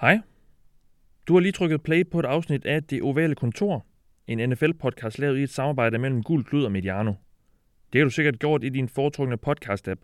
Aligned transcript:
Hej. 0.00 0.20
Du 1.28 1.32
har 1.34 1.40
lige 1.40 1.52
trykket 1.52 1.82
play 1.82 2.10
på 2.10 2.18
et 2.20 2.24
afsnit 2.24 2.66
af 2.66 2.82
Det 2.82 3.02
Ovale 3.02 3.34
Kontor, 3.34 3.86
en 4.26 4.52
NFL-podcast 4.52 5.18
lavet 5.18 5.38
i 5.38 5.42
et 5.42 5.50
samarbejde 5.50 5.98
mellem 5.98 6.22
Gul 6.22 6.44
Klud 6.44 6.64
og 6.64 6.72
Mediano. 6.72 7.12
Det 7.92 8.00
har 8.00 8.04
du 8.04 8.10
sikkert 8.10 8.38
gjort 8.38 8.64
i 8.64 8.68
din 8.68 8.88
foretrukne 8.88 9.38
podcast-app. 9.46 10.00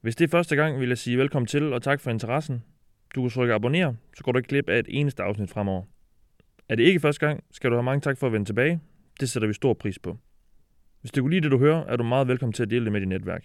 Hvis 0.00 0.16
det 0.16 0.24
er 0.24 0.28
første 0.28 0.56
gang, 0.56 0.80
vil 0.80 0.88
jeg 0.88 0.98
sige 0.98 1.18
velkommen 1.18 1.46
til 1.46 1.72
og 1.72 1.82
tak 1.82 2.00
for 2.00 2.10
interessen. 2.10 2.62
Du 3.14 3.22
kan 3.22 3.30
trykke 3.30 3.54
abonner, 3.54 3.94
så 4.16 4.24
går 4.24 4.32
du 4.32 4.38
ikke 4.38 4.48
glip 4.48 4.68
af 4.68 4.78
et 4.78 4.86
eneste 4.88 5.22
afsnit 5.22 5.50
fremover. 5.50 5.82
Er 6.68 6.74
det 6.74 6.82
ikke 6.82 7.00
første 7.00 7.26
gang, 7.26 7.44
skal 7.50 7.70
du 7.70 7.76
have 7.76 7.82
mange 7.82 8.00
tak 8.00 8.18
for 8.18 8.26
at 8.26 8.32
vende 8.32 8.46
tilbage. 8.46 8.80
Det 9.20 9.30
sætter 9.30 9.48
vi 9.48 9.54
stor 9.54 9.74
pris 9.74 9.98
på. 9.98 10.18
Hvis 11.00 11.10
du 11.10 11.20
kunne 11.20 11.30
lide 11.30 11.40
det, 11.40 11.50
du 11.50 11.58
hører, 11.58 11.84
er 11.84 11.96
du 11.96 12.04
meget 12.04 12.28
velkommen 12.28 12.52
til 12.52 12.62
at 12.62 12.70
dele 12.70 12.84
det 12.84 12.92
med 12.92 13.00
dit 13.00 13.08
netværk. 13.08 13.44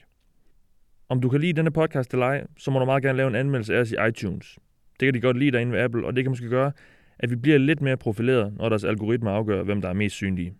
Om 1.09 1.21
du 1.21 1.29
kan 1.29 1.41
lide 1.41 1.53
denne 1.53 1.71
podcast 1.71 2.13
eller 2.13 2.25
ej, 2.25 2.47
så 2.57 2.71
må 2.71 2.79
du 2.79 2.85
meget 2.85 3.03
gerne 3.03 3.17
lave 3.17 3.27
en 3.27 3.35
anmeldelse 3.35 3.75
af 3.75 3.79
os 3.79 3.91
i 3.91 3.95
iTunes. 4.09 4.59
Det 4.99 5.05
kan 5.05 5.13
de 5.13 5.21
godt 5.21 5.37
lide 5.37 5.51
derinde 5.51 5.71
ved 5.71 5.79
Apple, 5.79 6.05
og 6.05 6.15
det 6.15 6.23
kan 6.23 6.31
måske 6.31 6.49
gøre, 6.49 6.71
at 7.19 7.29
vi 7.29 7.35
bliver 7.35 7.57
lidt 7.57 7.81
mere 7.81 7.97
profileret, 7.97 8.53
når 8.57 8.69
deres 8.69 8.83
algoritmer 8.83 9.31
afgør, 9.31 9.63
hvem 9.63 9.81
der 9.81 9.89
er 9.89 9.93
mest 9.93 10.15
synlige. 10.15 10.53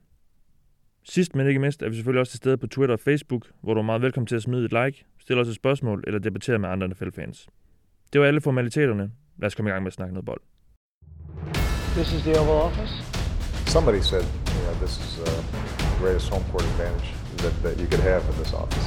Sidst 1.03 1.35
men 1.35 1.47
ikke 1.47 1.59
mindst 1.59 1.81
er 1.81 1.89
vi 1.89 1.95
selvfølgelig 1.95 2.19
også 2.19 2.31
til 2.31 2.37
stede 2.37 2.57
på 2.57 2.67
Twitter 2.67 2.93
og 2.93 2.99
Facebook, 2.99 3.47
hvor 3.61 3.73
du 3.73 3.79
er 3.79 3.83
meget 3.83 4.01
velkommen 4.01 4.27
til 4.27 4.35
at 4.35 4.41
smide 4.41 4.65
et 4.65 4.71
like, 4.71 5.05
stille 5.19 5.41
os 5.41 5.47
et 5.47 5.55
spørgsmål 5.55 6.03
eller 6.07 6.19
debattere 6.19 6.59
med 6.59 6.69
andre 6.69 6.87
NFL-fans. 6.87 7.47
Det 8.13 8.21
var 8.21 8.27
alle 8.27 8.41
formaliteterne. 8.41 9.11
Lad 9.37 9.47
os 9.47 9.55
komme 9.55 9.69
i 9.69 9.71
gang 9.71 9.83
med 9.83 9.87
at 9.87 9.93
snakke 9.93 10.13
noget 10.13 10.25
bold. 10.25 10.41
This 11.95 12.13
is 12.13 12.21
the 12.21 12.39
Oval 12.39 12.61
Office. 12.67 12.93
Somebody 13.65 14.01
said, 14.01 14.25
you 14.55 14.61
know, 14.65 14.75
this 14.83 14.93
is 15.05 15.19
uh, 15.19 15.25
the 15.77 15.99
greatest 16.01 16.29
home 16.33 16.45
court 16.51 16.63
advantage 16.71 17.09
that, 17.37 17.53
that 17.63 17.75
you 17.81 17.87
could 17.91 18.03
have 18.11 18.21
in 18.29 18.35
this 18.41 18.53
office. 18.53 18.85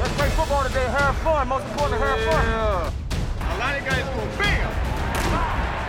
Let's 0.00 0.14
play 0.18 0.30
football 0.38 0.62
today. 0.68 0.86
Have 0.98 1.14
fun. 1.26 1.48
Most 1.48 1.64
importantly, 1.70 2.00
have 2.08 2.20
fun. 2.28 3.03
A 3.54 3.58
lot 3.58 3.78
of 3.78 3.84
guys 3.90 4.04
go 4.14 4.20
bam, 4.38 4.70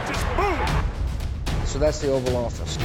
just 0.07 0.25
boom. 0.37 0.59
So 1.65 1.79
that's 1.79 1.99
the 1.99 2.11
Oval 2.11 2.35
Office. 2.45 2.79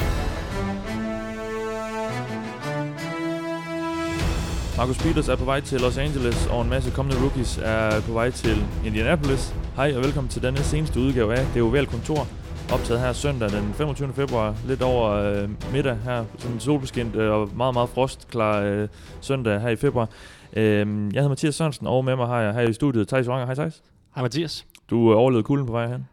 Marcus 4.77 4.99
Peters 4.99 5.29
er 5.29 5.37
på 5.37 5.45
vej 5.45 5.61
til 5.61 5.81
Los 5.81 5.99
Angeles, 5.99 6.47
og 6.47 6.63
en 6.63 6.69
masse 6.69 6.91
kommende 6.91 7.23
rookies 7.23 7.59
er 7.63 8.01
på 8.01 8.13
vej 8.13 8.31
til 8.31 8.67
Indianapolis. 8.85 9.55
Hej 9.77 9.93
og 9.97 10.03
velkommen 10.03 10.29
til 10.29 10.43
denne 10.43 10.59
seneste 10.59 11.01
udgave 11.01 11.35
af 11.35 11.47
Det 11.55 11.63
Oval 11.63 11.87
Kontor, 11.87 12.27
optaget 12.73 13.01
her 13.01 13.13
søndag 13.13 13.51
den 13.51 13.75
25. 13.75 14.13
februar, 14.13 14.57
lidt 14.67 14.83
over 14.83 15.11
øh, 15.11 15.49
middag 15.73 15.97
her, 16.05 16.25
sådan 16.39 16.55
en 16.55 16.61
solbeskindt 16.61 17.17
øh, 17.17 17.33
og 17.33 17.51
meget, 17.57 17.75
meget 17.75 17.89
frostklar 17.89 18.61
øh, 18.61 18.89
søndag 19.21 19.61
her 19.61 19.69
i 19.69 19.77
februar. 19.77 20.09
Øh, 20.53 20.63
jeg 20.65 20.87
hedder 20.87 21.29
Mathias 21.29 21.55
Sørensen, 21.55 21.87
og 21.87 22.05
med 22.05 22.17
mig 22.17 22.27
har 22.27 22.41
jeg 22.41 22.55
her 22.55 22.61
i 22.63 22.73
studiet 22.73 23.09
Thijs 23.09 23.29
Wanger. 23.29 23.47
Hej 23.47 23.55
Thijs. 23.55 23.83
Hej 24.15 24.23
Mathias. 24.23 24.67
Du 24.91 25.11
øh, 25.11 25.19
overlevede 25.19 25.45
kulden 25.45 25.67
på 25.67 25.73
vej 25.73 25.87
hen. 25.87 26.07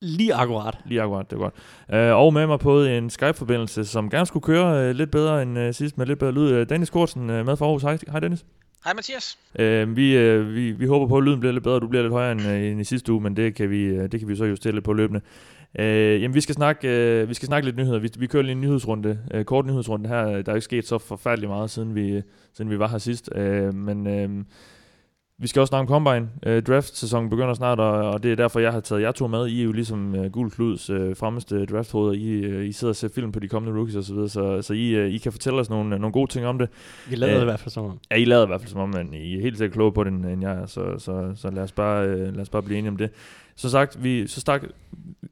Lige 0.00 0.34
akkurat. 0.34 0.78
Lige 0.84 1.02
akkurat, 1.02 1.30
det 1.30 1.36
er 1.36 1.40
godt. 1.40 1.54
Øh, 1.92 2.16
og 2.16 2.34
med 2.34 2.46
mig 2.46 2.58
på 2.58 2.82
en 2.82 3.10
Skype-forbindelse, 3.10 3.84
som 3.84 4.10
gerne 4.10 4.26
skulle 4.26 4.42
køre 4.42 4.88
øh, 4.88 4.94
lidt 4.94 5.10
bedre 5.10 5.42
end 5.42 5.58
øh, 5.58 5.74
sidst, 5.74 5.98
med 5.98 6.06
lidt 6.06 6.18
bedre 6.18 6.32
lyd. 6.32 6.50
Øh, 6.50 6.68
Dennis 6.68 6.90
Kortsen 6.90 7.30
øh, 7.30 7.46
med 7.46 7.56
fra 7.56 7.64
Aarhus. 7.64 7.82
Hej, 7.82 7.98
hej 8.08 8.20
Dennis. 8.20 8.44
Hej 8.84 8.94
Mathias. 8.94 9.38
Øh, 9.58 9.96
vi, 9.96 10.16
øh, 10.16 10.54
vi, 10.54 10.72
vi 10.72 10.86
håber 10.86 11.06
på, 11.06 11.16
at 11.16 11.22
lyden 11.22 11.40
bliver 11.40 11.52
lidt 11.52 11.64
bedre, 11.64 11.80
du 11.80 11.88
bliver 11.88 12.02
lidt 12.02 12.12
højere 12.12 12.32
end, 12.32 12.40
øh, 12.40 12.64
end 12.64 12.80
i 12.80 12.84
sidste 12.84 13.12
uge, 13.12 13.22
men 13.22 13.36
det 13.36 13.54
kan 13.54 13.70
vi, 13.70 13.82
øh, 13.82 14.12
det 14.12 14.20
kan 14.20 14.28
vi 14.28 14.36
så 14.36 14.44
justere 14.44 14.72
lidt 14.72 14.84
på 14.84 14.92
løbende. 14.92 15.20
Øh, 15.78 16.22
jamen, 16.22 16.34
vi 16.34 16.40
skal, 16.40 16.54
snakke, 16.54 16.88
øh, 16.88 17.28
vi 17.28 17.34
skal 17.34 17.46
snakke 17.46 17.66
lidt 17.66 17.76
nyheder. 17.76 17.98
Vi, 17.98 18.10
vi 18.18 18.26
kører 18.26 18.42
lige 18.42 18.52
en 18.52 18.60
nyhedsrunde, 18.60 19.18
øh, 19.34 19.44
kort 19.44 19.66
nyhedsrunde 19.66 20.08
her. 20.08 20.42
Der 20.42 20.52
er 20.52 20.54
ikke 20.54 20.64
sket 20.64 20.86
så 20.86 20.98
forfærdeligt 20.98 21.50
meget, 21.50 21.70
siden 21.70 21.94
vi, 21.94 22.22
siden 22.54 22.70
vi 22.70 22.78
var 22.78 22.88
her 22.88 22.98
sidst. 22.98 23.30
Øh, 23.34 23.74
men 23.74 24.06
øh, 24.06 24.44
vi 25.42 25.46
skal 25.48 25.60
også 25.60 25.70
snakke 25.70 25.94
om 25.94 26.04
Combine. 26.04 26.28
Øh, 26.46 26.62
draft-sæsonen 26.62 27.30
begynder 27.30 27.54
snart, 27.54 27.80
og, 27.80 27.92
og 28.10 28.22
det 28.22 28.32
er 28.32 28.36
derfor, 28.36 28.60
jeg 28.60 28.72
har 28.72 28.80
taget 28.80 29.02
jer 29.02 29.12
to 29.12 29.26
med. 29.26 29.46
I 29.46 29.60
er 29.60 29.64
jo 29.64 29.72
ligesom 29.72 30.14
øh, 30.14 30.32
Gul 30.32 30.50
Kluds 30.50 30.90
øh, 30.90 31.16
fremmeste 31.16 31.66
drafthoveder. 31.66 32.12
I, 32.12 32.28
øh, 32.28 32.66
I 32.66 32.72
sidder 32.72 32.92
og 32.92 32.96
ser 32.96 33.08
film 33.08 33.32
på 33.32 33.40
de 33.40 33.48
kommende 33.48 33.78
rookies 33.78 33.96
osv., 33.96 34.04
så, 34.04 34.14
videre, 34.14 34.28
så, 34.28 34.62
så 34.62 34.72
I, 34.74 34.88
øh, 34.88 35.10
I 35.10 35.18
kan 35.18 35.32
fortælle 35.32 35.60
os 35.60 35.70
nogle, 35.70 35.90
nogle 35.90 36.12
gode 36.12 36.30
ting 36.30 36.46
om 36.46 36.58
det. 36.58 36.68
Vi 37.10 37.16
lavede 37.16 37.34
Øh, 37.34 37.36
det 37.36 37.42
i 37.42 37.50
hvert 37.50 37.60
fald 37.60 37.70
sådan. 37.70 37.90
Ja, 38.10 38.16
I 38.16 38.24
lader 38.24 38.44
i 38.44 38.46
hvert 38.46 38.60
fald 38.60 38.70
som 38.70 38.80
om, 38.80 38.88
men 38.88 39.14
I 39.14 39.36
er 39.36 39.40
helt 39.40 39.58
sikkert 39.58 39.74
klogere 39.74 39.92
på 39.92 40.04
det, 40.04 40.12
end 40.12 40.42
jeg 40.42 40.52
er, 40.52 40.66
så, 40.66 40.98
så, 40.98 41.32
så 41.34 41.50
lad, 41.50 41.62
os 41.62 41.72
bare, 41.72 42.06
øh, 42.06 42.18
lad 42.34 42.40
os 42.40 42.48
bare 42.48 42.62
blive 42.62 42.78
enige 42.78 42.90
om 42.90 42.96
det. 42.96 43.10
Som 43.56 43.70
sagt, 43.70 44.04
vi, 44.04 44.26
så 44.26 44.40
stak, 44.40 44.62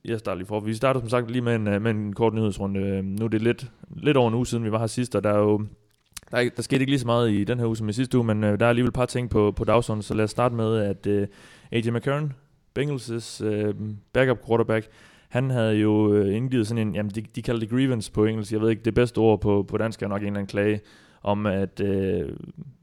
jeg 0.05 0.19
starter 0.19 0.39
lige 0.39 0.47
for, 0.49 0.61
vi 0.61 0.75
starter 0.75 1.01
som 1.01 1.09
sagt 1.09 1.31
lige 1.31 1.43
med 1.43 1.55
en, 1.55 1.69
øh, 1.69 1.83
med 1.83 1.91
en 1.91 2.13
kort 2.13 2.35
nyhedsrunde. 2.35 2.81
Øh, 2.81 3.05
Nu 3.05 3.25
er 3.25 3.29
det 3.29 3.43
lidt, 3.43 3.71
lidt 3.97 4.17
over 4.17 4.29
en 4.29 4.35
uge 4.35 4.47
siden, 4.47 4.65
vi 4.65 4.73
var 4.73 4.79
her 4.79 4.87
sidst, 4.87 5.17
og 5.17 5.25
der 5.25 5.31
er 5.31 5.39
jo 5.39 5.63
der, 6.31 6.39
er, 6.39 6.49
der 6.57 6.63
skete 6.63 6.81
ikke 6.81 6.91
lige 6.91 7.01
så 7.01 7.07
meget 7.07 7.31
i 7.31 7.45
den 7.45 7.59
her 7.59 7.67
uge 7.67 7.77
som 7.77 7.89
i 7.89 7.93
sidste 7.93 8.19
uge, 8.19 8.27
men 8.27 8.45
øh, 8.45 8.61
der 8.61 8.67
er 8.67 8.71
alligevel 8.71 8.89
et 8.89 8.95
par 8.95 9.07
ting 9.07 9.31
på, 9.31 9.53
på 9.57 9.65
dagsordenen, 9.65 10.03
så 10.03 10.15
lad 10.15 10.25
os 10.25 10.31
starte 10.31 10.55
med, 10.55 10.79
at 10.79 11.07
øh, 11.07 11.27
AJ 11.73 11.91
McCarron, 11.91 12.33
Bengals' 12.79 13.45
øh, 13.45 13.75
backup 14.13 14.47
quarterback, 14.47 14.89
han 15.29 15.51
havde 15.51 15.75
jo 15.75 16.15
øh, 16.15 16.37
indgivet 16.37 16.67
sådan 16.67 16.89
en, 16.89 16.95
jamen 16.95 17.13
de, 17.15 17.21
de 17.21 17.43
kalder 17.43 17.61
det 17.61 17.71
grievance 17.71 18.13
på 18.13 18.25
engelsk, 18.25 18.53
jeg 18.53 18.61
ved 18.61 18.71
ikke, 18.71 18.83
det 18.83 18.95
bedste 18.95 19.19
ord 19.19 19.41
på, 19.41 19.63
på 19.69 19.79
dansk 19.79 20.03
er 20.03 20.09
nok 20.09 20.21
en 20.21 20.27
eller 20.27 20.39
anden 20.39 20.51
klage, 20.51 20.81
om 21.23 21.47
at, 21.47 21.81
øh, 21.81 22.29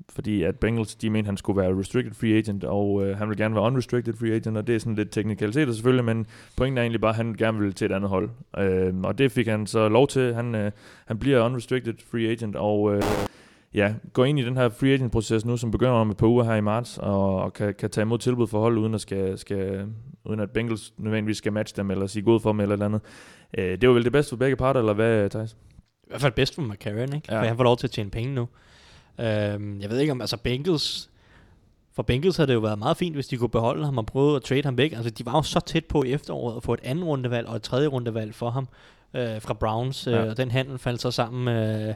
fordi 0.10 0.44
at 0.44 0.56
Bengals, 0.60 0.96
de 0.96 1.10
mente, 1.10 1.28
han 1.28 1.38
skulle 1.38 1.62
være 1.62 1.80
restricted 1.80 2.14
free 2.14 2.38
agent, 2.38 2.64
og 2.64 3.06
øh, 3.06 3.18
han 3.18 3.30
vil 3.30 3.38
gerne 3.38 3.56
være 3.56 3.64
unrestricted 3.64 4.14
free 4.14 4.34
agent, 4.34 4.58
og 4.58 4.68
det 4.68 4.76
er 4.76 4.80
sådan 4.80 4.96
lidt 4.96 5.12
teknikaliteter 5.12 5.74
selvfølgelig, 5.74 6.06
men 6.06 6.28
pointen 6.58 6.78
er 6.78 6.82
egentlig 6.82 7.02
bare, 7.02 7.10
at 7.10 7.16
han 7.16 7.34
gerne 7.34 7.60
vil 7.60 7.74
til 7.74 7.86
et 7.86 7.92
andet 7.92 8.10
hold. 8.10 8.30
Øh, 8.58 8.94
og 9.04 9.18
det 9.18 9.32
fik 9.32 9.48
han 9.48 9.68
så 9.68 9.90
lov 9.90 10.08
til. 10.08 10.34
Han, 10.34 10.56
øh, 10.56 10.72
han 11.06 11.20
bliver 11.20 11.46
unrestricted 11.46 11.94
free 12.12 12.28
agent, 12.28 12.56
og 12.56 12.96
øh, 12.96 13.02
ja, 13.74 13.94
går 14.14 14.26
ind 14.26 14.40
i 14.40 14.46
den 14.46 14.58
her 14.58 14.70
free 14.70 14.94
agent 14.94 15.12
proces 15.12 15.46
nu, 15.46 15.58
som 15.58 15.72
begynder 15.72 15.94
om 15.94 16.10
et 16.12 16.18
par 16.18 16.28
uger 16.28 16.44
her 16.44 16.56
i 16.56 16.62
marts, 16.62 16.98
og, 16.98 17.36
og 17.36 17.54
kan, 17.54 17.74
kan 17.74 17.90
tage 17.90 18.04
imod 18.04 18.18
tilbud 18.18 18.48
for 18.48 18.60
hold, 18.60 18.78
uden 18.78 18.94
at, 18.94 19.02
skal, 19.02 19.38
skal, 19.38 19.88
uden 20.26 20.40
at 20.40 20.52
Bengals 20.52 20.94
nødvendigvis 20.98 21.38
skal 21.38 21.54
matche 21.54 21.78
dem, 21.78 21.92
eller 21.92 22.08
sige 22.08 22.24
god 22.24 22.40
for 22.40 22.52
dem, 22.52 22.60
eller 22.60 22.74
et 22.76 22.78
eller 22.78 22.86
andet. 22.86 23.02
Øh, 23.58 23.82
det 23.82 23.90
var 23.90 23.96
vel 23.96 24.04
det 24.04 24.12
bedste 24.12 24.30
for 24.30 24.38
begge 24.38 24.56
parter, 24.56 24.80
eller 24.80 24.94
hvad, 24.94 25.30
Thijs? 25.30 25.56
I 26.04 26.08
hvert 26.08 26.22
fald 26.22 26.34
bedst 26.34 26.56
for 26.56 26.62
McCarron, 26.62 27.16
ikke? 27.16 27.22
Ja. 27.30 27.42
For 27.42 27.46
han 27.48 27.58
får 27.58 27.64
lov 27.64 27.78
til 27.78 27.88
at 27.88 27.92
tjene 27.92 28.10
penge 28.10 28.36
nu. 28.36 28.48
Øhm, 29.20 29.82
jeg 29.82 29.90
ved 29.90 30.00
ikke 30.00 30.12
om, 30.12 30.22
altså 30.22 30.38
Bengals... 30.38 31.10
For 31.96 32.04
Bengals 32.04 32.38
havde 32.38 32.48
det 32.48 32.54
jo 32.54 32.60
været 32.60 32.80
meget 32.80 32.98
fint, 32.98 33.16
hvis 33.16 33.28
de 33.28 33.38
kunne 33.38 33.50
beholde 33.50 33.86
ham 33.86 33.98
og 33.98 34.06
prøve 34.06 34.36
at 34.36 34.44
trade 34.44 34.64
ham 34.64 34.78
væk. 34.78 34.94
Altså, 34.94 35.10
de 35.10 35.26
var 35.26 35.32
jo 35.36 35.42
så 35.42 35.60
tæt 35.60 35.86
på 35.86 36.04
i 36.04 36.12
efteråret 36.12 36.58
at 36.58 36.64
få 36.64 36.74
et 36.74 36.80
andet 36.84 37.06
rundevalg 37.06 37.48
og 37.48 37.56
et 37.56 37.62
tredje 37.62 37.88
rundevalg 37.88 38.36
for 38.36 38.50
ham 38.50 38.68
øh, 39.14 39.42
fra 39.42 39.54
Browns. 39.54 40.08
Ja. 40.08 40.12
Ja. 40.12 40.24
Øh, 40.24 40.30
og 40.30 40.38
den 40.38 40.52
handel 40.52 40.78
faldt 40.78 41.02
så 41.02 41.12
sammen 41.12 41.48
øh, 41.48 41.94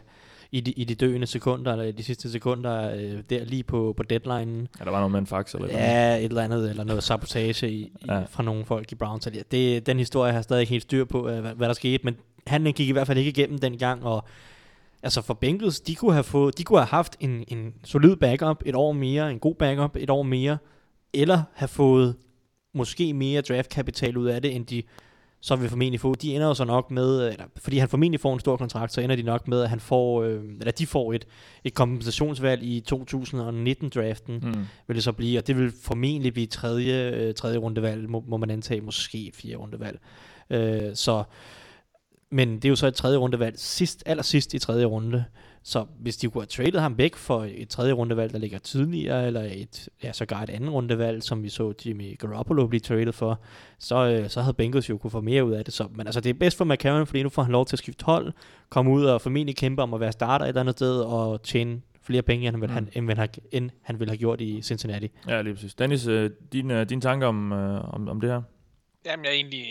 i, 0.51 0.59
de, 0.62 0.72
i 0.72 0.84
de 0.84 0.95
døende 0.95 1.28
sekunder, 1.28 1.72
eller 1.72 1.85
i 1.85 1.91
de 1.91 2.03
sidste 2.03 2.31
sekunder, 2.31 2.95
øh, 2.95 3.19
der 3.29 3.45
lige 3.45 3.63
på, 3.63 3.94
på 3.97 4.03
deadline. 4.03 4.67
Ja, 4.79 4.85
der 4.85 4.91
var 4.91 4.97
noget 5.00 5.12
med 5.12 5.19
en 5.19 5.28
fax, 5.28 5.53
eller 5.53 5.67
et 5.67 5.72
eller 5.73 5.84
andet. 5.85 5.95
Ja, 5.95 6.17
et 6.17 6.23
eller 6.25 6.41
andet, 6.41 6.69
eller 6.69 6.84
noget 6.84 7.03
sabotage 7.03 7.69
i, 7.72 7.73
i, 7.75 7.91
Ja. 8.07 8.23
fra 8.29 8.44
nogle 8.44 8.66
folk 8.66 8.91
i 8.91 8.95
Browns. 8.95 9.23
Det- 9.25 9.51
Det, 9.51 9.85
den 9.85 9.97
historie 9.97 10.34
har 10.34 10.41
stadig 10.41 10.61
ikke 10.61 10.72
helt 10.72 10.84
styr 10.84 11.06
på, 11.06 11.29
øh, 11.29 11.40
hvad, 11.41 11.53
hvad 11.53 11.67
der 11.67 11.73
skete, 11.73 12.03
men 12.03 12.16
han 12.47 12.63
gik 12.63 12.90
i 12.90 12.91
hvert 12.91 13.07
fald 13.07 13.17
ikke 13.17 13.29
igennem 13.29 13.59
dengang, 13.59 14.03
og 14.06 14.23
altså 15.03 15.22
for 15.22 15.34
Bengals, 15.34 15.79
de 15.79 15.95
kunne 15.95 16.13
have, 16.13 16.23
fået, 16.23 16.57
de 16.57 16.63
kunne 16.63 16.79
have 16.79 16.88
haft 16.88 17.16
en, 17.19 17.44
en 17.47 17.73
solid 17.84 18.16
backup 18.16 18.63
et 18.66 18.75
år 18.75 18.91
mere, 18.91 19.31
en 19.31 19.40
god 19.40 19.56
backup 19.56 19.95
et 20.00 20.09
år 20.09 20.23
mere, 20.23 20.57
eller 21.13 21.41
have 21.53 21.67
fået 21.67 22.16
måske 22.73 23.13
mere 23.13 23.41
draftkapital 23.41 24.17
ud 24.17 24.28
af 24.28 24.41
det, 24.41 24.56
end 24.56 24.66
de 24.66 24.84
så 25.44 25.56
vil 25.56 25.69
formentlig 25.69 26.00
få. 26.00 26.16
De 26.16 26.35
ender 26.35 26.47
jo 26.47 26.53
så 26.53 26.66
nok 26.66 26.91
med, 26.91 27.29
eller, 27.31 27.46
fordi 27.57 27.78
han 27.78 27.90
formentlig 27.90 28.19
får 28.19 28.34
en 28.34 28.40
stor 28.40 28.57
kontrakt, 28.57 28.94
så 28.94 29.02
ender 29.02 29.16
de 29.16 29.24
nok 29.24 29.47
med, 29.47 29.62
at 29.62 29.69
han 29.69 29.79
får, 29.79 30.24
øh, 30.24 30.44
eller 30.59 30.72
de 30.72 30.88
får 30.88 31.13
et, 31.13 31.28
et 31.63 31.74
kompensationsvalg 31.74 32.63
i 32.63 32.84
2019-draften, 32.94 34.40
Mm. 34.44 34.66
vil 34.88 34.96
det 34.96 35.03
så 35.03 35.12
blive, 35.12 35.40
og 35.40 35.47
det 35.47 35.57
vil 35.57 35.72
formentlig 35.84 36.34
blive 36.34 36.47
tredje, 36.47 37.12
øh, 37.12 37.34
tredje 37.34 37.57
rundevalg, 37.57 38.09
må, 38.09 38.24
må 38.28 38.38
man 38.38 38.50
antage, 38.50 38.81
måske 38.81 39.31
fjerde 39.35 39.56
rundevalg. 39.57 40.00
Øh, 40.50 40.96
så, 40.96 41.24
men 42.31 42.56
det 42.56 42.66
er 42.66 42.69
jo 42.69 42.75
så 42.75 42.88
et 42.88 42.96
tredje 42.96 43.18
rundevalg, 43.18 43.59
sidst, 43.59 44.03
aller 44.06 44.23
sidst 44.23 44.53
i 44.53 44.59
tredje 44.59 44.85
runde, 44.85 45.25
så 45.63 45.85
hvis 45.99 46.17
de 46.17 46.29
kunne 46.29 46.41
have 46.41 46.47
traded 46.47 46.79
ham 46.79 46.97
væk 46.97 47.16
for 47.16 47.47
et 47.55 47.69
tredje 47.69 47.94
rundevalg, 47.94 48.33
der 48.33 48.39
ligger 48.39 48.59
tidligere, 48.59 49.27
eller 49.27 49.41
et, 49.41 49.89
ja, 50.03 50.13
sågar 50.13 50.44
et 50.44 50.49
andet 50.49 50.72
rundevalg, 50.73 51.23
som 51.23 51.44
vi 51.44 51.49
så 51.49 51.73
Jimmy 51.85 52.19
Garoppolo 52.19 52.67
blive 52.67 52.79
traded 52.79 53.11
for, 53.13 53.39
så, 53.79 53.95
øh, 53.95 54.29
så 54.29 54.41
havde 54.41 54.53
Bengals 54.53 54.89
jo 54.89 54.97
kunne 54.97 55.11
få 55.11 55.22
mere 55.22 55.46
ud 55.46 55.52
af 55.52 55.66
det. 55.66 55.73
Så, 55.73 55.87
men 55.96 56.08
altså, 56.08 56.22
det 56.22 56.29
er 56.29 56.34
bedst 56.34 56.58
for 56.58 56.66
McCarron, 56.66 57.08
fordi 57.08 57.23
nu 57.23 57.29
får 57.29 57.43
han 57.43 57.52
lov 57.52 57.66
til 57.66 57.75
at 57.75 57.79
skifte 57.79 58.05
hold, 58.05 58.34
komme 58.69 58.91
ud 58.91 59.05
og 59.05 59.22
formentlig 59.22 59.55
kæmpe 59.55 59.81
om 59.81 59.93
at 59.93 59.99
være 59.99 60.11
starter 60.11 60.46
et 60.46 60.49
eller 60.49 60.61
andet 60.61 60.75
sted, 60.75 60.99
og 61.02 61.43
tjene 61.43 61.81
flere 62.03 62.22
penge, 62.22 62.47
end 62.47 62.55
han, 62.55 62.59
Mm. 62.59 63.02
mm. 63.02 63.07
han, 63.07 63.09
end, 63.09 63.17
han, 63.19 63.29
end 63.52 63.69
han 63.81 63.99
ville 63.99 64.11
have 64.11 64.17
gjort 64.17 64.41
i 64.41 64.61
Cincinnati. 64.61 65.07
Ja, 65.28 65.41
lige 65.41 65.53
præcis. 65.53 65.73
Dennis, 65.73 66.07
øh, 66.07 66.29
dine, 66.53 66.79
øh, 66.79 66.90
dine 66.90 67.02
tanker 67.02 67.28
om, 67.28 67.52
øh, 67.52 67.93
om, 67.93 68.07
om 68.07 68.22
det 68.22 68.29
her? 68.29 68.41
Jamen, 69.05 69.25
jeg 69.25 69.31
er 69.31 69.35
egentlig 69.35 69.66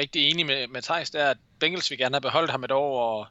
rigtig 0.00 0.30
enig 0.30 0.46
med, 0.46 0.68
med 0.72 0.82
Thijs, 0.82 1.10
det 1.10 1.20
er, 1.20 1.26
at 1.26 1.36
Bengals 1.60 1.90
vil 1.90 1.98
gerne 1.98 2.14
have 2.14 2.20
beholdt 2.20 2.50
ham 2.50 2.64
et 2.64 2.70
år, 2.70 3.00
og, 3.18 3.26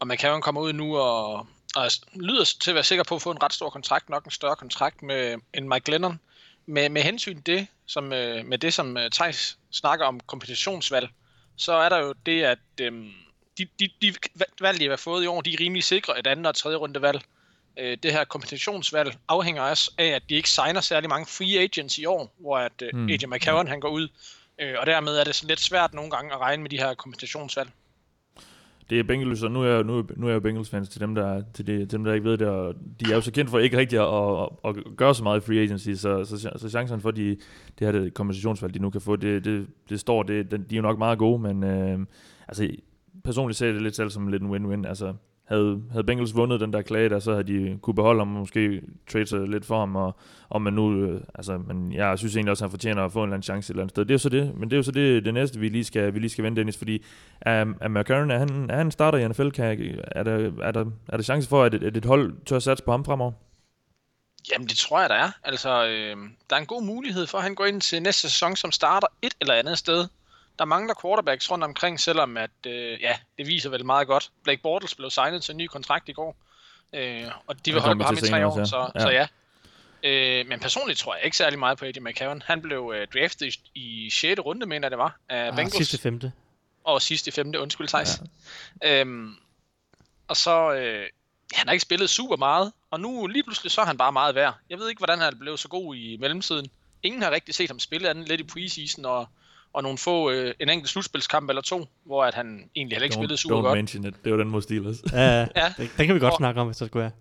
og 0.00 0.08
McCarron 0.08 0.42
kommer 0.42 0.60
ud 0.60 0.72
nu 0.72 0.96
og, 0.96 1.46
og 1.76 1.90
lyder 2.14 2.44
til 2.60 2.70
at 2.70 2.74
være 2.74 2.84
sikker 2.84 3.04
på 3.04 3.14
at 3.14 3.22
få 3.22 3.30
en 3.30 3.42
ret 3.42 3.52
stor 3.52 3.70
kontrakt, 3.70 4.08
nok 4.08 4.24
en 4.24 4.30
større 4.30 4.56
kontrakt 4.56 5.02
med 5.02 5.36
end 5.54 5.68
Mike 5.68 5.84
Glennon. 5.84 6.20
Med, 6.66 6.88
med 6.88 7.02
hensyn 7.02 7.42
til 7.42 7.46
det, 7.46 7.66
som, 7.86 8.12
øh, 8.12 8.46
med 8.46 8.58
det, 8.58 8.74
som 8.74 8.96
øh, 8.96 9.10
Thijs 9.10 9.58
snakker 9.70 10.06
om 10.06 10.20
kompensationsvalg, 10.20 11.08
så 11.56 11.72
er 11.72 11.88
der 11.88 11.98
jo 11.98 12.14
det, 12.26 12.42
at 12.42 12.58
øhm, 12.80 13.10
de, 13.58 13.66
de, 13.80 13.88
de 14.02 14.14
valg, 14.60 14.80
de 14.80 14.88
har 14.88 14.96
fået 14.96 15.24
i 15.24 15.26
år, 15.26 15.40
de 15.40 15.52
er 15.52 15.60
rimelig 15.60 15.84
sikre 15.84 16.18
et 16.18 16.26
andet 16.26 16.46
og 16.46 16.54
tredje 16.54 16.76
runde 16.76 17.02
valg. 17.02 17.22
Øh, 17.78 17.98
det 18.02 18.12
her 18.12 18.24
kompensationsvalg 18.24 19.18
afhænger 19.28 19.62
også 19.62 19.90
af, 19.98 20.06
at 20.06 20.22
de 20.28 20.34
ikke 20.34 20.50
signer 20.50 20.80
særlig 20.80 21.08
mange 21.08 21.26
free 21.26 21.58
agents 21.58 21.98
i 21.98 22.04
år, 22.04 22.34
hvor 22.38 22.58
at 22.58 22.82
øh, 22.82 22.90
mm. 22.92 23.08
AJ 23.08 23.26
McCarron 23.26 23.68
han 23.68 23.80
går 23.80 23.88
ud 23.88 24.08
Øh, 24.60 24.74
og 24.78 24.86
dermed 24.86 25.18
er 25.18 25.24
det 25.24 25.34
sådan 25.34 25.48
lidt 25.48 25.60
svært 25.60 25.94
nogle 25.94 26.10
gange 26.10 26.32
at 26.32 26.40
regne 26.40 26.62
med 26.62 26.70
de 26.70 26.78
her 26.78 26.94
kompensationsvalg. 26.94 27.70
Det 28.90 28.98
er 28.98 29.02
Bengals, 29.02 29.42
og 29.42 29.50
nu 29.50 29.62
er 29.62 29.82
nu, 29.82 30.04
nu 30.16 30.26
er 30.26 30.30
jeg 30.30 30.42
Bengals-fans 30.42 30.88
til 30.88 31.00
dem, 31.00 31.14
der, 31.14 31.42
til, 31.54 31.66
det, 31.66 31.90
til 31.90 31.98
dem, 31.98 32.04
der 32.04 32.12
ikke 32.12 32.28
ved 32.28 32.38
det, 32.38 32.48
og 32.48 32.74
de 33.00 33.10
er 33.10 33.14
jo 33.14 33.20
så 33.20 33.32
kendt 33.32 33.50
for 33.50 33.58
ikke 33.58 33.76
rigtig 33.76 33.98
at, 33.98 34.48
at, 34.64 34.76
at 34.86 34.96
gøre 34.96 35.14
så 35.14 35.22
meget 35.22 35.40
i 35.40 35.46
free 35.46 35.60
agency, 35.60 35.90
så, 35.90 36.24
så, 36.24 36.50
så 36.56 36.68
chancen 36.68 37.00
for, 37.00 37.08
at 37.08 37.16
de, 37.16 37.28
det 37.78 37.86
her 37.86 37.92
det 37.92 38.14
kompensationsvalg, 38.14 38.74
de 38.74 38.78
nu 38.78 38.90
kan 38.90 39.00
få, 39.00 39.16
det, 39.16 39.44
det, 39.44 39.66
det 39.88 40.00
står, 40.00 40.22
det, 40.22 40.50
de 40.50 40.56
er 40.56 40.76
jo 40.76 40.82
nok 40.82 40.98
meget 40.98 41.18
gode, 41.18 41.42
men 41.42 41.64
øh, 41.64 41.98
altså, 42.48 42.68
personligt 43.24 43.58
ser 43.58 43.66
jeg 43.66 43.74
det 43.74 43.82
lidt 43.82 43.96
selv 43.96 44.10
som 44.10 44.28
lidt 44.28 44.42
en 44.42 44.50
win-win. 44.54 44.88
Altså, 44.88 45.14
havde, 45.50 45.82
havde 45.90 46.04
Bengals 46.04 46.36
vundet 46.36 46.60
den 46.60 46.72
der 46.72 46.82
klage 46.82 47.08
der, 47.08 47.18
så 47.18 47.30
havde 47.32 47.44
de 47.44 47.78
kunne 47.82 47.94
beholde 47.94 48.20
ham 48.20 48.34
og 48.34 48.40
måske 48.40 48.82
trade 49.12 49.26
sig 49.26 49.48
lidt 49.48 49.66
for 49.66 49.78
ham, 49.78 49.96
og 49.96 50.16
om 50.50 50.62
man 50.62 50.72
nu, 50.72 50.92
øh, 50.92 51.20
altså, 51.34 51.58
men 51.58 51.92
jeg 51.92 52.18
synes 52.18 52.36
egentlig 52.36 52.50
også, 52.50 52.64
at 52.64 52.68
han 52.68 52.70
fortjener 52.70 53.04
at 53.04 53.12
få 53.12 53.18
en 53.18 53.24
eller 53.24 53.34
anden 53.34 53.42
chance 53.42 53.70
et 53.70 53.74
eller 53.74 53.82
andet 53.82 53.92
sted. 53.92 54.04
Det 54.04 54.10
er 54.10 54.14
jo 54.14 54.18
så 54.18 54.28
det, 54.28 54.54
men 54.54 54.70
det 54.70 54.76
er 54.76 54.78
jo 54.78 54.82
så 54.82 54.92
det, 54.92 55.24
det 55.24 55.34
næste, 55.34 55.60
vi 55.60 55.68
lige 55.68 55.84
skal, 55.84 56.14
vi 56.14 56.18
lige 56.18 56.30
skal 56.30 56.44
vende, 56.44 56.56
Dennis, 56.56 56.78
fordi 56.78 57.04
er, 57.40 57.66
er 57.80 57.88
McCarron, 57.88 58.30
er 58.30 58.38
han, 58.38 58.70
er 58.70 58.76
han 58.76 58.90
starter 58.90 59.18
i 59.18 59.28
NFL, 59.28 59.48
kan, 59.48 59.98
er, 60.02 60.22
der, 60.22 60.52
er, 60.62 60.70
der, 60.70 60.84
er 61.08 61.16
der 61.16 61.22
chance 61.22 61.48
for, 61.48 61.64
at 61.64 61.74
et, 61.74 61.82
at 61.82 61.96
et 61.96 62.04
hold 62.04 62.34
tør 62.46 62.56
at 62.56 62.62
satse 62.62 62.84
på 62.84 62.90
ham 62.90 63.04
fremover? 63.04 63.32
Jamen, 64.52 64.68
det 64.68 64.76
tror 64.76 65.00
jeg, 65.00 65.08
der 65.08 65.14
er. 65.14 65.30
Altså, 65.44 65.86
øh, 65.86 66.16
der 66.50 66.56
er 66.56 66.60
en 66.60 66.66
god 66.66 66.82
mulighed 66.82 67.26
for, 67.26 67.38
at 67.38 67.44
han 67.44 67.54
går 67.54 67.66
ind 67.66 67.80
til 67.80 68.02
næste 68.02 68.20
sæson, 68.20 68.56
som 68.56 68.72
starter 68.72 69.06
et 69.22 69.34
eller 69.40 69.54
andet 69.54 69.78
sted 69.78 70.06
der 70.60 70.66
mangler 70.66 70.94
quarterbacks 71.02 71.50
rundt 71.50 71.64
omkring, 71.64 72.00
selvom 72.00 72.36
at, 72.36 72.50
øh, 72.66 73.00
ja, 73.00 73.18
det 73.38 73.46
viser 73.46 73.70
vel 73.70 73.84
meget 73.84 74.06
godt. 74.06 74.30
Blake 74.44 74.62
Bortles 74.62 74.94
blev 74.94 75.10
signet 75.10 75.42
til 75.42 75.52
en 75.52 75.58
ny 75.58 75.66
kontrakt 75.66 76.08
i 76.08 76.12
går, 76.12 76.36
øh, 76.92 77.26
og 77.46 77.66
de 77.66 77.72
vil 77.72 77.80
holde 77.80 77.98
på 77.98 78.04
ham 78.04 78.14
i 78.14 78.20
tre 78.20 78.46
år, 78.46 78.64
så, 78.64 78.90
ja. 78.94 79.00
så 79.00 79.08
ja. 79.10 79.26
Øh, 80.02 80.46
men 80.48 80.60
personligt 80.60 80.98
tror 80.98 81.14
jeg 81.14 81.24
ikke 81.24 81.36
særlig 81.36 81.58
meget 81.58 81.78
på 81.78 81.84
Eddie 81.84 82.02
McCarron. 82.02 82.42
Han 82.46 82.62
blev 82.62 82.92
øh, 82.96 83.06
draftet 83.14 83.56
i, 83.74 84.06
i 84.06 84.10
6. 84.10 84.40
runde, 84.40 84.66
mener 84.66 84.88
det 84.88 84.98
var, 84.98 85.18
af 85.28 85.46
ah, 85.46 85.56
Bengals. 85.56 85.76
sidste 85.76 85.98
femte. 85.98 86.32
Og 86.84 87.02
sidste 87.02 87.32
femte, 87.32 87.60
undskyld 87.60 87.88
Thijs. 87.88 88.22
Ja. 88.82 89.00
Øhm, 89.00 89.36
og 90.28 90.36
så, 90.36 90.72
øh, 90.72 91.06
han 91.52 91.68
har 91.68 91.72
ikke 91.72 91.82
spillet 91.82 92.10
super 92.10 92.36
meget, 92.36 92.72
og 92.90 93.00
nu 93.00 93.26
lige 93.26 93.42
pludselig 93.42 93.72
så 93.72 93.80
er 93.80 93.86
han 93.86 93.98
bare 93.98 94.12
meget 94.12 94.34
værd. 94.34 94.54
Jeg 94.70 94.78
ved 94.78 94.88
ikke, 94.88 94.98
hvordan 94.98 95.18
han 95.18 95.38
blev 95.38 95.56
så 95.56 95.68
god 95.68 95.94
i 95.94 96.16
mellemtiden. 96.20 96.70
Ingen 97.02 97.22
har 97.22 97.30
rigtig 97.30 97.54
set 97.54 97.70
ham 97.70 97.78
spille 97.78 98.10
andet 98.10 98.28
lidt 98.28 98.40
i 98.40 98.44
preseason, 98.44 99.04
og 99.04 99.28
og 99.72 99.82
nogle 99.82 99.98
få, 99.98 100.30
øh, 100.30 100.54
en 100.60 100.68
enkelt 100.68 100.88
slutspilskamp 100.88 101.48
eller 101.48 101.62
to, 101.62 101.88
hvor 102.04 102.24
at 102.24 102.34
han 102.34 102.70
egentlig 102.76 102.96
heller 102.96 103.04
ikke 103.04 103.14
spillede 103.14 103.36
super 103.36 103.56
don't 103.56 103.62
godt. 103.62 103.78
mention 103.78 104.06
it. 104.06 104.24
Det 104.24 104.32
var 104.32 104.38
den 104.38 104.48
mod 104.48 104.62
Steelers. 104.62 104.96
ja, 105.12 105.38
ja. 105.40 105.46
Den, 105.76 105.90
den 105.98 106.06
kan 106.06 106.14
vi 106.14 106.20
godt 106.20 106.32
og, 106.32 106.36
snakke 106.36 106.60
om, 106.60 106.66
hvis 106.66 106.76
det 106.76 106.86
skulle 106.86 107.02
være. 107.02 107.12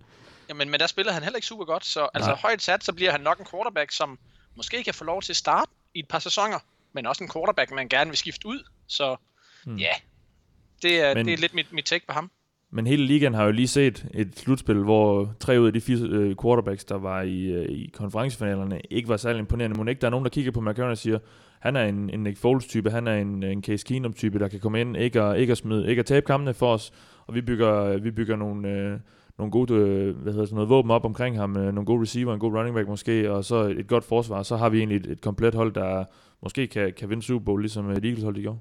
Jamen, 0.49 0.69
men 0.69 0.79
der 0.79 0.87
spiller 0.87 1.13
han 1.13 1.23
heller 1.23 1.37
ikke 1.37 1.47
super 1.47 1.65
godt, 1.65 1.85
så 1.85 2.07
altså 2.13 2.29
Nej. 2.29 2.39
højt 2.39 2.61
sat, 2.61 2.83
så 2.83 2.93
bliver 2.93 3.11
han 3.11 3.21
nok 3.21 3.39
en 3.39 3.45
quarterback, 3.51 3.91
som 3.91 4.19
måske 4.55 4.83
kan 4.83 4.93
få 4.93 5.03
lov 5.03 5.21
til 5.21 5.33
at 5.33 5.37
starte 5.37 5.71
i 5.93 5.99
et 5.99 6.07
par 6.07 6.19
sæsoner, 6.19 6.59
men 6.93 7.05
også 7.05 7.23
en 7.23 7.29
quarterback, 7.33 7.71
man 7.71 7.89
gerne 7.89 8.09
vil 8.09 8.17
skifte 8.17 8.47
ud, 8.47 8.63
så 8.87 9.15
hmm. 9.65 9.77
ja, 9.77 9.93
det 10.81 11.01
er, 11.01 11.13
men, 11.13 11.25
det 11.25 11.33
er 11.33 11.37
lidt 11.37 11.53
mit, 11.53 11.73
mit 11.73 11.85
take 11.85 12.07
på 12.07 12.13
ham. 12.13 12.31
Men 12.71 12.87
hele 12.87 13.05
ligaen 13.05 13.33
har 13.33 13.45
jo 13.45 13.51
lige 13.51 13.67
set 13.67 14.05
et 14.13 14.39
slutspil, 14.39 14.77
hvor 14.77 15.33
tre 15.39 15.61
ud 15.61 15.67
af 15.67 15.73
de 15.73 15.81
fire 15.81 16.07
øh, 16.09 16.35
quarterbacks, 16.41 16.85
der 16.85 16.97
var 16.97 17.21
i, 17.21 17.43
øh, 17.45 17.65
i 17.65 17.89
konferencefinalerne, 17.93 18.81
ikke 18.89 19.09
var 19.09 19.17
særlig 19.17 19.39
imponerende. 19.39 19.77
Men 19.77 19.87
ikke 19.87 20.01
der 20.01 20.07
er 20.07 20.11
nogen, 20.11 20.25
der 20.25 20.29
kigger 20.29 20.51
på 20.51 20.61
McCarron 20.61 20.91
og 20.91 20.97
siger, 20.97 21.19
han 21.59 21.75
er 21.75 21.83
en, 21.83 22.09
en 22.09 22.23
Nick 22.23 22.37
Foles-type, 22.37 22.89
han 22.91 23.07
er 23.07 23.15
en, 23.15 23.43
en 23.43 23.63
Case 23.63 23.85
Keenum-type, 23.85 24.39
der 24.39 24.47
kan 24.47 24.59
komme 24.59 24.81
ind, 24.81 24.97
ikke 24.97 25.21
at, 25.21 25.39
ikke 25.39 25.51
at, 25.51 25.57
smide, 25.57 25.89
ikke 25.89 25.99
at 25.99 26.05
tabe 26.05 26.25
kampene 26.25 26.53
for 26.53 26.73
os, 26.73 26.91
og 27.27 27.35
vi 27.35 27.41
bygger, 27.41 27.83
øh, 27.83 28.03
vi 28.03 28.11
bygger 28.11 28.35
nogle, 28.35 28.69
øh, 28.69 28.99
nogle 29.37 29.51
gode, 29.51 29.73
hvad 30.13 30.33
hedder 30.33 30.45
det, 30.45 30.53
noget 30.53 30.69
våben 30.69 30.91
op 30.91 31.05
omkring 31.05 31.37
ham, 31.37 31.57
øh, 31.57 31.73
nogle 31.73 31.85
gode 31.85 32.01
receiver, 32.01 32.33
en 32.33 32.39
god 32.39 32.53
running 32.53 32.75
back 32.75 32.87
måske, 32.87 33.31
og 33.31 33.45
så 33.45 33.55
et 33.55 33.87
godt 33.87 34.03
forsvar, 34.03 34.43
så 34.43 34.57
har 34.57 34.69
vi 34.69 34.77
egentlig 34.77 34.97
et, 34.97 35.07
et 35.07 35.21
komplet 35.21 35.55
hold, 35.55 35.73
der 35.73 36.05
måske 36.43 36.67
kan, 36.67 36.93
kan 36.97 37.09
vinde 37.09 37.23
Super 37.23 37.45
Bowl, 37.45 37.61
ligesom 37.61 37.89
et 37.89 38.05
Eagles 38.05 38.23
hold 38.23 38.37
i 38.37 38.41
gjorde. 38.41 38.59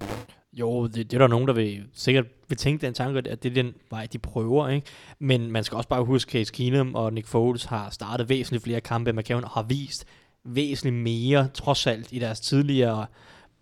Jo, 0.59 0.87
det, 0.87 0.95
det 0.95 1.13
er 1.13 1.19
der 1.19 1.27
nogen, 1.27 1.49
der 1.49 1.55
vil, 1.55 1.85
sikkert 1.95 2.25
vil 2.49 2.59
tænke 2.59 2.87
den 2.87 2.95
tanke, 2.95 3.31
at 3.31 3.43
det 3.43 3.51
er 3.51 3.55
den 3.55 3.75
vej, 3.91 4.07
de 4.13 4.19
prøver. 4.19 4.69
Ikke? 4.69 4.87
Men 5.19 5.53
man 5.53 5.65
skal 5.65 5.77
også 5.77 5.89
bare 5.89 6.05
huske, 6.05 6.29
at 6.29 6.33
Case 6.33 6.53
Keenum 6.53 6.95
og 6.95 7.13
Nick 7.13 7.27
Foles 7.27 7.65
har 7.65 7.91
startet 7.91 8.29
væsentligt 8.29 8.65
flere 8.65 8.81
kampe, 8.81 9.11
end 9.11 9.19
McCown 9.19 9.45
har 9.45 9.63
vist 9.63 10.05
væsentligt 10.45 11.03
mere, 11.03 11.49
trods 11.55 11.87
alt, 11.87 12.13
i 12.13 12.19
deres 12.19 12.41
tidligere, 12.41 13.07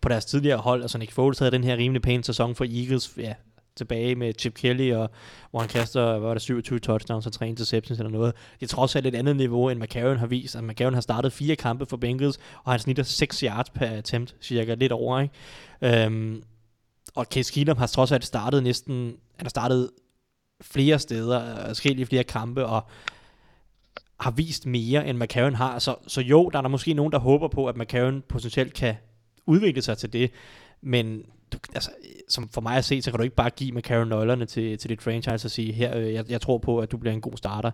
på 0.01 0.09
deres 0.09 0.25
tidligere 0.25 0.59
hold. 0.59 0.83
Altså 0.83 0.99
Nick 0.99 1.13
Foles 1.13 1.39
havde 1.39 1.51
den 1.51 1.65
her 1.65 1.77
rimelig 1.77 2.03
pæne 2.03 2.25
sæson 2.25 2.55
for 2.55 2.65
Eagles, 2.65 3.13
ja, 3.17 3.35
tilbage 3.77 4.15
med 4.15 4.33
Chip 4.39 4.55
Kelly, 4.55 4.93
og, 4.93 5.11
hvor 5.51 5.61
han 5.61 5.69
kaster, 5.69 6.11
hvad 6.11 6.29
var 6.29 6.35
det, 6.35 6.43
27 6.43 6.79
touchdowns 6.79 7.27
og 7.27 7.33
3 7.33 7.49
interceptions 7.49 8.01
eller 8.01 8.11
noget. 8.11 8.35
Det 8.61 8.67
er 8.67 8.75
trods 8.75 8.97
alt 8.97 9.07
et 9.07 9.15
andet 9.15 9.37
niveau, 9.37 9.69
end 9.69 9.81
McCarron 9.81 10.17
har 10.17 10.27
vist. 10.27 10.57
Altså, 10.57 10.67
McCarron 10.67 10.95
har 10.95 11.01
startet 11.01 11.33
fire 11.33 11.57
kampe 11.57 11.87
for 11.87 11.97
Bengals, 11.97 12.39
og 12.65 12.73
han 12.73 12.81
snitter 12.81 13.03
6 13.03 13.41
yards 13.41 13.71
per 13.71 13.87
attempt, 13.87 14.35
cirka 14.41 14.75
lidt 14.75 14.93
over, 14.93 15.21
ikke? 15.21 16.05
Øhm, 16.05 16.43
og 17.15 17.25
Case 17.25 17.53
Keenum 17.53 17.77
har 17.77 17.87
trods 17.87 18.13
alt 18.13 18.25
startet 18.25 18.63
næsten, 18.63 19.17
han 19.37 19.47
har 19.47 19.49
startet 19.49 19.91
flere 20.61 20.99
steder, 20.99 21.61
øh, 21.61 21.67
forskellige 21.67 22.07
flere 22.07 22.25
kampe, 22.25 22.67
og 22.67 22.89
har 24.21 24.31
vist 24.31 24.67
mere, 24.67 25.07
end 25.07 25.19
McCarron 25.19 25.55
har. 25.55 25.79
Så, 25.79 25.97
så 26.07 26.21
jo, 26.21 26.49
der 26.49 26.59
er 26.59 26.63
der 26.63 26.69
måske 26.69 26.95
nogen, 26.95 27.13
der 27.13 27.19
håber 27.19 27.49
på, 27.49 27.67
at 27.67 27.77
McCarron 27.77 28.23
potentielt 28.29 28.75
kan 28.75 28.95
udvikle 29.47 29.83
sig 29.83 29.99
til 29.99 30.13
det, 30.13 30.31
men 30.81 31.23
du, 31.53 31.59
altså, 31.75 31.91
som 32.29 32.49
for 32.49 32.61
mig 32.61 32.77
at 32.77 32.85
se, 32.85 33.03
så 33.03 33.11
kan 33.11 33.19
du 33.19 33.25
ikke 33.25 33.37
bare 33.37 33.51
give 33.51 33.73
McCarron 33.73 34.09
nøglerne 34.09 34.47
til, 34.47 34.79
til 34.79 34.91
dit 34.91 35.03
franchise 35.03 35.47
og 35.47 35.51
sige, 35.51 35.73
her, 35.73 35.97
øh, 35.97 36.15
jeg, 36.15 36.31
jeg 36.31 36.41
tror 36.41 36.59
på, 36.59 36.79
at 36.79 36.93
du 36.93 36.97
bliver 36.97 37.15
en 37.15 37.21
god 37.21 37.37
starter. 37.37 37.71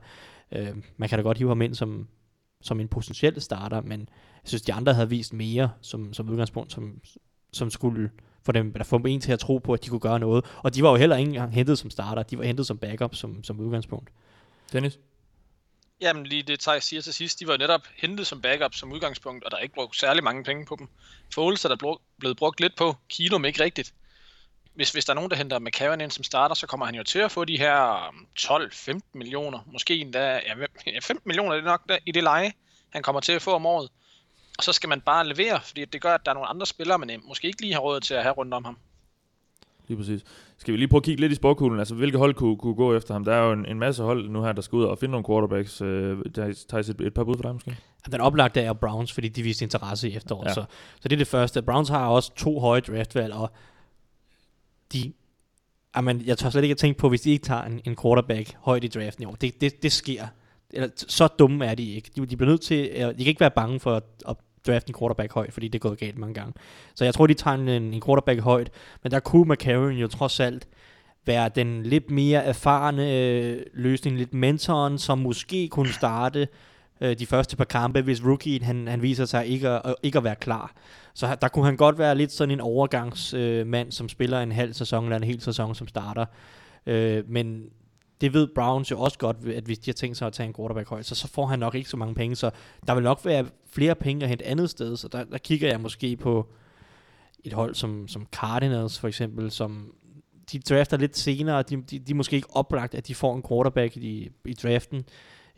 Øh, 0.53 0.77
man 0.97 1.09
kan 1.09 1.19
da 1.19 1.23
godt 1.23 1.39
hive 1.39 1.51
ham 1.51 1.63
ind 1.63 1.75
som, 1.75 2.09
som 2.61 2.81
en 2.81 2.89
potentiel 2.89 3.41
starter, 3.41 3.81
men 3.81 4.01
jeg 4.43 4.49
synes, 4.49 4.63
de 4.63 4.73
andre 4.73 4.95
havde 4.95 5.09
vist 5.09 5.33
mere 5.33 5.71
som, 5.81 6.13
som 6.13 6.29
udgangspunkt, 6.29 6.73
som, 6.73 7.01
som 7.53 7.71
skulle 7.71 8.11
få 8.45 8.53
dem, 8.53 8.67
eller 8.75 8.85
få 8.85 8.97
en 8.97 9.21
til 9.21 9.33
at 9.33 9.39
tro 9.39 9.59
på, 9.59 9.73
at 9.73 9.85
de 9.85 9.89
kunne 9.89 10.01
gøre 10.01 10.19
noget. 10.19 10.45
Og 10.63 10.75
de 10.75 10.83
var 10.83 10.91
jo 10.91 10.97
heller 10.97 11.17
ikke 11.17 11.29
engang 11.29 11.55
hentet 11.55 11.79
som 11.79 11.91
starter, 11.91 12.23
de 12.23 12.39
var 12.39 12.45
hentet 12.45 12.67
som 12.67 12.79
backup 12.79 13.15
som, 13.15 13.45
som 13.45 13.61
udgangspunkt. 13.61 14.11
Dennis? 14.73 14.99
Jamen 16.01 16.27
lige 16.27 16.43
det, 16.43 16.61
Thijs 16.61 16.85
siger 16.85 17.03
til 17.03 17.15
sidst, 17.15 17.41
de 17.41 17.47
var 17.47 17.57
netop 17.57 17.81
hentet 17.97 18.27
som 18.27 18.43
backup 18.43 18.75
som 18.75 18.93
udgangspunkt, 18.93 19.45
og 19.45 19.51
der 19.51 19.57
er 19.57 19.61
ikke 19.61 19.75
brugt 19.75 19.97
særlig 19.97 20.25
mange 20.25 20.45
penge 20.45 20.67
på 20.67 20.77
dem. 20.79 20.89
Foles 21.35 21.65
er 21.65 21.69
der 21.69 21.97
blevet 22.19 22.37
brugt 22.37 22.61
lidt 22.61 22.77
på, 22.77 22.97
Kino 23.09 23.43
ikke 23.43 23.65
rigtigt. 23.65 23.95
Hvis, 24.75 24.91
hvis 24.91 25.05
der 25.05 25.13
er 25.13 25.15
nogen, 25.15 25.31
der 25.31 25.37
henter 25.37 25.59
McCarron 25.59 26.01
ind 26.01 26.11
som 26.11 26.25
starter, 26.25 26.55
så 26.55 26.67
kommer 26.67 26.87
han 26.87 26.95
jo 26.95 27.03
til 27.03 27.19
at 27.19 27.33
få 27.33 27.45
de 27.45 27.59
her 27.59 28.09
12-15 28.41 28.93
um, 28.93 29.03
millioner, 29.15 29.59
måske 29.67 29.97
endda, 29.97 30.41
ja, 30.87 30.99
15 31.01 31.23
millioner 31.25 31.53
er 31.53 31.57
det 31.57 31.65
nok 31.65 31.89
der, 31.89 31.99
i 32.07 32.13
det 32.13 32.23
leje, 32.23 32.53
han 32.91 33.03
kommer 33.03 33.21
til 33.21 33.33
at 33.33 33.43
få 33.43 33.53
om 33.53 33.67
året. 33.67 33.91
Og 34.59 34.65
så 34.65 34.73
skal 34.73 34.89
man 34.89 35.01
bare 35.01 35.29
levere, 35.29 35.61
fordi 35.65 35.85
det 35.85 36.01
gør, 36.01 36.15
at 36.15 36.21
der 36.25 36.31
er 36.31 36.35
nogle 36.35 36.49
andre 36.49 36.67
spillere, 36.67 36.99
man 36.99 37.23
måske 37.29 37.47
ikke 37.47 37.61
lige 37.61 37.73
har 37.73 37.81
råd 37.81 38.01
til 38.01 38.15
at 38.15 38.23
have 38.23 38.33
rundt 38.33 38.55
om 38.55 38.65
ham. 38.65 38.77
Lige 39.89 39.99
præcis. 39.99 40.25
Skal 40.59 40.73
vi 40.73 40.79
lige 40.79 40.89
prøve 40.89 40.99
at 40.99 41.05
kigge 41.05 41.21
lidt 41.21 41.33
i 41.33 41.35
sporkuglen? 41.35 41.79
Altså, 41.79 41.95
hvilke 41.95 42.19
hold 42.19 42.35
kunne, 42.35 42.57
kunne 42.57 42.75
gå 42.75 42.97
efter 42.97 43.15
ham? 43.15 43.25
Der 43.25 43.35
er 43.35 43.45
jo 43.45 43.53
en, 43.53 43.67
en 43.67 43.79
masse 43.79 44.03
hold 44.03 44.29
nu 44.29 44.43
her, 44.43 44.53
der 44.53 44.63
skal 44.63 44.77
ud 44.77 44.85
og 44.85 44.99
finde 44.99 45.11
nogle 45.11 45.25
quarterbacks. 45.27 45.81
Øh, 45.81 46.19
der 46.35 46.65
tager 46.69 46.91
et, 46.91 47.01
et 47.01 47.15
par 47.15 47.25
bud 47.25 47.37
for 47.37 47.43
dig 47.43 47.53
måske? 47.53 47.77
Den 48.11 48.21
oplagte 48.21 48.61
er 48.61 48.73
Browns, 48.73 49.13
fordi 49.13 49.29
de 49.29 49.43
viste 49.43 49.65
interesse 49.65 50.11
i 50.11 50.17
efteråret. 50.17 50.49
Ja. 50.49 50.55
Så, 50.55 50.65
så 51.01 51.09
det 51.09 51.13
er 51.13 51.17
det 51.19 51.27
første. 51.27 51.63
Browns 51.63 51.89
har 51.89 52.07
også 52.07 52.35
to 52.35 52.61
høje 52.61 52.81
draftvalg, 52.81 53.35
og 53.35 53.53
de 54.93 55.13
Jamen, 55.97 56.23
jeg 56.27 56.39
tør 56.39 56.51
slet 56.51 56.63
ikke 56.63 56.73
at 56.73 56.79
tænke 56.79 56.99
på, 56.99 57.09
hvis 57.09 57.21
de 57.21 57.31
ikke 57.31 57.45
tager 57.45 57.63
en, 57.63 57.81
en 57.85 57.97
quarterback 58.03 58.57
højt 58.61 58.85
i 58.85 58.89
draften 58.89 59.23
i 59.23 59.27
år. 59.27 59.35
Det, 59.35 59.61
det, 59.61 59.83
det 59.83 59.93
sker. 59.93 60.27
Eller, 60.73 60.89
så 60.97 61.27
dumme 61.27 61.67
er 61.67 61.75
de 61.75 61.93
ikke. 61.93 62.11
De, 62.17 62.27
de 62.27 62.37
bliver 62.37 62.51
nødt 62.51 62.61
til, 62.61 62.91
de 62.95 63.15
kan 63.17 63.27
ikke 63.27 63.41
være 63.41 63.51
bange 63.51 63.81
for 63.81 63.97
at, 63.97 64.05
at 64.29 64.37
drafte 64.67 64.91
en 64.91 64.95
quarterback 64.99 65.33
højt, 65.33 65.53
fordi 65.53 65.69
det 65.69 65.79
er 65.79 65.89
gået 65.89 65.99
galt 65.99 66.19
mange 66.19 66.35
gange. 66.35 66.53
Så 66.95 67.05
jeg 67.05 67.15
tror, 67.15 67.27
de 67.27 67.35
tager 67.35 67.55
en, 67.55 67.69
en 67.69 68.03
quarterback 68.07 68.41
højt, 68.41 68.71
men 69.03 69.13
der 69.13 69.21
kunne 69.21 69.53
McCarron 69.53 69.93
jo 69.93 70.09
trods 70.09 70.41
alt 70.41 70.69
være 71.27 71.49
den 71.49 71.83
lidt 71.83 72.11
mere 72.11 72.45
erfarne 72.45 73.13
øh, 73.13 73.63
løsning, 73.75 74.17
lidt 74.17 74.35
mentoren, 74.35 74.99
som 74.99 75.19
måske 75.19 75.69
kunne 75.69 75.93
starte 75.93 76.49
øh, 77.01 77.19
de 77.19 77.27
første 77.27 77.57
par 77.57 77.65
kampe, 77.65 78.03
hvis 78.03 78.25
rookien 78.25 78.63
han, 78.63 78.89
han 78.89 79.03
viser 79.03 79.25
sig 79.25 79.47
ikke 79.47 79.69
at, 79.69 79.95
ikke 80.03 80.19
at 80.19 80.25
være 80.25 80.37
klar. 80.37 80.75
Så 81.15 81.37
der 81.41 81.49
kunne 81.49 81.65
han 81.65 81.77
godt 81.77 81.99
være 81.99 82.15
lidt 82.15 82.33
sådan 82.33 82.53
en 82.53 82.61
overgangsmand, 82.61 83.89
øh, 83.89 83.93
som 83.93 84.09
spiller 84.09 84.41
en 84.41 84.53
halv 84.53 84.73
sæson 84.73 85.05
eller 85.05 85.17
en 85.17 85.25
hel 85.25 85.41
sæson 85.41 85.75
som 85.75 85.89
starter. 85.89 86.27
Øh, 86.87 87.25
men 87.29 87.65
det 88.23 88.33
ved 88.35 88.49
Browns 88.55 88.91
jo 88.91 89.01
også 89.01 89.19
godt, 89.19 89.37
at 89.49 89.65
hvis 89.65 89.79
de 89.79 89.91
har 89.91 89.95
tænkt 89.95 90.17
sig 90.17 90.27
at 90.27 90.33
tage 90.33 90.47
en 90.47 90.55
quarterback 90.55 90.89
højt, 90.89 91.07
så, 91.07 91.15
så 91.15 91.29
får 91.29 91.47
han 91.47 91.59
nok 91.59 91.75
ikke 91.75 91.91
så 91.91 91.97
mange 91.97 92.15
penge, 92.15 92.37
så 92.37 92.51
der 92.87 92.95
vil 92.95 93.05
nok 93.05 93.21
være 93.25 93.47
flere 93.73 93.95
penge 93.95 94.23
at 94.23 94.29
hente 94.29 94.45
andet 94.45 94.71
sted, 94.71 94.97
så 94.97 95.09
der, 95.09 95.25
der 95.25 95.39
kigger 95.39 95.69
jeg 95.69 95.81
måske 95.81 96.17
på 96.17 96.49
et 97.45 97.53
hold 97.53 97.75
som, 97.75 98.09
som 98.09 98.27
Cardinals 98.33 98.99
for 98.99 99.09
eksempel, 99.09 99.51
som 99.51 99.95
de 100.53 100.59
drafter 100.59 100.97
lidt 100.97 101.17
senere, 101.17 101.63
de, 101.63 101.77
de, 101.77 101.99
de 101.99 102.13
er 102.13 102.15
måske 102.15 102.37
ikke 102.37 102.57
oplagt, 102.57 102.95
at 102.95 103.09
de 103.09 103.15
får 103.15 103.37
en 103.37 103.43
quarterback 103.49 103.97
i, 103.97 104.31
i 104.45 104.55
draften, 104.55 105.05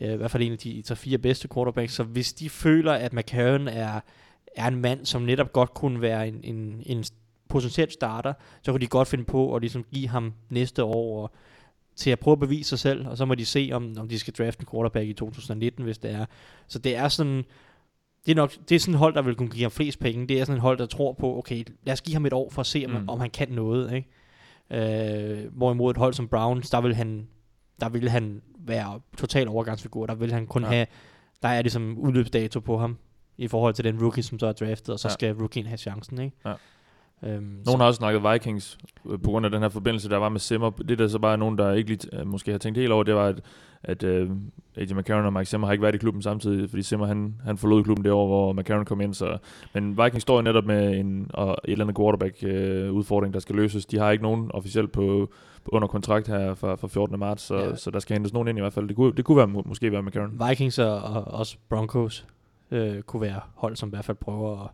uh, 0.01 0.07
i 0.09 0.17
hvert 0.17 0.31
fald 0.31 0.43
en 0.43 0.53
af 0.53 0.59
de, 0.59 0.83
de 0.89 0.97
fire 0.97 1.19
bedste 1.19 1.49
quarterbacks, 1.55 1.95
så 1.95 2.03
hvis 2.03 2.33
de 2.33 2.51
føler, 2.51 2.93
at 2.93 3.13
McCarron 3.13 3.69
er, 3.69 4.01
er 4.57 4.67
en 4.67 4.77
mand, 4.77 5.07
som 5.07 5.23
netop 5.23 5.53
godt 5.53 5.75
kunne 5.75 6.01
være 6.01 6.29
en, 6.29 6.41
en, 6.45 6.83
en 6.87 7.05
potentiel 7.49 7.91
starter, 7.91 8.33
så 8.63 8.73
kunne 8.73 8.81
de 8.81 8.87
godt 8.87 9.09
finde 9.09 9.25
på 9.25 9.55
at 9.55 9.63
ligesom 9.63 9.85
give 9.93 10.09
ham 10.09 10.33
næste 10.51 10.85
år 10.85 11.23
og 11.23 11.31
til 11.97 12.11
at 12.11 12.19
prøve 12.19 12.33
at 12.33 12.41
bevise 12.41 12.69
sig 12.69 12.79
selv, 12.79 13.09
og 13.09 13.17
så 13.17 13.25
må 13.25 13.35
de 13.35 13.45
se, 13.45 13.71
om, 13.73 13.95
om 13.99 14.09
de 14.09 14.19
skal 14.19 14.35
drafte 14.39 14.63
en 14.63 14.67
quarterback 14.71 15.09
i 15.09 15.13
2019, 15.13 15.85
hvis 15.85 15.99
det 15.99 16.11
er. 16.11 16.27
Så 16.69 16.79
det 16.79 16.97
er 16.97 17.09
sådan, 17.09 17.45
det 18.27 18.33
er 18.33 18.37
nok 18.37 18.53
det 18.69 18.75
er 18.75 18.79
sådan 18.79 18.95
et 18.95 18.99
hold, 18.99 19.15
der 19.15 19.23
vil 19.23 19.35
kunne 19.35 19.49
give 19.49 19.63
ham 19.63 19.71
flest 19.71 19.99
penge. 19.99 20.27
Det 20.29 20.41
er 20.41 20.45
sådan 20.45 20.57
et 20.57 20.63
hold, 20.63 20.79
der 20.79 20.87
tror 20.87 21.13
på, 21.13 21.39
okay, 21.39 21.65
lad 21.85 21.93
os 21.93 22.01
give 22.03 22.15
ham 22.15 22.27
et 22.27 22.33
år 22.33 22.51
for 22.51 22.61
at 22.61 22.67
se, 22.67 22.85
om, 22.89 22.91
Mm. 23.01 23.09
om 23.09 23.21
han 23.21 23.31
kan 23.31 23.49
noget. 23.49 23.93
Ikke? 23.93 24.09
Øh, 24.71 25.53
hvorimod 25.57 25.91
et 25.91 25.97
hold 25.97 26.15
som 26.15 26.29
Browns, 26.29 26.71
der 26.71 26.81
vil 26.81 26.95
han, 26.95 27.29
der 27.81 27.89
vil 27.89 28.09
han 28.09 28.43
være 28.59 29.01
total 29.19 29.49
overgangsfigur. 29.49 30.07
Der 30.07 30.15
vil 30.15 30.33
han 30.33 30.47
kun 30.47 30.63
Ja. 30.63 30.69
have, 30.69 30.87
der 31.43 31.49
er 31.49 31.63
ligesom 31.63 31.99
udløbsdato 31.99 32.61
på 32.61 32.79
ham, 32.79 32.99
i 33.39 33.49
forhold 33.49 33.75
til 33.75 33.85
den 33.85 34.03
rookie, 34.03 34.23
som 34.23 34.39
så 34.39 34.47
er 34.47 34.53
draftet, 34.53 34.89
og 34.89 34.99
så 34.99 35.09
ja. 35.09 35.13
skal 35.13 35.35
rookien 35.35 35.67
have 35.67 35.79
chancen. 35.79 36.19
Ikke? 36.21 36.37
Ja. 36.47 36.53
Øhm, 37.27 37.61
Nogen 37.67 37.81
har 37.81 37.87
også 37.87 37.99
snakket 37.99 38.33
Vikings 38.33 38.79
øh, 39.11 39.19
på 39.19 39.31
grund 39.31 39.47
af 39.47 39.53
den 39.53 39.63
her 39.63 39.69
forbindelse, 39.69 40.09
der 40.09 40.17
var 40.17 40.29
med 40.29 40.41
Simmer. 40.41 40.71
Det 40.71 40.99
der 40.99 41.09
så 41.09 41.19
bare 41.19 41.33
er 41.33 41.37
nogen, 41.37 41.59
der 41.59 41.73
ikke 41.73 41.91
lige, 41.91 42.19
øh, 42.21 42.27
måske 42.27 42.51
har 42.51 42.59
tænkt 42.59 42.79
helt 42.79 42.93
over, 42.93 43.03
det 43.03 43.15
var, 43.15 43.27
at, 43.27 43.41
at 43.83 44.03
uh, 44.03 44.31
AJ 44.77 44.93
McCarron 44.93 45.27
og 45.27 45.33
Mike 45.33 45.45
Simmer 45.45 45.67
har 45.67 45.73
ikke 45.73 45.83
været 45.83 45.95
i 45.95 45.99
klubben 45.99 46.23
samtidig, 46.23 46.71
fordi 46.71 46.83
Simmer 46.83 47.07
han, 47.07 47.35
han 47.45 47.59
forlod 47.59 47.85
klubben 47.85 48.05
det 48.05 48.13
år, 48.13 48.27
hvor 48.27 48.53
McCarron 48.53 48.85
kom 48.85 49.01
ind. 49.01 49.15
Så, 49.15 49.39
men 49.75 49.99
Vikings 49.99 50.23
står 50.23 50.37
jo 50.37 50.43
netop 50.43 50.65
med 50.65 50.99
en 50.99 51.31
og 51.35 51.57
et 51.65 51.73
eller 51.73 51.85
andet 51.85 51.97
quarterback-udfordring, 51.97 53.35
der 53.35 53.41
skal 53.41 53.57
løses. 53.57 53.87
De 53.87 53.99
har 53.99 54.11
ikke 54.11 54.25
nogen 54.25 54.51
officielt 54.55 54.93
på, 54.93 55.31
på 55.65 55.71
under 55.73 55.89
kontrakt 55.89 56.29
her 56.29 56.55
fra, 56.55 56.75
fra 56.75 56.89
14. 56.89 57.19
marts, 57.19 57.43
så, 57.43 57.57
ja. 57.57 57.77
Så 57.77 57.91
der 57.91 57.99
skal 57.99 58.15
hentes 58.15 58.33
nogen 58.33 58.49
ind 58.49 58.59
i 58.59 58.61
hvert 58.61 58.73
fald. 58.73 58.89
Det 58.89 58.97
kunne, 58.97 59.13
det 59.17 59.25
kunne 59.25 59.37
være, 59.37 59.49
må, 59.49 59.63
måske 59.67 59.93
være 59.93 60.03
McCarron. 60.03 60.41
Vikings 60.49 60.79
og, 60.79 61.03
og 61.03 61.25
også 61.25 61.57
Broncos 61.69 62.27
øh, 62.71 63.03
kunne 63.03 63.23
være 63.23 63.41
hold, 63.55 63.77
som 63.77 63.89
i 63.89 63.91
hvert 63.91 64.05
fald 64.05 64.17
prøver 64.17 64.65
at 64.65 64.71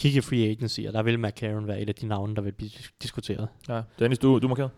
kigge 0.00 0.18
i 0.18 0.20
free 0.20 0.50
agency, 0.50 0.80
og 0.80 0.92
der 0.92 1.02
vil 1.02 1.18
McCarron 1.18 1.68
være 1.68 1.80
et 1.80 1.88
af 1.88 1.94
de 1.94 2.06
navne, 2.06 2.36
der 2.36 2.42
vil 2.42 2.52
blive 2.52 2.70
dis- 2.70 2.90
diskuteret. 3.02 3.48
Ja. 3.68 3.82
Dennis, 3.98 4.18
du, 4.18 4.38
du 4.38 4.46
er 4.46 4.48
markeret? 4.48 4.70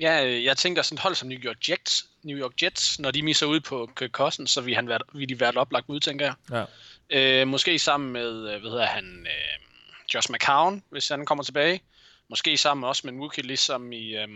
Ja, 0.00 0.26
øh, 0.26 0.44
jeg 0.44 0.56
tænker 0.56 0.82
sådan 0.82 0.96
et 0.96 1.00
hold 1.00 1.14
som 1.14 1.28
New 1.28 1.38
York 1.38 1.68
Jets, 1.68 2.06
New 2.22 2.38
York 2.38 2.62
Jets, 2.62 2.98
når 2.98 3.10
de 3.10 3.22
misser 3.22 3.46
ud 3.46 3.60
på 3.60 3.90
Kirk 3.96 4.10
Cousins, 4.10 4.50
så 4.50 4.60
vil, 4.60 4.74
han 4.74 4.88
være, 4.88 4.98
vil 5.14 5.28
de 5.28 5.40
være 5.40 5.48
et 5.50 5.56
oplagt 5.56 5.84
ud, 5.88 6.00
tænker 6.00 6.26
jeg. 6.26 6.66
Ja. 7.10 7.40
Øh, 7.40 7.48
måske 7.48 7.78
sammen 7.78 8.12
med, 8.12 8.54
øh, 8.54 8.60
hvad 8.60 8.70
hedder 8.70 8.86
han, 8.86 9.26
øh, 9.26 9.66
Josh 10.14 10.32
McCown, 10.32 10.82
hvis 10.90 11.08
han 11.08 11.26
kommer 11.26 11.44
tilbage. 11.44 11.80
Måske 12.28 12.56
sammen 12.56 12.84
også 12.84 13.02
med 13.04 13.12
en 13.12 13.20
rookie, 13.20 13.44
ligesom 13.44 13.92
i, 13.92 14.16
øh, 14.16 14.28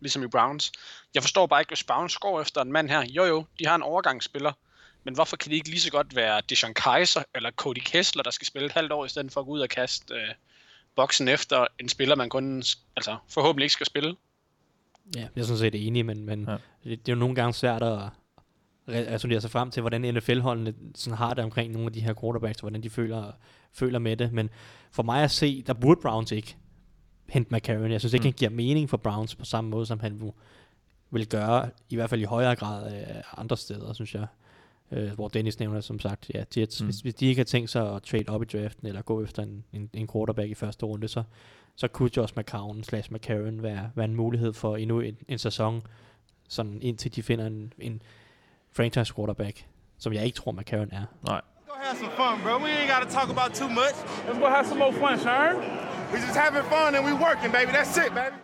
ligesom 0.00 0.22
i 0.22 0.26
Browns. 0.26 0.72
Jeg 1.14 1.22
forstår 1.22 1.46
bare 1.46 1.60
ikke, 1.60 1.70
hvis 1.70 1.84
Browns 1.84 2.16
går 2.16 2.40
efter 2.40 2.60
en 2.60 2.72
mand 2.72 2.88
her. 2.88 3.04
Jo 3.10 3.24
jo, 3.24 3.44
de 3.58 3.66
har 3.66 3.74
en 3.74 3.82
overgangsspiller. 3.82 4.52
Men 5.06 5.14
hvorfor 5.14 5.36
kan 5.36 5.50
det 5.50 5.56
ikke 5.56 5.68
lige 5.68 5.80
så 5.80 5.90
godt 5.90 6.16
være 6.16 6.42
Deshaun 6.50 6.74
Kaiser 6.74 7.22
eller 7.34 7.50
Cody 7.50 7.78
Kessler, 7.84 8.22
der 8.22 8.30
skal 8.30 8.46
spille 8.46 8.66
et 8.66 8.72
halvt 8.72 8.92
år, 8.92 9.04
i 9.04 9.08
stedet 9.08 9.32
for 9.32 9.40
at 9.40 9.46
gå 9.46 9.52
ud 9.52 9.60
og 9.60 9.68
kaste 9.68 10.14
øh, 10.14 10.28
boksen 10.96 11.28
efter 11.28 11.66
en 11.80 11.88
spiller, 11.88 12.14
man 12.16 12.28
kun 12.28 12.62
altså, 12.96 13.16
forhåbentlig 13.28 13.64
ikke 13.64 13.72
skal 13.72 13.86
spille? 13.86 14.16
Ja, 15.16 15.20
jeg 15.20 15.42
er 15.42 15.44
sådan 15.46 15.58
set 15.58 15.86
enig, 15.86 16.06
men, 16.06 16.24
men 16.24 16.44
Ja. 16.48 16.52
det, 16.52 16.60
det, 16.84 17.08
er 17.08 17.12
jo 17.12 17.18
nogle 17.18 17.34
gange 17.34 17.54
svært 17.54 17.82
at 17.82 17.98
re- 18.88 19.12
resonere 19.14 19.40
sig 19.40 19.50
frem 19.50 19.70
til, 19.70 19.80
hvordan 19.80 20.14
NFL-holdene 20.14 20.74
sådan 20.94 21.16
har 21.18 21.34
det 21.34 21.44
omkring 21.44 21.72
nogle 21.72 21.86
af 21.86 21.92
de 21.92 22.00
her 22.00 22.14
quarterbacks, 22.20 22.58
og 22.58 22.60
hvordan 22.62 22.82
de 22.82 22.90
føler, 22.90 23.32
føler 23.72 23.98
med 23.98 24.16
det. 24.16 24.32
Men 24.32 24.50
for 24.90 25.02
mig 25.02 25.22
at 25.22 25.30
se, 25.30 25.62
der 25.62 25.72
burde 25.74 26.00
Browns 26.02 26.32
ikke 26.32 26.56
hente 27.28 27.54
McCarron. 27.54 27.92
Jeg 27.92 28.00
synes 28.00 28.12
ikke, 28.14 28.22
Mm. 28.22 28.26
han 28.26 28.32
giver 28.32 28.50
mening 28.50 28.90
for 28.90 28.96
Browns 28.96 29.34
på 29.34 29.44
samme 29.44 29.70
måde, 29.70 29.86
som 29.86 30.00
han 30.00 30.32
vil 31.10 31.26
gøre, 31.28 31.70
i 31.88 31.94
hvert 31.96 32.10
fald 32.10 32.20
i 32.20 32.24
højere 32.24 32.56
grad 32.56 32.92
øh, 33.00 33.22
andre 33.36 33.56
steder, 33.56 33.92
synes 33.92 34.14
jeg. 34.14 34.26
Øh, 34.92 35.12
hvor 35.12 35.28
Dennis 35.28 35.58
nævner 35.58 35.80
som 35.80 36.00
sagt, 36.00 36.30
ja, 36.34 36.44
Jets, 36.56 36.80
Mm. 36.80 36.86
hvis, 36.86 37.00
hvis 37.00 37.14
de 37.14 37.26
ikke 37.26 37.38
har 37.38 37.44
tænkt 37.44 37.70
sig 37.70 37.94
at 37.94 38.02
trade 38.02 38.24
op 38.28 38.42
i 38.42 38.44
draften, 38.44 38.86
eller 38.86 39.02
gå 39.02 39.22
efter 39.22 39.42
en, 39.42 39.64
en, 39.72 39.90
en 39.92 40.08
quarterback 40.12 40.50
i 40.50 40.54
første 40.54 40.86
runde, 40.86 41.08
så, 41.08 41.22
så 41.76 41.88
kunne 41.88 42.10
Josh 42.16 42.34
McCown 42.36 42.84
slash 42.84 43.12
McCarron 43.12 43.62
være, 43.62 43.90
være 43.94 44.04
en 44.04 44.14
mulighed 44.14 44.52
for 44.52 44.76
endnu 44.76 45.00
en, 45.00 45.16
en 45.28 45.38
sæson, 45.38 45.82
sådan 46.48 46.78
indtil 46.82 47.14
de 47.16 47.22
finder 47.22 47.46
en, 47.46 47.72
en 47.78 48.02
franchise 48.72 49.14
quarterback, 49.14 49.66
som 49.98 50.12
jeg 50.12 50.24
ikke 50.24 50.36
tror 50.36 50.52
McCarron 50.52 50.88
er. 50.92 51.04
Nej. 51.26 51.40
Go 51.66 51.72
have 51.82 51.96
some 51.98 52.10
fun, 52.10 52.42
bro. 52.42 52.52
We 52.64 52.70
ain't 52.70 52.90
got 52.94 53.02
to 53.08 53.12
talk 53.18 53.28
about 53.36 53.54
too 53.54 53.68
much. 53.68 53.96
Let's 54.28 54.38
go 54.38 54.46
have 54.46 54.66
some 54.66 54.78
more 54.78 54.92
fun, 54.92 55.18
Sharon. 55.18 55.56
We 56.12 56.16
just 56.26 56.36
having 56.44 56.64
fun 56.74 56.94
and 56.96 57.02
we 57.08 57.12
working, 57.28 57.50
baby. 57.52 57.70
That's 57.76 57.96
it, 58.06 58.10
baby. 58.14 58.36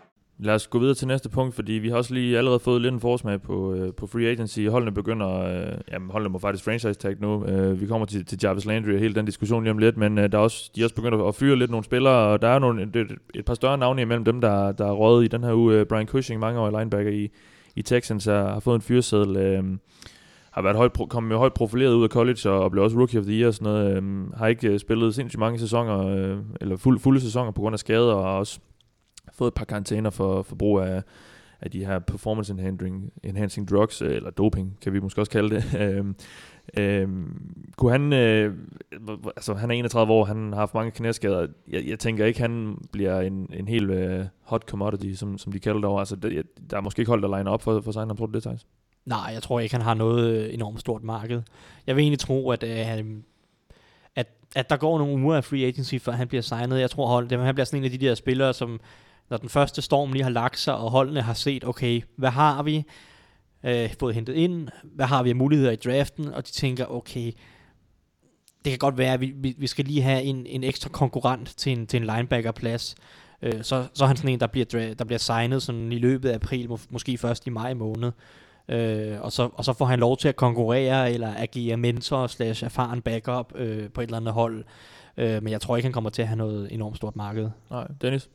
Lad 0.44 0.54
os 0.54 0.66
gå 0.66 0.78
videre 0.78 0.94
til 0.94 1.08
næste 1.08 1.28
punkt, 1.28 1.54
fordi 1.54 1.72
vi 1.72 1.88
har 1.88 1.96
også 1.96 2.14
lige 2.14 2.38
allerede 2.38 2.60
fået 2.60 2.82
lidt 2.82 2.94
en 2.94 3.00
forsmag 3.00 3.42
på, 3.42 3.74
øh, 3.74 3.94
på 3.94 4.06
free 4.06 4.26
agency. 4.26 4.60
Holdene 4.60 4.92
begynder, 4.92 5.28
øh, 5.28 5.78
jamen 5.92 6.10
holdene 6.10 6.32
må 6.32 6.38
faktisk 6.38 6.64
franchise 6.64 6.94
tag 6.94 7.16
nu. 7.20 7.46
Øh, 7.46 7.80
vi 7.80 7.86
kommer 7.86 8.06
til, 8.06 8.24
til 8.26 8.38
Jarvis 8.42 8.64
Landry 8.64 8.92
og 8.92 8.98
hele 8.98 9.14
den 9.14 9.26
diskussion 9.26 9.62
lige 9.62 9.70
om 9.70 9.78
lidt, 9.78 9.96
men 9.96 10.18
øh, 10.18 10.32
der 10.32 10.38
er 10.38 10.42
også, 10.42 10.70
de 10.76 10.80
er 10.80 10.84
også 10.84 10.94
begyndt 10.94 11.22
at 11.28 11.34
fyre 11.34 11.56
lidt 11.56 11.70
nogle 11.70 11.84
spillere, 11.84 12.14
og 12.14 12.42
der 12.42 12.48
er 12.48 12.58
nogle, 12.58 12.82
et, 12.82 13.18
et, 13.34 13.44
par 13.44 13.54
større 13.54 13.78
navne 13.78 14.02
imellem 14.02 14.24
dem, 14.24 14.40
der, 14.40 14.72
der 14.72 14.86
er 14.86 14.92
røget 14.92 15.24
i 15.24 15.28
den 15.28 15.44
her 15.44 15.54
uge. 15.54 15.74
Øh, 15.74 15.86
Brian 15.86 16.06
Cushing, 16.06 16.40
mange 16.40 16.60
år 16.60 16.78
linebacker 16.78 17.12
i, 17.12 17.28
i 17.76 17.82
Texans, 17.82 18.26
er, 18.26 18.46
har 18.52 18.60
fået 18.60 18.74
en 18.74 18.82
fyreseddel. 18.82 19.36
Øh, 19.36 19.64
har 20.50 20.62
været 20.62 20.76
højt, 20.76 20.98
pro- 20.98 21.06
kommet 21.06 21.28
med 21.28 21.36
højt 21.36 21.54
profileret 21.54 21.94
ud 21.94 22.02
af 22.02 22.08
college 22.08 22.50
og, 22.50 22.60
og 22.60 22.70
blev 22.70 22.84
også 22.84 22.96
rookie 22.96 23.20
of 23.20 23.26
the 23.26 23.34
year 23.34 23.48
og 23.48 23.54
sådan 23.54 23.72
noget. 23.72 23.96
Øh, 23.96 24.32
har 24.36 24.46
ikke 24.46 24.68
øh, 24.68 24.78
spillet 24.78 25.14
sindssygt 25.14 25.40
mange 25.40 25.58
sæsoner, 25.58 26.06
øh, 26.06 26.38
eller 26.60 26.76
fuld, 26.76 26.98
fulde 26.98 27.20
sæsoner 27.20 27.50
på 27.50 27.60
grund 27.60 27.74
af 27.74 27.78
skader, 27.78 28.12
og 28.12 28.38
også 28.38 28.60
fået 29.32 29.48
et 29.48 29.54
par 29.54 29.64
karantæner 29.64 30.10
for, 30.10 30.42
for 30.42 30.56
brug 30.56 30.80
af, 30.80 31.02
af 31.60 31.70
de 31.70 31.84
her 31.84 31.98
performance 31.98 32.52
enhancing, 32.52 33.12
enhancing 33.22 33.70
drugs, 33.70 34.02
øh, 34.02 34.16
eller 34.16 34.30
doping, 34.30 34.78
kan 34.80 34.92
vi 34.92 35.00
måske 35.00 35.20
også 35.20 35.32
kalde 35.32 35.54
det. 35.54 35.64
øhm, 35.82 36.16
øhm, 36.78 37.66
kunne 37.76 37.92
han, 37.92 38.12
øh, 38.12 38.54
altså 39.36 39.54
han 39.54 39.70
er 39.70 39.74
31 39.74 40.12
år, 40.12 40.24
han 40.24 40.52
har 40.52 40.58
haft 40.58 40.74
mange 40.74 40.90
knæskader. 40.90 41.46
Jeg, 41.68 41.86
jeg 41.86 41.98
tænker 41.98 42.26
ikke, 42.26 42.40
han 42.40 42.78
bliver 42.92 43.20
en, 43.20 43.50
en 43.52 43.68
helt 43.68 43.90
øh, 43.90 44.24
hot 44.42 44.62
commodity, 44.62 45.12
som, 45.12 45.38
som 45.38 45.52
de 45.52 45.58
kalder 45.58 45.78
det 45.78 45.84
over. 45.84 45.98
Altså, 45.98 46.16
det, 46.16 46.42
der 46.70 46.76
er 46.76 46.80
måske 46.80 47.00
ikke 47.00 47.10
hold, 47.10 47.22
der 47.22 47.38
line 47.38 47.50
op 47.50 47.62
for, 47.62 47.80
for 47.80 47.92
sig, 47.92 48.08
tror 48.16 48.26
du 48.26 48.32
det, 48.32 48.42
Thijs? 48.42 48.66
Nej, 49.04 49.30
jeg 49.32 49.42
tror 49.42 49.60
ikke, 49.60 49.74
han 49.74 49.84
har 49.84 49.94
noget 49.94 50.36
øh, 50.36 50.54
enormt 50.54 50.80
stort 50.80 51.02
marked. 51.02 51.42
Jeg 51.86 51.96
vil 51.96 52.02
egentlig 52.02 52.18
tro, 52.18 52.50
at, 52.50 52.62
øh, 52.62 53.04
at, 54.16 54.26
at 54.56 54.70
der 54.70 54.76
går 54.76 54.98
nogle 54.98 55.24
uger 55.24 55.36
af 55.36 55.44
free 55.44 55.66
agency, 55.66 55.94
før 55.98 56.12
han 56.12 56.28
bliver 56.28 56.42
signet. 56.42 56.80
Jeg 56.80 56.90
tror, 56.90 57.06
hold, 57.06 57.44
han 57.44 57.54
bliver 57.54 57.64
sådan 57.64 57.80
en 57.80 57.84
af 57.84 57.98
de 57.98 58.06
der 58.06 58.14
spillere, 58.14 58.54
som 58.54 58.80
når 59.30 59.36
den 59.36 59.48
første 59.48 59.82
storm 59.82 60.12
lige 60.12 60.22
har 60.22 60.30
lagt 60.30 60.58
sig, 60.58 60.76
og 60.76 60.90
holdene 60.90 61.22
har 61.22 61.34
set, 61.34 61.64
okay, 61.64 62.02
hvad 62.16 62.30
har 62.30 62.62
vi 62.62 62.84
øh, 63.64 63.90
fået 64.00 64.14
hentet 64.14 64.34
ind? 64.34 64.68
Hvad 64.84 65.06
har 65.06 65.22
vi 65.22 65.30
af 65.30 65.36
muligheder 65.36 65.70
i 65.70 65.76
draften? 65.76 66.28
Og 66.28 66.46
de 66.46 66.52
tænker, 66.52 66.86
okay, 66.86 67.32
det 68.64 68.70
kan 68.70 68.78
godt 68.78 68.98
være, 68.98 69.14
at 69.14 69.20
vi, 69.20 69.32
vi, 69.36 69.54
vi 69.58 69.66
skal 69.66 69.84
lige 69.84 70.02
have 70.02 70.22
en, 70.22 70.46
en 70.46 70.64
ekstra 70.64 70.88
konkurrent 70.88 71.48
til 71.56 71.72
en, 71.72 71.86
til 71.86 71.96
en 71.96 72.06
linebacker-plads. 72.06 72.94
Øh, 73.42 73.62
så, 73.62 73.86
så 73.94 74.04
er 74.04 74.08
han 74.08 74.16
sådan 74.16 74.30
en, 74.30 74.40
der 74.40 74.46
bliver, 74.46 74.94
der 74.98 75.04
bliver 75.04 75.18
signet 75.18 75.62
sådan 75.62 75.92
i 75.92 75.98
løbet 75.98 76.28
af 76.28 76.34
april, 76.34 76.68
må, 76.68 76.78
måske 76.90 77.18
først 77.18 77.46
i 77.46 77.50
maj 77.50 77.74
måned. 77.74 78.12
Øh, 78.68 79.20
og, 79.20 79.32
så, 79.32 79.50
og 79.54 79.64
så 79.64 79.72
får 79.72 79.84
han 79.84 80.00
lov 80.00 80.16
til 80.16 80.28
at 80.28 80.36
konkurrere 80.36 81.12
eller 81.12 81.34
agere 81.36 81.76
mentor 81.76 82.26
slash 82.26 82.64
erfaren 82.64 83.02
backup 83.02 83.52
øh, 83.54 83.90
på 83.90 84.00
et 84.00 84.04
eller 84.04 84.16
andet 84.16 84.34
hold. 84.34 84.64
Øh, 85.16 85.42
men 85.42 85.52
jeg 85.52 85.60
tror 85.60 85.76
ikke, 85.76 85.86
han 85.86 85.92
kommer 85.92 86.10
til 86.10 86.22
at 86.22 86.28
have 86.28 86.38
noget 86.38 86.72
enormt 86.72 86.96
stort 86.96 87.16
marked. 87.16 87.50
Nej, 87.70 87.86
Dennis? 88.00 88.30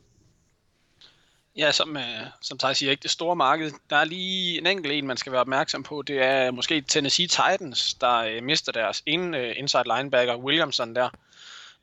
Ja, 1.58 1.72
som, 1.72 1.96
øh, 1.96 2.02
som 2.40 2.58
Thijs 2.58 2.78
siger, 2.78 2.90
ikke 2.90 3.02
det 3.02 3.10
store 3.10 3.36
marked. 3.36 3.72
Der 3.90 3.96
er 3.96 4.04
lige 4.04 4.58
en 4.58 4.66
enkelt 4.66 4.92
en, 4.92 5.06
man 5.06 5.16
skal 5.16 5.32
være 5.32 5.40
opmærksom 5.40 5.82
på. 5.82 6.02
Det 6.02 6.22
er 6.22 6.50
måske 6.50 6.80
Tennessee 6.80 7.26
Titans, 7.26 7.94
der 7.94 8.16
øh, 8.16 8.42
mister 8.42 8.72
deres 8.72 9.02
ene 9.06 9.38
øh, 9.38 9.54
inside 9.56 9.84
linebacker, 9.96 10.36
Williamson 10.36 10.94
der. 10.94 11.08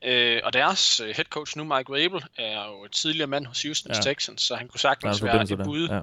Øh, 0.04 0.40
og 0.44 0.52
deres 0.52 1.00
øh, 1.00 1.06
head 1.06 1.24
coach 1.24 1.58
nu, 1.58 1.64
Mike 1.64 1.92
Rabel, 1.92 2.24
er 2.38 2.66
jo 2.66 2.88
tidligere 2.92 3.26
mand 3.26 3.46
hos 3.46 3.62
Houston 3.62 3.92
Ja. 3.92 4.00
Texans, 4.00 4.42
så 4.42 4.56
han 4.56 4.68
kunne 4.68 4.80
sagtens 4.80 5.22
være 5.22 5.42
et 5.42 5.58
bud 5.64 5.88
Ja. 5.88 6.00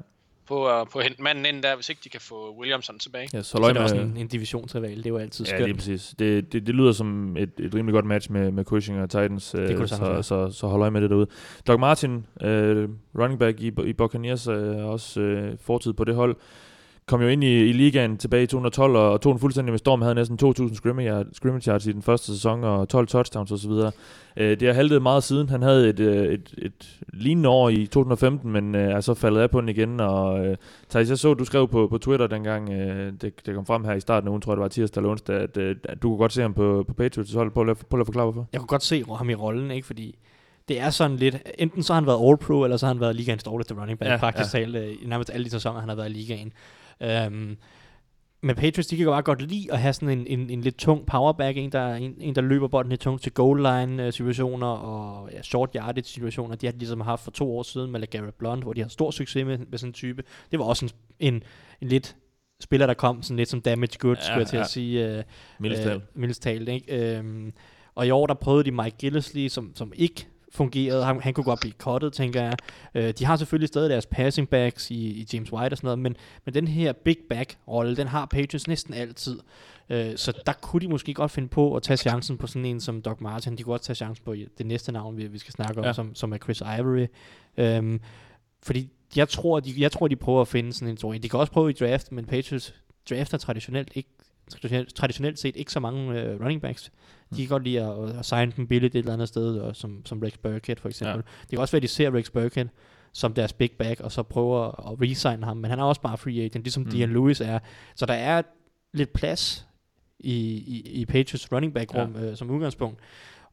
På, 0.48 0.68
at 0.68 0.88
på 0.90 1.00
hente 1.00 1.22
manden 1.22 1.46
ind 1.46 1.64
der, 1.64 1.76
hvis 1.76 1.90
ikke 1.90 2.02
de 2.04 2.10
kan 2.10 2.22
få 2.22 2.56
Williamson 2.60 3.00
tilbage. 3.00 3.30
Ja, 3.34 3.42
så 3.42 3.50
Så 3.50 3.58
løg 3.58 3.70
er 3.70 3.74
det 3.74 3.82
også 3.82 3.96
med, 3.96 4.04
en, 4.04 4.18
en 4.18 4.28
divisionsrival. 4.28 4.98
Det 4.98 5.06
er 5.06 5.10
jo 5.10 5.18
altid 5.18 5.46
Ja, 5.46 5.52
lige 5.58 5.66
skønt. 5.66 5.78
præcis. 5.78 6.16
Det, 6.20 6.54
det, 6.54 6.68
det 6.68 6.76
lyder 6.76 6.92
som 6.92 7.38
et, 7.38 7.52
et 7.60 7.76
rimelig 7.76 7.94
godt 7.94 8.06
match 8.06 8.32
med, 8.32 8.52
med 8.52 8.64
Cushing 8.66 9.00
og 9.02 9.10
Titans, 9.10 9.56
øh, 9.56 9.68
kunne 9.68 9.80
det 9.82 9.90
sagtens 9.90 9.98
så, 10.08 10.36
være. 10.38 10.50
så, 10.52 10.60
så 10.60 10.68
hold 10.68 10.82
øje 10.82 10.92
med 10.92 11.02
det 11.02 11.10
derude. 11.10 11.28
Doug 11.68 11.80
Martin, 11.80 12.26
øh, 12.42 12.90
running 13.20 13.40
back 13.40 13.62
i, 13.62 13.72
i 13.86 13.94
Buccaneers, 13.94 14.48
øh, 14.48 14.86
også 14.86 15.20
øh, 15.22 15.58
fortid 15.62 15.94
på 15.94 16.04
det 16.04 16.16
hold, 16.16 16.36
kom 17.08 17.22
jo 17.22 17.28
ind 17.28 17.44
i, 17.44 17.60
i 17.70 17.74
ligaen 17.74 18.18
tilbage 18.18 18.44
i 18.44 18.48
2012 18.48 18.96
og, 18.96 19.12
og 19.12 19.22
tog 19.22 19.34
en 19.34 19.40
fuldstændig 19.40 19.72
med 19.72 19.80
storm, 19.80 20.02
havde 20.02 20.16
næsten 20.16 20.40
2.000 20.44 20.76
scrimmage, 20.76 21.26
scrimmage 21.34 21.72
yards 21.72 21.86
i 21.88 21.92
den 21.92 22.02
første 22.02 22.28
sæson 22.34 22.64
og 22.64 22.90
12 22.90 23.08
touchdowns 23.08 23.52
osv. 23.52 23.72
Øh, 24.38 24.60
det 24.60 24.62
har 24.68 24.74
haltet 24.74 25.02
meget 25.02 25.24
siden. 25.24 25.50
Han 25.50 25.62
havde 25.62 25.90
et, 25.90 26.00
øh, 26.00 26.34
et, 26.34 26.54
et 26.58 27.00
lignende 27.14 27.50
år 27.50 27.70
i 27.70 27.86
2015, 27.86 28.52
men 28.52 28.76
øh, 28.76 28.92
er 28.92 29.00
så 29.02 29.14
faldet 29.14 29.42
af 29.42 29.52
på 29.52 29.62
den 29.62 29.70
igen. 29.70 30.00
Og 30.00 30.46
øh, 30.46 30.58
Thijs, 30.90 31.10
jeg 31.10 31.18
så, 31.18 31.34
du 31.34 31.46
skrev 31.46 31.68
på, 31.68 31.88
på 31.88 31.98
Twitter 31.98 32.28
dengang, 32.28 32.70
øh, 32.70 33.14
det, 33.22 33.46
det 33.46 33.56
kom 33.56 33.66
frem 33.66 33.84
her 33.84 33.94
i 33.94 34.00
starten 34.00 34.28
af 34.28 34.30
ugen, 34.32 34.42
tror 34.42 34.52
jeg 34.52 34.58
det 34.58 34.62
var 34.62 34.68
tirsdag 34.68 35.00
eller 35.02 35.12
onsdag, 35.12 35.36
at, 35.36 35.58
øh, 35.58 35.76
at 35.84 36.02
du 36.04 36.10
kunne 36.10 36.18
godt 36.18 36.34
se 36.34 36.42
ham 36.42 36.54
på, 36.54 36.86
på 36.88 36.94
Patriots 36.94 37.34
hold. 37.34 37.52
Prøv 37.52 37.70
at- 37.70 37.78
prøv 37.78 37.98
lige 37.98 38.02
at 38.02 38.08
forklare 38.08 38.26
hvorfor. 38.26 38.48
Jeg 38.54 38.60
kunne 38.62 38.68
godt 38.68 38.84
se 38.84 39.04
ham 39.18 39.30
i 39.30 39.34
rollen, 39.36 39.72
ikke? 39.72 39.88
Fordi 39.88 40.16
det 40.68 40.80
er 40.80 40.90
sådan 40.90 41.18
lidt, 41.18 41.38
enten 41.58 41.84
så 41.84 41.94
har 41.94 42.02
han 42.02 42.08
været 42.08 42.20
All-Pro, 42.32 42.64
eller 42.64 42.78
så 42.78 42.86
har 42.86 42.94
han 42.94 43.02
været 43.02 43.16
ligaens 43.16 43.44
dårligste 43.44 43.74
running 43.82 44.00
back, 44.00 44.10
Ja, 44.12 44.16
faktisk 44.16 44.54
ja. 44.54 44.60
talt, 44.60 44.76
øh, 44.76 44.94
nærmest 45.10 45.30
alle 45.34 45.46
de 45.46 45.50
sæsoner, 45.50 45.80
han 45.80 45.90
har 45.90 45.96
været 45.96 46.10
i 46.10 46.14
ligaen. 46.14 46.52
Um, 47.02 47.58
men 48.46 48.56
Patriots, 48.56 48.88
de 48.88 48.98
kan 48.98 49.06
bare 49.06 49.22
godt 49.22 49.42
lide 49.42 49.74
at 49.74 49.80
have 49.80 49.94
sådan 49.94 50.10
en, 50.10 50.28
en, 50.28 50.50
en 50.50 50.62
lidt 50.62 50.78
tung 50.78 51.06
powerback, 51.06 51.58
en 51.58 51.72
der, 51.72 51.94
en, 51.94 52.16
en, 52.20 52.36
der 52.36 52.42
løber 52.42 52.68
bolden 52.68 52.90
lidt 52.90 53.02
tungt 53.02 53.24
til 53.24 53.32
goal 53.32 53.58
line 53.58 54.06
øh, 54.06 54.14
situationer 54.14 54.68
og 54.68 55.30
ja, 55.32 55.42
short 55.42 55.70
yardage 55.76 56.08
situationer. 56.08 56.56
De 56.56 56.66
har 56.66 56.74
ligesom 56.74 57.02
haft 57.02 57.24
for 57.24 57.32
to 57.32 57.58
år 57.58 57.64
siden 57.64 57.92
med 57.92 58.00
LeGarrette 58.00 58.38
Blunt, 58.40 58.64
hvor 58.64 58.74
de 58.74 58.82
har 58.82 58.88
stor 58.88 59.12
succes 59.12 59.46
med, 59.46 59.58
med 59.58 59.78
sådan 59.78 59.90
en 59.90 59.94
type. 59.94 60.24
Det 60.52 60.60
var 60.60 60.66
også 60.66 60.86
en, 60.86 60.92
en, 61.34 61.44
en 61.82 61.88
lidt 61.88 62.16
spiller, 62.60 62.88
der 62.88 62.94
kom 62.94 63.22
sådan 63.22 63.38
lidt 63.38 63.50
som 63.50 63.62
damage 63.62 63.98
goods, 64.00 64.20
Ja, 64.20 64.24
skulle 64.24 64.40
jeg 64.40 64.48
til 64.48 64.58
ja. 64.58 64.64
at 64.64 64.70
sige. 64.70 65.10
Øh. 65.10 65.18
Øh, 65.18 66.02
mildest 66.16 66.42
talt, 66.42 66.70
ikke? 66.70 67.18
Øhm, 67.18 67.54
og 67.96 68.08
i 68.08 68.10
år, 68.10 68.28
der 68.28 68.34
prøvede 68.34 68.64
de 68.64 68.72
Mike 68.72 68.98
Gillisley, 68.98 69.48
som, 69.48 69.72
som 69.76 69.94
ikke 69.96 70.28
fungerede. 70.54 71.04
Han, 71.06 71.22
han 71.22 71.34
kunne 71.34 71.44
godt 71.44 71.60
blive 71.60 71.74
cuttet, 71.78 72.14
tænker 72.14 72.44
jeg. 72.44 72.54
Øh, 72.96 73.14
de 73.20 73.26
har 73.26 73.36
selvfølgelig 73.36 73.68
stadig 73.68 73.90
deres 73.90 74.06
passing 74.06 74.50
backs 74.50 74.92
i, 74.92 74.96
i 74.96 75.28
James 75.34 75.54
White 75.54 75.74
og 75.74 75.78
sådan 75.78 75.88
noget, 75.88 76.00
men, 76.00 76.16
men 76.46 76.54
den 76.54 76.68
her 76.68 76.94
big 76.94 77.18
back-rolle, 77.30 77.96
den 77.96 78.08
har 78.08 78.26
Patriots 78.26 78.68
næsten 78.68 78.94
altid. 78.94 79.40
Øh, 79.90 80.18
så 80.18 80.34
der 80.46 80.54
kunne 80.54 80.80
de 80.80 80.88
måske 80.88 81.14
godt 81.14 81.32
finde 81.32 81.48
på 81.48 81.76
at 81.76 81.84
tage 81.84 81.98
chancen 81.98 82.38
på 82.38 82.48
sådan 82.48 82.66
en 82.66 82.80
som 82.80 83.02
Doc 83.02 83.22
Martin. 83.22 83.58
De 83.58 83.64
kunne 83.64 83.76
også 83.76 83.86
tage 83.86 83.96
chancen 83.96 84.26
på 84.26 84.36
det 84.58 84.66
næste 84.66 84.92
navn, 84.92 85.18
vi, 85.18 85.28
vi 85.28 85.38
skal 85.38 85.52
snakke 85.54 85.78
om, 85.80 85.86
Ja. 85.86 85.94
som, 85.94 86.16
som 86.16 86.34
er 86.34 86.38
Chris 86.38 86.62
Ivory. 86.62 87.08
Øhm, 87.58 88.00
fordi 88.64 88.90
jeg 89.16 89.30
tror, 89.30 89.60
de, 89.60 89.74
jeg 89.78 89.92
tror, 89.92 90.08
de 90.08 90.16
prøver 90.16 90.42
at 90.42 90.48
finde 90.48 90.74
sådan 90.74 90.88
en 90.88 90.98
stor. 90.98 91.14
De 91.14 91.30
kan 91.30 91.40
også 91.40 91.52
prøve 91.54 91.70
i 91.70 91.74
draft, 91.74 92.12
men 92.12 92.26
Patriots 92.26 92.74
drafter 93.10 93.38
traditionelt 93.38 93.92
ikke 93.96 94.10
traditionelt, 94.52 94.96
traditionelt 94.96 95.40
set 95.40 95.56
ikke 95.56 95.72
så 95.72 95.80
mange 95.80 96.22
øh, 96.22 96.40
running 96.42 96.62
backs. 96.62 96.92
De 97.36 97.42
kan 97.42 97.50
godt 97.50 97.64
lide 97.64 97.82
at, 97.82 98.20
at 98.20 98.26
signe 98.26 98.54
dem 98.58 98.68
billigt 98.68 98.96
et 98.96 99.00
eller 99.00 99.14
andet 99.14 99.28
sted, 99.28 99.58
og 99.60 99.76
som, 99.76 100.06
som 100.06 100.20
Rex 100.20 100.34
Burkhead 100.38 100.78
for 100.78 100.90
eksempel. 100.90 101.16
Ja. 101.16 101.22
Det 101.42 101.50
kan 101.50 101.60
også 101.60 101.72
være, 101.72 101.80
at 101.80 101.84
de 101.84 101.88
ser 101.88 102.16
Rex 102.16 102.32
Burkhead 102.32 102.68
som 103.16 103.34
deres 103.34 103.54
big 103.54 103.72
back, 103.72 104.00
og 104.00 104.12
så 104.12 104.24
prøver 104.24 104.92
at 104.92 105.02
resign 105.02 105.44
ham, 105.44 105.58
men 105.58 105.70
han 105.70 105.80
er 105.80 105.84
også 105.84 106.02
bare 106.02 106.18
free 106.18 106.42
agent, 106.44 106.64
ligesom 106.64 106.84
Mm. 106.84 106.90
Dion 106.90 107.10
Lewis 107.14 107.42
er. 107.42 107.60
Så 107.96 108.06
der 108.06 108.14
er 108.14 108.42
lidt 108.94 109.14
plads 109.14 109.68
i, 110.20 110.36
i, 110.68 110.92
i 111.02 111.06
Patriots 111.06 111.52
running 111.52 111.74
back 111.74 111.96
rum 111.96 112.16
ja. 112.16 112.22
øh, 112.22 112.38
som 112.38 112.50
udgangspunkt. 112.50 113.00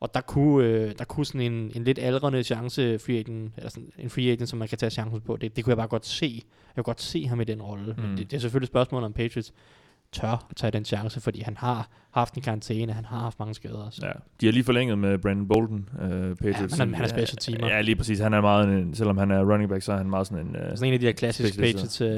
Og 0.00 0.14
der 0.14 0.20
kunne, 0.20 0.66
øh, 0.66 0.92
der 0.98 1.04
kunne 1.04 1.26
sådan 1.26 1.40
en, 1.40 1.72
en 1.74 1.84
lidt 1.84 1.98
aldrende 1.98 2.42
chance 2.42 2.98
free 2.98 3.18
agent, 3.18 3.52
eller 3.56 3.70
sådan 3.70 3.92
en 3.98 4.10
free 4.10 4.32
agent, 4.32 4.48
som 4.48 4.58
man 4.58 4.68
kan 4.68 4.78
tage 4.78 4.90
chancen 4.90 5.20
på, 5.20 5.36
det, 5.36 5.56
det 5.56 5.64
kunne 5.64 5.70
jeg 5.70 5.76
bare 5.76 5.88
godt 5.88 6.06
se. 6.06 6.42
Jeg 6.76 6.84
kunne 6.84 6.84
godt 6.84 7.00
se 7.00 7.26
ham 7.26 7.40
i 7.40 7.44
den 7.44 7.62
rolle. 7.62 7.92
Mm. 7.92 8.02
Mm. 8.02 8.08
Men 8.08 8.18
det, 8.18 8.30
det 8.30 8.36
er 8.36 8.40
selvfølgelig 8.40 8.66
et 8.66 8.70
spørgsmål 8.70 9.04
om 9.04 9.12
Patriots 9.12 9.52
tør 10.12 10.46
at 10.50 10.56
tage 10.56 10.70
den 10.70 10.84
chance, 10.84 11.20
fordi 11.20 11.40
han 11.42 11.56
har 11.56 11.88
haft 12.10 12.34
en 12.34 12.42
karantæne, 12.42 12.92
han 12.92 13.04
har 13.04 13.18
haft 13.18 13.38
mange 13.38 13.54
skader. 13.54 13.88
Så. 13.90 14.06
Ja. 14.06 14.12
De 14.40 14.46
har 14.46 14.52
lige 14.52 14.64
forlænget 14.64 14.98
med 14.98 15.18
Brandon 15.18 15.48
Bolden, 15.48 15.88
øh, 16.02 16.08
Patriots. 16.08 16.38
men 16.38 16.54
han- 16.60 16.68
som- 16.70 16.92
han 16.94 17.04
er 17.04 17.08
special 17.08 17.36
teamer. 17.36 17.68
Ja, 17.74 17.80
lige 17.80 17.96
præcis. 17.96 18.18
Han 18.18 18.32
er 18.34 18.40
meget, 18.40 18.68
en, 18.68 18.94
selvom 18.94 19.18
han 19.18 19.30
er 19.30 19.52
running 19.52 19.70
back, 19.70 19.82
så 19.82 19.92
er 19.92 19.96
han 19.96 20.10
meget 20.10 20.26
sådan 20.26 20.46
en... 20.46 20.56
Øh, 20.56 20.62
Sådan 20.76 20.88
en 20.88 20.92
af 20.94 21.00
de 21.00 21.06
der 21.06 21.12
klassiske. 21.12 21.58
Patriots, 21.62 22.00
uh, 22.00 22.08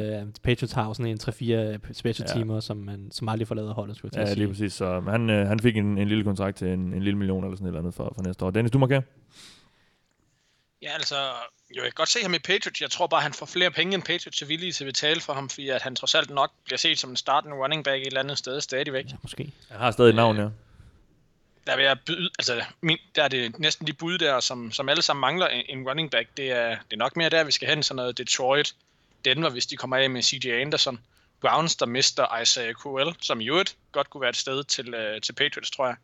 Patriots 0.42 0.72
har 0.72 0.92
sådan 0.92 1.10
en 1.10 1.18
3-4 1.22 1.78
special 1.92 2.26
Ja. 2.28 2.34
teamer, 2.38 2.60
som, 2.60 2.76
man, 2.76 3.08
som 3.10 3.28
aldrig 3.28 3.48
forlader 3.48 3.74
holdet, 3.74 3.96
skulle 3.96 4.18
jeg 4.18 4.26
til 4.26 4.32
ja, 4.38 4.38
lige 4.38 4.48
præcis. 4.48 4.72
Så 4.72 5.00
han, 5.08 5.30
øh, 5.30 5.46
han 5.48 5.60
fik 5.60 5.76
en, 5.76 5.98
en 5.98 6.08
lille 6.08 6.24
kontrakt 6.24 6.56
til 6.56 6.68
en, 6.68 6.80
en 6.94 7.02
lille 7.02 7.18
million 7.18 7.44
eller 7.44 7.56
sådan 7.56 7.66
et 7.66 7.68
eller 7.68 7.80
andet 7.80 7.94
for, 7.94 8.12
for 8.14 8.22
næste 8.22 8.44
år. 8.44 8.50
Dennis, 8.50 8.70
du 8.70 8.78
må 8.78 8.86
gerne. 8.86 9.04
Ja, 10.82 10.92
altså, 10.92 11.16
jo, 11.76 11.82
jeg 11.82 11.84
kan 11.84 11.92
godt 11.94 12.08
se 12.08 12.22
ham 12.22 12.34
i 12.34 12.38
Patriots. 12.38 12.80
Jeg 12.80 12.90
tror 12.90 13.06
bare, 13.06 13.20
han 13.20 13.32
får 13.32 13.46
flere 13.46 13.70
penge, 13.70 13.94
end 13.94 14.02
Patriots 14.02 14.42
er 14.42 14.46
villige 14.46 14.72
til 14.72 14.84
at 14.84 14.88
betale 14.88 15.20
for 15.20 15.32
ham, 15.32 15.48
fordi 15.48 15.68
at 15.68 15.82
han 15.82 15.96
trods 15.96 16.14
alt 16.14 16.30
nok 16.30 16.52
bliver 16.64 16.78
set 16.78 16.98
som 16.98 17.10
en 17.10 17.16
startende 17.16 17.56
running 17.56 17.84
back 17.84 18.00
et 18.00 18.06
eller 18.06 18.20
andet 18.20 18.38
sted 18.38 18.60
stadigvæk. 18.60 19.04
Ja, 19.10 19.16
måske. 19.22 19.52
Han 19.70 19.80
har 19.80 19.90
stadig 19.90 20.08
et 20.08 20.14
navn, 20.14 20.36
ja. 20.36 20.48
Der 21.66 21.76
vil 21.76 21.84
jeg 21.84 22.00
byde, 22.06 22.30
altså, 22.38 22.64
min, 22.80 22.98
der 23.14 23.22
er 23.24 23.28
det 23.28 23.58
næsten 23.58 23.86
de 23.86 23.92
bud 23.92 24.18
der, 24.18 24.40
som, 24.40 24.72
som 24.72 24.88
alle 24.88 25.02
sammen 25.02 25.20
mangler 25.20 25.48
en, 25.48 25.78
en 25.78 25.88
running 25.88 26.10
back. 26.10 26.28
Det 26.36 26.50
er, 26.50 26.68
det 26.68 26.92
er 26.92 26.96
nok 26.96 27.16
mere 27.16 27.28
der, 27.28 27.44
vi 27.44 27.52
skal 27.52 27.68
hen, 27.68 27.82
sådan 27.82 27.96
noget 27.96 28.18
Detroit, 28.18 28.74
Denver, 29.24 29.50
hvis 29.50 29.66
de 29.66 29.76
kommer 29.76 29.96
af 29.96 30.10
med 30.10 30.22
CJ 30.22 30.50
Anderson. 30.50 31.00
Browns, 31.40 31.76
der 31.76 31.86
mister 31.86 32.38
Isaiah 32.38 32.74
Crowell, 32.74 33.14
som 33.20 33.40
i 33.40 33.48
øvrigt 33.48 33.76
godt 33.92 34.10
kunne 34.10 34.20
være 34.20 34.30
et 34.30 34.36
sted 34.36 34.64
til, 34.64 34.94
uh, 34.94 35.20
til 35.22 35.32
Patriots, 35.32 35.70
tror 35.70 35.86
jeg. 35.86 35.96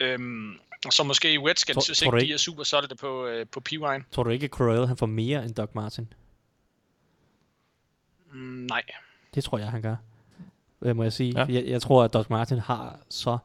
Øhm, 0.00 0.52
og 0.86 0.92
så 0.92 1.02
måske 1.04 1.32
i 1.34 1.38
Redskins, 1.38 1.74
Tror- 1.76 1.88
hvis 1.88 1.98
tror 1.98 2.10
du 2.10 2.16
ikke 2.16 2.20
de 2.20 2.26
ikke- 2.26 2.34
er 2.34 2.38
super 2.38 2.62
solgte 2.64 2.96
på, 2.96 3.26
uh, 3.26 3.46
på 3.52 3.62
P-Wine. 3.68 4.02
Tror 4.12 4.22
du 4.22 4.30
ikke, 4.30 4.44
at 4.44 4.50
Corral 4.50 4.86
han 4.86 4.96
får 4.96 5.06
mere 5.06 5.44
end 5.44 5.54
Doc 5.54 5.68
Martin? 5.74 6.12
Mm, 8.32 8.38
nej. 8.70 8.82
Det 9.34 9.44
tror 9.44 9.58
jeg, 9.58 9.70
han 9.70 9.82
gør. 9.82 9.96
Hvad 10.78 10.94
må 10.94 11.02
jeg 11.02 11.12
sige? 11.12 11.32
Ja. 11.36 11.46
Ja. 11.48 11.52
Jeg, 11.54 11.66
jeg 11.66 11.82
tror, 11.82 12.04
at 12.04 12.12
Doc 12.12 12.30
Martin 12.30 12.58
har 12.58 12.98
så, 13.08 13.38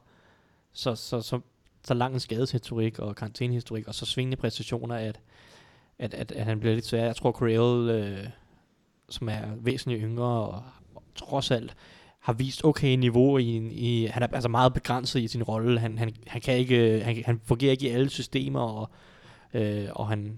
så, 0.73 0.95
så, 0.95 1.21
så, 1.21 1.39
så 1.83 1.93
lang 1.93 2.13
en 2.13 2.19
skadeshistorik 2.19 2.99
og 2.99 3.15
karantænehistorik, 3.15 3.87
og 3.87 3.95
så 3.95 4.05
svingende 4.05 4.37
præstationer, 4.37 4.95
at, 4.95 5.19
at, 5.99 6.13
at, 6.13 6.31
at 6.31 6.45
han 6.45 6.59
bliver 6.59 6.73
lidt 6.75 6.85
svær. 6.85 7.05
Jeg 7.05 7.15
tror, 7.15 7.31
Corral, 7.31 7.89
øh, 7.89 8.27
som 9.09 9.29
er 9.29 9.55
væsentligt 9.55 10.01
yngre, 10.03 10.25
og, 10.49 10.63
og 10.95 11.03
trods 11.15 11.51
alt 11.51 11.75
har 12.23 12.33
vist 12.33 12.63
okay 12.65 12.95
niveau 12.95 13.37
i, 13.37 13.57
i 13.71 14.05
han 14.05 14.23
er 14.23 14.27
altså 14.27 14.49
meget 14.49 14.73
begrænset 14.73 15.19
i 15.21 15.27
sin 15.27 15.43
rolle. 15.43 15.79
Han, 15.79 15.97
han, 15.97 16.13
han 16.27 16.41
kan 16.41 16.57
ikke, 16.57 17.01
han, 17.03 17.23
han 17.25 17.41
fungerer 17.45 17.71
ikke 17.71 17.85
i 17.85 17.89
alle 17.89 18.09
systemer, 18.09 18.59
og, 18.59 18.89
øh, 19.53 19.87
og 19.91 20.07
han 20.07 20.37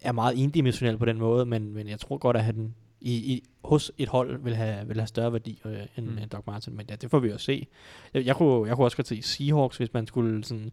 er 0.00 0.12
meget 0.12 0.42
endimensionel 0.42 0.98
på 0.98 1.04
den 1.04 1.18
måde, 1.18 1.46
men, 1.46 1.74
men 1.74 1.88
jeg 1.88 2.00
tror 2.00 2.18
godt, 2.18 2.36
at 2.36 2.44
han 2.44 2.74
i, 3.00 3.14
i, 3.14 3.42
hos 3.64 3.92
et 3.98 4.08
hold 4.08 4.42
vil 4.42 4.54
have, 4.56 4.86
vil 4.88 4.96
have 4.96 5.06
større 5.06 5.32
værdi 5.32 5.60
øh, 5.64 5.78
end, 5.96 6.06
Mm. 6.06 6.18
end 6.18 6.30
Doc 6.30 6.42
Martin, 6.46 6.76
men 6.76 6.86
ja, 6.90 6.94
det 6.96 7.10
får 7.10 7.18
vi 7.18 7.28
jo 7.28 7.38
se. 7.38 7.66
Jeg, 8.14 8.26
jeg, 8.26 8.36
kunne, 8.36 8.68
jeg 8.68 8.76
kunne 8.76 8.86
også 8.86 8.96
godt 8.96 9.08
se 9.08 9.22
Seahawks, 9.22 9.76
hvis 9.76 9.92
man 9.94 10.06
skulle 10.06 10.44
sådan, 10.44 10.70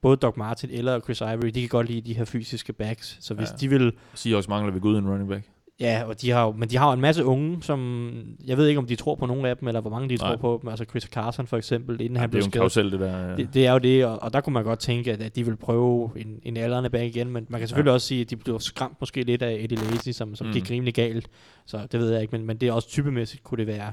både 0.00 0.16
Doc 0.16 0.36
Martin 0.36 0.70
eller 0.70 1.00
Chris 1.00 1.20
Ivory, 1.20 1.46
de 1.48 1.60
kan 1.60 1.68
godt 1.68 1.86
lide 1.86 2.00
de 2.00 2.14
her 2.14 2.24
fysiske 2.24 2.72
backs, 2.72 3.16
så 3.20 3.34
hvis 3.34 3.48
Ja. 3.50 3.56
de 3.56 3.68
vil, 3.68 3.92
Seahawks 4.14 4.48
mangler 4.48 4.72
ved 4.72 4.80
Gud 4.80 4.96
en 4.98 5.08
running 5.08 5.28
back. 5.28 5.48
Ja, 5.80 6.02
og 6.06 6.20
de 6.22 6.30
har 6.30 6.44
jo, 6.44 6.52
men 6.52 6.68
de 6.70 6.76
har 6.76 6.86
jo 6.86 6.92
en 6.92 7.00
masse 7.00 7.24
unge, 7.24 7.62
som, 7.62 8.12
jeg 8.46 8.56
ved 8.56 8.66
ikke 8.66 8.78
om 8.78 8.86
de 8.86 8.96
tror 8.96 9.14
på 9.14 9.26
nogle 9.26 9.48
af 9.48 9.56
dem, 9.56 9.68
eller 9.68 9.80
hvor 9.80 9.90
mange 9.90 10.08
de 10.08 10.14
Nej. 10.14 10.28
tror 10.28 10.36
på 10.36 10.58
dem, 10.62 10.68
altså 10.70 10.84
Chris 10.84 11.02
Carson 11.02 11.46
for 11.46 11.56
eksempel, 11.56 12.00
inden 12.00 12.16
Ja, 12.16 12.20
han 12.20 12.28
det 12.28 12.30
blev 12.30 12.42
skadet. 12.42 12.52
karusel, 12.52 12.90
det 12.92 13.00
der. 13.00 13.36
Det, 13.36 13.54
det 13.54 13.66
er 13.66 13.72
jo 13.72 13.78
det, 13.78 14.04
og, 14.06 14.22
og 14.22 14.32
der 14.32 14.40
kunne 14.40 14.52
man 14.54 14.64
godt 14.64 14.78
tænke, 14.78 15.12
at, 15.12 15.22
at 15.22 15.36
de 15.36 15.44
vil 15.44 15.56
prøve 15.56 16.10
en, 16.16 16.40
en 16.42 16.56
aldrende 16.56 16.90
bag 16.90 17.06
igen, 17.06 17.30
men 17.30 17.46
man 17.48 17.60
kan 17.60 17.68
selvfølgelig 17.68 17.90
ja. 17.90 17.94
også 17.94 18.06
sige, 18.06 18.20
at 18.20 18.30
de 18.30 18.36
blev 18.36 18.60
skræmt 18.60 18.96
måske 19.00 19.22
lidt 19.22 19.42
af 19.42 19.56
Eddie 19.60 19.78
Lacy, 19.90 20.10
som, 20.10 20.34
som 20.34 20.46
Mm. 20.46 20.52
gik 20.52 20.70
rimelig 20.70 20.94
galt, 20.94 21.28
så 21.66 21.80
det 21.92 22.00
ved 22.00 22.10
jeg 22.12 22.22
ikke, 22.22 22.32
men, 22.36 22.46
men 22.46 22.56
det 22.56 22.68
er 22.68 22.72
også 22.72 22.88
typemæssigt, 22.88 23.42
kunne 23.44 23.58
det 23.58 23.66
være 23.66 23.92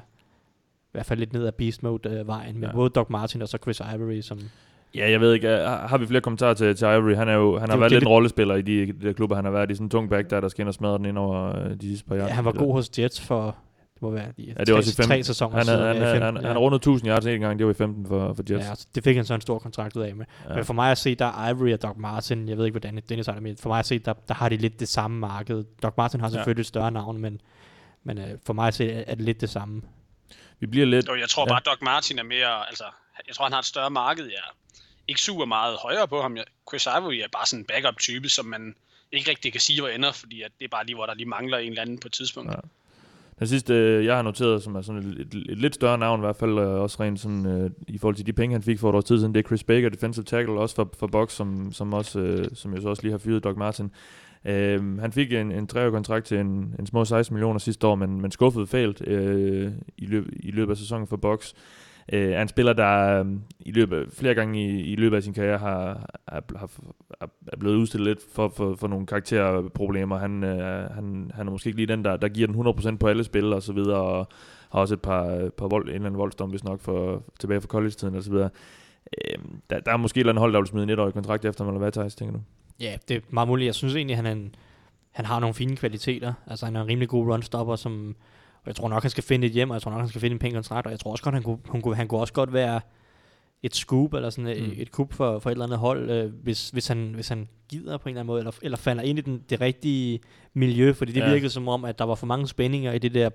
i 0.86 0.90
hvert 0.92 1.06
fald 1.06 1.20
lidt 1.20 1.34
ned 1.34 1.46
ad 1.48 1.52
beast 1.52 1.84
mode 1.84 2.10
øh, 2.10 2.28
vejen, 2.28 2.54
med 2.56 2.62
Ja. 2.62 2.68
ja. 2.68 2.74
både 2.76 2.90
Doc 2.90 3.08
Martin 3.10 3.42
og 3.42 3.48
så 3.48 3.58
Chris 3.64 3.80
Ivory, 3.96 4.22
som 4.22 4.40
Ja, 4.98 5.12
jeg 5.12 5.22
ved 5.22 5.34
ikke. 5.34 5.48
uh, 5.48 5.62
Har 5.64 5.98
vi 5.98 6.08
flere 6.08 6.22
kommentarer 6.22 6.54
til, 6.54 6.76
til 6.76 6.86
Ivory? 6.86 7.16
Han, 7.16 7.30
er 7.30 7.34
jo, 7.34 7.60
han 7.60 7.70
har 7.70 7.76
jo- 7.76 7.80
været 7.80 7.92
det- 7.92 7.96
lidt 7.96 8.04
en 8.04 8.10
rollespiller 8.10 8.56
i 8.56 8.62
de, 8.62 8.86
de 8.86 9.08
der 9.08 9.14
klubber. 9.14 9.36
Han 9.36 9.46
har 9.46 9.52
været 9.52 9.72
i 9.72 9.76
sådan 9.76 9.86
en 9.86 9.90
tung 9.90 10.10
back, 10.10 10.30
der, 10.30 10.42
der 10.42 10.48
skal 10.48 10.62
ind 10.62 10.68
og 10.68 10.74
smadre 10.74 10.98
den 10.98 11.06
ind 11.06 11.18
over 11.18 11.60
øh, 11.66 11.72
de 11.72 11.82
sidste 11.82 12.06
par 12.08 12.16
år. 12.16 12.20
ja, 12.20 12.26
han 12.28 12.46
var 12.46 12.52
god 12.52 12.74
hos 12.74 12.90
Jets 13.00 13.22
for, 13.22 13.56
det 13.94 14.02
må 14.02 14.10
være 14.10 14.26
de 14.38 14.44
Ja, 14.44 14.50
det 14.52 14.58
var 14.60 14.66
tre, 14.66 14.74
også 14.76 14.90
i 14.90 14.96
15. 14.96 15.08
tre 15.10 15.24
sæsoner 15.24 15.56
Han, 15.58 15.66
siden. 15.66 15.80
han, 15.80 15.88
ja, 15.88 15.94
i 15.94 15.98
havde, 15.98 16.12
15, 16.12 16.26
han, 16.26 16.36
ja. 16.36 16.42
han 16.48 16.56
har 16.56 16.62
rundet 16.62 16.78
1000 16.78 17.10
yards 17.10 17.26
en 17.26 17.40
gang. 17.42 17.60
Det 17.60 17.66
var 17.68 17.72
i 17.72 17.76
15 17.76 18.06
for, 18.08 18.34
for 18.34 18.44
Jets. 18.50 18.68
Ja, 18.70 18.76
så 18.76 18.88
det 18.96 19.04
fik 19.04 19.16
han 19.16 19.26
så 19.26 19.34
en 19.34 19.42
stor 19.42 19.60
kontrakt 19.60 19.96
ud 19.96 20.02
af 20.02 20.16
med. 20.16 20.26
Ja. 20.46 20.50
Ja. 20.50 20.56
Men 20.56 20.66
for 20.66 20.74
mig 20.74 20.92
at 20.92 20.98
se, 20.98 21.16
der 21.16 21.26
er 21.26 21.50
Ivory 21.50 21.74
og 21.74 21.82
Doc 21.82 21.94
Martin, 21.98 22.50
jeg 22.50 22.58
ved 22.58 22.66
ikke, 22.66 22.80
hvordan 22.80 23.02
Dennis 23.10 23.26
har 23.26 23.34
det 23.34 23.44
med, 23.44 23.56
for 23.60 23.70
mig 23.70 23.80
at 23.80 23.86
se, 23.86 24.00
der, 24.00 24.14
der 24.28 24.34
har 24.34 24.50
de 24.50 24.58
lidt 24.58 24.80
det 24.80 24.88
samme 24.88 25.20
marked. 25.20 25.64
Doc 25.84 25.94
Martin 25.98 26.20
har 26.20 26.28
Ja. 26.28 26.32
selvfølgelig 26.34 26.62
et 26.62 26.68
større 26.68 26.92
navn, 26.92 27.18
men, 27.22 27.42
men 28.04 28.18
øh, 28.18 28.26
for 28.46 28.54
mig 28.54 28.68
at 28.68 28.74
se, 28.74 28.92
er 28.92 29.16
det 29.16 29.24
lidt 29.26 29.42
det 29.42 29.50
samme. 29.50 29.82
Vi 30.60 30.68
bliver 30.68 30.86
lidt... 30.86 31.08
Jo, 31.08 31.16
jeg 31.16 31.30
tror 31.30 31.42
Ja. 31.42 31.46
ja. 31.46 31.50
bare, 31.50 31.60
at 31.60 31.66
Doc 31.66 31.82
Martin 31.86 32.20
er 32.20 32.24
mere, 32.24 32.68
altså, 32.68 32.84
jeg 33.28 33.36
tror, 33.36 33.46
han 33.46 33.52
har 33.54 33.60
et 33.60 33.66
større 33.66 33.90
marked, 33.90 34.26
er 34.26 34.54
ikke 35.08 35.22
super 35.22 35.46
meget 35.46 35.78
højere 35.82 36.08
på 36.08 36.22
ham. 36.22 36.38
Chris 36.70 36.86
Ivory 36.86 37.16
er 37.16 37.28
bare 37.32 37.46
sådan 37.46 37.62
en 37.62 37.66
backup-type, 37.66 38.30
som 38.30 38.46
man 38.46 38.76
ikke 39.12 39.30
rigtig 39.30 39.52
kan 39.52 39.62
sige, 39.62 39.82
hvor 39.82 39.90
ender, 39.90 40.12
fordi 40.12 40.42
at 40.42 40.52
det 40.60 40.66
er 40.66 40.70
bare 40.70 40.86
lige, 40.86 40.96
hvor 40.96 41.06
der 41.06 41.14
lige 41.14 41.30
mangler 41.30 41.58
en 41.58 41.70
eller 41.70 41.82
anden 41.82 41.98
på 42.00 42.08
et 42.08 42.14
tidspunkt. 42.14 42.52
Ja. 42.52 42.58
Den 43.40 43.48
sidste, 43.48 43.74
øh, 43.74 44.06
jeg 44.06 44.16
har 44.16 44.22
noteret, 44.22 44.64
som 44.64 44.76
er 44.76 44.82
sådan 44.82 45.02
et, 45.02 45.20
et, 45.20 45.52
et 45.52 45.58
lidt 45.58 45.76
større 45.76 45.98
navn, 45.98 46.20
i 46.20 46.26
hvert 46.26 46.36
fald 46.36 46.60
øh, 46.60 46.82
også 46.82 46.98
rent 47.00 47.20
sådan, 47.20 47.46
øh, 47.46 47.72
i 47.88 47.98
forhold 47.98 48.16
til 48.16 48.26
de 48.26 48.34
penge, 48.34 48.54
han 48.54 48.64
fik 48.64 48.80
for 48.80 48.90
et 48.90 48.96
års 48.96 49.04
tid 49.04 49.18
siden, 49.20 49.34
det 49.34 49.44
er 49.44 49.48
Chris 49.48 49.64
Baker, 49.64 49.90
defensive 49.90 50.26
tackle, 50.26 50.60
også 50.60 50.76
for, 50.76 50.90
for 51.00 51.08
Box, 51.08 51.32
som, 51.32 51.72
som, 51.72 51.94
også, 51.94 52.20
øh, 52.20 52.46
som 52.54 52.74
jo 52.76 52.82
så 52.82 52.90
også 52.90 53.04
lige 53.04 53.12
har 53.12 53.20
fyret 53.20 53.44
Doc 53.44 53.58
Martin. 53.58 53.92
Øh, 54.46 55.00
han 55.00 55.12
fik 55.12 55.34
en, 55.34 55.52
en 55.52 55.68
treårig 55.68 55.92
kontrakt 55.92 56.26
til 56.26 56.38
en, 56.38 56.76
en 56.80 56.88
små 56.88 57.06
16 57.06 57.34
millioner 57.34 57.60
sidste 57.60 57.88
år, 57.88 57.96
men, 57.96 58.22
men 58.22 58.32
skuffede 58.32 58.68
fælt 58.68 59.08
øh, 59.08 59.72
i, 59.98 60.06
løb, 60.06 60.28
i 60.34 60.52
løbet 60.52 60.72
af 60.72 60.78
sæsonen 60.78 61.08
for 61.08 61.18
Box. 61.18 61.54
Øh, 62.14 62.32
er 62.32 62.42
en 62.42 62.48
spiller, 62.48 62.74
der 62.74 63.20
øh, 63.20 63.26
i 63.60 63.72
løbet, 63.72 64.08
flere 64.14 64.36
gange 64.36 64.66
i, 64.66 64.80
i 64.80 64.96
løbet 64.96 65.18
af 65.18 65.24
sin 65.24 65.34
karriere 65.34 65.58
har, 65.58 66.10
har, 66.28 66.44
har, 66.56 66.70
er 67.48 67.58
blevet 67.60 67.76
udstillet 67.76 68.08
lidt 68.08 68.20
for, 68.34 68.54
for, 68.56 68.76
for 68.76 68.88
nogle 68.88 69.06
karakterproblemer. 69.06 70.18
Han, 70.18 70.44
øh, 70.44 70.92
han, 70.92 71.32
han 71.34 71.48
er 71.48 71.52
måske 71.52 71.68
ikke 71.68 71.78
lige 71.78 71.88
den, 71.88 72.06
der, 72.06 72.18
der 72.18 72.28
giver 72.28 72.48
den 72.48 72.94
100% 72.94 72.98
på 72.98 73.08
alle 73.08 73.24
spil 73.24 73.54
og 73.54 73.64
så 73.64 73.74
videre, 73.74 73.98
og 73.98 74.28
har 74.72 74.80
også 74.80 74.94
et 74.94 75.02
par, 75.02 75.50
par 75.58 75.68
vold, 75.68 75.84
en 75.84 75.94
eller 75.94 76.06
anden 76.06 76.20
voldsdom, 76.20 76.50
hvis 76.50 76.64
nok, 76.64 76.82
for, 76.82 77.24
tilbage 77.40 77.62
fra 77.62 77.68
college-tiden 77.68 78.16
og 78.16 78.24
så 78.24 78.32
videre. 78.32 78.50
Øh, 79.26 79.38
der, 79.70 79.80
der 79.80 79.92
er 79.92 79.98
måske 79.98 80.18
et 80.18 80.22
eller 80.22 80.32
andet 80.32 80.42
hold, 80.42 80.54
der 80.54 80.60
vil 80.60 80.68
smide 80.68 80.84
en 80.84 80.90
etårig 80.90 81.14
kontrakt 81.14 81.46
efter 81.46 81.64
ham, 81.64 81.74
eller 81.74 81.80
hvad, 81.80 81.92
Thijs, 81.92 82.16
tænker 82.16 82.34
du? 82.34 82.42
Ja, 82.80 82.98
det 83.08 83.18
er 83.18 83.22
meget 83.30 83.48
muligt. 83.48 83.66
Jeg 83.66 83.76
synes 83.76 83.96
egentlig, 83.96 84.16
han, 84.16 84.26
er 84.26 84.32
en, 84.32 84.56
han 85.12 85.26
har 85.26 85.40
nogle 85.40 85.54
fine 85.54 85.76
kvaliteter. 85.76 86.34
Altså, 86.48 86.66
han 86.66 86.76
er 86.76 86.82
en 86.82 86.88
rimelig 86.88 87.10
god 87.10 87.28
runstopper, 87.28 87.76
som, 87.76 88.16
og 88.68 88.70
jeg 88.70 88.76
tror 88.76 88.90
nok, 88.90 89.04
han 89.04 89.10
skal 89.10 89.24
finde 89.24 89.48
et 89.48 89.54
hjem, 89.54 89.70
og 89.70 89.74
jeg 89.74 89.82
tror 89.82 89.92
nok, 89.92 90.00
han 90.00 90.10
skal 90.10 90.22
finde 90.22 90.34
en 90.34 90.40
pæn 90.40 90.54
kontrakt, 90.54 90.86
og 90.86 90.92
jeg 90.92 91.00
tror 91.00 91.12
også 91.12 91.24
godt, 91.24 91.36
han 91.36 91.44
kunne, 91.44 91.58
han 91.72 91.82
kunne, 91.82 91.96
han 91.96 92.08
kunne 92.08 92.20
også 92.20 92.34
godt 92.34 92.54
være 92.54 92.82
et 93.64 93.76
scoop, 93.76 94.14
eller 94.14 94.30
sådan 94.30 94.58
Mm. 94.58 94.64
mm. 94.66 94.74
et 94.78 94.92
kub 94.92 95.14
for, 95.14 95.40
for 95.40 95.50
et 95.50 95.52
eller 95.52 95.66
andet 95.66 95.80
hold, 95.80 96.10
øh, 96.10 96.34
hvis, 96.44 96.70
hvis, 96.70 96.88
han, 96.88 97.12
hvis 97.14 97.28
han 97.28 97.48
gider 97.70 97.98
på 97.98 98.10
en 98.10 98.14
eller 98.14 98.20
anden 98.22 98.28
måde, 98.28 98.40
eller, 98.40 98.52
eller 98.62 98.78
falder 98.78 99.04
ind 99.04 99.20
i 99.20 99.22
den, 99.22 99.44
det 99.50 99.62
rigtige 99.62 100.20
miljø, 100.54 100.94
fordi 100.94 101.12
det 101.12 101.22
ja. 101.22 101.32
virkede 101.32 101.50
som 101.50 101.68
om, 101.68 101.86
at 101.86 102.00
der 102.00 102.06
var 102.06 102.16
for 102.16 102.28
mange 102.28 102.48
spændinger 102.48 102.92
i 102.94 103.00
det 103.00 103.14
der 103.14 103.30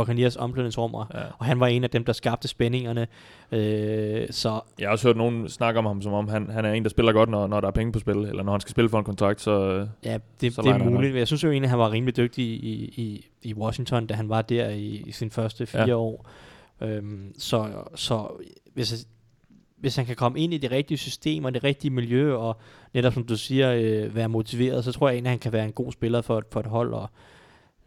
Buccaneers 0.00 0.36
omklædningsrum, 0.36 0.94
og, 0.94 1.06
Ja. 1.14 1.20
og 1.38 1.44
han 1.46 1.60
var 1.60 1.66
en 1.66 1.84
af 1.84 1.90
dem, 1.90 2.04
der 2.04 2.12
skabte 2.12 2.48
spændingerne. 2.48 3.06
Øh, 3.52 4.26
så 4.30 4.60
Jeg 4.78 4.86
har 4.88 4.92
også 4.92 5.08
hørt 5.08 5.16
nogen 5.16 5.48
snakke 5.48 5.78
om 5.78 5.86
ham, 5.86 6.02
som 6.02 6.12
om 6.12 6.28
han, 6.28 6.50
han 6.50 6.64
er 6.64 6.72
en, 6.72 6.82
der 6.82 6.88
spiller 6.90 7.12
godt, 7.12 7.28
når, 7.30 7.46
når 7.46 7.60
der 7.60 7.68
er 7.68 7.72
penge 7.72 7.92
på 7.92 7.98
spil, 7.98 8.16
eller 8.16 8.42
når 8.42 8.52
han 8.52 8.60
skal 8.60 8.70
spille 8.70 8.90
for 8.90 8.98
en 8.98 9.04
kontrakt, 9.04 9.40
så... 9.40 9.86
ja, 10.04 10.18
det, 10.40 10.52
Så 10.54 10.62
det 10.62 10.70
er 10.70 10.78
muligt. 10.78 11.16
Jeg 11.16 11.26
synes 11.26 11.44
jo 11.44 11.50
egentlig, 11.50 11.66
at 11.66 11.70
han 11.70 11.78
var 11.78 11.92
rimelig 11.92 12.16
dygtig 12.16 12.44
i, 12.44 12.74
i, 12.96 13.26
i 13.42 13.54
Washington, 13.54 14.06
da 14.06 14.14
han 14.14 14.28
var 14.28 14.42
der 14.42 14.68
i, 14.68 15.02
i 15.06 15.12
sine 15.12 15.30
første 15.30 15.66
fire 15.66 15.88
Ja. 15.88 15.94
år. 15.96 16.28
Øhm, 16.80 17.32
så 17.38 17.68
så 17.94 18.28
hvis, 18.74 19.06
hvis 19.78 19.96
han 19.96 20.06
kan 20.06 20.16
komme 20.16 20.40
ind 20.40 20.54
i 20.54 20.58
det 20.58 20.70
rigtige 20.70 20.98
system 20.98 21.44
og 21.44 21.54
det 21.54 21.64
rigtige 21.64 21.90
miljø, 21.90 22.34
og 22.36 22.56
netop 22.94 23.12
som 23.14 23.24
du 23.24 23.36
siger, 23.36 23.72
øh, 23.74 24.14
være 24.14 24.28
motiveret, 24.28 24.84
så 24.84 24.92
tror 24.92 25.08
jeg 25.08 25.14
egentlig, 25.14 25.28
at 25.28 25.32
han 25.32 25.38
kan 25.38 25.52
være 25.52 25.64
en 25.64 25.72
god 25.72 25.92
spiller 25.92 26.20
for, 26.20 26.42
for 26.52 26.60
et 26.60 26.66
hold, 26.66 26.92
og 26.92 27.10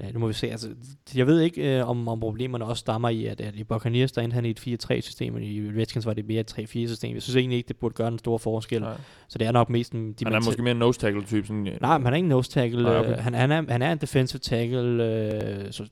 ja, 0.04 0.12
nu 0.12 0.20
må 0.20 0.28
vi 0.28 0.34
se. 0.34 0.52
Altså, 0.52 0.70
jeg 1.16 1.28
ved 1.28 1.42
ikke, 1.42 1.78
øh, 1.78 1.90
om, 1.90 2.08
om 2.08 2.20
problemerne 2.20 2.66
også 2.66 2.80
stammer 2.80 3.10
i, 3.10 3.26
at, 3.26 3.42
at 3.42 3.56
i 3.56 3.64
Buccaneers, 3.64 4.12
der 4.12 4.22
endte 4.22 4.36
han 4.36 4.46
i 4.46 4.50
et 4.50 4.68
4-3-system, 4.68 5.36
og 5.36 5.42
i 5.42 5.70
Redskins 5.70 6.06
var 6.06 6.14
det 6.14 6.26
mere 6.26 6.40
et 6.40 6.60
3-4-system. 6.60 7.14
Jeg 7.14 7.22
synes 7.22 7.36
egentlig 7.36 7.58
ikke, 7.58 7.68
det 7.68 7.78
burde 7.78 7.94
gøre 7.94 8.08
en 8.08 8.20
stor 8.20 8.38
forskel. 8.38 8.82
Nej. 8.82 8.98
Så 9.28 9.38
det 9.38 9.48
er 9.48 9.52
nok 9.52 9.70
mest 9.70 9.94
en... 9.94 10.14
De 10.14 10.26
han 10.26 10.34
er 10.34 10.40
måske 10.46 10.62
mere 10.62 10.72
en 10.72 10.78
nose 10.78 11.00
tackle 11.00 11.24
type. 11.24 11.48
Sådan, 11.48 11.68
øh, 11.68 11.82
Nej, 11.82 11.98
men 11.98 12.06
han 12.06 12.14
er 12.14 12.18
ikke 12.18 12.26
en 12.26 12.30
nose 12.30 12.52
tackle. 12.52 12.84
Nej, 12.84 12.98
okay. 12.98 13.12
okay. 13.12 13.22
han, 13.22 13.34
han, 13.34 13.52
er, 13.52 13.72
han 13.72 13.82
er 13.82 13.92
en 13.92 13.98
defensive 13.98 14.40
tackle, 14.40 15.04
øh, 15.06 15.72
så, 15.72 15.88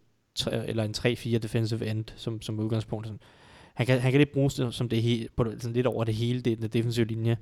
eller 0.68 0.84
en 0.84 0.94
3-4 0.98 1.38
defensive 1.38 1.88
end, 1.88 2.06
som, 2.16 2.42
som 2.42 2.60
udgangspunkt. 2.60 3.08
Sådan. 3.08 3.20
Han 3.74 3.86
kan, 3.86 4.00
han 4.00 4.12
kan 4.12 4.20
lidt 4.20 4.32
bruges 4.32 4.62
som 4.72 4.90
det 4.90 5.02
he, 5.02 5.28
på, 5.36 5.46
sådan 5.60 5.74
lidt 5.74 5.88
over 5.88 6.04
det 6.04 6.14
hele, 6.14 6.42
det, 6.42 6.62
den 6.62 6.70
defensive 6.70 7.06
linje. 7.06 7.38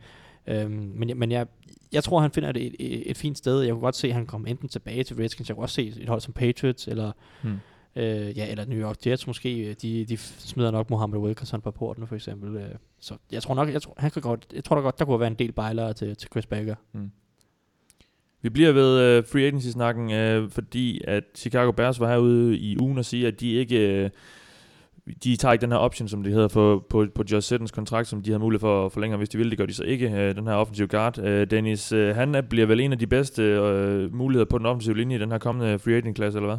Øhm, 0.47 0.71
men 0.95 1.10
jeg- 1.10 1.17
men 1.17 1.31
jeg, 1.31 1.47
jeg 1.91 2.03
tror, 2.03 2.19
han 2.19 2.31
finder 2.31 2.51
det 2.51 2.65
et, 2.65 2.75
et, 2.79 3.10
et 3.12 3.17
fint 3.17 3.38
sted. 3.38 3.62
Jeg 3.62 3.71
kunne 3.71 3.81
godt 3.81 3.95
se, 3.95 4.07
at 4.07 4.13
han 4.13 4.25
kommer 4.25 4.47
enten 4.47 4.69
tilbage 4.69 5.03
til 5.03 5.15
Redskins. 5.15 5.49
Jeg 5.49 5.55
kunne 5.55 5.63
også 5.63 5.75
se 5.75 5.88
et 6.01 6.10
hold 6.10 6.21
som 6.21 6.33
Patriots, 6.33 6.88
eller, 6.88 7.12
Hmm. 7.41 7.51
øh, 7.95 8.38
ja, 8.38 8.51
eller 8.51 8.65
New 8.65 8.79
York 8.79 9.05
Jets 9.07 9.27
måske. 9.27 9.73
De, 9.81 10.05
de 10.05 10.17
smider 10.17 10.71
nok 10.71 10.89
Mohammed 10.89 11.19
Wilkerson 11.19 11.62
på 11.62 11.71
porten, 11.71 12.07
for 12.07 12.15
eksempel. 12.15 12.55
Øh, 12.55 12.69
Så 12.99 13.13
jeg 13.31 13.43
tror 13.43 13.55
nok, 13.55 13.73
jeg 13.73 13.81
tror, 13.81 13.93
han 13.97 14.12
kan 14.12 14.21
godt, 14.21 14.47
jeg 14.55 14.63
tror 14.63 14.75
da 14.75 14.81
godt, 14.81 14.99
der 14.99 15.05
kunne 15.05 15.19
være 15.19 15.27
en 15.27 15.33
del 15.39 15.51
bejlere 15.51 15.93
til, 15.93 16.15
til 16.15 16.29
Chris 16.31 16.45
Baker. 16.45 16.75
Vi 18.41 18.49
bliver 18.49 18.71
ved 18.71 19.17
uh, 19.19 19.25
free 19.25 19.43
agency-snakken, 19.47 20.05
uh, 20.43 20.51
fordi 20.51 21.01
at 21.07 21.23
Chicago 21.36 21.71
Bears 21.71 21.99
var 21.99 22.07
herude 22.10 22.57
i 22.57 22.77
ugen 22.79 22.97
og 22.97 23.05
sige, 23.05 23.27
at 23.27 23.39
de 23.39 23.51
ikke... 23.51 24.03
Uh, 24.05 24.10
de 25.24 25.36
tager 25.36 25.54
ikke 25.54 25.62
den 25.62 25.72
her 25.72 25.80
option, 25.80 26.08
som 26.08 26.24
det 26.24 26.34
hedder, 26.34 26.48
på, 26.48 26.86
på, 26.89 27.06
på 27.15 27.24
Josh 27.32 27.48
Sittens 27.48 27.72
kontrakt, 27.72 28.08
som 28.08 28.22
de 28.22 28.32
har 28.32 28.38
mulighed 28.38 28.60
for 28.60 28.86
at 28.86 28.91
forlænge, 28.91 29.17
hvis 29.17 29.30
de 29.30 29.38
vil. 29.38 29.50
Det 29.50 29.58
gør 29.58 29.65
de 29.65 29.74
så 29.74 29.84
ikke, 29.84 30.10
øh, 30.10 30.36
den 30.36 30.48
her 30.48 30.54
offensive 30.54 30.88
guard. 30.88 31.20
Øh, 31.20 31.52
Dennis, 31.52 31.91
øh, 31.91 32.15
han 32.15 32.46
bliver 32.50 32.65
vel 32.65 32.80
en 32.80 32.91
af 32.91 33.00
de 33.00 33.08
bedste 33.08 33.41
muligheder 34.12 34.46
på 34.46 34.58
den 34.58 34.65
offensive 34.65 34.98
linje 34.98 35.15
i 35.15 35.20
den 35.20 35.32
her 35.32 35.38
kommende 35.38 35.80
free 35.80 35.98
agent-klasse, 35.98 36.39
eller 36.39 36.50
hvad? 36.50 36.58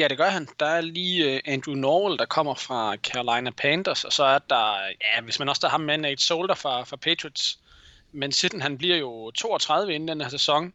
Ja, 0.00 0.08
det 0.08 0.18
gør 0.18 0.28
han. 0.28 0.48
Der 0.60 0.66
er 0.66 0.80
lige 0.80 1.48
Andrew 1.48 1.74
Norwell, 1.74 2.18
der 2.18 2.24
kommer 2.26 2.54
fra 2.54 2.96
Carolina 2.96 3.50
Panthers, 3.50 4.04
og 4.04 4.12
så 4.12 4.24
er 4.24 4.38
der, 4.38 4.74
ja, 5.00 5.22
hvis 5.22 5.38
man 5.38 5.48
også 5.48 5.60
tager 5.60 5.70
ham 5.70 5.80
med, 5.80 5.98
Nate 5.98 6.22
Solder 6.22 6.54
fra, 6.54 6.84
fra 6.84 6.96
Patriots. 6.96 7.58
Men 8.12 8.32
Sitten, 8.32 8.62
han 8.62 8.78
bliver 8.78 8.96
jo 8.96 9.30
32 9.30 9.94
inden 9.94 10.08
den 10.08 10.20
her 10.20 10.28
sæson. 10.28 10.72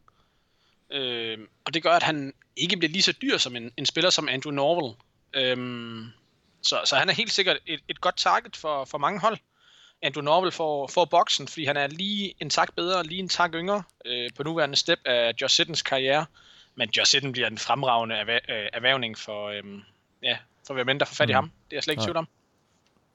Øh, 0.91 1.37
og 1.65 1.73
det 1.73 1.83
gør, 1.83 1.91
at 1.91 2.03
han 2.03 2.33
ikke 2.55 2.77
bliver 2.77 2.91
lige 2.91 3.01
så 3.01 3.13
dyr 3.21 3.37
som 3.37 3.55
en, 3.55 3.71
en 3.77 3.85
spiller 3.85 4.09
som 4.09 4.29
Andrew 4.29 4.53
Norwell. 4.53 4.95
Øhm, 5.33 6.07
så, 6.61 6.81
så 6.85 6.95
han 6.95 7.09
er 7.09 7.13
helt 7.13 7.31
sikkert 7.31 7.57
et, 7.65 7.79
et 7.87 8.01
godt 8.01 8.17
target 8.17 8.55
for, 8.55 8.85
for 8.85 8.97
mange 8.97 9.19
hold. 9.19 9.37
Andrew 10.01 10.23
Norwell 10.23 10.51
får, 10.51 10.87
får 10.87 11.05
boksen, 11.05 11.47
fordi 11.47 11.65
han 11.65 11.77
er 11.77 11.87
lige 11.87 12.33
en 12.39 12.49
tak 12.49 12.75
bedre, 12.75 13.03
lige 13.03 13.19
en 13.19 13.29
tak 13.29 13.51
yngre 13.53 13.83
øh, 14.05 14.29
på 14.35 14.43
nuværende 14.43 14.75
step 14.75 14.99
af 15.05 15.33
Josh 15.41 15.55
Sittens 15.55 15.81
karriere. 15.81 16.25
Men 16.75 16.89
Josh 16.97 17.11
Sitten 17.11 17.31
bliver 17.31 17.47
en 17.47 17.57
fremragende 17.57 18.15
erhver- 18.15 18.55
øh, 18.55 18.69
erhvervning 18.73 19.17
for, 19.17 19.47
øhm, 19.49 19.81
ja, 20.23 20.37
for 20.67 20.73
hvem 20.73 20.89
end 20.89 20.99
der 20.99 21.05
får 21.05 21.15
fat 21.15 21.29
i 21.29 21.33
Mm. 21.33 21.35
ham. 21.35 21.43
Det 21.69 21.73
er 21.73 21.77
jeg 21.77 21.83
slet 21.83 21.91
ikke 21.93 21.99
i 21.99 22.01
Nej. 22.01 22.05
tvivl 22.05 22.17
om. 22.17 22.27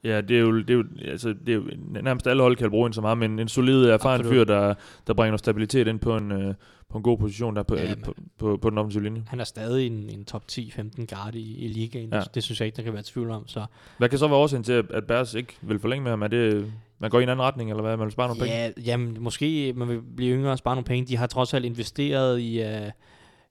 Ja, 0.07 0.21
det 0.21 0.35
er 0.37 0.41
jo, 0.41 0.57
det 0.57 0.69
er 0.69 0.73
jo, 0.73 0.83
altså, 1.05 1.29
det 1.45 1.49
er 1.49 1.53
jo 1.53 1.63
nærmest 2.01 2.27
alle 2.27 2.41
hold 2.43 2.55
kan 2.55 2.69
bruge 2.69 2.87
en 2.87 2.93
som 2.93 3.03
ham, 3.03 3.17
men 3.17 3.39
en 3.39 3.47
solid, 3.47 3.83
erfaren 3.85 4.19
Absolut. 4.19 4.35
fyr, 4.47 4.53
der, 4.53 4.73
der 5.07 5.13
bringer 5.13 5.31
noget 5.31 5.39
stabilitet 5.39 5.87
ind 5.87 5.99
på 5.99 6.17
en, 6.17 6.31
øh, 6.31 6.53
på 6.89 6.97
en 6.97 7.03
god 7.03 7.17
position 7.17 7.55
der 7.55 7.63
på, 7.63 7.75
Ja, 7.75 7.93
på, 8.05 8.13
på, 8.39 8.57
på 8.57 8.69
den 8.69 8.77
offensive 8.77 9.03
linje. 9.03 9.23
Han 9.27 9.39
er 9.39 9.43
stadig 9.43 9.87
en, 9.87 10.09
en 10.09 10.25
top 10.25 10.43
10-15 10.51 11.05
guard 11.15 11.35
i, 11.35 11.65
i 11.65 11.67
ligaen. 11.67 12.09
Ja. 12.13 12.21
Det 12.33 12.43
synes 12.43 12.59
jeg 12.59 12.65
ikke, 12.65 12.75
der 12.77 12.83
kan 12.83 12.93
være 12.93 13.03
tvivl 13.05 13.29
om. 13.31 13.47
Så 13.47 13.65
Hvad 13.97 14.09
kan 14.09 14.19
så 14.19 14.27
være 14.27 14.37
årsagen 14.37 14.63
til, 14.63 14.73
at- 14.93 15.03
Bears 15.07 15.33
ikke 15.33 15.57
vil 15.61 15.79
forlænge 15.79 16.03
med 16.03 16.11
ham? 16.11 16.21
Er 16.21 16.27
det, 16.27 16.71
man 16.99 17.09
går 17.09 17.19
i 17.19 17.23
en 17.23 17.29
anden 17.29 17.43
retning, 17.45 17.69
eller 17.69 17.83
hvad? 17.83 17.97
Man 17.97 18.05
vil 18.05 18.11
spare 18.11 18.27
nogle 18.27 18.41
penge? 18.41 18.55
ja, 18.57 18.71
jamen, 18.85 19.17
måske 19.19 19.73
man 19.75 19.87
vil 19.89 20.01
blive 20.15 20.35
yngre 20.37 20.51
og 20.51 20.57
spare 20.57 20.75
nogle 20.75 20.85
penge. 20.85 21.07
De 21.07 21.17
har 21.17 21.27
trods 21.27 21.53
alt 21.53 21.65
investeret 21.65 22.39
i, 22.41 22.61
uh, 22.61 22.67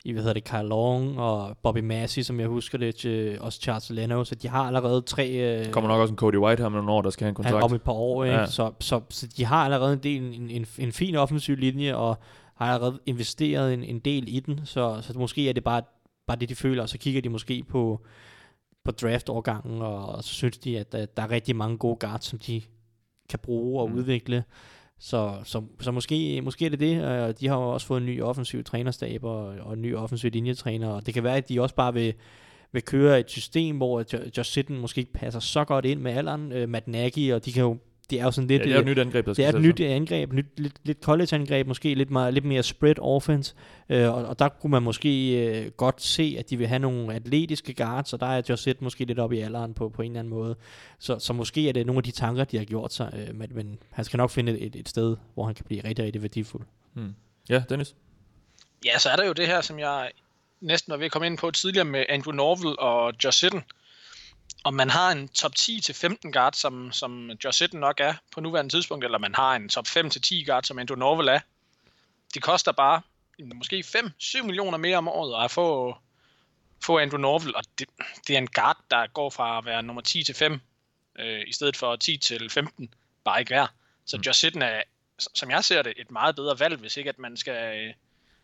i 0.05 0.13
hvad 0.13 0.23
hedder 0.23 0.35
det, 0.35 0.45
Kyle 0.45 0.69
Long 0.69 1.21
og 1.21 1.57
Bobby 1.63 1.79
Massey, 1.79 2.23
som 2.23 2.41
jeg 2.41 2.49
husker 2.49 2.79
det, 2.79 2.95
til 2.95 3.41
også 3.41 3.61
Charles 3.61 3.91
Leno. 3.91 4.25
Så 4.25 4.35
de 4.35 4.49
har 4.49 4.63
allerede 4.65 5.03
tre... 5.03 5.61
Uh, 5.67 5.73
kommer 5.73 5.91
nok 5.91 6.01
også 6.01 6.13
en 6.13 6.19
Cody 6.19 6.37
White 6.37 6.61
her 6.61 6.67
om 6.67 6.73
nogle 6.73 6.93
år, 6.93 7.03
der 7.03 7.11
skal 7.11 7.25
have 7.25 7.29
en 7.29 7.35
kontrakt. 7.35 7.65
om 7.65 7.75
et 7.75 7.83
par 7.83 7.93
år, 7.93 8.25
ikke? 8.25 8.37
Ja. 8.37 8.47
Så, 8.47 8.73
så, 8.81 9.01
så 9.11 9.27
de 9.37 9.45
har 9.45 9.65
allerede 9.65 9.93
en, 9.93 9.99
del, 9.99 10.23
en, 10.23 10.51
en, 10.51 10.67
en 10.79 10.93
fin 10.93 11.17
offensiv 11.17 11.57
linje, 11.57 11.95
og 11.95 12.19
har 12.55 12.67
allerede 12.67 12.99
investeret 13.07 13.75
en, 13.75 13.85
en 13.85 13.99
del 13.99 14.25
i 14.29 14.41
den, 14.41 14.61
så, 14.65 14.99
så 15.03 15.19
måske 15.19 15.49
er 15.49 15.53
det 15.53 15.65
bare, 15.65 15.83
bare 16.27 16.39
det, 16.39 16.49
de 16.49 16.55
føler, 16.55 16.83
og 16.83 16.89
så 16.89 16.99
kigger 16.99 17.21
de 17.21 17.29
måske 17.29 17.63
på, 17.63 18.07
på 18.85 18.91
draft-årgangen, 18.91 19.83
og, 19.83 20.07
og 20.07 20.25
så 20.25 20.35
synes 20.35 20.59
de, 20.59 20.79
at 20.79 20.93
der, 20.93 21.07
der 21.07 21.23
er 21.23 21.31
rigtig 21.31 21.57
mange 21.57 21.79
gode 21.79 21.97
guards, 21.97 22.25
som 22.25 22.39
de 22.39 22.63
kan 23.29 23.39
bruge 23.39 23.83
og 23.83 23.91
mm. 23.91 23.97
udvikle. 23.97 24.45
Så, 24.99 25.35
så, 25.45 25.63
så 25.81 25.91
måske, 25.91 26.43
måske 26.43 26.67
er 26.67 26.71
det 26.71 26.81
det. 26.81 27.05
Øh, 27.05 27.35
De 27.41 27.49
har 27.49 27.57
jo 27.57 27.69
også 27.71 27.87
fået 27.87 28.01
en 28.01 28.07
ny 28.07 28.23
offensiv 28.23 28.65
trænerstab 28.65 29.25
og, 29.25 29.45
og 29.47 29.73
en 29.73 29.83
ny 29.83 29.97
offensiv 29.97 30.31
linjetræner, 30.31 30.89
og 30.89 31.07
det 31.07 31.15
kan 31.15 31.25
være, 31.25 31.37
at 31.37 31.49
de 31.49 31.63
også 31.63 31.75
bare 31.75 31.95
vil, 31.95 32.15
vil 32.73 32.83
køre 32.83 33.21
et 33.21 33.31
system, 33.31 33.77
hvor 33.77 34.05
Josh 34.37 34.53
Sitten 34.53 34.79
måske 34.79 34.99
ikke 34.99 35.13
passer 35.13 35.41
så 35.41 35.65
godt 35.65 35.85
ind 35.85 36.01
med 36.01 36.13
alderen. 36.13 36.53
Øh, 36.53 36.69
Matt 36.69 36.89
Nagy, 36.89 37.33
og 37.33 37.45
de 37.45 37.53
kan 37.53 37.63
jo, 37.63 37.77
det 38.11 38.21
er 38.21 38.25
jo 38.25 38.31
sådan 38.31 38.51
ja, 38.51 38.57
lidt... 38.57 38.65
det 38.65 38.73
er 38.73 38.77
øh, 38.77 38.81
et 38.81 38.87
nyt 38.87 38.99
angreb, 38.99 39.25
der 39.27 39.31
det 39.33 39.37
skal 39.37 39.55
er 39.55 39.59
et 39.59 39.63
nyt 39.63 39.81
angreb, 39.81 40.33
nyt, 40.33 40.47
lidt, 40.57 40.75
lidt 40.85 41.03
college-angreb, 41.03 41.67
måske 41.67 41.95
lidt, 41.95 42.11
meget, 42.11 42.35
lidt 42.35 42.45
mere 42.45 42.63
spread 42.63 42.99
offense, 42.99 43.55
øh, 43.89 44.15
og, 44.15 44.25
og 44.25 44.39
der 44.39 44.49
kunne 44.49 44.71
man 44.71 44.83
måske 44.83 45.43
øh, 45.47 45.71
godt 45.71 46.03
se, 46.03 46.37
at 46.39 46.51
de 46.51 46.57
vil 46.57 46.67
have 46.67 46.79
nogle 46.79 47.15
atletiske 47.15 47.75
guards, 47.75 48.13
og 48.13 48.21
der 48.21 48.27
er 48.27 48.43
Josh 48.49 48.63
Sitt 48.63 48.83
måske 48.83 49.05
lidt 49.05 49.19
oppe 49.19 49.37
i 49.37 49.41
alderen 49.41 49.75
på, 49.75 49.89
på 49.89 50.03
en 50.03 50.11
eller 50.11 50.21
anden 50.21 50.35
måde. 50.35 50.57
Så, 50.99 51.19
så 51.19 51.33
måske 51.33 51.69
er 51.69 51.73
det 51.73 51.87
nogle 51.87 51.99
af 51.99 52.03
de 52.03 52.11
tanker, 52.11 52.45
de 52.45 52.57
har 52.57 52.65
gjort 52.65 52.93
sig, 52.93 53.13
øh, 53.29 53.35
men, 53.35 53.49
men 53.55 53.79
han 53.91 54.05
skal 54.05 54.17
nok 54.17 54.31
finde 54.31 54.59
et, 54.59 54.77
et 54.77 54.89
sted, 54.89 55.17
hvor 55.35 55.45
han 55.45 55.55
kan 55.55 55.65
blive 55.65 55.85
rigtig, 55.85 56.05
rigtig 56.05 56.23
værdifuld. 56.23 56.67
Hmm. 56.93 57.15
Ja, 57.49 57.63
Dennis? 57.69 57.95
Ja, 58.85 58.99
så 58.99 59.09
er 59.09 59.17
der 59.17 59.27
jo 59.27 59.33
det 59.33 59.47
her, 59.47 59.61
som 59.61 59.79
jeg 59.79 60.11
næsten 60.61 60.91
var 60.91 60.97
ved 60.97 61.07
at 61.07 61.13
komme 61.13 61.27
ind 61.27 61.39
på 61.39 61.51
tidligere 61.51 61.85
med 61.85 62.05
Andrew 62.09 62.35
Norville 62.35 62.79
og 62.79 63.13
Josh 63.25 63.39
Sitten. 63.39 63.63
Om 64.67 64.75
man 64.75 64.91
har 64.91 65.13
en 65.13 65.29
top 65.29 65.53
10-15 65.59 66.31
guard, 66.31 66.53
som, 66.53 66.93
som 66.93 67.31
Josh 67.45 67.59
Sitten 67.59 67.81
nok 67.81 68.01
er 68.01 68.15
på 68.33 68.41
nuværende 68.41 68.73
tidspunkt, 68.73 69.05
eller 69.05 69.19
man 69.19 69.35
har 69.35 69.57
en 69.57 69.69
top 69.69 69.87
5-10 69.87 70.45
guard, 70.47 70.65
som 70.65 70.79
Andrew 70.79 70.99
Norville 70.99 71.33
er. 71.33 71.41
Det 72.35 72.43
koster 72.43 72.73
bare 72.73 73.01
måske 73.55 73.85
5-7 73.87 74.43
millioner 74.43 74.79
mere 74.79 74.97
om 74.97 75.09
året 75.09 75.45
at 75.45 75.51
få, 75.51 75.97
få 76.85 76.99
Andrew 76.99 77.21
Norville, 77.21 77.57
og 77.57 77.65
det, 77.79 77.89
det 78.27 78.35
er 78.35 78.39
en 78.39 78.47
guard, 78.47 78.77
der 78.91 79.07
går 79.07 79.31
fra 79.31 79.59
at 79.59 79.65
være 79.65 79.83
nummer 79.83 80.03
10 80.03 80.23
til 80.23 80.35
5, 80.35 80.61
øh, 81.19 81.43
i 81.47 81.53
stedet 81.53 81.77
for 81.77 81.97
10 81.97 82.17
til 82.17 82.51
15, 82.51 82.95
bare 83.25 83.41
ikke 83.41 83.51
værd. 83.51 83.71
Så 84.07 84.21
Josh 84.27 84.41
Sitten 84.41 84.63
er, 84.63 84.83
som 85.35 85.51
jeg 85.51 85.65
ser 85.65 85.83
det, 85.83 85.95
et 85.97 86.11
meget 86.11 86.37
bedre 86.37 86.59
valg, 86.59 86.77
hvis 86.77 86.97
ikke 86.97 87.11
at 87.11 87.19
man 87.19 87.37
skal 87.37 87.77
øh, 87.77 87.95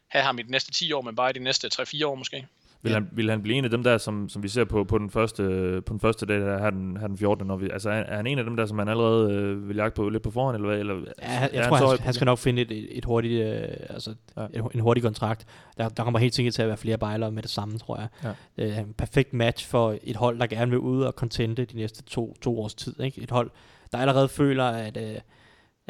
have 0.08 0.24
ham 0.24 0.38
i 0.38 0.42
de 0.42 0.50
næste 0.50 0.72
10 0.72 0.92
år, 0.92 1.02
men 1.02 1.16
bare 1.16 1.30
i 1.30 1.32
de 1.32 1.38
næste 1.38 1.70
3-4 1.74 2.06
år 2.06 2.14
måske. 2.14 2.46
Vil, 2.84 2.90
Ja. 2.90 2.94
han, 2.94 3.08
vil 3.12 3.30
han 3.30 3.42
blive 3.42 3.56
en 3.58 3.64
af 3.64 3.70
dem 3.70 3.82
der, 3.82 3.98
som, 3.98 4.28
som 4.28 4.42
vi 4.42 4.48
ser 4.48 4.64
på, 4.64 4.84
på, 4.84 4.98
den 4.98 5.10
første, 5.10 5.42
på 5.86 5.92
den 5.92 6.00
første 6.00 6.26
dag, 6.26 6.40
der 6.40 6.58
har 6.58 6.70
den, 6.70 6.96
har 6.96 7.06
den 7.06 7.18
14. 7.18 7.46
Når 7.46 7.56
vi, 7.56 7.68
altså, 7.72 7.90
er, 7.90 7.94
er 7.94 8.16
han 8.16 8.26
en 8.26 8.38
af 8.38 8.44
dem 8.44 8.56
der, 8.56 8.66
som 8.66 8.76
man 8.76 8.88
allerede 8.88 9.32
øh, 9.32 9.68
vil 9.68 9.76
jagte 9.76 9.96
på 9.96 10.08
lidt 10.08 10.22
på 10.22 10.30
forhånd, 10.30 10.54
eller 10.56 10.68
hvad? 10.68 10.78
Eller, 10.78 10.94
Ja, 10.94 11.40
jeg, 11.40 11.50
jeg 11.52 11.64
tror, 11.68 11.76
han, 11.76 11.86
højt- 11.86 12.00
han 12.00 12.12
skal 12.14 12.24
nok 12.24 12.38
finde 12.38 12.62
et, 12.62 12.98
et, 12.98 13.04
hurtigt, 13.04 13.42
øh, 13.46 13.62
altså 13.90 14.14
Ja. 14.36 14.46
ja. 14.54 14.60
en 14.74 14.80
hurtig 14.80 15.02
kontrakt. 15.02 15.46
Der, 15.78 15.88
der 15.88 16.02
kommer 16.04 16.18
helt 16.18 16.34
sikkert 16.34 16.54
til 16.54 16.62
at 16.62 16.68
være 16.68 16.76
flere 16.76 16.98
bejlere 16.98 17.32
med 17.32 17.42
det 17.42 17.50
samme, 17.50 17.78
tror 17.78 17.98
jeg. 17.98 18.34
Ja. 18.58 18.66
Øh, 18.66 18.78
en 18.78 18.94
perfekt 18.98 19.32
match 19.34 19.68
for 19.68 19.96
et 20.02 20.16
hold, 20.16 20.38
der 20.38 20.46
gerne 20.46 20.70
vil 20.70 20.80
ud 20.80 21.02
og 21.02 21.12
contente 21.12 21.64
de 21.64 21.76
næste 21.76 22.02
to, 22.02 22.36
to 22.42 22.60
års 22.60 22.74
tid. 22.74 23.00
Ikke? 23.00 23.20
Et 23.22 23.30
hold, 23.30 23.50
der 23.92 23.98
allerede 23.98 24.28
føler, 24.28 24.64
at, 24.64 24.96
øh, 24.96 25.14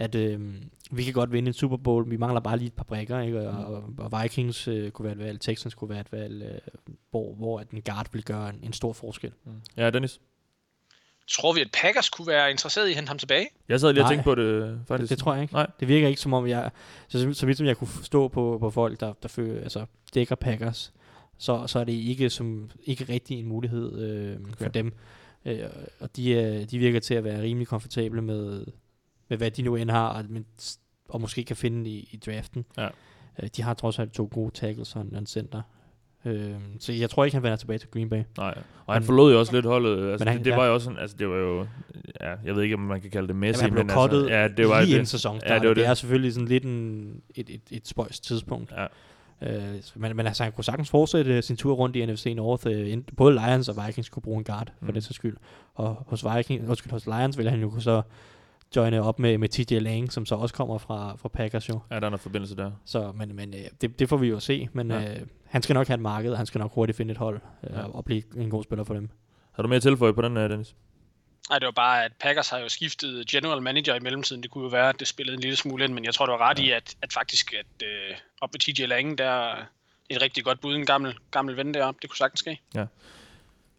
at 0.03 0.15
øh, 0.15 0.41
vi 0.91 1.05
kan 1.05 1.13
godt 1.13 1.33
vinde 1.33 1.49
en 1.49 1.53
Super 1.53 1.77
Bowl, 1.77 2.11
vi 2.11 2.17
mangler 2.17 2.41
bare 2.41 2.57
lige 2.57 2.67
et 2.67 2.73
par 2.73 2.85
brækker, 2.85 3.21
ikke? 3.21 3.49
Og, 3.49 3.75
og, 3.75 3.85
og 3.99 4.23
Vikings 4.23 4.69
øh, 4.69 4.91
kunne 4.91 5.05
være 5.05 5.13
et 5.13 5.19
valg, 5.19 5.41
Texans 5.41 5.75
kunne 5.75 5.91
være 5.91 6.01
et 6.01 6.13
valg, 6.13 6.43
øh, 6.43 6.95
hvor, 7.11 7.35
hvor 7.35 7.61
at 7.61 7.71
en 7.71 7.83
guard 7.83 8.07
vil 8.13 8.25
gøre 8.25 8.51
en, 8.51 8.61
en 8.63 8.73
stor 8.73 8.93
forskel. 8.93 9.33
Ja, 9.77 9.91
Dennis? 9.91 10.21
Tror 11.29 11.53
vi, 11.53 11.61
at 11.61 11.69
Packers 11.83 12.11
kunne 12.11 12.27
være 12.27 12.51
interesseret 12.51 12.89
i 12.89 12.91
at 12.91 12.97
hente 12.97 13.09
ham 13.09 13.19
tilbage? 13.19 13.49
Jeg 13.69 13.81
sad 13.81 13.93
lige 13.93 14.05
og 14.05 14.11
tænkte 14.11 14.25
på 14.25 14.35
det, 14.35 14.81
faktisk. 14.89 15.11
Det, 15.11 15.17
det 15.17 15.23
tror 15.25 15.35
jeg 15.35 15.43
ikke. 15.43 15.55
Nej. 15.55 15.67
Det 15.81 15.89
virker 15.89 16.09
ikke 16.09 16.21
som 16.21 16.33
om 16.33 16.47
jeg, 16.47 16.71
så, 17.09 17.33
så 17.33 17.47
vidt 17.47 17.59
som 17.59 17.67
jeg 17.67 17.77
kunne 17.77 17.89
forstå 17.89 18.29
på, 18.29 18.57
på 18.61 18.71
folk, 18.71 19.01
der, 19.01 19.13
der 19.23 19.29
føler, 19.29 19.61
altså 19.61 19.87
dækker 20.15 20.35
Packers, 20.35 20.93
så, 21.39 21.67
så 21.67 21.79
er 21.79 21.85
det 21.85 21.93
ikke 21.93 22.31
som 22.31 22.71
ikke 22.85 23.05
rigtig 23.09 23.39
en 23.39 23.47
mulighed 23.47 23.99
øh, 23.99 24.41
okay. 24.41 24.65
for 24.65 24.69
dem. 24.69 24.93
Øh, 25.45 25.59
og 26.01 26.17
de, 26.17 26.39
er, 26.39 26.67
de 26.67 26.79
virker 26.79 27.01
til 27.01 27.15
at 27.15 27.25
være 27.25 27.43
rimelig 27.43 27.69
komfortable 27.69 28.23
med, 28.23 28.65
med 29.33 29.39
hvad 29.39 29.51
de 29.51 29.63
nu 29.63 29.77
end 29.77 29.91
har, 29.91 30.09
og, 30.09 30.25
men, 30.29 30.45
og 31.09 31.21
måske 31.21 31.45
kan 31.45 31.57
finde 31.57 31.91
i, 31.91 32.09
i 32.13 32.17
draften. 32.27 32.65
Ja. 32.79 32.89
Øh, 33.43 33.49
de 33.57 33.63
har 33.63 33.75
trods 33.75 33.99
alt 33.99 34.13
to 34.13 34.29
gode 34.33 34.51
tackles 34.55 34.97
og 34.97 35.03
en, 35.03 35.17
en 35.17 35.27
center. 35.27 35.63
Øh, 36.25 36.55
så 36.81 36.93
jeg 36.93 37.11
tror 37.11 37.25
ikke, 37.25 37.35
han 37.37 37.43
vender 37.43 37.57
tilbage 37.57 37.79
til 37.79 37.89
Green 37.91 38.09
Bay. 38.11 38.23
Nej, 38.39 38.59
og 38.87 38.95
han 38.95 39.03
forlod 39.03 39.33
jo 39.33 39.39
også 39.39 39.53
lidt 39.53 39.67
holdet. 39.67 40.11
Altså, 40.13 40.29
han- 40.29 40.37
det, 40.39 40.45
det 40.45 40.57
var 40.57 40.67
jo 40.67 40.75
også 40.75 40.85
sådan, 40.85 40.99
altså 40.99 41.17
det 41.19 41.29
var 41.29 41.37
jo, 41.37 41.67
ja, 42.21 42.35
jeg 42.45 42.57
ved 42.57 42.63
ikke, 42.63 42.75
om 42.75 42.81
man 42.81 43.01
kan 43.01 43.11
kalde 43.11 43.29
det 43.29 43.37
Messi, 43.37 43.65
Jamen, 43.65 43.79
han 43.79 43.87
blev 43.87 43.97
men 43.97 44.13
altså, 44.13 44.29
ja, 44.29 44.49
det 44.49 44.69
var 44.69 44.81
lige 44.81 44.91
inden 44.93 45.07
sæsonen 45.07 45.43
Ja, 45.47 45.55
det 45.55 45.63
var 45.63 45.69
det, 45.69 45.77
det. 45.77 45.87
er 45.87 45.95
selvfølgelig 45.95 46.33
sådan 46.33 46.49
lidt 46.49 46.65
en, 46.65 47.21
et, 47.35 47.51
et, 47.51 47.61
et 47.71 47.89
spøjs 47.89 48.21
tidspunkt. 48.21 48.73
Ja. 48.73 48.87
Øh, 49.43 49.81
men, 49.95 50.17
men 50.17 50.27
altså, 50.27 50.43
han 50.43 50.53
kunne 50.53 50.65
sagtens 50.65 50.91
fortsætte 50.91 51.43
sin 51.43 51.57
tur 51.57 51.75
rundt 51.75 51.97
i 51.97 52.07
NFC 52.07 52.33
North. 52.37 52.67
Øh, 52.71 52.99
både 53.17 53.33
Lions 53.35 53.69
og 53.69 53.87
Vikings 53.87 54.09
kunne 54.09 54.23
bruge 54.23 54.39
en 54.39 54.45
guard, 54.45 54.73
for 54.79 54.87
Mm. 54.87 54.93
det 54.93 55.05
så 55.05 55.13
skyld. 55.13 55.37
Og 55.75 56.05
hos, 56.07 56.25
Vikings, 56.37 56.69
undskyld, 56.69 56.93
hos 56.93 57.07
Lions 57.07 57.37
ville 57.39 57.51
han 57.51 57.61
jo 57.61 57.71
kunne 57.71 57.83
så 57.83 58.03
joine 58.77 59.03
op 59.03 59.19
med, 59.19 59.39
med 59.39 59.49
TJ 59.49 59.75
Lang, 59.79 60.13
som 60.13 60.27
så 60.27 60.35
også 60.35 60.55
kommer 60.55 60.79
fra, 60.79 61.17
fra 61.17 61.29
Packers 61.29 61.69
jo. 61.69 61.81
Ja, 61.91 61.95
der 62.01 62.07
er 62.07 62.11
noget 62.11 62.21
forbindelse 62.21 62.57
der. 62.57 62.71
Så, 62.85 63.13
men, 63.13 63.37
men 63.37 63.55
øh, 63.55 63.61
det, 63.81 63.99
det 63.99 64.09
får 64.09 64.17
vi 64.17 64.27
jo 64.29 64.41
se. 64.41 64.69
Men 64.73 64.91
Ja. 64.91 65.01
ja. 65.01 65.15
øh, 65.21 65.27
han 65.47 65.63
skal 65.63 65.75
nok 65.75 65.87
have 65.87 65.95
et 65.95 66.01
marked, 66.01 66.31
og 66.31 66.37
han 66.37 66.47
skal 66.47 66.59
nok 66.59 66.75
hurtigt 66.75 66.97
finde 66.97 67.13
et 67.13 67.19
hold 67.19 67.41
øh, 67.65 67.71
Ja. 67.77 67.83
og 67.85 68.05
blive 68.05 68.23
en 68.37 68.51
god 68.51 68.65
spiller 68.65 68.85
for 68.85 68.95
dem. 68.95 69.09
Har 69.53 69.63
du 69.63 69.69
mere 69.69 69.77
at 69.77 69.83
tilføje 69.83 70.13
på 70.15 70.23
den, 70.23 70.37
øh, 70.37 70.51
Dennis? 70.51 70.75
Nej, 71.51 71.59
det 71.59 71.67
var 71.67 71.73
bare, 71.73 72.05
at 72.05 72.13
Packers 72.21 72.49
har 72.49 72.59
jo 72.59 72.69
skiftet 72.69 73.27
general 73.27 73.63
manager 73.63 73.95
i 73.95 74.01
mellemtiden. 74.01 74.43
Det 74.43 74.51
kunne 74.51 74.65
jo 74.65 74.69
være, 74.71 74.89
at 74.89 75.01
det 75.01 75.09
spillede 75.09 75.35
en 75.35 75.41
lille 75.41 75.57
smule 75.57 75.85
ind, 75.85 75.93
men 75.95 76.05
jeg 76.05 76.15
tror, 76.15 76.27
du 76.27 76.33
har 76.33 76.51
ret 76.51 76.59
ja. 76.59 76.65
i, 76.65 76.71
at, 76.71 76.95
at 77.03 77.13
faktisk 77.13 77.55
at, 77.55 77.87
øh, 77.87 78.17
op 78.41 78.51
med 78.53 78.61
TJ 78.61 78.83
Lange, 78.87 79.17
der 79.17 79.25
er 79.25 79.65
et 80.09 80.23
rigtig 80.23 80.45
godt 80.45 80.61
bud, 80.61 80.75
en 80.75 80.87
gammel, 80.87 81.15
gammel 81.31 81.57
ven 81.57 81.75
deroppe. 81.75 81.99
Det 82.03 82.11
kunne 82.11 82.17
sagtens 82.17 82.39
ske. 82.41 82.61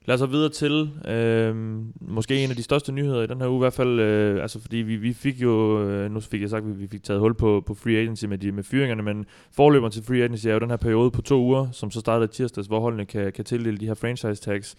Lad 0.05 0.13
os 0.13 0.19
så 0.19 0.25
videre 0.25 0.49
til 0.49 0.89
øh, 1.07 1.55
måske 2.01 2.43
en 2.43 2.49
af 2.49 2.55
de 2.55 2.63
største 2.63 2.91
nyheder 2.91 3.21
i 3.21 3.27
den 3.27 3.41
her 3.41 3.47
uge, 3.47 3.57
i 3.57 3.59
hvert 3.59 3.73
fald, 3.73 3.99
øh, 3.99 4.41
altså 4.41 4.61
fordi 4.61 4.77
vi, 4.77 4.95
vi 4.95 5.13
fik 5.13 5.41
jo, 5.41 5.83
øh, 5.89 6.11
nu 6.11 6.19
fik 6.19 6.41
jeg 6.41 6.49
sagt, 6.49 6.65
at 6.65 6.79
vi 6.79 6.87
fik 6.87 7.03
taget 7.03 7.19
hul 7.19 7.33
på, 7.33 7.63
på 7.65 7.73
free 7.73 7.97
agency 7.97 8.25
med, 8.25 8.37
de, 8.37 8.51
med 8.51 8.63
fyringerne, 8.63 9.03
men 9.03 9.25
forløberen 9.51 9.91
til 9.91 10.03
free 10.03 10.23
agency 10.23 10.47
er 10.47 10.53
jo 10.53 10.59
den 10.59 10.69
her 10.69 10.77
periode 10.77 11.11
på 11.11 11.21
to 11.21 11.41
uger, 11.41 11.71
som 11.71 11.91
så 11.91 11.99
starter 11.99 12.27
tirsdags, 12.27 12.67
hvor 12.67 12.79
holdene 12.79 13.05
kan, 13.05 13.31
kan 13.31 13.45
tildele 13.45 13.77
de 13.77 13.87
her 13.87 13.93
franchise 13.93 14.41
tags 14.41 14.75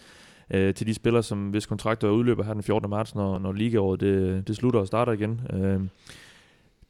øh, 0.50 0.74
til 0.74 0.86
de 0.86 0.94
spillere, 0.94 1.22
som 1.22 1.48
hvis 1.48 1.66
kontrakter 1.66 2.08
udløber 2.08 2.44
her 2.44 2.52
den 2.52 2.62
14. 2.62 2.90
marts, 2.90 3.14
når, 3.14 3.38
når 3.38 3.52
ligaåret 3.52 4.00
det, 4.00 4.48
det 4.48 4.56
slutter 4.56 4.80
og 4.80 4.86
starter 4.86 5.12
igen. 5.12 5.40
Øh, 5.52 5.80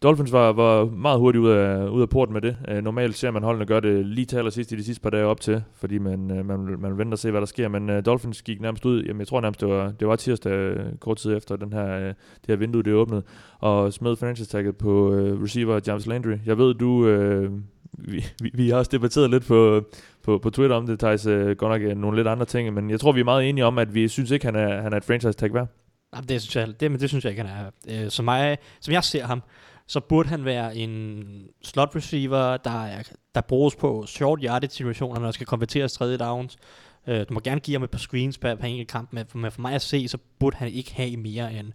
Dolphins 0.04 0.32
var, 0.32 0.52
var 0.52 0.84
meget 0.84 1.18
hurtigt 1.18 1.42
ud 1.42 1.50
af, 1.50 1.88
ud 1.88 2.02
af 2.02 2.08
porten 2.08 2.32
med 2.32 2.40
det. 2.40 2.56
Uh, 2.72 2.76
normalt 2.76 3.16
ser 3.16 3.30
man 3.30 3.42
holdene 3.42 3.66
gøre 3.66 3.80
det 3.80 4.06
lige 4.06 4.24
til 4.24 4.36
allersidst 4.36 4.72
i 4.72 4.76
de 4.76 4.84
sidste 4.84 5.02
par 5.02 5.10
dage 5.10 5.24
op 5.24 5.40
til, 5.40 5.62
fordi 5.74 5.98
man, 5.98 6.30
uh, 6.30 6.46
man, 6.46 6.58
man 6.78 6.90
vil 6.90 6.98
vente 6.98 7.14
og 7.14 7.18
se, 7.18 7.30
hvad 7.30 7.40
der 7.40 7.46
sker. 7.46 7.68
Men 7.68 7.90
uh, 7.90 7.96
Dolphins 8.06 8.42
gik 8.42 8.60
nærmest 8.60 8.84
ud, 8.86 9.02
jamen 9.02 9.20
jeg 9.20 9.26
tror 9.26 9.40
nærmest, 9.40 9.60
det 9.60 9.68
var, 9.68 9.92
det 10.00 10.08
var 10.08 10.16
tirsdag 10.16 10.76
kort 11.00 11.16
tid 11.16 11.36
efter 11.36 11.56
den 11.56 11.72
her, 11.72 11.96
uh, 11.96 12.02
det 12.06 12.48
her 12.48 12.56
vindue, 12.56 12.82
det 12.82 12.94
åbnede, 12.94 13.22
og 13.58 13.92
smed 13.92 14.16
franchise 14.16 14.50
tagget 14.50 14.76
på 14.76 15.08
uh, 15.08 15.42
receiver 15.42 15.80
James 15.86 16.06
Landry. 16.06 16.36
Jeg 16.46 16.58
ved, 16.58 16.74
du... 16.74 16.88
Uh, 16.88 17.60
vi, 17.98 18.24
vi, 18.42 18.50
vi 18.54 18.68
har 18.68 18.76
også 18.76 18.90
debatteret 18.92 19.30
lidt 19.30 19.46
på, 19.46 19.82
på, 20.22 20.38
på 20.38 20.50
Twitter 20.50 20.76
om 20.76 20.86
det, 20.86 20.98
Thijs, 20.98 21.26
uh, 21.26 21.50
godt 21.50 21.82
nok 21.82 21.92
uh, 21.92 21.98
nogle 22.00 22.16
lidt 22.16 22.28
andre 22.28 22.44
ting, 22.44 22.74
men 22.74 22.90
jeg 22.90 23.00
tror, 23.00 23.12
vi 23.12 23.20
er 23.20 23.24
meget 23.24 23.48
enige 23.48 23.64
om, 23.64 23.78
at 23.78 23.94
vi 23.94 24.08
synes 24.08 24.30
ikke, 24.30 24.44
han 24.44 24.56
er, 24.56 24.82
han 24.82 24.92
er 24.92 24.96
et 24.96 25.04
franchise 25.04 25.32
tag 25.32 25.54
værd. 25.54 25.68
Jamen, 26.14 26.28
det, 26.28 26.42
synes 26.42 26.56
jeg, 26.56 26.80
det, 26.80 26.90
men 26.90 27.00
det 27.00 27.08
synes 27.08 27.24
jeg 27.24 27.30
ikke, 27.30 27.42
han 27.42 27.70
er. 27.88 28.04
Øh, 28.04 28.10
som, 28.10 28.24
mig, 28.24 28.58
som 28.80 28.92
jeg 28.92 29.04
ser 29.04 29.24
ham, 29.24 29.42
så 29.86 30.00
burde 30.00 30.28
han 30.28 30.44
være 30.44 30.76
en 30.76 31.24
slot 31.62 31.96
receiver, 31.96 32.56
der, 32.56 32.84
er, 32.84 33.02
der 33.34 33.40
bruges 33.40 33.76
på 33.76 34.06
short 34.06 34.38
yardage 34.42 34.70
situationer, 34.70 35.20
når 35.20 35.26
der 35.26 35.32
skal 35.32 35.46
konverteres 35.46 35.92
tredje 35.92 36.16
downs. 36.16 36.56
Øh, 37.06 37.28
du 37.28 37.34
må 37.34 37.40
gerne 37.40 37.60
give 37.60 37.74
ham 37.74 37.82
et 37.82 37.90
par 37.90 37.98
screens 37.98 38.38
per, 38.38 38.54
per 38.54 38.66
enkelt 38.66 38.88
kamp, 38.88 39.12
men 39.12 39.26
for, 39.26 39.38
men 39.38 39.52
for 39.52 39.60
mig 39.60 39.72
at 39.72 39.82
se, 39.82 40.08
så 40.08 40.18
burde 40.38 40.56
han 40.56 40.68
ikke 40.68 40.94
have 40.94 41.16
mere 41.16 41.54
end 41.54 41.72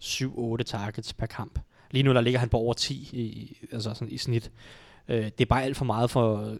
7-8 0.00 0.62
targets 0.62 1.12
per 1.12 1.26
kamp. 1.26 1.58
Lige 1.90 2.02
nu 2.02 2.14
der 2.14 2.20
ligger 2.20 2.40
han 2.40 2.48
på 2.48 2.56
over 2.56 2.72
10 2.72 2.94
i, 2.94 3.56
altså 3.72 3.94
sådan 3.94 4.12
i 4.12 4.18
snit. 4.18 4.50
Øh, 5.08 5.24
det 5.24 5.40
er 5.40 5.46
bare 5.46 5.64
alt 5.64 5.76
for 5.76 5.84
meget 5.84 6.10
for, 6.10 6.56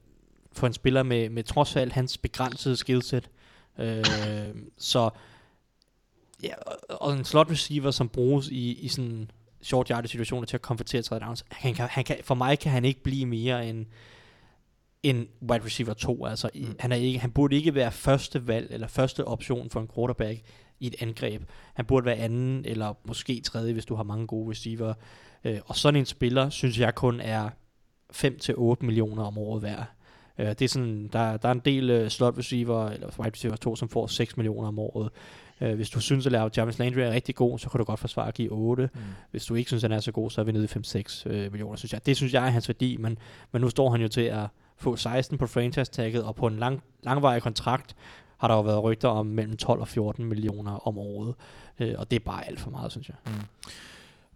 for 0.53 0.67
en 0.67 0.73
spiller 0.73 1.03
med, 1.03 1.29
med 1.29 1.45
trods 1.45 1.77
alt 1.77 1.93
hans 1.93 2.19
begrænsede 2.19 2.77
skillset. 2.77 3.31
Øh, 3.79 4.05
så 4.79 5.11
ja, 6.43 6.55
og 6.89 7.13
en 7.13 7.25
slot 7.25 7.51
receiver, 7.51 7.91
som 7.91 8.09
bruges 8.09 8.49
i, 8.49 8.73
i 8.73 8.89
sådan 8.89 9.31
short 9.63 9.89
yardage 9.89 10.09
situationer 10.09 10.47
til 10.47 10.57
at 10.57 10.63
konvertere 10.63 11.03
tredje 11.03 11.25
downs, 11.25 11.45
han 11.51 11.75
kan, 11.75 11.89
han 11.91 12.05
kan, 12.05 12.17
for 12.23 12.35
mig 12.35 12.59
kan 12.59 12.73
han 12.73 12.85
ikke 12.85 13.03
blive 13.03 13.27
mere 13.27 13.69
end 13.69 13.87
en 15.03 15.29
wide 15.51 15.65
receiver 15.65 15.95
2. 15.95 16.25
Altså, 16.25 16.51
mm. 16.55 16.77
han, 16.79 16.93
er 16.93 16.97
ikke, 16.97 17.19
han 17.19 17.31
burde 17.31 17.57
ikke 17.57 17.75
være 17.75 17.93
første 17.93 18.47
valg 18.47 18.67
eller 18.71 18.87
første 18.87 19.25
option 19.25 19.71
for 19.71 19.81
en 19.81 19.89
quarterback 19.95 20.41
i 20.81 20.87
et 20.87 20.95
angreb. 21.01 21.43
Han 21.75 21.85
burde 21.85 22.07
være 22.07 22.17
anden 22.17 22.65
eller 22.65 22.95
måske 23.05 23.41
tredje, 23.41 23.73
hvis 23.73 23.85
du 23.85 23.95
har 23.95 24.03
mange 24.03 24.27
gode 24.27 24.51
receiver. 24.51 24.95
Øh, 25.45 25.59
og 25.67 25.77
sådan 25.77 26.01
en 26.01 26.07
spiller, 26.07 26.51
synes 26.51 26.79
jeg 26.79 26.95
kun 26.95 27.21
er 27.21 27.51
5-8 28.13 28.77
millioner 28.81 29.25
om 29.25 29.39
året 29.39 29.63
værd. 29.63 29.87
Øh, 30.39 30.47
det 30.47 30.63
er 30.63 30.69
sådan, 30.69 31.09
der, 31.13 31.37
der 31.37 31.49
er 31.49 31.53
en 31.53 31.63
del 31.65 32.03
uh, 32.03 32.09
slot 32.09 32.39
receiver, 32.39 32.89
eller 32.89 33.07
wide 33.19 33.31
receiver 33.31 33.57
2, 33.57 33.77
som 33.77 33.89
får 33.89 34.07
6 34.07 34.37
millioner 34.37 34.69
om 34.69 34.79
året. 34.79 35.11
Uh, 35.63 35.75
hvis 35.75 35.91
du 35.91 36.01
synes, 36.01 36.27
at 36.27 36.59
Jarvis 36.59 36.79
Landry 36.79 36.99
er 36.99 37.11
rigtig 37.11 37.35
god, 37.35 37.59
så 37.59 37.69
kan 37.69 37.79
du 37.79 37.85
godt 37.85 38.01
forsvare 38.01 38.29
at 38.29 38.35
give 38.35 38.53
8. 38.53 38.91
Mm. 38.95 39.01
Hvis 39.31 39.45
du 39.45 39.55
ikke 39.55 39.69
synes, 39.69 39.83
han 39.83 39.93
er 39.93 40.01
så 40.01 40.13
god, 40.13 40.31
så 40.31 40.41
er 40.41 40.45
vi 40.45 40.53
nede 40.53 40.65
i 40.65 40.79
5-6 40.79 41.27
uh, 41.27 41.33
millioner, 41.33 41.77
synes 41.77 41.93
jeg. 41.93 42.07
Det 42.07 42.17
synes 42.17 42.35
jeg 42.35 42.47
er 42.47 42.51
hans 42.51 42.69
værdi, 42.69 42.97
men, 42.97 43.19
men 43.53 43.63
nu 43.63 43.69
står 43.69 43.91
han 43.91 44.01
jo 44.01 44.09
til 44.09 44.21
at 44.21 44.47
få 44.77 44.97
16 44.97 45.39
på 45.39 45.47
franchise-tagget, 45.47 46.25
og 46.25 46.35
på 46.35 46.47
en 46.47 46.57
lang, 46.57 46.83
langvarig 47.03 47.43
kontrakt 47.43 47.97
har 48.39 48.49
der 48.49 48.55
jo 48.55 48.61
været 48.61 48.83
rygter 48.83 49.09
om 49.09 49.27
mellem 49.27 49.57
12 49.57 49.81
og 49.81 49.89
14 49.89 50.25
millioner 50.25 50.89
om 50.89 50.99
året. 50.99 51.35
Uh, 51.81 51.89
og 51.99 52.11
det 52.11 52.17
er 52.17 52.25
bare 52.25 52.47
alt 52.47 52.61
for 52.61 52.71
meget, 52.71 52.91
synes 52.91 53.09
jeg. 53.09 53.17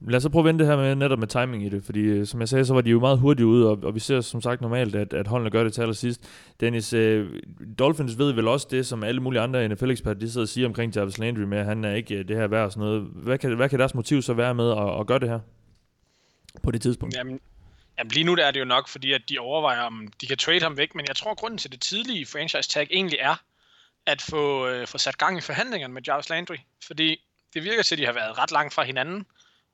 Lad 0.01 0.17
os 0.17 0.23
så 0.23 0.29
prøve 0.29 0.41
at 0.41 0.45
vende 0.45 0.59
det 0.59 0.67
her 0.67 0.77
med 0.77 0.95
netop 0.95 1.19
med 1.19 1.29
timing 1.29 1.67
i 1.67 1.69
det, 1.69 1.85
fordi 1.85 2.01
øh, 2.01 2.27
som 2.27 2.41
jeg 2.41 2.49
sagde, 2.49 2.65
så 2.65 2.75
var 2.75 2.81
de 2.81 2.91
jo 2.91 3.01
meget 3.01 3.19
hurtigt 3.19 3.47
ude, 3.47 3.69
og, 3.69 3.79
og 3.83 3.95
vi 3.95 4.01
ser 4.01 4.21
som 4.21 4.41
sagt 4.41 4.61
normalt, 4.61 4.95
at, 4.95 5.13
at 5.13 5.27
holdene 5.27 5.51
gør 5.51 5.65
det 5.65 5.73
til 5.73 5.81
allersidst. 5.81 6.21
Dennis, 6.61 6.93
øh, 6.93 7.43
Dolphins 7.79 8.19
ved 8.19 8.33
vel 8.33 8.49
også 8.49 8.67
det, 8.71 8.87
som 8.87 9.05
alle 9.05 9.21
mulige 9.21 9.41
andre 9.41 9.69
NFL-eksperter, 9.69 10.21
de 10.21 10.31
sidder 10.31 10.45
og 10.45 10.49
siger 10.49 10.67
omkring 10.67 10.97
Jarvis 10.97 11.19
Landry 11.19 11.41
med, 11.41 11.59
at 11.59 11.65
han 11.65 11.85
er 11.85 11.95
ikke 11.95 12.15
øh, 12.15 12.29
det 12.29 12.37
her 12.37 12.47
værd 12.47 12.65
og 12.65 12.73
sådan 12.73 12.87
noget. 12.87 13.03
Hvad 13.03 13.39
kan, 13.39 13.57
hvad 13.57 13.69
kan 13.69 13.79
deres 13.79 13.95
motiv 13.95 14.23
så 14.23 14.35
være 14.35 14.55
med 14.55 14.71
at, 14.71 15.01
at 15.01 15.07
gøre 15.07 15.19
det 15.19 15.29
her? 15.29 15.41
På 16.63 16.71
det 16.71 16.83
tidspunkt. 16.83 17.17
Jamen, 17.17 17.41
jamen 17.99 18.11
lige 18.11 18.25
nu 18.25 18.35
der 18.35 18.47
er 18.47 18.51
det 18.51 18.61
jo 18.61 18.65
nok, 18.65 18.89
fordi 18.89 19.13
at 19.13 19.23
de 19.29 19.39
overvejer, 19.39 19.81
om 19.81 20.09
de 20.21 20.27
kan 20.27 20.37
trade 20.37 20.63
ham 20.63 20.77
væk, 20.77 20.95
men 20.95 21.05
jeg 21.09 21.17
tror, 21.17 21.31
at 21.31 21.37
grunden 21.37 21.59
til 21.59 21.73
det 21.73 21.81
tidlige 21.81 22.27
franchise 22.27 22.69
tag 22.69 22.87
egentlig 22.91 23.19
er, 23.21 23.35
at 24.07 24.23
få, 24.23 24.67
øh, 24.69 24.87
få 24.87 24.99
sat 24.99 25.19
gang 25.19 25.39
i 25.39 25.41
forhandlingerne 25.41 25.95
med 25.95 26.03
Jarvis 26.09 26.31
Landry. 26.31 26.57
Fordi 26.87 27.21
det 27.55 27.65
virker 27.65 27.83
til, 27.83 27.95
at 27.95 27.99
de 27.99 28.07
har 28.07 28.13
været 28.13 28.39
ret 28.39 28.51
langt 28.51 28.75
fra 28.75 28.85
hinanden, 28.85 29.27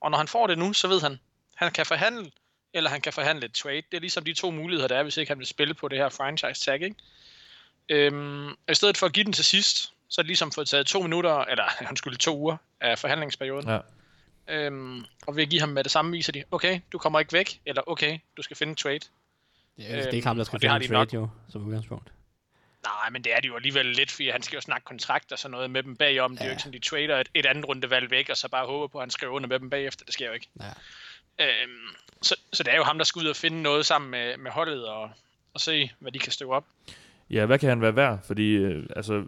og 0.03 0.11
når 0.11 0.19
han 0.19 0.29
får 0.29 0.47
det 0.47 0.59
nu, 0.59 0.73
så 0.73 0.88
ved 0.88 1.01
han, 1.01 1.21
han 1.55 1.73
kan 1.73 1.87
forhandle, 1.87 2.31
eller 2.75 2.91
han 2.91 3.01
kan 3.01 3.12
forhandle 3.12 3.47
et 3.47 3.53
trade. 3.53 3.77
Det 3.77 3.97
er 3.97 4.01
ligesom 4.01 4.25
de 4.25 4.35
to 4.35 4.51
muligheder, 4.51 4.88
der 4.88 4.97
er, 4.97 5.03
hvis 5.03 5.17
ikke 5.17 5.31
han 5.31 5.38
vil 5.38 5.47
spille 5.47 5.75
på 5.75 5.88
det 5.88 5.99
her 5.99 6.09
franchise 6.09 6.65
tag, 6.65 6.83
ikke? 6.83 6.97
Øhm, 7.88 8.49
og 8.49 8.71
I 8.71 8.75
stedet 8.75 8.97
for 8.97 9.07
at 9.07 9.12
give 9.12 9.25
den 9.25 9.33
til 9.33 9.45
sidst, 9.45 9.93
så 10.09 10.21
er 10.21 10.23
det 10.23 10.27
ligesom 10.27 10.53
fået 10.53 10.69
taget 10.69 10.87
to 10.87 11.03
minutter, 11.03 11.45
eller 11.45 11.65
undskyld, 11.91 12.17
to 12.17 12.38
uger 12.38 12.57
af 12.81 12.99
forhandlingsperioden. 12.99 13.69
Ja. 13.69 13.79
Øhm, 14.49 15.05
og 15.27 15.37
ved 15.37 15.43
at 15.43 15.49
give 15.49 15.61
ham 15.61 15.69
med 15.69 15.85
det 15.85 15.93
samme, 15.93 16.11
viser 16.11 16.33
de, 16.33 16.45
okay, 16.51 16.81
du 16.93 16.99
kommer 16.99 17.21
ikke 17.21 17.33
væk, 17.33 17.61
eller 17.67 17.83
okay, 17.87 18.19
du 18.37 18.43
skal 18.43 18.57
finde 18.57 18.71
en 18.71 18.77
trade. 18.77 18.95
Det 19.77 19.91
er, 19.91 19.97
det 19.97 20.07
er 20.07 20.11
ikke 20.11 20.27
ham, 20.27 20.37
der 20.37 20.45
skal 20.45 20.61
det 20.61 20.71
finde 20.71 20.77
en 20.77 20.83
de 20.83 20.87
trade, 20.88 20.99
nok. 20.99 21.15
jo, 21.15 21.29
som 21.49 21.67
udgangspunkt. 21.67 22.12
Nej, 22.85 23.11
men 23.11 23.25
det 23.25 23.33
er 23.37 23.40
det 23.40 23.49
jo 23.49 23.57
alligevel 23.57 23.87
lidt, 23.87 24.11
fordi 24.11 24.29
han 24.31 24.42
skal 24.42 24.57
jo 24.57 24.61
snakke 24.61 24.85
kontrakt 24.85 25.33
og 25.33 25.38
sådan 25.38 25.51
noget 25.53 25.71
med 25.71 25.83
dem 25.83 25.97
bagom. 25.97 26.31
Det 26.33 26.40
er 26.40 26.45
jo 26.45 26.49
Ja. 26.49 26.53
ikke 26.53 26.62
sådan, 26.62 26.73
de 26.81 26.88
trader 26.88 27.21
et, 27.21 27.29
et 27.35 27.47
andet 27.47 27.68
rundevalg 27.68 28.11
væk, 28.11 28.29
og 28.31 28.37
så 28.37 28.49
bare 28.49 28.66
håber 28.66 28.87
på, 28.87 28.99
at 28.99 29.03
han 29.03 29.11
skriver 29.11 29.33
under 29.33 29.49
med 29.49 29.59
dem 29.59 29.71
bagefter. 29.71 30.05
Det 30.05 30.14
sker 30.14 30.27
jo 30.27 30.33
ikke. 30.33 30.49
Ja. 30.61 30.66
Øhm, 31.47 31.88
så, 32.23 32.35
så 32.53 32.62
det 32.62 32.73
er 32.73 32.77
jo 32.77 32.83
ham, 32.83 32.99
der 32.99 33.05
skal 33.05 33.21
ud 33.23 33.27
og 33.27 33.37
finde 33.37 33.62
noget 33.62 33.87
sammen 33.87 34.11
med, 34.11 34.37
med 34.37 34.51
holdet 34.51 34.87
og, 34.88 35.11
og 35.55 35.61
se, 35.61 35.90
hvad 35.99 36.12
de 36.12 36.18
kan 36.18 36.33
støve 36.33 36.55
op. 36.55 36.64
Ja, 37.31 37.47
hvad 37.47 37.59
kan 37.59 37.68
han 37.68 37.81
være 37.81 37.97
værd? 37.97 38.18
Fordi, 38.27 38.49
øh, 38.53 38.87
altså, 38.97 39.25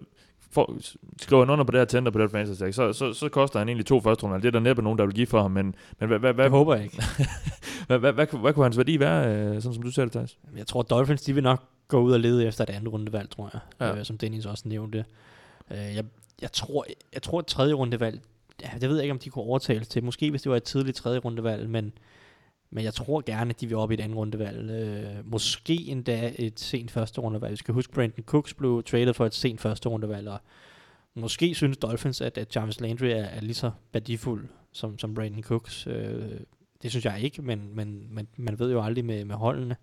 for, 0.53 0.79
skriver 1.21 1.43
han 1.45 1.51
under 1.51 1.65
på 1.65 1.73
det 1.73 1.81
her 1.81 1.85
tender 1.85 2.11
på 2.13 2.19
det 2.19 2.33
her 2.33 2.55
tag, 2.55 2.75
så, 2.75 2.93
så, 2.93 3.13
så 3.13 3.29
koster 3.29 3.59
han 3.59 3.69
egentlig 3.69 3.87
to 3.87 4.01
første 4.01 4.25
runder. 4.25 4.39
Det 4.39 4.47
er 4.47 4.51
der 4.51 4.61
næppe 4.61 4.83
nogen, 4.83 4.99
der 4.99 5.07
vil 5.07 5.15
give 5.15 5.27
for 5.27 5.43
ham, 5.43 5.51
men, 5.51 5.75
men 5.99 6.09
hvad, 6.09 6.19
hvad, 6.19 6.33
hvad, 6.33 6.45
Det 6.45 6.51
håber 6.51 6.75
jeg 6.75 6.85
ikke. 6.85 7.03
hvad, 7.87 7.99
hvad, 7.99 8.13
hvad, 8.13 8.27
hvad, 8.41 8.53
kunne 8.53 8.65
hans 8.65 8.77
værdi 8.77 9.01
være, 9.01 9.27
øh, 9.35 9.47
sådan 9.63 9.75
som 9.75 9.83
du 9.83 9.91
ser 9.91 10.03
det, 10.03 10.13
Thijs? 10.13 10.39
Jeg 10.57 10.67
tror, 10.67 10.83
Dolphins 10.83 11.23
de 11.23 11.35
vil 11.35 11.43
nok 11.43 11.63
gå 11.89 12.01
ud 12.01 12.13
og 12.13 12.21
lede 12.21 12.47
efter 12.47 12.65
et 12.65 12.71
andet 12.71 12.93
rundevalg, 12.93 13.31
tror 13.31 13.51
jeg. 13.53 13.61
Ja. 13.81 13.99
Øh, 13.99 14.05
som 14.05 14.19
Dennis 14.19 14.47
også 14.47 14.69
nævnte. 14.69 15.05
Øh, 15.71 15.77
jeg, 15.77 16.05
jeg, 16.43 16.53
tror, 16.53 16.87
jeg 17.13 17.23
tror, 17.23 17.39
at 17.39 17.47
tredje 17.47 17.73
rundevalg, 17.73 18.21
ja, 18.63 18.71
det 18.81 18.89
ved 18.89 18.97
jeg 18.97 19.05
ikke, 19.05 19.13
om 19.13 19.19
de 19.19 19.31
kunne 19.31 19.45
overtales 19.45 19.89
til. 19.89 20.05
Måske 20.05 20.31
hvis 20.31 20.43
det 20.43 20.51
var 20.51 20.57
et 20.57 20.63
tidligt 20.63 20.97
tredje 20.97 21.19
rundevalg, 21.19 21.71
men, 21.71 21.93
men 22.71 22.85
jeg 22.85 22.95
tror 22.95 23.23
gerne, 23.27 23.51
at 23.51 23.61
de 23.61 23.67
vil 23.67 23.77
op 23.77 23.91
i 23.91 23.95
et 23.95 24.01
andet 24.01 24.19
rundevalg. 24.19 24.71
Øh, 24.71 25.31
måske 25.31 25.75
endda 25.75 26.33
et 26.39 26.61
sent 26.61 26.91
første 26.91 27.21
rundevalg. 27.21 27.51
Vi 27.53 27.57
skal 27.57 27.75
huske, 27.75 27.93
Brandon 27.93 28.25
Cooks 28.25 28.55
blev 28.55 28.83
traded 28.83 29.15
for 29.15 29.27
et 29.27 29.35
sent 29.35 29.61
første 29.61 29.89
rundevalg, 29.89 30.29
og 30.29 30.39
måske 31.15 31.55
synes 31.55 31.77
Dolphins, 31.77 32.21
at, 32.21 32.39
at 32.39 32.57
Jarvis 32.57 32.81
Landry 32.81 33.07
er, 33.07 33.25
er 33.25 33.41
lige 33.41 33.55
så 33.55 33.71
værdifuld 33.93 34.49
som, 34.73 34.99
som 34.99 35.15
Brandon 35.15 35.43
Cooks. 35.43 35.87
Øh, 35.87 36.31
det 36.83 36.91
synes 36.91 37.05
jeg 37.05 37.21
ikke, 37.21 37.43
men, 37.43 37.71
men, 37.75 38.07
men 38.11 38.29
man 38.37 38.59
ved 38.59 38.73
jo 38.73 38.83
aldrig 38.83 39.05
med, 39.05 39.25
med 39.25 39.35
holdene. 39.35 39.77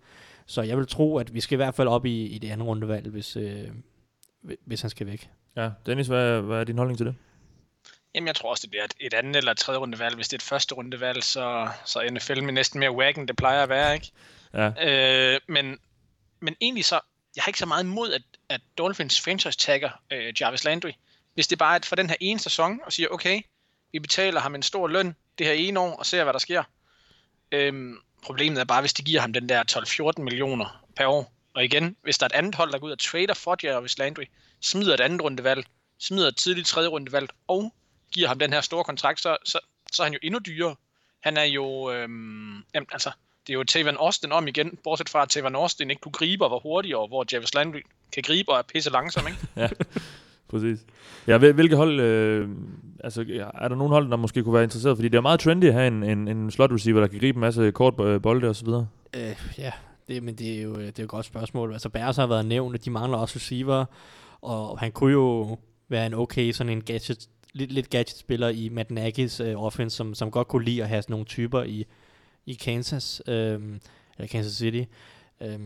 Så 0.46 0.62
jeg 0.62 0.76
vil 0.78 0.86
tro, 0.86 1.18
at 1.18 1.34
vi 1.34 1.40
skal 1.40 1.54
i 1.54 1.56
hvert 1.56 1.74
fald 1.74 1.88
op 1.88 2.06
i, 2.06 2.26
i 2.26 2.38
det 2.38 2.50
andet 2.50 2.66
rundevalg, 2.66 3.08
hvis, 3.08 3.36
øh, 3.36 3.68
hvi- 4.42 4.56
hvis 4.64 4.80
han 4.80 4.90
skal 4.90 5.06
væk. 5.06 5.28
Ja, 5.56 5.70
Dennis, 5.86 6.06
hvad, 6.06 6.40
hvad 6.40 6.60
er 6.60 6.64
din 6.64 6.78
holdning 6.78 6.98
til 6.98 7.06
det? 7.06 7.14
Jamen, 8.14 8.26
jeg 8.26 8.34
tror 8.36 8.50
også, 8.50 8.62
det 8.62 8.70
bliver 8.70 8.84
et, 8.84 8.94
et 9.00 9.14
andet 9.14 9.36
eller 9.36 9.52
et 9.52 9.58
tredje 9.58 9.80
rundevalg. 9.80 10.14
Hvis 10.14 10.28
det 10.28 10.32
er 10.32 10.38
et 10.38 10.42
første 10.42 10.74
rundevalg, 10.74 11.22
så, 11.24 11.68
så 11.84 11.98
er 11.98 12.10
NFL 12.10 12.42
med 12.42 12.52
næsten 12.52 12.80
mere 12.80 12.92
wag, 12.92 13.18
end 13.18 13.28
det 13.28 13.36
plejer 13.36 13.62
at 13.62 13.68
være, 13.68 13.94
ikke? 13.94 14.10
Ja, 14.54 14.70
Øh, 15.34 15.40
men, 15.48 15.78
men 16.40 16.56
egentlig 16.60 16.84
så, 16.84 17.00
jeg 17.36 17.42
har 17.44 17.48
ikke 17.48 17.58
så 17.58 17.66
meget 17.66 17.84
imod, 17.84 18.12
at, 18.12 18.22
at 18.48 18.60
Dolphins 18.78 19.20
franchise 19.20 19.58
tagger 19.58 19.90
øh, 20.12 20.32
Jarvis 20.40 20.64
Landry, 20.64 20.90
hvis 21.34 21.46
det 21.46 21.58
bare 21.58 21.76
er 21.76 21.80
for 21.84 21.96
den 21.96 22.08
her 22.08 22.16
ene 22.20 22.38
sæson, 22.38 22.80
og 22.86 22.92
siger, 22.92 23.08
okay, 23.08 23.40
vi 23.92 23.98
betaler 23.98 24.40
ham 24.40 24.54
en 24.54 24.62
stor 24.62 24.88
løn 24.88 25.14
det 25.38 25.46
her 25.46 25.52
ene 25.54 25.80
år, 25.80 25.96
og 25.96 26.06
ser, 26.06 26.22
hvad 26.24 26.32
der 26.32 26.38
sker. 26.38 26.62
Øhm, 27.52 27.96
problemet 28.22 28.60
er 28.60 28.64
bare, 28.64 28.80
hvis 28.80 28.92
de 28.92 29.02
giver 29.02 29.20
ham 29.20 29.32
den 29.32 29.48
der 29.48 30.12
12-14 30.18 30.22
millioner 30.22 30.84
per 30.96 31.06
år. 31.06 31.32
Og 31.54 31.64
igen, 31.64 31.96
hvis 32.02 32.18
der 32.18 32.24
er 32.24 32.28
et 32.28 32.38
andet 32.38 32.54
hold, 32.54 32.72
der 32.72 32.78
går 32.78 32.86
ud 32.86 32.92
og 32.92 32.98
trader 32.98 33.34
for 33.34 33.80
hvis 33.80 33.98
Landry, 33.98 34.24
smider 34.60 34.94
et 34.94 35.00
andet 35.00 35.22
rundevalg, 35.22 35.66
smider 35.98 36.28
et 36.28 36.36
tidligt 36.36 36.66
tredje 36.66 36.88
rundevalg, 36.88 37.28
og 37.48 37.74
giver 38.12 38.28
ham 38.28 38.38
den 38.38 38.52
her 38.52 38.60
store 38.60 38.84
kontrakt, 38.84 39.20
så, 39.20 39.36
så, 39.44 39.58
så 39.92 40.02
er 40.02 40.04
han 40.04 40.12
jo 40.12 40.18
endnu 40.22 40.38
dyrere. 40.46 40.76
Han 41.20 41.36
er 41.36 41.44
jo, 41.44 41.90
øhm, 41.90 42.64
jamen, 42.74 42.86
altså, 42.92 43.10
det 43.46 43.52
er 43.52 43.54
jo 43.54 43.64
Tavan 43.64 43.96
Austin 43.96 44.32
om 44.32 44.48
igen, 44.48 44.78
bortset 44.84 45.08
fra 45.08 45.22
at 45.22 45.28
Tavan 45.28 45.54
Austin 45.54 45.90
ikke 45.90 46.00
kunne 46.00 46.12
gribe 46.12 46.44
og 46.44 46.50
var 46.50 46.58
hurtigere, 46.58 47.06
hvor 47.06 47.26
Jarvis 47.32 47.54
Landry 47.54 47.80
kan 48.12 48.22
gribe 48.22 48.52
og 48.52 48.58
er 48.58 48.62
pisse 48.62 48.90
langsom, 48.90 49.26
ikke? 49.26 49.38
ja, 49.56 49.68
præcis. 50.52 50.86
Ja, 51.26 51.38
hvilke 51.38 51.76
hold, 51.76 52.00
øh, 52.00 52.48
altså 53.04 53.20
er 53.54 53.68
der 53.68 53.76
nogen 53.76 53.92
hold, 53.92 54.10
der 54.10 54.16
måske 54.16 54.42
kunne 54.42 54.54
være 54.54 54.62
interesseret? 54.62 54.96
Fordi 54.96 55.08
det 55.08 55.16
er 55.16 55.22
meget 55.22 55.40
trendy 55.40 55.64
at 55.64 55.74
have 55.74 55.86
en, 55.86 56.02
en, 56.02 56.28
en 56.28 56.50
slot 56.50 56.72
receiver, 56.72 57.00
der 57.00 57.06
kan 57.06 57.18
gribe 57.18 57.36
en 57.36 57.40
masse 57.40 57.70
kort 57.70 57.94
øh, 58.00 58.22
bolde 58.22 58.48
og 58.48 58.56
så 58.56 58.64
videre. 58.64 58.86
Øh, 59.16 59.36
ja, 59.58 59.72
det, 60.08 60.22
men 60.22 60.34
det 60.34 60.58
er, 60.58 60.62
jo, 60.62 60.74
det 60.74 60.86
er 60.86 60.92
jo 60.98 61.04
et 61.04 61.08
godt 61.08 61.26
spørgsmål. 61.26 61.72
Altså 61.72 61.88
Bears 61.88 62.16
har 62.16 62.26
været 62.26 62.46
nævnt, 62.46 62.74
at 62.74 62.84
de 62.84 62.90
mangler 62.90 63.18
også 63.18 63.36
receiver, 63.36 63.84
og 64.40 64.78
han 64.78 64.92
kunne 64.92 65.12
jo 65.12 65.58
være 65.88 66.06
en 66.06 66.14
okay 66.14 66.52
sådan 66.52 66.72
en 66.72 66.82
gadget, 66.82 67.28
lidt, 67.52 67.72
lidt 67.72 67.90
gadget-spiller 67.90 68.48
i 68.48 68.68
Matt 68.68 68.90
Nagy's 68.90 69.44
øh, 69.44 69.62
offense, 69.62 69.96
som, 69.96 70.14
som 70.14 70.30
godt 70.30 70.48
kunne 70.48 70.64
lide 70.64 70.82
at 70.82 70.88
have 70.88 71.02
sådan 71.02 71.14
nogle 71.14 71.26
typer 71.26 71.62
i, 71.62 71.84
i 72.46 72.54
Kansas, 72.54 73.22
øh, 73.28 73.60
eller 74.18 74.28
Kansas 74.30 74.52
City. 74.52 74.82
Øh, 75.40 75.58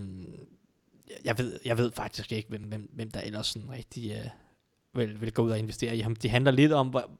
jeg, 1.24 1.38
ved, 1.38 1.58
jeg 1.64 1.78
ved 1.78 1.92
faktisk 1.92 2.32
ikke, 2.32 2.48
hvem, 2.48 2.62
hvem, 2.62 2.90
hvem 2.92 3.10
der 3.10 3.20
ellers 3.20 3.46
sådan 3.46 3.70
rigtig 3.70 4.10
øh, 4.10 4.30
vil, 4.96 5.20
vil 5.20 5.32
gå 5.32 5.42
ud 5.42 5.50
og 5.50 5.58
investere 5.58 5.96
i 5.96 6.00
ham. 6.00 6.16
Det 6.16 6.30
handler 6.30 6.50
lidt 6.50 6.72
om, 6.72 6.88
hvor, 6.88 7.10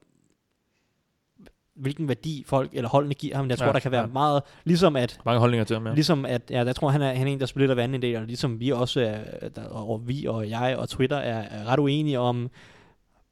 hvilken 1.76 2.08
værdi 2.08 2.44
folk 2.46 2.70
eller 2.72 2.88
holdene 2.88 3.14
giver 3.14 3.36
ham. 3.36 3.48
Jeg 3.48 3.58
tror, 3.58 3.66
Ja, 3.66 3.72
der 3.72 3.80
kan 3.80 3.90
være 3.90 4.00
ja. 4.00 4.06
meget, 4.06 4.42
ligesom 4.64 4.96
at 4.96 5.20
Mange 5.24 5.40
holdninger 5.40 5.64
til 5.64 5.76
ham, 5.76 5.86
ja. 5.86 5.94
Ligesom 5.94 6.24
at, 6.24 6.42
ja, 6.50 6.64
jeg 6.64 6.76
tror, 6.76 6.88
han 6.88 7.02
er, 7.02 7.14
han 7.14 7.26
er 7.26 7.32
en, 7.32 7.40
der 7.40 7.46
splitter 7.46 7.74
vandet 7.74 7.94
en 7.94 8.02
del, 8.02 8.16
og 8.16 8.22
ligesom 8.22 8.60
vi 8.60 8.70
også 8.70 9.00
er, 9.00 9.48
der, 9.48 9.64
og 9.64 10.08
vi 10.08 10.26
og 10.26 10.50
jeg 10.50 10.76
og 10.78 10.88
Twitter 10.88 11.16
er, 11.16 11.42
er 11.42 11.64
ret 11.64 11.78
uenige 11.78 12.18
om, 12.18 12.50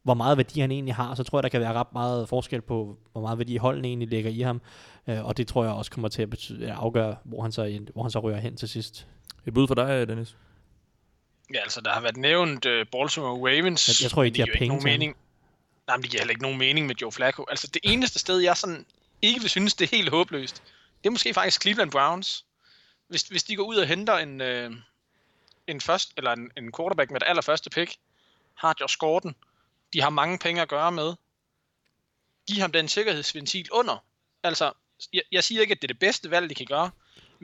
hvor 0.03 0.15
meget 0.15 0.37
værdi 0.37 0.61
han 0.61 0.71
egentlig 0.71 0.95
har, 0.95 1.15
så 1.15 1.23
tror 1.23 1.39
jeg, 1.39 1.43
der 1.43 1.49
kan 1.49 1.61
være 1.61 1.73
ret 1.73 1.93
meget 1.93 2.29
forskel 2.29 2.61
på, 2.61 2.97
hvor 3.13 3.21
meget 3.21 3.39
værdi 3.39 3.57
holdene 3.57 3.89
egentlig 3.89 4.09
lægger 4.09 4.31
i 4.31 4.41
ham, 4.41 4.61
øh, 5.07 5.25
og 5.25 5.37
det 5.37 5.47
tror 5.47 5.65
jeg 5.65 5.73
også 5.73 5.91
kommer 5.91 6.09
til 6.09 6.23
at 6.23 6.31
betyde, 6.31 6.67
at 6.67 6.77
afgøre, 6.77 7.17
hvor 7.25 7.43
han, 7.43 7.53
så, 7.53 7.81
hvor 7.93 8.03
han 8.03 8.11
så 8.11 8.21
rører 8.21 8.41
hen 8.41 8.57
til 8.57 8.69
sidst. 8.69 9.07
Et 9.47 9.55
bud 9.55 9.67
for 9.67 9.75
dig, 9.75 10.09
Dennis? 10.09 10.37
Ja, 11.55 11.61
altså, 11.61 11.81
der 11.81 11.91
har 11.93 12.01
været 12.01 12.17
nævnt 12.17 12.67
uh, 12.67 12.87
Baltimore 12.93 13.37
Ravens. 13.51 13.89
Jeg- 13.89 14.03
jeg 14.05 14.11
tror 14.11 14.23
ikke, 14.25 14.35
de 14.35 14.41
har 14.41 14.47
penge 14.53 14.69
nogen 14.69 14.85
mening. 14.85 15.17
Nej, 15.87 15.97
men 15.97 16.03
det 16.03 16.11
giver 16.11 16.21
heller 16.21 16.31
ikke 16.31 16.43
nogen 16.43 16.59
mening 16.59 16.87
med 16.87 16.95
Joe 16.95 17.13
Flacco. 17.13 17.45
Altså, 17.51 17.67
det 17.67 17.81
eneste 17.85 18.19
sted, 18.19 18.39
jeg 18.39 18.57
sådan 18.57 18.87
ikke 19.23 19.41
vil 19.41 19.51
synes, 19.51 19.75
det 19.75 19.93
er 19.93 19.97
helt 19.97 20.09
håbløst, 20.11 20.63
det 21.03 21.07
er 21.07 21.11
måske 21.11 21.35
faktisk 21.35 21.63
Cleveland 21.63 21.91
Browns. 21.91 22.45
Hvis, 23.09 23.23
hvis 23.23 23.43
de 23.43 23.57
går 23.57 23.65
ud 23.65 23.77
og 23.77 23.87
henter 23.87 24.15
en, 24.19 24.41
øh, 24.41 24.73
en 25.67 25.81
først, 25.81 26.13
eller 26.17 26.33
en, 26.33 26.51
en 26.57 26.73
quarterback 26.77 27.11
med 27.11 27.21
det 27.21 27.27
allerførste 27.27 27.71
pick, 27.71 27.97
har 28.55 28.75
Josh 28.81 28.99
Gordon, 28.99 29.35
de 29.93 30.03
har 30.03 30.11
mange 30.11 30.39
penge 30.39 30.63
at 30.63 30.69
gøre 30.69 30.93
med, 30.93 31.15
giv 32.49 32.61
ham 32.61 32.73
den 32.73 32.89
sikkerhedsventil 32.89 33.69
under. 33.73 34.05
Altså, 34.43 34.73
jeg, 35.13 35.23
jeg 35.33 35.45
siger 35.45 35.61
ikke, 35.61 35.73
at 35.73 35.83
det 35.83 35.85
er 35.85 35.93
det 35.95 35.99
bedste 35.99 36.31
valg, 36.31 36.51
de 36.51 36.55
kan 36.55 36.67
gøre, 36.67 36.91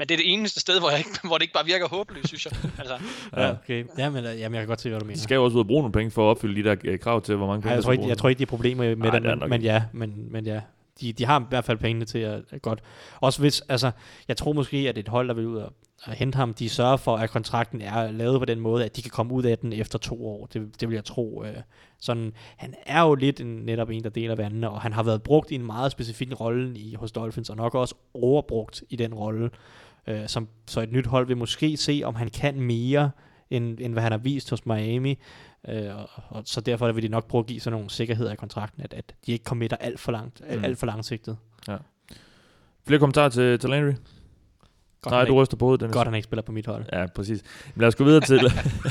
men 0.00 0.08
det 0.08 0.14
er 0.14 0.18
det 0.18 0.32
eneste 0.32 0.60
sted, 0.60 0.78
hvor, 0.78 0.90
jeg 0.90 0.98
ikke, 0.98 1.10
hvor 1.24 1.36
det 1.38 1.42
ikke 1.42 1.54
bare 1.54 1.64
virker 1.64 1.88
håbløst, 1.88 2.28
synes 2.28 2.46
jeg. 2.46 2.52
Altså, 2.78 2.94
Ja. 3.36 3.50
okay. 3.50 3.84
Ja, 3.98 4.10
men, 4.10 4.24
øh, 4.24 4.40
jamen, 4.40 4.54
jeg 4.54 4.62
kan 4.62 4.68
godt 4.68 4.80
se, 4.80 4.88
hvad 4.88 5.00
du 5.00 5.04
mener. 5.04 5.16
De 5.16 5.22
skal 5.22 5.34
jo 5.34 5.44
også 5.44 5.54
ud 5.54 5.60
og 5.60 5.66
bruge 5.66 5.82
nogle 5.82 5.92
penge 5.92 6.10
for 6.10 6.26
at 6.26 6.30
opfylde 6.30 6.62
de 6.62 6.68
der 6.68 6.76
øh, 6.84 6.98
krav 6.98 7.22
til, 7.22 7.36
hvor 7.36 7.46
mange 7.46 7.62
penge 7.62 7.70
Ej, 7.70 7.74
jeg, 7.74 7.84
tror 7.84 7.92
ikke, 7.92 8.08
jeg 8.08 8.18
tror 8.18 8.28
ikke, 8.28 8.38
de 8.38 8.42
er 8.42 8.46
problemer 8.46 8.84
med 8.84 8.96
Nej, 8.96 9.18
det, 9.18 9.38
men, 9.38 9.48
men 9.50 9.62
ja, 9.62 9.82
men, 9.92 10.26
men 10.30 10.46
ja. 10.46 10.60
De, 11.00 11.12
de 11.12 11.24
har 11.24 11.40
i 11.40 11.44
hvert 11.48 11.64
fald 11.64 11.78
pengene 11.78 12.04
til 12.04 12.18
at, 12.18 12.42
at 12.50 12.62
godt. 12.62 12.82
Også 13.20 13.40
hvis, 13.40 13.60
altså, 13.68 13.90
jeg 14.28 14.36
tror 14.36 14.52
måske, 14.52 14.76
at 14.76 14.98
et 14.98 15.08
hold, 15.08 15.28
der 15.28 15.34
vil 15.34 15.46
ud 15.46 15.56
og, 15.56 15.72
og 16.04 16.12
hente 16.12 16.36
ham, 16.36 16.54
de 16.54 16.68
sørger 16.68 16.96
for, 16.96 17.16
at 17.16 17.30
kontrakten 17.30 17.80
er 17.80 18.10
lavet 18.10 18.40
på 18.40 18.44
den 18.44 18.60
måde, 18.60 18.84
at 18.84 18.96
de 18.96 19.02
kan 19.02 19.10
komme 19.10 19.32
ud 19.32 19.42
af 19.42 19.58
den 19.58 19.72
efter 19.72 19.98
to 19.98 20.26
år. 20.26 20.46
Det, 20.46 20.80
det 20.80 20.88
vil 20.88 20.94
jeg 20.94 21.04
tro. 21.04 21.44
Øh, 21.44 21.56
sådan, 22.00 22.32
han 22.56 22.74
er 22.86 23.02
jo 23.02 23.14
lidt 23.14 23.40
en, 23.40 23.46
netop 23.46 23.90
en, 23.90 24.04
der 24.04 24.10
deler 24.10 24.34
vandene, 24.34 24.70
og 24.70 24.80
han 24.80 24.92
har 24.92 25.02
været 25.02 25.22
brugt 25.22 25.50
i 25.50 25.54
en 25.54 25.66
meget 25.66 25.92
specifik 25.92 26.40
rolle 26.40 26.78
i, 26.78 26.94
hos 26.94 27.12
Dolphins, 27.12 27.50
og 27.50 27.56
nok 27.56 27.74
også 27.74 27.94
overbrugt 28.14 28.82
i 28.90 28.96
den 28.96 29.14
rolle. 29.14 29.50
Øh, 30.06 30.28
som, 30.28 30.48
så 30.66 30.80
et 30.80 30.92
nyt 30.92 31.06
hold 31.06 31.26
vil 31.26 31.36
måske 31.36 31.76
se, 31.76 32.02
om 32.04 32.14
han 32.14 32.28
kan 32.30 32.60
mere, 32.60 33.10
end, 33.50 33.78
end 33.80 33.92
hvad 33.92 34.02
han 34.02 34.12
har 34.12 34.18
vist 34.18 34.50
hos 34.50 34.66
Miami. 34.66 35.18
Øh, 35.68 35.96
og, 35.96 36.08
og, 36.28 36.42
så 36.46 36.60
derfor 36.60 36.92
vil 36.92 37.02
de 37.02 37.08
nok 37.08 37.28
prøve 37.28 37.40
at 37.40 37.46
give 37.46 37.60
sådan 37.60 37.74
nogle 37.74 37.90
sikkerheder 37.90 38.32
i 38.32 38.36
kontrakten, 38.36 38.82
at, 38.82 38.94
at 38.94 39.14
de 39.26 39.32
ikke 39.32 39.44
committer 39.44 39.76
alt 39.76 40.00
for 40.00 40.12
langt, 40.12 40.42
alt, 40.46 40.58
Mm. 40.58 40.64
alt 40.64 40.78
for 40.78 40.86
langsigtet. 40.86 41.36
Flere 42.86 42.98
kommentarer 43.00 43.28
til, 43.28 43.58
til 43.58 43.70
Landry? 43.70 43.92
Godt, 45.02 45.12
Nej, 45.12 45.24
du 45.24 45.34
ryster 45.42 45.56
på 45.56 45.64
hovedet, 45.64 45.80
Dennis. 45.80 45.94
godt, 45.94 46.08
han 46.08 46.14
ikke 46.14 46.24
spiller 46.24 46.42
på 46.42 46.52
mit 46.52 46.66
hold. 46.66 46.84
Ja, 46.92 47.06
præcis. 47.14 47.42
Men 47.74 47.80
lad 47.80 47.88
os 47.88 47.94
gå 47.94 48.04
videre 48.04 48.20
til... 48.20 48.40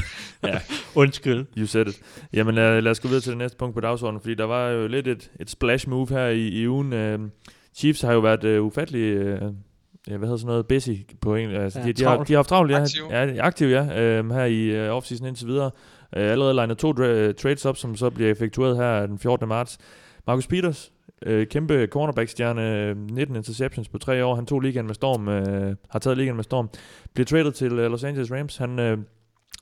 ja, 0.43 0.59
Undskyld. 0.95 1.45
you 1.57 1.65
said 1.65 1.87
it. 1.87 2.01
Jamen 2.33 2.55
lad, 2.55 2.81
lad 2.81 2.91
os 2.91 2.99
gå 2.99 3.07
videre 3.07 3.21
til 3.21 3.29
det 3.29 3.37
næste 3.37 3.57
punkt 3.57 3.73
på 3.73 3.79
dagsordenen, 3.81 4.21
fordi 4.21 4.35
der 4.35 4.43
var 4.43 4.67
jo 4.69 4.87
lidt 4.87 5.07
et, 5.07 5.31
et 5.39 5.49
splash 5.49 5.89
move 5.89 6.07
her 6.09 6.25
i, 6.27 6.47
i 6.47 6.67
ugen. 6.67 7.21
Uh, 7.21 7.29
Chiefs 7.73 8.01
har 8.01 8.13
jo 8.13 8.19
været 8.19 8.59
uh, 8.59 8.65
ufattelig... 8.65 9.33
Uh, 9.43 9.53
ja, 10.07 10.17
hvad 10.17 10.27
hedder 10.27 10.37
sådan 10.37 10.47
noget? 10.47 10.67
Busy 10.67 10.89
på 11.21 11.35
en... 11.35 11.51
Altså, 11.51 11.79
Ja, 11.79 11.85
de, 11.85 11.93
de, 11.93 12.03
har, 12.03 12.13
travlt. 12.15 12.27
de 12.27 12.33
har 12.33 12.37
haft 12.37 12.49
travlt, 12.49 12.71
ja. 12.71 12.81
Aktiv. 12.81 13.03
Ja, 13.09 13.45
aktiv, 13.45 13.67
ja. 13.67 13.81
Uh, 14.21 14.29
her 14.31 14.45
i 14.45 14.87
uh, 14.89 14.95
offseason 14.95 15.27
indtil 15.27 15.47
videre. 15.47 15.65
Uh, 15.65 16.21
allerede 16.23 16.53
legnet 16.53 16.77
to 16.77 16.91
dra- 16.91 17.31
trades 17.33 17.65
op, 17.65 17.77
som 17.77 17.95
så 17.95 18.09
bliver 18.09 18.31
effektueret 18.31 18.77
her 18.77 19.05
den 19.05 19.19
14. 19.19 19.47
marts. 19.47 19.77
Marcus 20.27 20.47
Peters, 20.47 20.91
øh, 21.25 21.47
kæmpe 21.47 21.87
cornerback-stjerne, 21.91 22.75
øh, 22.85 22.97
19 23.11 23.35
interceptions 23.35 23.89
på 23.89 23.97
tre 23.97 24.25
år. 24.25 24.35
Han 24.35 24.45
tog 24.45 24.59
ligaen 24.59 24.85
med 24.87 24.95
storm, 24.95 25.27
øh, 25.27 25.75
har 25.89 25.99
taget 25.99 26.17
ligaen 26.17 26.35
med 26.35 26.43
storm. 26.43 26.69
Bliver 27.13 27.25
traded 27.25 27.51
til 27.51 27.71
øh, 27.73 27.91
Los 27.91 28.03
Angeles 28.03 28.31
Rams. 28.31 28.57
Han, 28.57 28.79
øh, 28.79 28.97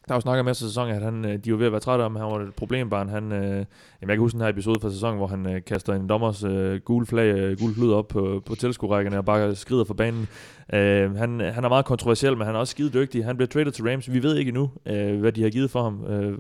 der 0.08 0.14
var 0.14 0.20
snakket 0.20 0.46
med 0.46 0.50
af 0.50 0.56
sæsonen, 0.56 0.96
at 0.96 1.02
han, 1.02 1.26
øh, 1.26 1.38
de 1.38 1.52
var 1.52 1.58
ved 1.58 1.66
at 1.66 1.72
være 1.72 1.82
trætte 1.82 2.04
om, 2.04 2.16
at 2.16 2.22
han 2.22 2.32
var 2.32 2.40
et 2.40 2.54
problembarn. 2.54 3.10
Han, 3.10 3.32
øh, 3.32 3.42
jamen 3.42 3.66
jeg 4.02 4.10
kan 4.10 4.20
huske 4.20 4.34
den 4.34 4.42
her 4.42 4.50
episode 4.50 4.80
fra 4.80 4.90
sæsonen, 4.90 5.18
hvor 5.18 5.28
han 5.28 5.56
øh, 5.56 5.62
kaster 5.66 5.94
en 5.94 6.10
dommers 6.10 6.44
øh, 6.44 6.80
gule 6.80 7.06
flag, 7.06 7.36
øh, 7.36 7.60
gul 7.60 7.74
flyd 7.74 7.92
op 7.92 8.08
på, 8.08 8.44
på 8.46 8.56
tilskuerrækkerne 8.56 9.18
og 9.18 9.26
bare 9.26 9.56
skrider 9.56 9.84
for 9.84 9.94
banen. 9.94 10.28
Øh, 10.74 11.16
han, 11.16 11.40
han 11.40 11.64
er 11.64 11.70
meget 11.70 11.86
kontroversiel, 11.86 12.38
men 12.38 12.46
han 12.46 12.56
er 12.56 12.60
også 12.60 12.72
skide 12.72 12.90
dygtig. 12.94 13.26
Han 13.26 13.38
bliver 13.38 13.48
traded 13.48 13.72
til 13.72 13.90
Rams. 13.90 14.12
Vi 14.12 14.24
ved 14.24 14.36
ikke 14.36 14.50
endnu, 14.50 14.70
øh, 14.86 15.20
hvad 15.20 15.32
de 15.32 15.44
har 15.44 15.50
givet 15.50 15.72
for 15.72 15.84
ham. 15.84 16.06
Øh, 16.06 16.38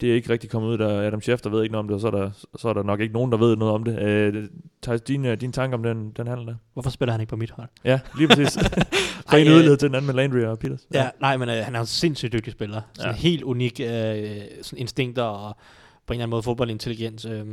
det 0.00 0.10
er 0.10 0.14
ikke 0.14 0.30
rigtig 0.30 0.50
kommet 0.50 0.68
ud, 0.68 0.78
der 0.78 1.00
Adam 1.06 1.20
Schefter 1.20 1.50
ved 1.50 1.62
ikke 1.62 1.72
noget 1.72 1.82
om 1.82 1.88
det, 1.88 1.94
og 1.94 2.00
så 2.00 2.06
er 2.06 2.10
der, 2.10 2.30
så 2.56 2.68
er 2.68 2.72
der 2.72 2.82
nok 2.82 3.00
ikke 3.00 3.14
nogen, 3.14 3.32
der 3.32 3.38
ved 3.38 3.56
noget 3.56 3.74
om 3.74 3.84
det. 3.84 3.98
Øh, 4.02 4.48
Thijs, 4.82 5.00
din, 5.00 5.38
din 5.38 5.52
tanke 5.52 5.74
om 5.74 5.82
den, 5.82 6.10
den 6.10 6.26
handel 6.26 6.46
der? 6.46 6.54
Hvorfor 6.72 6.90
spiller 6.90 7.12
han 7.12 7.20
ikke 7.20 7.30
på 7.30 7.36
mit 7.36 7.50
hold? 7.50 7.68
Ja, 7.84 8.00
lige 8.18 8.28
præcis. 8.28 8.56
Ren 9.32 9.46
øh, 9.46 9.52
yderlighed 9.52 9.76
til 9.76 9.88
den 9.88 9.94
anden 9.94 10.06
med 10.06 10.14
Landry 10.14 10.38
og 10.40 10.58
Peters. 10.58 10.86
Ja, 10.94 11.10
nej, 11.20 11.36
men 11.36 11.48
øh, 11.48 11.54
han 11.64 11.74
er 11.74 11.80
en 11.80 11.86
sindssygt 11.86 12.32
dygtig 12.32 12.52
spiller. 12.52 12.80
Sådan 12.94 13.10
Ja. 13.10 13.14
ja. 13.14 13.20
helt 13.20 13.42
unik 13.42 13.80
øh, 13.80 14.40
sådan 14.62 14.78
instinkter 14.78 15.22
og 15.22 15.56
på 16.06 16.12
en 16.12 16.14
eller 16.16 16.22
anden 16.22 16.30
måde 16.30 16.42
fodboldintelligens 16.42 17.24
øh, 17.24 17.46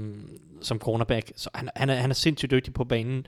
som 0.62 0.80
cornerback. 0.80 1.32
Så 1.36 1.50
han, 1.56 1.70
han, 1.76 1.90
er, 1.90 1.96
han 1.96 2.10
er 2.10 2.14
sindssygt 2.16 2.52
dygtig 2.52 2.74
på 2.74 2.84
banen. 2.84 3.26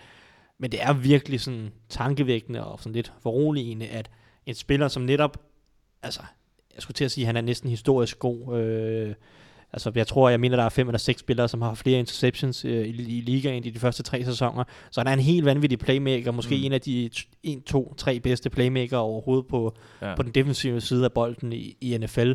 Men 0.60 0.72
det 0.72 0.84
er 0.84 0.94
virkelig 0.94 1.42
sådan 1.42 1.72
tankevækkende 1.90 2.66
og 2.66 2.80
sådan 2.80 2.94
lidt 2.94 3.14
foruroligende, 3.20 3.88
at 3.88 4.10
en 4.46 4.56
spiller 4.56 4.88
som 4.88 5.04
netop, 5.04 5.38
altså, 6.04 6.22
jeg 6.76 6.82
skulle 6.82 6.96
til 6.96 7.06
at 7.06 7.12
sige, 7.12 7.24
at 7.24 7.28
han 7.28 7.38
er 7.38 7.42
næsten 7.42 7.70
historisk 7.70 8.20
god. 8.20 8.58
Øh, 8.60 9.14
altså, 9.74 9.92
jeg 9.96 10.08
tror, 10.08 10.30
jeg 10.30 10.40
mener, 10.40 10.56
der 10.58 10.64
er 10.64 10.70
fem 10.70 10.88
eller 10.88 11.00
seks 11.00 11.20
spillere, 11.20 11.48
som 11.48 11.62
har 11.62 11.74
flere 11.74 12.00
interceptions 12.00 12.66
øh, 12.66 12.88
i, 12.88 13.18
i 13.18 13.22
ligaen 13.22 13.64
i 13.64 13.70
de 13.70 13.80
første 13.80 14.04
tre 14.04 14.26
sæsoner. 14.26 14.64
Så 14.92 15.00
han 15.00 15.08
er 15.08 15.14
en 15.14 15.20
helt 15.20 15.46
vanvittig 15.46 15.80
playmaker, 15.80 16.32
måske 16.32 16.56
Mm. 16.58 16.64
en 16.64 16.72
af 16.74 16.82
de 16.82 17.10
t- 17.16 17.32
en, 17.44 17.62
to, 17.62 17.94
tre 17.98 18.20
bedste 18.20 18.50
playmaker 18.50 18.98
overhovedet 18.98 19.48
på, 19.48 19.76
Ja. 20.02 20.16
på 20.16 20.24
den 20.24 20.32
defensive 20.32 20.82
side 20.82 21.06
af 21.06 21.12
bolden 21.12 21.54
i, 21.54 21.78
i 21.82 21.98
NFL. 21.98 22.32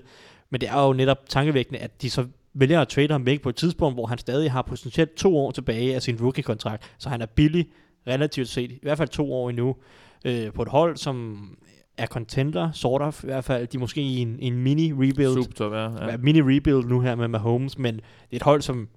Men 0.51 0.61
det 0.61 0.69
er 0.69 0.87
jo 0.87 0.93
netop 0.93 1.19
tankevækkende, 1.29 1.79
at 1.81 2.03
de 2.03 2.11
så 2.11 2.27
vælger 2.55 2.81
at 2.81 2.89
trade 2.89 3.11
ham 3.13 3.27
væk 3.27 3.43
på 3.43 3.49
et 3.49 3.57
tidspunkt, 3.57 3.97
hvor 3.97 4.07
han 4.07 4.19
stadig 4.19 4.53
har 4.53 4.63
potentielt 4.63 5.15
to 5.15 5.37
år 5.39 5.51
tilbage 5.51 5.95
af 5.95 6.03
sin 6.03 6.17
rookie-kontrakt. 6.21 6.83
Så 6.99 7.09
han 7.09 7.23
er 7.23 7.27
billig, 7.27 7.67
relativt 8.07 8.49
set, 8.49 8.71
i 8.73 8.79
hvert 8.83 8.99
fald 8.99 9.09
to 9.09 9.33
år 9.33 9.51
endnu, 9.51 9.77
øh, 10.25 10.53
på 10.53 10.63
et 10.63 10.69
hold, 10.69 10.97
som 10.97 11.39
er 12.01 12.07
contender, 12.07 12.73
sort 12.73 13.03
of, 13.03 13.25
i 13.25 13.27
hvert 13.27 13.45
fald. 13.45 13.67
De 13.67 13.77
er 13.77 13.81
måske 13.81 14.01
i 14.01 14.17
en, 14.19 14.37
en 14.39 14.63
mini-rebuild. 14.67 15.45
Super 15.45 15.77
ja. 15.77 15.83
ja. 15.83 16.11
Ja. 16.11 16.17
Mini-rebuild 16.17 16.89
nu 16.89 17.01
her 17.01 17.15
med 17.15 17.29
Mahomes, 17.29 17.79
men 17.79 17.95
det 17.95 18.03
er 18.33 18.37
et 18.37 18.43
hold, 18.43 18.63
som 18.63 18.89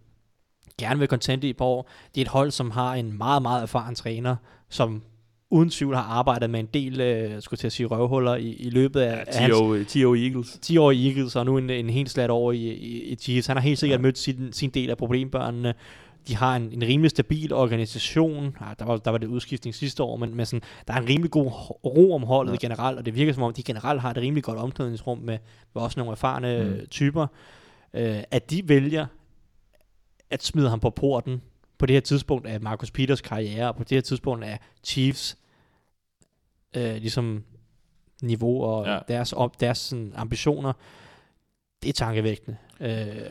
gerne 0.77 0.99
vil 0.99 1.07
contente 1.07 1.47
i 1.47 1.49
et 1.49 1.57
par 1.57 1.65
år. 1.65 1.89
Det 2.15 2.21
er 2.21 2.25
et 2.25 2.31
hold, 2.31 2.51
som 2.51 2.71
har 2.71 2.93
en 2.93 3.17
meget, 3.17 3.41
meget 3.41 3.61
erfaren 3.61 3.95
træner, 3.95 4.35
som 4.69 5.01
uden 5.51 5.69
tvivl 5.69 5.95
har 5.95 6.03
arbejdet 6.03 6.49
med 6.49 6.59
en 6.59 6.69
del, 6.73 7.01
øh, 7.01 7.41
skulle 7.41 7.57
til 7.57 7.67
at 7.67 7.73
sige, 7.73 7.87
røvhuller 7.87 8.35
i, 8.35 8.53
i 8.53 8.69
løbet 8.69 8.99
af, 9.01 9.19
af 9.27 9.33
10 9.33 9.39
hans 9.39 9.53
år, 9.53 9.77
10 9.87 10.03
år 10.05 10.15
i 10.15 10.27
Eagles. 10.27 10.59
10 10.61 10.77
år 10.77 10.91
i 10.91 11.07
Eagles, 11.07 11.35
og 11.35 11.45
nu 11.45 11.57
en, 11.57 11.69
en 11.69 11.89
helt 11.89 12.09
slat 12.09 12.29
over 12.29 12.51
i, 12.51 12.57
i, 12.57 13.01
i 13.01 13.15
Chiefs. 13.15 13.47
Han 13.47 13.57
har 13.57 13.61
helt 13.61 13.79
sikkert 13.79 13.97
Ja. 13.97 14.01
ja. 14.01 14.07
mødt 14.07 14.17
sin, 14.17 14.53
sin 14.53 14.69
del 14.69 14.89
af 14.89 14.97
problembørnene. 14.97 15.73
De 16.27 16.35
har 16.35 16.55
en, 16.55 16.71
en 16.71 16.83
rimelig 16.83 17.09
stabil 17.11 17.53
organisation. 17.53 18.57
Ja, 18.61 18.65
der, 18.79 18.85
var, 18.85 18.97
der 18.97 19.11
var 19.11 19.17
det 19.17 19.27
udskiftning 19.27 19.75
sidste 19.75 20.03
år, 20.03 20.17
men, 20.17 20.35
men 20.35 20.45
sådan, 20.45 20.61
der 20.87 20.93
er 20.93 20.97
en 20.97 21.09
rimelig 21.09 21.31
god 21.31 21.45
ro 21.85 22.15
om 22.15 22.23
holdet 22.23 22.53
ja. 22.53 22.57
generelt, 22.67 22.97
og 22.97 23.05
det 23.05 23.15
virker 23.15 23.33
som 23.33 23.43
om, 23.43 23.53
de 23.53 23.63
generelt 23.63 24.01
har 24.01 24.11
et 24.11 24.17
rimelig 24.17 24.43
godt 24.43 24.57
omklædningsrum 24.57 25.17
med, 25.17 25.37
med 25.75 25.81
også 25.81 25.99
nogle 25.99 26.11
erfarne 26.11 26.63
Mm. 26.63 26.69
mm. 26.69 26.87
typer. 26.87 27.27
Øh, 27.93 28.23
at 28.31 28.49
de 28.51 28.69
vælger 28.69 29.05
at 30.29 30.43
smide 30.43 30.69
ham 30.69 30.79
på 30.79 30.89
porten 30.89 31.41
på 31.77 31.85
det 31.85 31.93
her 31.93 32.01
tidspunkt 32.01 32.47
af 32.47 32.61
Marcus 32.61 32.91
Peters 32.91 33.21
karriere, 33.21 33.67
og 33.67 33.75
på 33.75 33.83
det 33.83 33.91
her 33.91 34.01
tidspunkt 34.01 34.45
af 34.45 34.59
Chiefs 34.83 35.37
øh, 36.75 36.95
ligesom 36.95 37.43
niveau 38.21 38.63
og 38.63 38.85
Ja. 38.85 38.99
deres, 39.07 39.33
op, 39.33 39.59
deres 39.59 39.77
sådan, 39.77 40.13
ambitioner, 40.15 40.73
det 41.83 41.89
er 41.89 41.93
tankevægtende. 41.93 42.57
Øh, 42.83 42.89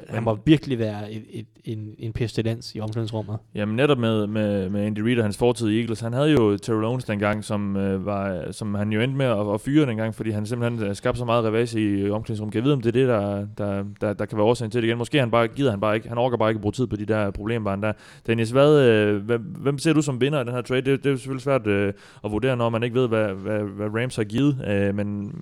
han 0.09 0.23
må 0.23 0.39
virkelig 0.45 0.79
være 0.79 1.13
et, 1.13 1.25
et, 1.31 1.47
en, 1.65 1.95
en 1.99 2.13
pestilens 2.13 2.75
i 2.75 2.81
omklædningsrummet. 2.81 3.39
Jamen 3.55 3.77
netop 3.77 3.99
med, 3.99 4.27
med, 4.27 4.71
med 4.71 4.81
Andy 4.81 4.99
Reid 4.99 5.19
og 5.19 5.25
hans 5.25 5.39
fortid 5.39 5.69
i 5.69 5.81
Eagles, 5.81 6.01
han 6.01 6.13
havde 6.13 6.33
jo 6.33 6.57
Terrell 6.57 6.85
Owens 6.85 7.05
dengang, 7.05 7.45
som, 7.45 7.77
øh, 7.77 8.07
var, 8.07 8.53
som 8.53 8.75
han 8.75 8.93
jo 8.93 9.01
endte 9.01 9.17
med 9.17 9.27
at, 9.27 9.55
at 9.55 9.61
fyre 9.61 9.87
dengang, 9.87 10.15
fordi 10.15 10.31
han 10.31 10.47
simpelthen 10.47 10.89
øh, 10.89 10.95
skabte 10.97 11.19
så 11.19 11.25
meget 11.25 11.45
revage 11.45 11.81
i 11.81 12.11
omklædningsrummet. 12.11 12.53
Kan 12.53 12.59
jeg 12.59 12.65
vide, 12.65 12.75
om 12.75 12.81
det 12.81 12.89
er 12.89 12.93
det, 12.93 13.09
der, 13.09 13.47
der, 13.59 13.85
der, 14.01 14.13
der 14.13 14.25
kan 14.25 14.39
være 14.39 14.47
årsagen 14.47 14.71
til 14.71 14.83
det 14.83 14.89
igen? 14.89 14.99
Måske 14.99 15.19
han 15.19 15.31
bare, 15.31 15.49
gider 15.49 15.71
han 15.71 15.81
bare 15.81 15.95
ikke, 15.95 16.09
han 16.09 16.19
orker 16.19 16.37
bare 16.37 16.51
ikke 16.51 16.59
at 16.59 16.63
bruge 16.63 16.73
tid 16.73 16.87
på 16.87 16.97
de 16.97 17.07
der 17.07 17.31
problemer, 17.31 17.77
der. 17.77 17.93
Dennis, 18.27 18.51
hvad, 18.51 18.89
øh, 18.89 19.25
hvem, 19.25 19.41
hvem 19.41 19.79
ser 19.79 19.93
du 19.93 20.03
som 20.03 20.21
vinder 20.21 20.39
af 20.39 20.45
den 20.45 20.55
her 20.55 20.63
trade? 20.63 20.83
Det, 20.83 21.05
det 21.05 21.13
er 21.13 21.17
selvfølgelig 21.17 21.43
svært 21.43 21.67
øh, 21.67 21.93
at 22.25 22.31
vurdere, 22.31 22.57
når 22.57 22.69
man 22.69 22.83
ikke 22.83 22.95
ved, 22.95 23.09
hvad, 23.09 23.29
hvad, 23.29 23.61
hvad 23.61 24.03
Rams 24.03 24.17
har 24.17 24.25
givet, 24.25 24.65
øh, 24.69 24.95
men 24.95 25.35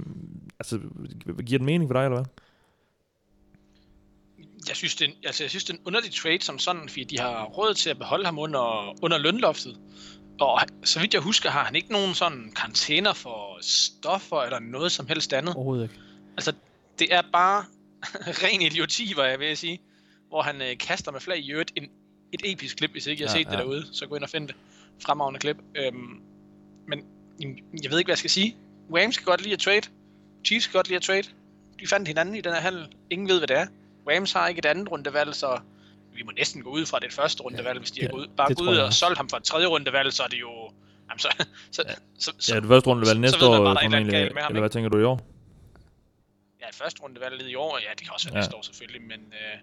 altså, 0.60 0.78
giver 1.46 1.58
det 1.58 1.66
mening 1.66 1.88
for 1.88 1.94
dig, 1.94 2.04
eller 2.04 2.16
hvad? 2.16 2.24
Jeg 4.70 4.76
synes, 4.76 4.94
det 4.96 5.04
er, 5.04 5.08
en- 5.10 5.16
altså, 5.24 5.42
jeg 5.44 5.50
synes, 5.50 5.64
det 5.64 5.72
er 5.72 5.78
en 5.78 5.82
underlig 5.86 6.12
trade 6.14 6.42
som 6.42 6.58
sådan, 6.58 6.88
fordi 6.88 7.04
de 7.04 7.18
har 7.18 7.44
råd 7.44 7.74
til 7.74 7.90
at 7.90 7.98
beholde 7.98 8.24
ham 8.24 8.38
under, 8.38 8.94
under 9.04 9.18
lønloftet. 9.18 9.78
Og 10.40 10.60
så 10.84 11.00
vidt 11.00 11.14
jeg 11.14 11.22
husker, 11.22 11.50
har 11.50 11.64
han 11.64 11.74
ikke 11.76 11.92
nogen 11.92 12.14
sådan 12.14 12.52
karantæner 12.56 13.12
for 13.12 13.58
stoffer 13.62 14.42
eller 14.42 14.58
noget 14.58 14.92
som 14.92 15.06
helst 15.06 15.32
andet. 15.32 15.54
Overhovedet 15.54 15.82
ikke. 15.84 15.94
Altså, 16.36 16.52
det 16.98 17.14
er 17.14 17.22
bare 17.32 17.64
ren 18.44 18.62
idioti, 18.62 19.12
var 19.16 19.24
jeg 19.24 19.38
ved 19.38 19.46
at 19.46 19.58
sige. 19.58 19.80
Hvor 20.28 20.42
han 20.42 20.62
øh, 20.62 20.78
kaster 20.78 21.12
med 21.12 21.20
flag 21.20 21.38
i 21.38 21.50
øvrigt 21.52 21.72
en, 21.76 21.84
et 22.32 22.40
episk 22.44 22.76
klip, 22.76 22.90
hvis 22.90 23.06
ikke 23.06 23.22
jeg 23.22 23.30
har 23.30 23.36
Ja, 23.36 23.42
set 23.42 23.50
det 23.50 23.56
ja. 23.56 23.62
derude. 23.62 23.86
Så 23.92 24.06
gå 24.06 24.14
ind 24.14 24.24
og 24.24 24.30
find 24.30 24.48
det. 24.48 24.56
Fremragende 25.02 25.40
klip. 25.40 25.56
Øhm, 25.76 26.22
men 26.88 27.04
jeg 27.82 27.90
ved 27.90 27.98
ikke, 27.98 28.06
hvad 28.08 28.12
jeg 28.12 28.18
skal 28.18 28.30
sige. 28.30 28.56
Rams 28.96 29.16
kan 29.16 29.24
godt 29.24 29.42
lide 29.42 29.52
at 29.54 29.58
trade. 29.60 29.82
Chiefs 30.46 30.66
kan 30.66 30.72
godt 30.72 30.88
lide 30.88 30.96
at 30.96 31.02
trade. 31.02 31.22
De 31.80 31.86
fandt 31.86 32.08
hinanden 32.08 32.34
i 32.34 32.40
den 32.40 32.52
her 32.52 32.60
handel. 32.60 32.86
Ingen 33.10 33.28
ved, 33.28 33.38
hvad 33.38 33.48
det 33.48 33.56
er. 33.56 33.66
Rams 34.10 34.32
har 34.32 34.48
ikke 34.48 34.58
et 34.58 34.66
andet 34.66 34.90
rundevalg, 34.90 35.34
så 35.34 35.60
vi 36.14 36.22
må 36.22 36.30
næsten 36.30 36.62
gå 36.62 36.70
ud 36.70 36.86
fra 36.86 36.98
det 36.98 37.06
et 37.06 37.12
første 37.12 37.42
rundevalg, 37.42 37.78
hvis 37.78 37.90
de 37.90 38.00
Ja, 38.00 38.06
har 38.06 38.12
gået 38.12 38.22
ud, 38.22 38.28
bare 38.36 38.48
det 38.48 38.56
gået 38.56 38.68
ud 38.68 38.76
og 38.76 38.92
solgt 38.92 39.16
ham 39.16 39.28
for 39.28 39.36
et 39.36 39.44
tredje 39.44 39.66
rundevalg, 39.66 40.12
så 40.12 40.22
er 40.22 40.26
det 40.28 40.40
jo... 40.40 40.50
Jamen, 41.08 41.18
så, 41.18 41.28
så, 41.70 41.82
så, 42.18 42.32
så, 42.38 42.54
Ja, 42.54 42.60
det 42.60 42.68
første 42.68 42.90
runde 42.90 43.06
så- 43.06 43.10
valg 43.10 43.16
så 43.16 43.20
næste 43.20 43.38
man 43.38 43.48
år, 43.48 43.52
et 43.54 43.84
eller 43.84 44.42
ham, 44.42 44.48
eller 44.50 44.60
hvad 44.60 44.70
tænker 44.70 44.88
du 44.90 44.98
i 45.00 45.04
år? 45.04 45.20
Ja, 46.60 46.68
et 46.68 46.74
første 46.74 47.02
rundevalg 47.02 47.42
i 47.48 47.54
år, 47.54 47.78
ja, 47.78 47.90
det 47.90 48.00
kan 48.04 48.12
også 48.14 48.28
være 48.28 48.36
Ja. 48.36 48.40
næste 48.40 48.56
år 48.56 48.62
selvfølgelig, 48.62 49.02
men 49.02 49.20
øh, 49.20 49.58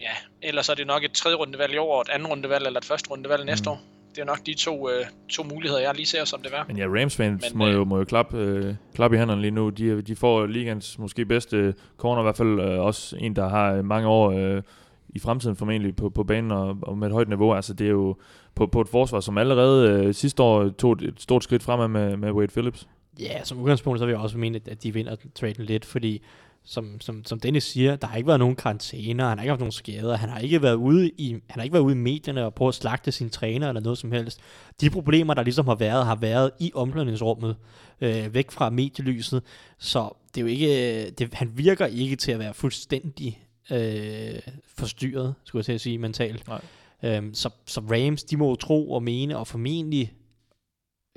ja, 0.00 0.10
ellers 0.42 0.68
er 0.68 0.74
det 0.74 0.86
nok 0.86 1.04
et 1.04 1.12
tredje 1.12 1.36
rundevalg 1.36 1.72
i 1.74 1.76
år, 1.76 1.94
og 1.94 2.00
et 2.00 2.08
andet 2.08 2.30
rundevalg 2.30 2.66
eller 2.66 2.80
et 2.80 2.84
første 2.84 3.10
rundevalg 3.10 3.44
næste 3.44 3.70
Mm. 3.70 3.72
år. 3.72 3.80
Det 4.16 4.22
er 4.22 4.26
nok 4.26 4.46
de 4.46 4.54
to, 4.54 4.90
øh, 4.90 5.04
to 5.28 5.42
muligheder, 5.42 5.80
jeg 5.80 5.94
lige 5.94 6.06
ser 6.06 6.24
som 6.24 6.42
det 6.42 6.52
er. 6.54 6.64
Men 6.68 6.78
ja, 6.78 6.86
Rams 6.86 7.16
fans 7.16 7.44
Men, 7.50 7.58
må, 7.58 7.66
øh, 7.66 7.74
jo, 7.74 7.84
må 7.84 7.98
jo 7.98 8.04
klappe, 8.04 8.38
øh, 8.38 8.74
klappe 8.94 9.16
i 9.16 9.18
hænderne 9.18 9.40
lige 9.40 9.50
nu. 9.50 9.70
De, 9.70 10.02
de 10.02 10.16
får 10.16 10.46
ligans 10.46 10.98
måske 10.98 11.24
bedste 11.24 11.74
corner, 11.96 12.22
i 12.22 12.24
hvert 12.24 12.36
fald 12.36 12.60
øh, 12.60 12.80
også 12.80 13.16
en, 13.20 13.36
der 13.36 13.48
har 13.48 13.72
øh, 13.72 13.84
mange 13.84 14.08
år 14.08 14.30
øh, 14.30 14.62
i 15.08 15.18
fremtiden 15.18 15.56
formentlig 15.56 15.96
på, 15.96 16.10
på 16.10 16.24
banen 16.24 16.50
og, 16.50 16.78
og 16.82 16.98
med 16.98 17.06
et 17.06 17.12
højt 17.12 17.28
niveau. 17.28 17.54
Altså 17.54 17.74
det 17.74 17.86
er 17.86 17.90
jo 17.90 18.16
på, 18.54 18.66
på 18.66 18.80
et 18.80 18.88
forsvar, 18.88 19.20
som 19.20 19.38
allerede 19.38 19.90
øh, 19.90 20.14
sidste 20.14 20.42
år 20.42 20.68
tog 20.68 20.92
et, 20.92 21.02
et 21.02 21.20
stort 21.20 21.44
skridt 21.44 21.62
fremad 21.62 21.88
med, 21.88 22.16
med 22.16 22.32
Wade 22.32 22.52
Phillips. 22.52 22.88
Ja, 23.20 23.44
som 23.44 23.60
udgangspunkt, 23.60 23.98
så 23.98 24.06
vil 24.06 24.12
jeg 24.12 24.20
også 24.20 24.38
mene, 24.38 24.60
at 24.70 24.82
de 24.82 24.94
vinder 24.94 25.16
traden 25.34 25.64
lidt, 25.64 25.84
fordi 25.84 26.22
som, 26.66 27.00
som, 27.00 27.24
som 27.24 27.40
Dennis 27.40 27.64
siger, 27.64 27.96
der 27.96 28.06
har 28.06 28.16
ikke 28.16 28.26
været 28.26 28.38
nogen 28.40 28.56
karantæner, 28.56 29.28
han 29.28 29.38
har 29.38 29.42
ikke 29.44 29.50
haft 29.50 29.60
nogen 29.60 29.72
skader, 29.72 30.16
han 30.16 30.28
har 30.28 30.38
ikke 30.38 30.62
været 30.62 30.74
ude 30.74 31.10
i, 31.10 31.30
han 31.32 31.40
har 31.54 31.62
ikke 31.62 31.72
været 31.74 31.82
ude 31.82 31.94
i 31.94 31.98
medierne 31.98 32.44
og 32.44 32.54
prøve 32.54 32.68
at 32.68 32.74
slagte 32.74 33.12
sine 33.12 33.30
træner 33.30 33.68
eller 33.68 33.80
noget 33.80 33.98
som 33.98 34.12
helst. 34.12 34.40
De 34.80 34.90
problemer, 34.90 35.34
der 35.34 35.42
ligesom 35.42 35.66
har 35.66 35.74
været, 35.74 36.06
har 36.06 36.16
været 36.16 36.50
i 36.60 36.72
omklædningsrummet, 36.74 37.56
øh, 38.00 38.34
væk 38.34 38.50
fra 38.50 38.70
medielyset, 38.70 39.42
så 39.78 40.08
det 40.34 40.40
er 40.40 40.42
jo 40.42 40.46
ikke, 40.46 41.10
det, 41.10 41.34
han 41.34 41.52
virker 41.54 41.86
ikke 41.86 42.16
til 42.16 42.32
at 42.32 42.38
være 42.38 42.54
fuldstændig 42.54 43.42
øh, 43.70 44.38
forstyrret, 44.76 45.34
skulle 45.44 45.60
jeg 45.60 45.64
til 45.64 45.72
at 45.72 45.80
sige, 45.80 45.98
mentalt. 45.98 46.48
Nej. 46.48 46.60
Øhm, 47.02 47.34
så, 47.34 47.50
så 47.66 47.80
Rams, 47.80 48.24
de 48.24 48.36
må 48.36 48.54
tro 48.54 48.90
og 48.92 49.02
mene, 49.02 49.38
og 49.38 49.46
formentlig 49.46 50.12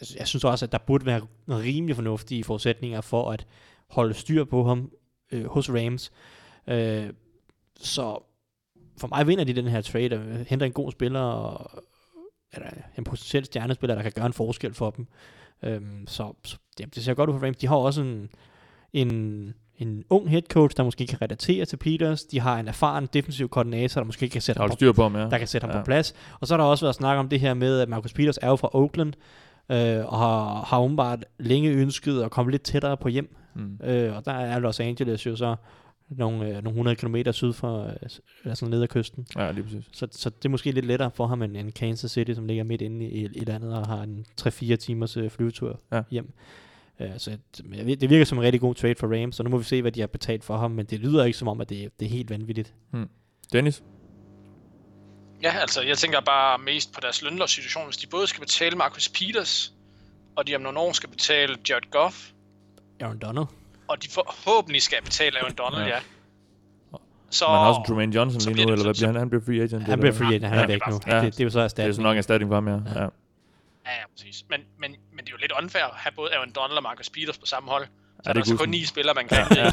jeg- 0.02 0.20
jeg 0.20 0.28
synes 0.28 0.43
også, 0.43 0.66
at 0.66 0.72
der 0.72 0.78
burde 0.78 1.06
være 1.06 1.22
rimelig 1.50 1.95
fornuftige 1.95 2.43
forudsætninger 2.43 3.02
for 3.02 3.32
at 3.32 3.45
holde 3.89 4.14
styr 4.14 4.43
på 4.43 4.64
ham 4.64 4.91
øh, 5.32 5.45
hos 5.45 5.69
Rams. 5.69 6.11
Øh, 6.67 7.09
så 7.80 8.23
for 8.97 9.07
mig 9.07 9.27
vinder 9.27 9.43
de 9.43 9.53
den 9.53 9.67
her 9.67 9.82
trade, 9.82 10.13
og 10.13 10.45
henter 10.47 10.65
en 10.65 10.71
god 10.71 10.91
spiller, 10.91 11.19
og 11.21 11.84
eller 12.53 12.67
en 12.97 13.03
potentiel 13.03 13.45
stjernespiller, 13.45 13.95
der 13.95 14.01
kan 14.01 14.11
gøre 14.15 14.25
en 14.25 14.34
forskel 14.34 14.73
for 14.73 14.89
dem. 14.89 15.07
Øhm, 15.63 16.07
så 16.07 16.34
så 16.43 16.57
det, 16.77 16.95
det 16.95 17.03
ser 17.03 17.13
godt 17.13 17.30
ud 17.30 17.39
for 17.39 17.45
Rams. 17.45 17.57
De 17.57 17.67
har 17.67 17.75
også 17.75 18.01
en, 18.01 18.30
en, 18.93 19.53
en 19.77 20.03
ung 20.09 20.30
head 20.30 20.41
coach, 20.41 20.77
der 20.77 20.84
måske 20.84 21.07
kan 21.07 21.21
relatere 21.21 21.65
til 21.65 21.77
Peters. 21.77 22.23
De 22.23 22.39
har 22.39 22.59
en 22.59 22.67
erfaren 22.67 23.09
defensiv 23.13 23.49
koordinator, 23.49 24.01
der 24.01 24.05
måske 24.05 24.30
kan 24.30 24.41
sætte 24.41 24.59
ham 24.61 24.69
på 24.69 24.93
på 24.93 25.03
ham, 25.03 25.15
ja. 25.15 25.21
der 25.21 25.38
kan 25.38 25.47
sætte 25.47 25.65
ham 25.65 25.71
Ja. 25.71 25.77
ja. 25.77 25.82
på 25.84 25.86
plads. 25.86 26.13
Og 26.39 26.47
så 26.47 26.53
har 26.53 26.57
der 26.63 26.69
også 26.69 26.86
været 26.86 26.95
snak 26.95 27.17
om 27.17 27.30
det 27.30 27.39
her 27.39 27.53
med, 27.53 27.80
at 27.80 27.89
Marcus 27.89 28.13
Peters 28.13 28.38
er 28.41 28.47
jo 28.47 28.55
fra 28.55 28.69
Oakland, 28.73 29.13
øh, 29.71 30.05
og 30.05 30.17
har, 30.17 30.63
har 30.63 30.80
umiddelbart 30.80 31.25
længe 31.39 31.69
ønsket 31.69 32.21
at 32.21 32.32
komme 32.32 32.51
lidt 32.51 32.61
tættere 32.61 32.97
på 32.97 33.07
hjem. 33.07 33.36
Mm. 33.56 33.80
Øh, 33.84 34.16
og 34.16 34.26
der 34.26 34.32
er 34.32 34.60
Los 34.60 34.80
Angeles 34.80 35.26
jo 35.26 35.36
så 35.36 35.56
nogle, 36.10 36.47
øh, 36.47 36.54
nogle 36.64 36.70
100 36.70 36.95
km 36.95 37.16
syd 37.32 37.54
for, 37.54 37.84
øh, 37.84 37.93
altså 38.45 38.66
ned 38.66 38.82
ad 38.84 38.88
kysten. 38.88 39.28
Ja, 39.36 39.52
lige 39.52 39.64
præcis. 39.64 39.86
Så, 39.93 40.08
så 40.12 40.30
det 40.30 40.45
er 40.45 40.50
måske 40.50 40.72
lidt 40.72 40.86
lettere 40.86 41.12
for 41.12 41.28
ham 41.28 41.41
end, 41.41 41.58
end 41.58 41.72
Kansas 41.72 42.12
City, 42.12 42.32
som 42.34 42.45
ligger 42.45 42.64
midt 42.64 42.82
inde 42.82 43.06
i, 43.06 43.26
i 43.26 43.43
landet 43.45 43.74
og 43.74 43.88
har 43.88 44.02
en 44.04 44.26
3-4 44.41 44.76
timers 44.76 45.18
øh, 45.18 45.30
flyvetur 45.30 45.80
Ja. 45.91 46.02
hjem. 46.12 46.34
Øh, 47.00 47.10
så 47.18 47.38
ved- 47.66 47.97
det 47.97 48.10
virker 48.10 48.26
som 48.26 48.38
en 48.38 48.43
rigtig 48.43 48.62
god 48.62 48.76
trade 48.76 48.95
for 49.00 49.08
Rams, 49.22 49.36
så 49.36 49.43
nu 49.43 49.50
må 49.50 49.58
vi 49.58 49.64
se, 49.64 49.82
hvad 49.82 49.91
de 49.91 50.00
har 50.00 50.08
betalt 50.08 50.43
for 50.43 50.58
ham, 50.58 50.72
men 50.72 50.86
det 50.86 51.00
lyder 51.00 51.24
ikke 51.26 51.38
som 51.38 51.47
om, 51.47 51.62
at 51.62 51.70
det, 51.70 52.00
det 52.00 52.06
er 52.06 52.10
helt 52.10 52.30
vanvittigt. 52.30 52.74
Dennis? 53.54 53.84
Ja, 55.43 55.52
altså, 55.62 55.82
jeg 55.82 55.97
tænker 55.97 56.20
bare 56.22 56.58
mest 56.58 56.93
på 56.93 57.00
deres 57.02 57.22
lønlovssituation. 57.22 57.86
Hvis 57.86 57.97
de 57.97 58.08
både 58.08 58.28
skal 58.28 58.39
betale 58.41 58.76
Marcus 58.76 59.10
Peters, 59.10 59.74
og 60.36 60.47
de 60.47 60.56
om 60.56 60.62
nogle 60.62 60.80
år 60.80 60.91
skal 60.91 61.10
betale 61.10 61.56
Jared 61.70 61.91
Goff, 61.91 62.32
Aaron 63.02 63.18
Donald. 63.20 63.45
og 63.88 64.04
de 64.04 64.08
forhåbentlig 64.10 64.82
skal 64.82 64.97
betale 65.04 65.38
Aaron 65.39 65.54
Donald, 65.56 65.84
Ja. 65.84 65.88
ja. 65.95 66.00
Så, 67.32 67.45
Man 67.47 67.58
har 67.58 67.68
også 67.68 67.80
en 67.80 67.86
Tremaine 67.88 68.16
Johnson 68.16 68.54
lige 68.54 68.66
nu, 68.66 68.72
det 68.72 68.74
eller 68.74 68.86
hvad 68.86 68.93
bliver 68.93 69.08
han? 69.08 69.16
Han 69.16 69.30
bliver 69.30 69.43
free 69.45 69.62
agent. 69.64 69.84
Han 69.84 70.00
bliver 70.00 70.14
free 70.14 70.28
agent, 70.28 70.45
han 70.45 70.58
Ja. 70.58 70.64
er 70.64 70.68
væk 70.68 70.82
nu. 70.89 71.00
Ja. 71.08 71.16
Det, 71.26 71.34
det 71.34 71.39
er 71.39 71.43
jo 71.43 71.50
så 71.50 71.58
Det 71.60 71.62
er 71.62 71.64
erstatning. 71.66 71.95
så 71.95 72.02
nok 72.02 72.18
erstatning 72.18 72.50
for 72.50 72.56
ham, 72.56 72.68
ja. 72.68 72.74
ja. 72.74 72.80
Ja, 73.00 73.91
ja, 74.00 74.04
præcis. 74.18 74.45
Men, 74.50 74.60
men, 74.80 74.91
men 75.16 75.20
det 75.26 75.28
er 75.28 75.32
jo 75.32 75.38
lidt 75.41 75.52
unfair 75.62 75.84
at 75.84 75.91
have 75.95 76.12
både 76.16 76.30
Aaron 76.36 76.52
Donald 76.56 76.78
og 76.78 76.84
Marcus 76.84 77.10
Peters 77.10 77.38
på 77.38 77.45
samme 77.45 77.70
hold. 77.72 77.84
Så 77.86 77.89
Ja, 78.26 78.30
er 78.30 78.34
der 78.34 78.39
er 78.39 78.41
altså 78.41 78.56
kun 78.58 78.70
ni 78.70 78.86
spillere, 78.86 79.16
man 79.16 79.28
kan. 79.28 79.38
Ja, 79.56 79.72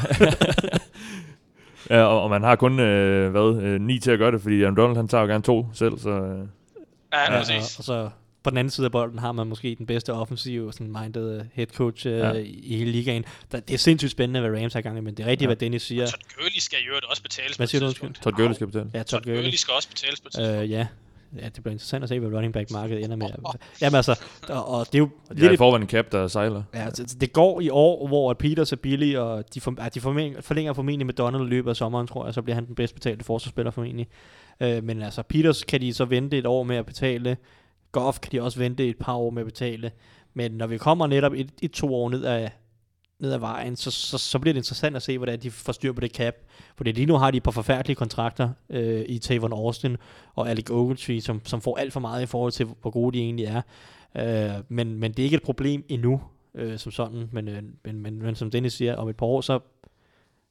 ja 1.96 2.02
og, 2.02 2.22
og, 2.22 2.30
man 2.30 2.42
har 2.42 2.56
kun, 2.56 2.80
øh, 2.80 3.30
hvad, 3.30 3.62
øh, 3.62 3.80
ni 3.80 3.98
til 3.98 4.10
at 4.10 4.18
gøre 4.18 4.32
det, 4.32 4.42
fordi 4.42 4.62
Aaron 4.62 4.76
Donald, 4.76 4.96
han 4.96 5.08
tager 5.08 5.22
jo 5.22 5.28
gerne 5.28 5.42
to 5.42 5.66
selv, 5.74 5.98
så... 5.98 6.10
Øh, 6.10 6.48
ja, 7.12 7.20
Ja, 7.32 7.38
præcis. 7.38 7.74
og, 7.76 7.78
og 7.78 7.84
så 7.84 8.10
på 8.46 8.50
den 8.50 8.58
anden 8.58 8.70
side 8.70 8.84
af 8.84 8.92
bolden 8.92 9.18
har 9.18 9.32
man 9.32 9.46
måske 9.46 9.74
den 9.78 9.86
bedste 9.86 10.12
offensive 10.12 10.72
sådan 10.72 10.92
minded 11.02 11.44
head 11.54 11.66
coach 11.66 12.06
uh, 12.06 12.12
Ja. 12.12 12.32
i 12.32 12.76
hele 12.76 12.90
ligaen. 12.92 13.24
Der, 13.52 13.60
det 13.60 13.74
er 13.74 13.78
sindssygt 13.78 14.12
spændende, 14.12 14.40
hvad 14.48 14.60
Rams 14.62 14.72
har 14.72 14.80
i 14.80 14.82
gang 14.82 14.98
i, 14.98 15.00
men 15.00 15.14
det 15.14 15.22
er 15.22 15.26
rigtigt, 15.26 15.42
Ja. 15.42 15.48
hvad 15.48 15.56
Dennis 15.56 15.82
siger. 15.82 16.06
Todd 16.06 16.22
Gurley 16.36 16.58
skal 16.58 16.78
øvrigt 16.88 17.04
også 17.04 17.22
betales 17.22 17.56
Hvad 17.56 17.66
på 17.66 17.70
siger 17.70 17.84
undskyld? 17.86 18.08
tidspunkt. 18.08 18.22
Todd 18.22 18.34
Gurley 18.36 18.54
skal 18.54 18.66
betale. 18.66 18.90
Ja, 18.94 18.98
Todd 19.02 19.22
Todd 19.22 19.36
Gurley. 19.36 19.50
Skal 19.50 19.72
også 19.74 19.88
betales 19.88 20.20
på 20.20 20.28
et 20.28 20.32
tidspunkt. 20.32 20.62
Øh, 20.62 20.70
ja. 20.70 20.86
ja, 21.38 21.44
det 21.44 21.62
bliver 21.62 21.72
interessant 21.72 22.02
at 22.02 22.08
se, 22.08 22.20
hvad 22.20 22.36
running 22.36 22.52
back 22.52 22.70
markedet 22.70 23.04
ender 23.04 23.16
med. 23.16 23.26
Jamen 23.82 23.96
altså, 23.96 24.20
og, 24.48 24.68
og 24.68 24.86
det 24.86 24.94
er 24.94 24.98
jo 24.98 25.08
Og 25.30 25.36
de 25.36 25.40
har 25.40 25.46
i 25.48 25.50
lidt... 25.50 25.58
forvejen 25.58 25.82
en 25.82 25.88
cap, 25.88 26.12
der 26.12 26.28
sejler. 26.28 26.62
Ja, 26.74 26.84
altså, 26.84 27.16
det 27.20 27.32
går 27.32 27.60
i 27.60 27.68
år, 27.70 28.06
hvor 28.08 28.30
at 28.30 28.38
Peters 28.38 28.72
er 28.72 28.76
billig, 28.76 29.18
og 29.18 29.54
de, 29.54 29.60
for, 29.60 29.74
ja, 29.82 29.88
de 29.88 30.00
forlænger, 30.00 30.40
forlænger 30.40 30.72
formentlig 30.72 31.06
med 31.06 31.14
Donald 31.14 31.42
i 31.42 31.46
løbet 31.48 31.70
af 31.70 31.76
sommeren, 31.76 32.06
tror 32.06 32.24
jeg, 32.24 32.34
så 32.34 32.42
bliver 32.42 32.54
han 32.54 32.66
den 32.66 32.74
bedst 32.74 32.94
betalte 32.94 33.24
forsvarsspiller 33.24 33.70
formentlig. 33.70 34.08
Øh, 34.60 34.84
men 34.84 35.02
altså, 35.02 35.22
Peters 35.22 35.64
kan 35.64 35.80
de 35.80 35.94
så 35.94 36.04
vente 36.04 36.38
et 36.38 36.46
år 36.46 36.62
med 36.62 36.76
at 36.76 36.86
betale. 36.86 37.36
Goff 37.96 38.20
kan 38.20 38.32
de 38.32 38.42
også 38.42 38.58
vente 38.58 38.88
et 38.88 38.98
par 38.98 39.14
år 39.14 39.30
med 39.30 39.42
at 39.42 39.46
betale. 39.46 39.90
Men 40.34 40.52
når 40.52 40.66
vi 40.66 40.78
kommer 40.78 41.06
netop 41.06 41.32
et, 41.32 41.50
et 41.62 41.72
to 41.72 41.94
år 41.94 42.10
ned 42.10 42.24
ad, 42.24 42.48
ned 43.18 43.32
ad 43.32 43.38
vejen, 43.38 43.76
så, 43.76 43.90
så, 43.90 44.18
så 44.18 44.38
bliver 44.38 44.52
det 44.52 44.58
interessant 44.58 44.96
at 44.96 45.02
se, 45.02 45.18
hvordan 45.18 45.40
de 45.40 45.50
får 45.50 45.72
styr 45.72 45.92
på 45.92 46.00
det 46.00 46.10
cap. 46.10 46.34
Fordi 46.76 46.92
lige 46.92 47.06
nu 47.06 47.14
har 47.14 47.30
de 47.30 47.36
et 47.36 47.42
par 47.42 47.50
forfærdelige 47.50 47.96
kontrakter 47.96 48.50
øh, 48.70 49.04
i 49.08 49.18
Tavon 49.18 49.52
Austin 49.52 49.96
og 50.34 50.50
Alec 50.50 50.70
Ogletree, 50.70 51.20
som, 51.20 51.40
som 51.44 51.60
får 51.60 51.76
alt 51.76 51.92
for 51.92 52.00
meget 52.00 52.22
i 52.22 52.26
forhold 52.26 52.52
til, 52.52 52.66
hvor 52.80 52.90
gode 52.90 53.18
de 53.18 53.22
egentlig 53.22 53.44
er. 53.44 53.62
Øh, 54.16 54.62
men, 54.68 54.96
men 54.98 55.12
det 55.12 55.18
er 55.18 55.24
ikke 55.24 55.36
et 55.36 55.42
problem 55.42 55.84
endnu, 55.88 56.20
øh, 56.54 56.78
som 56.78 56.92
sådan. 56.92 57.28
Men, 57.32 57.48
øh, 57.48 57.62
men, 57.84 58.00
men, 58.00 58.22
men 58.22 58.34
som 58.34 58.50
Dennis 58.50 58.72
siger, 58.72 58.96
om 58.96 59.08
et 59.08 59.16
par 59.16 59.26
år, 59.26 59.40
så, 59.40 59.58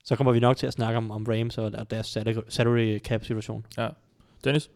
så 0.04 0.16
kommer 0.16 0.34
vi 0.34 0.40
nok 0.40 0.58
til 0.58 0.68
at 0.68 0.74
snakke 0.74 0.98
om, 0.98 1.12
om 1.12 1.26
Rams 1.30 1.58
og, 1.58 1.72
og 1.78 1.92
deres 1.92 2.18
salary, 2.50 3.00
cap 3.00 3.24
situation. 3.24 3.66
Ja. 3.78 3.88
Dennis? 4.44 4.70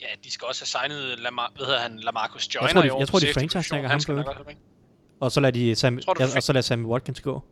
Ja, 0.00 0.06
de 0.24 0.30
skal 0.32 0.46
også 0.48 0.62
have 0.62 0.88
signet 0.90 1.18
Lamar, 1.18 1.52
hvad 1.56 1.66
hedder 1.66 1.80
han, 1.80 1.98
Lamarcus 1.98 2.54
Joyner 2.54 2.66
Jeg 2.68 2.74
tror, 2.74 2.80
de- 2.82 2.86
i 2.86 2.90
år 2.90 2.98
jeg 2.98 3.06
på 3.06 3.10
tror, 3.10 3.18
de 3.18 3.26
safety 3.26 3.38
franchise 3.38 3.58
position. 3.58 3.76
tagger 3.76 3.88
Han 3.88 4.34
ham 4.36 4.44
penge. 4.46 4.60
Og 5.20 5.32
så 5.32 5.40
lader 5.40 5.52
de 5.52 5.74
Sam, 5.74 5.98
Tror 6.00 6.14
du, 6.14 6.22
ja, 6.22 6.28
og 6.36 6.42
så 6.42 6.52
lader 6.52 6.62
Sammy 6.62 6.84
Watkins 6.84 7.20
gå. 7.20 7.42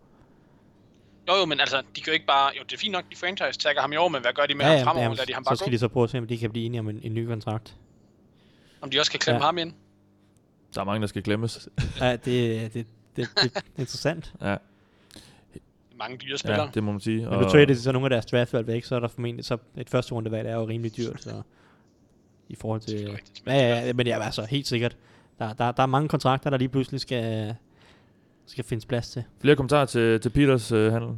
Jo, 1.28 1.34
jo, 1.40 1.44
men 1.46 1.60
altså, 1.60 1.76
de 1.96 2.00
kan 2.00 2.06
jo 2.06 2.12
ikke 2.12 2.26
bare... 2.26 2.50
Jo, 2.58 2.62
det 2.62 2.72
er 2.72 2.78
fint 2.78 2.92
nok, 2.92 3.04
de 3.10 3.16
franchise 3.16 3.58
tagger 3.58 3.80
ham 3.80 3.92
i 3.92 3.96
år, 3.96 4.08
men 4.08 4.22
hvad 4.22 4.32
gør 4.32 4.46
de 4.46 4.54
med 4.54 4.64
Ja, 4.64 4.70
ham 4.70 4.78
ja, 4.78 4.84
fremover? 4.84 5.02
ja, 5.04 5.08
Lader 5.10 5.24
de 5.24 5.34
ham 5.34 5.44
så 5.44 5.48
bare 5.50 5.56
skal 5.56 5.66
gå? 5.66 5.72
de 5.72 5.78
så 5.78 5.88
prøve 5.88 6.04
at 6.04 6.10
se, 6.10 6.18
om 6.18 6.26
de 6.26 6.38
kan 6.38 6.50
blive 6.50 6.66
enige 6.66 6.80
om 6.80 6.88
en, 6.88 7.00
en 7.02 7.14
ny 7.14 7.26
kontrakt. 7.26 7.76
Om 8.80 8.90
de 8.90 9.00
også 9.00 9.10
kan 9.10 9.20
klemme 9.20 9.40
Ja. 9.40 9.44
ham 9.46 9.58
ind? 9.58 9.72
Der 10.74 10.80
er 10.80 10.84
mange, 10.84 11.00
der 11.00 11.06
skal 11.06 11.22
glemmes. 11.22 11.68
Ja, 12.00 12.12
det, 12.12 12.24
det, 12.24 12.72
det, 12.74 12.86
det, 13.16 13.28
det 13.36 13.56
er 13.56 13.60
interessant. 13.78 14.32
ja, 14.42 14.56
Mange 15.98 16.16
dyre 16.16 16.38
spillere. 16.38 16.62
ja, 16.62 16.68
det 16.74 16.82
må 16.82 16.92
man 16.92 17.00
sige. 17.00 17.30
Men 17.30 17.38
nu 17.38 17.48
trader 17.48 17.64
de 17.66 17.80
så 17.80 17.92
nogle 17.92 18.06
af 18.06 18.10
deres 18.10 18.26
draftvalg 18.26 18.66
væk, 18.66 18.84
så 18.84 18.94
er 18.96 19.00
der 19.00 19.08
formentlig 19.08 19.44
så 19.44 19.56
et 19.76 19.90
første 19.90 20.12
rundevalg 20.12 20.48
er 20.48 20.54
jo 20.54 20.68
rimelig 20.68 20.96
dyrt, 20.96 21.22
så 21.22 21.42
i 22.54 22.60
forhold 22.60 22.80
til... 22.80 23.06
Er. 23.46 23.54
Ja, 23.54 23.68
ja, 23.68 23.86
ja, 23.86 23.92
men 23.92 24.06
ja, 24.06 24.22
altså 24.22 24.46
helt 24.50 24.66
sikkert. 24.66 24.96
Der, 25.38 25.52
der, 25.52 25.72
der 25.72 25.82
er 25.82 25.86
mange 25.86 26.08
kontrakter, 26.08 26.50
der 26.50 26.56
lige 26.56 26.68
pludselig 26.68 27.00
skal, 27.00 27.54
skal 28.46 28.64
findes 28.64 28.86
plads 28.86 29.10
til. 29.10 29.24
Flere 29.40 29.56
kommentarer 29.56 29.84
til, 29.84 30.20
til 30.20 30.30
Peters 30.30 30.72
øh, 30.72 30.92
handel? 30.92 31.10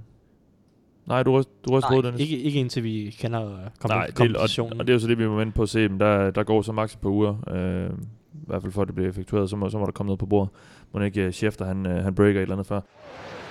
Nej, 1.07 1.23
du 1.23 1.43
du 1.65 1.71
ryster 1.71 1.89
hovedet, 1.89 2.05
Dennis. 2.05 2.31
Ikke, 2.31 2.43
ikke 2.45 2.61
indtil 2.61 2.85
vi 2.85 3.17
kender 3.21 3.45
uh, 3.45 3.59
kom- 3.81 3.91
Nej, 3.91 4.07
det, 4.07 4.11
og, 4.11 4.15
kompensationen. 4.17 4.81
og 4.81 4.87
det 4.87 4.93
er 4.93 4.95
jo 4.95 5.01
så 5.01 5.07
det, 5.09 5.19
vi 5.19 5.29
må 5.29 5.37
vente 5.37 5.53
på 5.55 5.63
at 5.63 5.69
se. 5.69 5.89
Men 5.89 6.01
der, 6.01 6.31
der 6.31 6.45
går 6.45 6.63
så 6.63 6.73
maks 6.73 6.93
et 6.95 7.01
par 7.01 7.09
uger. 7.11 7.35
Øh, 7.51 7.91
I 8.35 8.47
hvert 8.47 8.63
fald 8.63 8.73
for 8.73 8.83
at 8.83 8.87
det 8.89 8.95
bliver 8.95 9.11
effektueret, 9.11 9.51
så 9.51 9.57
må, 9.57 9.71
så 9.71 9.79
må 9.79 9.85
der 9.87 9.93
komme 9.93 10.09
noget 10.09 10.19
på 10.19 10.27
bordet. 10.27 10.51
Må 10.93 11.01
ikke 11.01 11.27
uh, 11.27 11.29
Schäfter, 11.33 11.65
han, 11.65 11.87
uh, 11.87 11.93
han 11.93 12.15
breaker 12.15 12.39
et 12.41 12.43
eller 12.43 12.55
andet 12.55 12.67
før. 12.67 12.81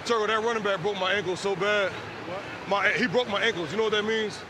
Turtle, 0.05 0.27
that 0.33 0.39
running 0.47 0.65
back 0.65 0.81
broke 0.83 0.97
my 1.05 1.11
ankle 1.17 1.37
so 1.37 1.49
bad. 1.55 1.85
My, 2.73 2.81
he 3.01 3.05
broke 3.15 3.29
my 3.35 3.41
ankles. 3.47 3.67
You 3.71 3.77
know 3.79 3.87
what 3.89 3.95
that 3.97 4.05
means? 4.15 4.45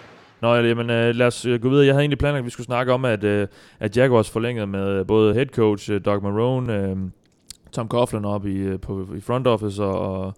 Nå, 0.46 0.56
jamen, 0.56 0.90
øh, 0.90 1.16
lad 1.16 1.28
os 1.28 1.46
øh, 1.46 1.62
gå 1.62 1.70
videre. 1.70 1.86
Jeg 1.86 1.94
havde 1.94 2.02
egentlig 2.02 2.18
planlagt, 2.18 2.40
at 2.40 2.46
vi 2.46 2.50
skulle 2.50 2.66
snakke 2.66 2.94
om, 2.94 3.06
at, 3.06 3.24
øh, 3.24 3.48
at 3.80 3.98
Jaguars 3.98 4.30
forlængede 4.30 4.68
med 4.68 4.88
øh, 4.88 5.08
både 5.08 5.34
head 5.34 5.46
coach 5.46 5.92
øh, 5.92 6.02
Doug 6.06 6.24
Marone, 6.24 6.74
øh, 6.74 6.98
Tom 7.72 7.88
Coughlin 7.88 8.26
op 8.26 8.46
i, 8.46 8.56
øh, 8.56 8.80
på, 8.80 9.08
i 9.18 9.22
front 9.22 9.48
office 9.48 9.84
og, 9.84 10.00
og, 10.00 10.34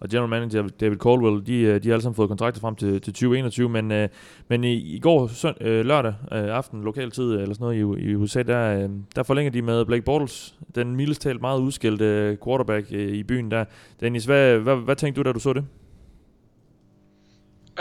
og 0.00 0.08
general 0.08 0.28
manager 0.28 0.68
David 0.80 0.96
Caldwell. 0.96 1.46
De, 1.46 1.54
øh, 1.60 1.82
de 1.82 1.88
har 1.88 1.94
alle 1.94 2.02
sammen 2.02 2.14
fået 2.14 2.28
kontrakter 2.28 2.60
frem 2.60 2.76
til, 2.76 3.00
til 3.00 3.12
2021, 3.12 3.68
men, 3.68 3.92
øh, 3.92 4.08
men 4.48 4.64
i, 4.64 4.94
i 4.96 4.98
går 4.98 5.26
søn, 5.26 5.54
øh, 5.60 5.84
lørdag 5.84 6.14
øh, 6.32 6.56
aften, 6.56 6.82
lokal 6.82 7.10
tid 7.10 7.32
eller 7.32 7.54
sådan 7.54 7.64
noget 7.64 7.98
i, 8.00 8.10
i 8.10 8.14
USA, 8.14 8.42
der, 8.42 8.82
øh, 8.82 8.88
der 9.16 9.22
forlænger 9.22 9.52
de 9.52 9.62
med 9.62 9.84
Blake 9.84 10.02
Bortles, 10.02 10.54
den 10.74 10.96
mildest 10.96 11.22
talt 11.22 11.40
meget 11.40 11.60
udskældte 11.60 12.38
quarterback 12.44 12.86
øh, 12.92 13.12
i 13.12 13.22
byen 13.22 13.50
der. 13.50 13.64
Dennis, 14.00 14.24
hvad, 14.24 14.58
hvad, 14.58 14.76
hvad 14.76 14.96
tænkte 14.96 15.22
du, 15.22 15.28
da 15.28 15.32
du 15.32 15.40
så 15.40 15.52
det? 15.52 15.64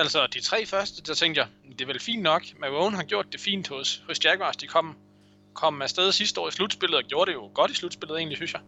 Altså, 0.01 0.27
de 0.27 0.41
tre 0.41 0.65
første, 0.65 1.01
der 1.01 1.13
tænkte 1.13 1.41
jeg, 1.41 1.47
det 1.69 1.81
er 1.81 1.85
vel 1.85 1.99
fint 1.99 2.21
nok. 2.21 2.43
Marone 2.59 2.95
har 2.95 3.03
gjort 3.03 3.25
det 3.31 3.39
fint 3.39 3.67
hos, 3.67 4.03
hos 4.07 4.25
Jaguars. 4.25 4.57
De 4.57 4.67
kom, 4.67 4.97
kom 5.53 5.81
afsted 5.81 6.11
sidste 6.11 6.41
år 6.41 6.47
i 6.47 6.51
slutspillet, 6.51 6.97
og 6.97 7.03
gjorde 7.03 7.31
det 7.31 7.35
jo 7.35 7.51
godt 7.53 7.71
i 7.71 7.73
slutspillet 7.73 8.17
egentlig, 8.17 8.37
synes 8.37 8.53
jeg. 8.53 8.61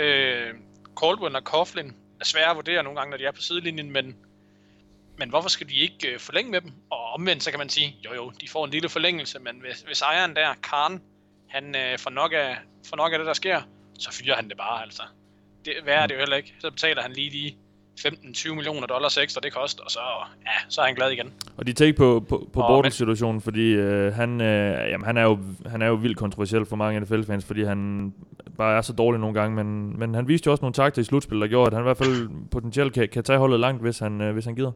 Øh, 0.00 0.54
Caldwell 1.00 1.36
og 1.36 1.42
Coughlin 1.42 1.96
er 2.20 2.24
svære 2.24 2.50
at 2.50 2.56
vurdere 2.56 2.82
nogle 2.82 2.98
gange, 2.98 3.10
når 3.10 3.16
de 3.16 3.24
er 3.24 3.30
på 3.30 3.40
sidelinjen, 3.40 3.90
men, 3.90 4.16
men 5.18 5.28
hvorfor 5.28 5.48
skal 5.48 5.68
de 5.68 5.74
ikke 5.74 6.12
øh, 6.12 6.18
forlænge 6.18 6.50
med 6.50 6.60
dem? 6.60 6.72
Og 6.90 7.12
omvendt, 7.12 7.42
så 7.42 7.50
kan 7.50 7.58
man 7.58 7.68
sige, 7.68 7.96
jo 8.04 8.14
jo, 8.14 8.32
de 8.40 8.48
får 8.48 8.64
en 8.64 8.70
lille 8.70 8.88
forlængelse, 8.88 9.38
men 9.38 9.60
hvis, 9.60 9.80
hvis 9.80 10.02
ejeren 10.02 10.36
der, 10.36 10.54
Karen, 10.62 11.02
han 11.48 11.76
øh, 11.76 11.98
får, 11.98 12.10
nok 12.10 12.32
af, 12.32 12.56
får 12.88 12.96
nok 12.96 13.12
af 13.12 13.18
det, 13.18 13.26
der 13.26 13.34
sker, 13.34 13.62
så 13.98 14.12
fyrer 14.12 14.36
han 14.36 14.48
det 14.48 14.56
bare, 14.56 14.82
altså. 14.82 15.02
Det, 15.64 15.74
hvad 15.82 15.94
er 15.94 16.06
det 16.06 16.14
jo 16.14 16.18
heller 16.18 16.36
ikke. 16.36 16.54
Så 16.60 16.70
betaler 16.70 17.02
han 17.02 17.12
lige 17.12 17.30
de 17.30 17.54
15-20 18.00 18.54
millioner 18.54 18.86
dollars 18.86 19.16
ekstra, 19.16 19.40
det 19.40 19.52
koster, 19.52 19.82
og 19.82 19.90
så, 19.90 20.00
ja, 20.46 20.50
så 20.68 20.80
er 20.80 20.84
han 20.84 20.94
glad 20.94 21.10
igen. 21.10 21.32
Og 21.56 21.66
de 21.66 21.72
take 21.72 21.92
på, 21.92 22.24
på, 22.28 22.48
på 22.52 22.60
Og 22.60 22.68
Bortles 22.68 22.94
situation, 22.94 23.40
fordi 23.40 23.72
øh, 23.72 24.14
han, 24.14 24.40
øh, 24.40 24.90
jamen, 24.90 25.04
han, 25.06 25.16
er 25.16 25.22
jo, 25.22 25.38
han 25.66 25.82
er 25.82 25.86
jo 25.86 25.94
vildt 25.94 26.18
kontroversiel 26.18 26.66
for 26.66 26.76
mange 26.76 27.00
NFL-fans, 27.00 27.44
fordi 27.44 27.64
han 27.64 28.12
bare 28.58 28.76
er 28.76 28.80
så 28.80 28.92
dårlig 28.92 29.20
nogle 29.20 29.40
gange, 29.40 29.64
men, 29.64 29.98
men 29.98 30.14
han 30.14 30.28
viste 30.28 30.46
jo 30.46 30.50
også 30.50 30.62
nogle 30.62 30.74
takter 30.74 31.02
i 31.02 31.04
slutspil, 31.04 31.40
der 31.40 31.46
gjorde, 31.46 31.66
at 31.66 31.72
han 31.72 31.82
i 31.82 31.88
hvert 31.88 31.98
fald 31.98 32.28
potentielt 32.50 32.92
kan, 32.92 33.08
kan 33.08 33.24
tage 33.24 33.38
holdet 33.38 33.60
langt, 33.60 33.82
hvis 33.82 33.98
han, 33.98 34.20
øh, 34.20 34.32
hvis 34.32 34.44
han 34.44 34.54
gider. 34.54 34.72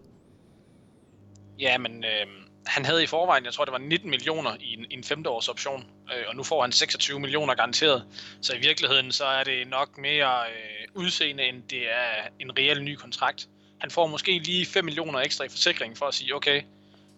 Ja, 1.60 1.78
men 1.78 2.04
øh, 2.04 2.26
han 2.66 2.84
havde 2.84 3.02
i 3.02 3.06
forvejen, 3.06 3.44
jeg 3.44 3.52
tror 3.52 3.64
det 3.64 3.72
var 3.72 3.78
19 3.78 4.10
millioner 4.10 4.50
i 4.60 4.72
en, 4.78 4.84
i 4.90 4.94
en 4.94 5.04
femteårs 5.04 5.48
option, 5.48 5.84
øh, 6.12 6.24
og 6.28 6.36
nu 6.36 6.42
får 6.42 6.62
han 6.62 6.72
26 6.72 7.20
millioner 7.20 7.54
garanteret. 7.54 8.04
Så 8.40 8.54
i 8.54 8.58
virkeligheden 8.58 9.12
så 9.12 9.24
er 9.24 9.44
det 9.44 9.68
nok 9.68 9.98
mere 9.98 10.32
øh, 10.50 10.79
udseende, 10.94 11.42
end 11.48 11.62
det 11.70 11.82
er 11.82 12.28
en 12.40 12.58
reel 12.58 12.82
ny 12.82 12.94
kontrakt. 12.94 13.48
Han 13.78 13.90
får 13.90 14.06
måske 14.06 14.38
lige 14.38 14.66
5 14.66 14.84
millioner 14.84 15.18
ekstra 15.18 15.44
i 15.44 15.48
forsikring 15.48 15.96
for 15.96 16.06
at 16.06 16.14
sige, 16.14 16.34
okay, 16.36 16.62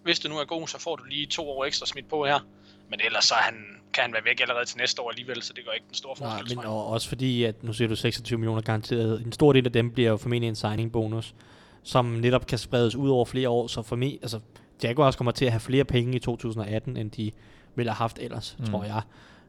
hvis 0.04 0.20
du 0.20 0.28
nu 0.28 0.38
er 0.38 0.44
god, 0.44 0.68
så 0.68 0.78
får 0.78 0.96
du 0.96 1.04
lige 1.04 1.26
to 1.26 1.50
år 1.50 1.64
ekstra 1.64 1.86
smidt 1.86 2.08
på 2.08 2.24
her. 2.26 2.46
Men 2.90 3.00
ellers 3.04 3.24
så 3.24 3.34
han, 3.34 3.54
kan 3.94 4.02
han 4.04 4.12
være 4.12 4.24
væk 4.24 4.40
allerede 4.40 4.64
til 4.64 4.78
næste 4.78 5.02
år 5.02 5.10
alligevel, 5.10 5.42
så 5.42 5.52
det 5.52 5.64
gør 5.64 5.72
ikke 5.72 5.86
den 5.86 5.94
store 5.94 6.16
Nej, 6.20 6.30
forskel. 6.30 6.48
men 6.48 6.54
tror 6.54 6.62
jeg. 6.62 6.70
og 6.70 6.86
også 6.86 7.08
fordi, 7.08 7.44
at 7.44 7.62
nu 7.64 7.72
siger 7.72 7.88
du 7.88 7.96
26 7.96 8.38
millioner 8.38 8.62
garanteret. 8.62 9.22
En 9.26 9.32
stor 9.32 9.52
del 9.52 9.66
af 9.66 9.72
dem 9.72 9.90
bliver 9.90 10.10
jo 10.10 10.16
formentlig 10.16 10.48
en 10.48 10.56
signing 10.56 10.92
bonus, 10.92 11.34
som 11.82 12.04
netop 12.04 12.46
kan 12.46 12.58
spredes 12.58 12.94
ud 12.96 13.10
over 13.10 13.24
flere 13.24 13.48
år. 13.48 13.66
Så 13.66 13.82
for 13.82 13.96
mig, 13.96 14.18
altså 14.22 14.40
Jaguars 14.82 15.16
kommer 15.16 15.32
til 15.32 15.44
at 15.44 15.52
have 15.52 15.60
flere 15.60 15.84
penge 15.84 16.16
i 16.16 16.18
2018, 16.18 16.96
end 16.96 17.10
de 17.10 17.30
ville 17.74 17.90
have 17.90 17.96
haft 17.96 18.18
ellers, 18.18 18.56
Mm. 18.58 18.64
mm. 18.64 18.70
tror 18.70 18.84
jeg. 18.84 19.02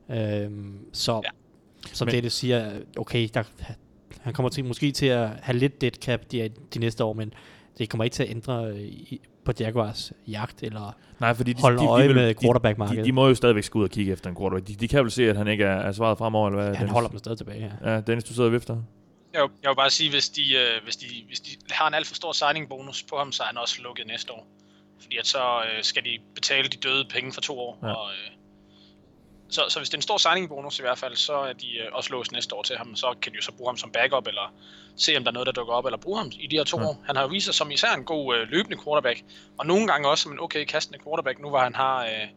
Øhm, 0.10 0.86
så 0.94 1.22
Ja. 1.24 1.30
som 1.94 2.06
Men- 2.06 2.16
det, 2.16 2.24
det 2.24 2.32
siger, 2.32 2.72
okay, 2.98 3.30
der, 3.34 3.44
han 4.24 4.34
kommer 4.34 4.50
til, 4.50 4.66
måske 4.66 4.92
til 4.92 5.06
at 5.06 5.30
have 5.42 5.58
lidt 5.58 5.82
dead 5.82 5.92
cap 5.92 6.20
de, 6.32 6.50
de 6.74 6.80
næste 6.80 7.04
år, 7.04 7.14
men 7.14 7.34
det 7.78 7.90
kommer 7.90 8.04
ikke 8.04 8.14
til 8.14 8.24
at 8.24 8.30
ændre 8.30 8.66
øh, 8.66 8.80
i, 8.82 9.22
på 9.46 9.52
Jaguars 9.60 10.14
jagt, 10.28 10.64
eller 10.64 10.98
Nej, 11.20 11.34
fordi 11.34 11.54
de, 11.54 11.62
holde 11.62 11.78
de, 11.78 11.84
de, 11.84 11.88
øje 11.90 12.08
vil- 12.08 12.16
med 12.16 12.28
de, 12.34 12.34
quarterback-markedet. 12.44 13.04
de, 13.04 13.08
de, 13.08 13.12
må 13.12 13.28
jo 13.28 13.36
stadigvæk 13.36 13.64
skulle 13.64 13.82
ud 13.84 13.88
og 13.90 13.92
kigge 13.94 14.12
efter 14.12 14.30
en 14.30 14.36
quarterback. 14.36 14.68
De, 14.68 14.76
de 14.76 14.88
kan 14.88 15.04
vel 15.04 15.12
se, 15.12 15.30
at 15.30 15.38
han 15.38 15.48
ikke 15.48 15.64
er, 15.64 15.76
er 15.76 15.92
svaret 15.92 16.18
fremover, 16.18 16.48
eller 16.48 16.58
hvad? 16.64 16.68
han 16.68 16.76
Dennis? 16.76 16.92
holder 16.94 17.10
dem 17.10 17.20
stadig 17.20 17.38
tilbage 17.38 17.62
her. 17.62 17.94
Ja, 17.94 18.02
Dennis, 18.02 18.24
du 18.24 18.34
sidder 18.34 18.48
og 18.50 18.54
vifter. 18.54 18.78
Jeg, 19.34 19.42
vil- 19.42 19.52
jeg 19.64 19.70
vil 19.70 19.76
bare 19.76 19.90
sige, 19.90 20.10
hvis 20.10 20.30
de, 20.30 20.54
øh, 20.56 20.84
hvis, 20.84 20.96
de, 20.96 21.06
hvis 21.28 21.40
de 21.40 21.50
har 21.72 21.88
en 21.88 21.94
alt 21.94 22.08
for 22.08 22.16
stor 22.16 22.32
signing 22.32 22.70
bonus 22.70 23.04
på 23.04 23.16
ham, 23.18 23.32
så 23.32 23.44
er 23.44 23.48
han 23.48 23.58
også 23.58 23.82
lukket 23.82 24.08
næste 24.08 24.32
år. 24.34 24.48
Fordi 25.02 25.18
at 25.18 25.28
så 25.28 25.40
øh, 25.60 25.84
skal 25.84 26.04
de 26.04 26.18
betale 26.36 26.68
de 26.68 26.78
døde 26.78 27.06
penge 27.14 27.34
for 27.34 27.42
to 27.42 27.60
år. 27.60 27.80
Ja. 27.82 27.88
Ja. 27.88 27.94
Og, 27.94 28.08
øh, 28.12 28.32
så, 29.54 29.66
så 29.70 29.80
hvis 29.80 29.90
det 29.90 29.94
er 29.94 29.98
en 29.98 30.02
stor 30.02 30.18
signing 30.18 30.50
bonus 30.50 30.80
i 30.80 30.82
hvert 30.82 30.98
fald, 30.98 31.16
så 31.16 31.34
er 31.34 31.54
de 31.54 31.78
øh, 31.78 31.88
også 31.92 32.10
låst 32.14 32.32
næste 32.32 32.56
år 32.56 32.64
til 32.64 32.78
ham. 32.78 32.96
Så 32.96 33.16
kan 33.22 33.32
de 33.32 33.36
jo 33.36 33.42
så 33.42 33.52
bruge 33.52 33.70
ham 33.70 33.78
som 33.78 33.92
backup, 33.92 34.28
eller 34.28 34.54
se 34.96 35.18
om 35.18 35.24
der 35.24 35.32
er 35.32 35.34
noget, 35.34 35.46
der 35.46 35.52
dukker 35.52 35.74
op, 35.74 35.86
eller 35.86 35.98
bruge 35.98 36.18
ham 36.18 36.32
i 36.40 36.48
de 36.48 36.56
her 36.56 36.64
to 36.64 36.78
Ja. 36.78 36.84
ja. 36.84 36.90
år. 36.90 37.04
Han 37.06 37.16
har 37.16 37.24
jo 37.24 37.30
vist 37.30 37.46
sig 37.46 37.54
som 37.54 37.72
især 37.72 37.94
en 37.94 38.04
god 38.04 38.36
øh, 38.36 38.48
løbende 38.48 38.78
quarterback, 38.84 39.24
og 39.58 39.66
nogle 39.66 39.88
gange 39.88 40.10
også 40.10 40.22
som 40.22 40.32
en 40.32 40.40
okay 40.40 40.66
kastende 40.66 41.00
quarterback, 41.04 41.40
nu 41.40 41.50
var 41.50 41.64
han 41.64 41.76
har 41.76 42.04
øh, 42.06 42.28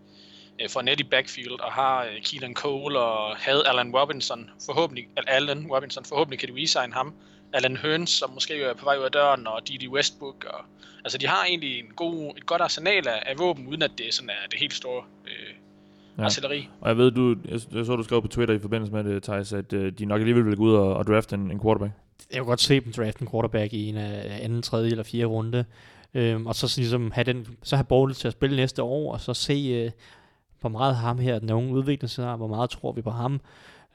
øh, 0.60 0.70
for 0.70 0.82
net 0.82 1.00
i 1.00 1.04
backfield, 1.04 1.60
og 1.60 1.72
har 1.72 2.04
øh, 2.04 2.22
Keelan 2.22 2.54
Cole, 2.54 2.98
og 2.98 3.36
havde 3.36 3.68
Allen 3.68 3.96
Robinson, 3.96 4.50
forhåbentlig, 4.66 5.04
eller 5.16 5.30
Allen 5.30 5.66
Robinson, 5.72 6.04
forhåbentlig 6.04 6.38
kan 6.38 6.48
de 6.48 6.62
resign 6.62 6.92
ham. 6.92 7.14
Alan 7.52 7.76
Hearns, 7.76 8.10
som 8.10 8.30
måske 8.30 8.62
er 8.62 8.74
på 8.74 8.84
vej 8.84 8.96
ud 8.98 9.04
af 9.04 9.12
døren, 9.12 9.46
og 9.46 9.68
Didi 9.68 9.88
Westbrook. 9.88 10.44
Og, 10.44 10.64
altså, 11.04 11.18
de 11.18 11.26
har 11.26 11.44
egentlig 11.44 11.78
en 11.78 11.90
god, 11.96 12.36
et 12.36 12.46
godt 12.46 12.62
arsenal 12.62 13.08
af, 13.08 13.22
af 13.26 13.38
våben, 13.38 13.66
uden 13.66 13.82
at 13.82 13.90
det 13.98 14.14
sådan 14.14 14.30
er 14.30 14.48
det 14.50 14.58
helt 14.60 14.74
store 14.74 15.04
øh, 15.26 15.54
Ja. 16.18 16.24
artilleri. 16.24 16.68
Og 16.80 16.88
jeg 16.88 16.96
ved, 16.96 17.10
du, 17.10 17.36
jeg, 17.44 17.60
jeg 17.74 17.86
så, 17.86 17.96
du 17.96 18.02
skrev 18.02 18.22
på 18.22 18.28
Twitter 18.28 18.54
i 18.54 18.58
forbindelse 18.58 18.92
med 18.92 19.04
det, 19.04 19.22
Thijs, 19.22 19.52
at 19.52 19.72
øh, 19.72 19.92
de 19.92 20.04
nok 20.04 20.20
alligevel 20.20 20.46
vil 20.46 20.56
gå 20.56 20.62
ud 20.62 20.74
og, 20.74 20.96
og 20.96 21.06
drafte 21.06 21.34
en, 21.34 21.50
en 21.50 21.60
quarterback. 21.60 21.92
jeg 22.32 22.38
kunne 22.38 22.48
godt 22.48 22.60
se 22.60 22.80
dem 22.80 22.92
drafte 22.92 23.22
en 23.22 23.28
quarterback 23.30 23.72
i 23.72 23.88
en 23.88 23.96
af 23.96 24.38
anden, 24.42 24.62
tredje 24.62 24.90
eller 24.90 25.04
fjerde 25.04 25.26
runde. 25.26 25.64
Øhm, 26.14 26.46
og 26.46 26.54
så 26.54 26.74
ligesom 26.76 27.10
have 27.10 27.24
den, 27.24 27.46
så 27.62 27.76
have 27.76 27.84
Bortles 27.84 28.18
til 28.18 28.28
at 28.28 28.32
spille 28.32 28.56
næste 28.56 28.82
år, 28.82 29.12
og 29.12 29.20
så 29.20 29.34
se, 29.34 29.52
øh, 29.52 29.90
hvor 30.60 30.70
meget 30.70 30.96
ham 30.96 31.18
her, 31.18 31.38
den 31.38 31.50
unge 31.50 31.72
udvikler 31.72 32.08
sig, 32.08 32.36
hvor 32.36 32.46
meget 32.46 32.70
tror 32.70 32.92
vi 32.92 33.02
på 33.02 33.10
ham. 33.10 33.40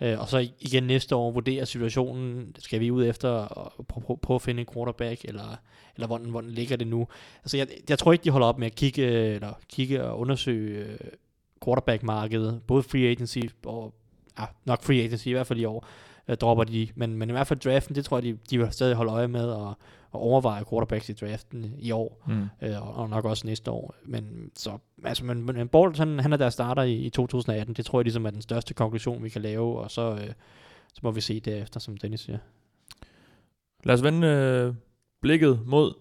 Øh, 0.02 0.20
og 0.20 0.28
så 0.28 0.48
igen 0.60 0.84
næste 0.84 1.16
år 1.16 1.32
vurdere 1.32 1.66
situationen, 1.66 2.56
skal 2.60 2.80
vi 2.80 2.92
ud 2.92 3.06
efter 3.06 3.60
at 3.80 3.88
prøve, 3.88 4.18
prøve, 4.18 4.36
at 4.36 4.42
finde 4.42 4.60
en 4.60 4.68
quarterback, 4.74 5.26
eller, 5.26 5.56
eller 5.96 6.08
hvordan, 6.08 6.30
hvordan 6.30 6.50
ligger 6.50 6.78
det 6.78 6.88
nu. 6.88 7.08
Altså 7.44 7.58
jeg, 7.58 7.68
jeg 7.90 8.00
tror 8.00 8.12
ikke, 8.12 8.24
de 8.24 8.30
holder 8.30 8.48
op 8.48 8.60
med 8.60 8.68
at 8.68 8.76
kigge, 8.76 9.04
eller 9.06 9.54
kigge 9.70 10.04
og 10.04 10.20
undersøge 10.20 10.86
øh, 10.86 10.98
quarterback-markedet, 11.66 12.62
både 12.68 12.84
free 12.84 13.08
agency 13.12 13.40
og 13.66 13.94
ja, 14.40 14.46
nok 14.66 14.84
free 14.84 15.02
agency 15.04 15.28
i 15.28 15.32
hvert 15.32 15.48
fald 15.48 15.60
i 15.60 15.66
år, 15.66 15.88
øh, 16.28 16.38
dropper 16.38 16.64
de. 16.64 16.88
Men, 16.96 17.16
men 17.18 17.30
i 17.30 17.32
hvert 17.32 17.48
fald 17.48 17.60
draften, 17.60 17.96
det 17.96 18.06
tror 18.06 18.18
jeg, 18.18 18.24
de, 18.24 18.38
de 18.50 18.58
vil 18.58 18.68
stadig 18.72 18.96
holde 18.96 19.12
øje 19.12 19.28
med 19.28 19.50
og, 19.50 19.74
og 20.12 20.22
overveje 20.22 20.64
quarterbacks 20.70 21.10
i 21.10 21.14
draften 21.14 21.76
i 21.80 21.92
år, 21.92 22.24
Mm. 22.28 22.48
øh, 22.62 22.88
og, 22.88 22.94
og 22.96 23.10
nok 23.10 23.26
også 23.26 23.48
næste 23.48 23.72
år. 23.72 23.96
Men 24.06 24.52
så, 24.56 24.78
altså, 25.04 25.26
men, 25.26 25.46
men 25.46 25.68
Bortles, 25.68 26.00
han, 26.00 26.20
han 26.20 26.34
er 26.34 26.38
der 26.38 26.50
starter 26.50 26.84
i, 26.84 26.94
i 26.96 27.10
2018. 27.10 27.76
Det 27.76 27.86
tror 27.86 28.00
jeg 28.00 28.04
ligesom 28.06 28.26
er 28.26 28.30
den 28.30 28.42
største 28.42 28.74
konklusion, 28.74 29.24
vi 29.24 29.30
kan 29.30 29.42
lave, 29.42 29.80
og 29.80 29.92
så, 29.92 30.12
øh, 30.12 30.34
så 30.94 31.00
må 31.04 31.12
vi 31.12 31.22
se 31.22 31.40
derefter, 31.40 31.80
som 31.80 31.98
Dennis 31.98 32.20
siger. 32.20 32.38
Lad 33.84 33.96
os 33.96 34.04
vende 34.04 34.28
øh, 34.28 34.74
blikket 35.22 35.60
mod 35.66 35.94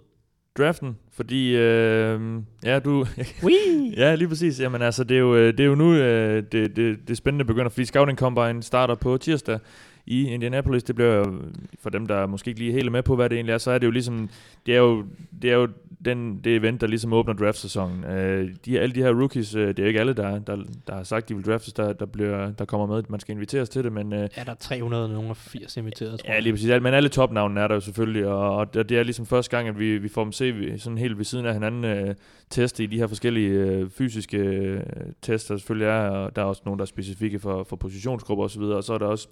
draften, 0.59 0.97
fordi 1.13 1.57
øh, 1.57 2.21
ja, 2.65 2.79
du, 2.79 3.07
Wee! 3.45 3.95
ja, 3.97 4.15
lige 4.15 4.29
præcis. 4.29 4.61
Jamen 4.61 4.83
altså, 4.83 5.05
det 5.05 5.15
er 5.15 5.21
jo, 5.21 5.37
øh, 5.37 5.53
det 5.53 5.61
er 5.61 5.65
jo 5.65 5.75
nu, 5.75 5.95
øh, 5.95 6.43
det, 6.53 6.77
det, 6.77 7.09
det 7.09 7.17
spændende 7.17 7.45
begynder, 7.45 7.69
fordi 7.69 7.85
Scouting 7.85 8.19
Combine 8.19 8.63
starter 8.63 8.95
på 8.95 9.17
tirsdag 9.17 9.59
i 10.07 10.29
Indianapolis. 10.29 10.83
Det 10.83 10.95
bliver 10.95 11.15
jo, 11.15 11.33
for 11.81 11.91
dem, 11.91 12.07
der 12.07 12.27
måske 12.27 12.49
ikke 12.49 12.61
lige 12.61 12.73
helt 12.73 12.93
med 12.93 13.03
på, 13.03 13.17
hvad 13.17 13.29
det 13.29 13.37
egentlig 13.37 13.53
er, 13.53 13.59
så 13.59 13.71
er 13.71 13.79
det 13.79 13.87
jo 13.87 13.91
ligesom, 13.91 14.31
det 14.67 14.75
er 14.75 14.79
jo, 14.79 15.05
det 15.43 15.51
er 15.51 15.55
jo 15.55 15.69
den, 16.05 16.41
det 16.45 16.57
event, 16.57 16.81
der 16.81 16.87
ligesom 16.87 17.13
åbner 17.13 17.35
draft-sæsonen. 17.35 18.05
Øh, 18.05 18.51
de, 18.67 18.81
alle 18.81 18.95
de 18.95 19.01
her 19.03 19.11
rookies, 19.21 19.55
øh, 19.55 19.69
det 19.69 19.79
er 19.79 19.83
jo 19.83 19.87
ikke 19.89 20.01
alle, 20.01 20.13
der, 20.15 20.39
der, 20.39 20.57
der 20.87 20.95
har 20.95 21.03
sagt, 21.03 21.29
de 21.29 21.35
vil 21.35 21.45
draftes, 21.45 21.73
der, 21.73 21.93
der, 21.93 22.07
bliver, 22.07 22.51
der 22.53 22.65
kommer 22.65 22.87
med. 22.87 23.03
Man 23.09 23.21
skal 23.21 23.35
inviteres 23.35 23.69
til 23.69 23.85
det, 23.85 23.93
men... 23.93 24.13
Øh, 24.13 24.29
Er 24.35 24.45
der 24.45 24.55
380 24.55 25.77
inviteret, 25.77 26.21
tror 26.21 26.29
Ja, 26.29 26.35
jeg. 26.35 26.43
lige 26.43 26.53
præcis. 26.53 26.71
Men 26.83 26.95
alle 26.95 27.09
topnavnene 27.09 27.61
er 27.61 27.69
der 27.69 27.75
jo 27.75 27.81
selvfølgelig, 27.81 28.27
og, 28.27 28.57
og 28.57 28.75
det 28.75 28.93
er 28.93 29.03
ligesom 29.03 29.27
første 29.27 29.57
gang, 29.57 29.69
at 29.69 29.79
vi, 29.79 29.99
vi 29.99 30.09
får 30.09 30.23
dem 30.23 30.33
se 30.33 30.53
vi- 30.53 30.79
sådan 30.79 30.99
helt 30.99 31.19
ved 31.19 31.25
siden 31.25 31.47
af 31.47 31.53
hinanden 31.53 31.85
øh, 31.85 32.15
teste 32.51 32.85
i 32.85 32.87
de 32.87 32.97
her 32.99 33.07
forskellige 33.07 33.51
øh, 33.51 33.91
fysiske 33.91 34.37
øh, 34.39 34.81
tests, 35.23 35.49
der 35.49 35.57
selvfølgelig 35.57 35.87
er, 35.87 36.09
og 36.09 36.37
der 36.37 36.43
er 36.43 36.47
også 36.47 36.63
nogle, 36.65 36.79
der 36.79 36.83
er 36.83 36.87
specifikke 36.87 37.39
for, 37.39 37.65
for 37.65 37.77
positionsgrupper 37.77 38.45
osv., 38.45 38.63
og 38.63 38.85
så 38.85 38.93
er 38.95 38.99
der 38.99 39.07
også, 39.07 39.29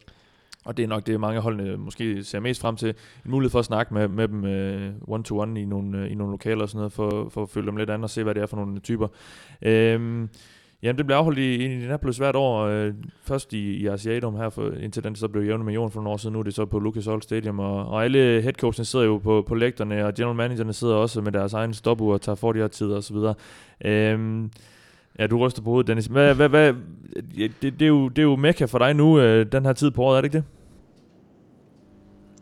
og 0.64 0.76
det 0.76 0.82
er 0.82 0.86
nok 0.86 1.06
det, 1.06 1.20
mange 1.20 1.40
holdene 1.40 1.76
måske 1.76 2.24
ser 2.24 2.40
mest 2.40 2.60
frem 2.60 2.76
til, 2.76 2.88
en 3.24 3.30
mulighed 3.30 3.50
for 3.50 3.58
at 3.58 3.64
snakke 3.64 3.94
med, 3.94 4.08
med 4.08 4.28
dem 4.28 4.44
øh, 4.44 4.92
one-to-one 5.08 5.60
i 5.60 5.64
nogle, 5.64 5.98
uh, 5.98 6.12
i 6.12 6.14
nogle 6.14 6.30
lokaler 6.30 6.62
og 6.62 6.68
sådan 6.68 6.78
noget, 6.78 6.92
for, 6.92 7.28
for 7.28 7.42
at 7.42 7.48
følge 7.48 7.66
dem 7.66 7.76
lidt 7.76 7.90
an 7.90 8.04
og 8.04 8.10
se, 8.10 8.22
hvad 8.22 8.34
det 8.34 8.42
er 8.42 8.46
for 8.46 8.56
nogle 8.56 8.80
typer. 8.80 9.08
Øhm, 9.62 10.28
Jamen, 10.82 10.98
det 10.98 11.06
bliver 11.06 11.18
afholdt 11.18 11.38
i 11.38 11.54
i 11.54 11.64
Indianapolis 11.64 12.16
hvert 12.16 12.36
år. 12.36 12.64
Øh, 12.64 12.94
først 13.22 13.52
i, 13.52 13.76
i 13.76 13.86
Asiatum 13.86 14.36
her, 14.36 14.50
for, 14.50 14.70
indtil 14.70 15.04
den 15.04 15.16
så 15.16 15.28
blev 15.28 15.44
jævnet 15.44 15.64
med 15.64 15.74
jorden 15.74 15.92
for 15.92 16.00
nogle 16.00 16.10
år 16.10 16.16
siden. 16.16 16.32
Nu 16.32 16.38
er 16.38 16.42
det 16.42 16.54
så 16.54 16.64
på 16.64 16.78
Lucas 16.78 17.06
Oil 17.06 17.22
Stadium. 17.22 17.58
Og, 17.58 17.86
og 17.86 18.04
alle 18.04 18.42
headcoachene 18.42 18.84
sidder 18.84 19.04
jo 19.04 19.18
på, 19.18 19.44
på 19.48 19.54
lægterne, 19.54 20.06
og 20.06 20.14
general 20.14 20.36
managerne 20.36 20.72
sidder 20.72 20.94
også 20.94 21.20
med 21.20 21.32
deres 21.32 21.52
egen 21.52 21.74
stopur 21.74 22.14
og 22.14 22.20
tager 22.20 22.36
for 22.36 22.52
de 22.52 22.58
her 22.58 22.68
tider 22.68 22.96
osv. 22.96 23.16
Øhm, 23.84 24.50
ja, 25.18 25.26
du 25.26 25.38
ryster 25.38 25.62
på 25.62 25.70
hovedet, 25.70 25.86
Dennis. 25.88 26.06
Hvad, 26.06 26.34
hvad, 26.34 26.48
hvad, 26.48 26.74
det, 27.36 27.52
det, 27.62 27.82
er 27.82 27.86
jo, 27.86 28.08
det 28.08 28.18
er 28.18 28.22
jo 28.22 28.36
mekka 28.36 28.64
for 28.64 28.78
dig 28.78 28.94
nu, 28.94 29.20
øh, 29.20 29.46
den 29.52 29.64
her 29.64 29.72
tid 29.72 29.90
på 29.90 30.02
året, 30.02 30.16
er 30.16 30.20
det 30.20 30.26
ikke 30.26 30.36
det? 30.38 30.44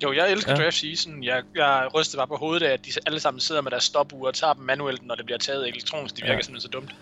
Jo, 0.03 0.12
jeg 0.12 0.33
elsker 0.33 0.53
Ja. 0.53 0.62
draft 0.62 0.77
season. 0.77 1.24
Jeg, 1.24 1.43
jeg 1.55 1.89
rystede 1.95 2.18
bare 2.18 2.27
på 2.27 2.37
hovedet 2.37 2.66
af, 2.66 2.72
at 2.72 2.87
de 2.87 2.91
alle 3.07 3.20
sammen 3.20 3.41
sidder 3.41 3.61
med 3.62 3.70
deres 3.70 3.85
stopure 3.85 4.31
og 4.31 4.35
tager 4.35 4.53
dem 4.53 4.64
manuelt, 4.64 5.07
når 5.07 5.14
det 5.14 5.24
bliver 5.24 5.39
taget 5.39 5.68
elektronisk. 5.68 6.16
Det 6.16 6.22
virker 6.24 6.35
ja. 6.35 6.41
simpelthen 6.41 6.72
så 6.72 6.79
dumt. 6.79 6.95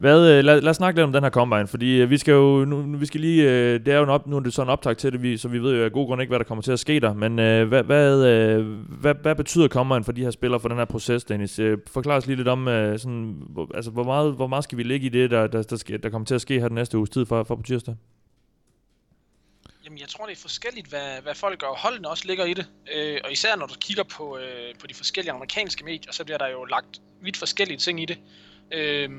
Hvad, 0.00 0.30
øh, 0.30 0.44
lad, 0.44 0.60
lad 0.60 0.70
os 0.70 0.76
snakke 0.76 0.98
lidt 0.98 1.04
om 1.04 1.12
den 1.12 1.22
her 1.22 1.30
combine, 1.30 1.66
fordi 1.66 2.00
øh, 2.00 2.10
vi 2.10 2.18
skal 2.18 2.32
jo, 2.32 2.64
nu, 2.64 2.98
vi 2.98 3.06
skal 3.06 3.20
lige, 3.20 3.50
øh, 3.50 3.80
det 3.80 3.88
er 3.88 3.96
jo 3.96 4.02
en 4.02 4.08
op, 4.08 4.26
nu 4.26 4.36
er 4.36 4.40
det 4.40 4.52
sådan 4.54 4.66
en 4.68 4.72
optag 4.72 4.96
til 4.96 5.12
det, 5.12 5.22
vi, 5.22 5.36
så 5.36 5.48
vi 5.48 5.58
ved 5.58 5.76
jo 5.76 5.84
af 5.84 5.92
god 5.92 6.06
grund 6.06 6.22
ikke, 6.22 6.30
hvad 6.30 6.38
der 6.38 6.44
kommer 6.44 6.62
til 6.62 6.72
at 6.72 6.80
ske 6.80 7.00
der, 7.00 7.14
men 7.14 7.38
øh, 7.38 7.68
hvad, 7.68 7.82
hvad, 7.82 8.26
øh, 8.26 8.66
hvad, 9.00 9.14
hvad 9.22 9.34
betyder 9.34 9.68
combine 9.68 10.04
for 10.04 10.12
de 10.12 10.22
her 10.22 10.30
spillere, 10.30 10.60
for 10.60 10.68
den 10.68 10.78
her 10.78 10.84
proces, 10.84 11.24
Dennis? 11.24 11.58
Øh, 11.58 11.78
forklar 11.86 12.16
os 12.16 12.26
lige 12.26 12.36
lidt 12.36 12.48
om, 12.48 12.68
øh, 12.68 12.98
sådan, 12.98 13.36
hvor, 13.48 13.70
altså, 13.74 13.90
hvor, 13.90 14.04
meget, 14.04 14.34
hvor 14.34 14.46
meget 14.46 14.64
skal 14.64 14.78
vi 14.78 14.82
ligge 14.82 15.06
i 15.06 15.08
det, 15.08 15.30
der, 15.30 15.46
der, 15.46 15.62
der, 15.62 15.76
skal, 15.76 16.02
der 16.02 16.10
kommer 16.10 16.26
til 16.26 16.34
at 16.34 16.40
ske 16.40 16.60
her 16.60 16.68
den 16.68 16.74
næste 16.74 16.98
uges 16.98 17.10
tid 17.10 17.26
for, 17.26 17.44
for 17.44 17.56
på 17.56 17.62
tirsdag? 17.62 17.94
Jamen, 19.84 19.98
jeg 19.98 20.08
tror, 20.08 20.26
det 20.26 20.32
er 20.32 20.40
forskelligt, 20.40 20.86
hvad, 20.86 21.22
hvad 21.22 21.34
folk 21.34 21.62
og 21.62 21.78
holdene 21.78 22.08
også 22.08 22.24
ligger 22.26 22.44
i 22.44 22.54
det. 22.54 22.66
Øh, 22.96 23.18
og 23.24 23.32
især 23.32 23.56
når 23.56 23.66
du 23.66 23.74
kigger 23.80 24.04
på, 24.04 24.38
øh, 24.38 24.74
på 24.80 24.86
de 24.86 24.94
forskellige 24.94 25.32
amerikanske 25.32 25.84
medier, 25.84 26.12
så 26.12 26.24
bliver 26.24 26.38
der 26.38 26.48
jo 26.48 26.64
lagt 26.64 27.00
vidt 27.22 27.36
forskellige 27.36 27.78
ting 27.78 28.02
i 28.02 28.04
det. 28.04 28.18
Øh, 28.72 29.10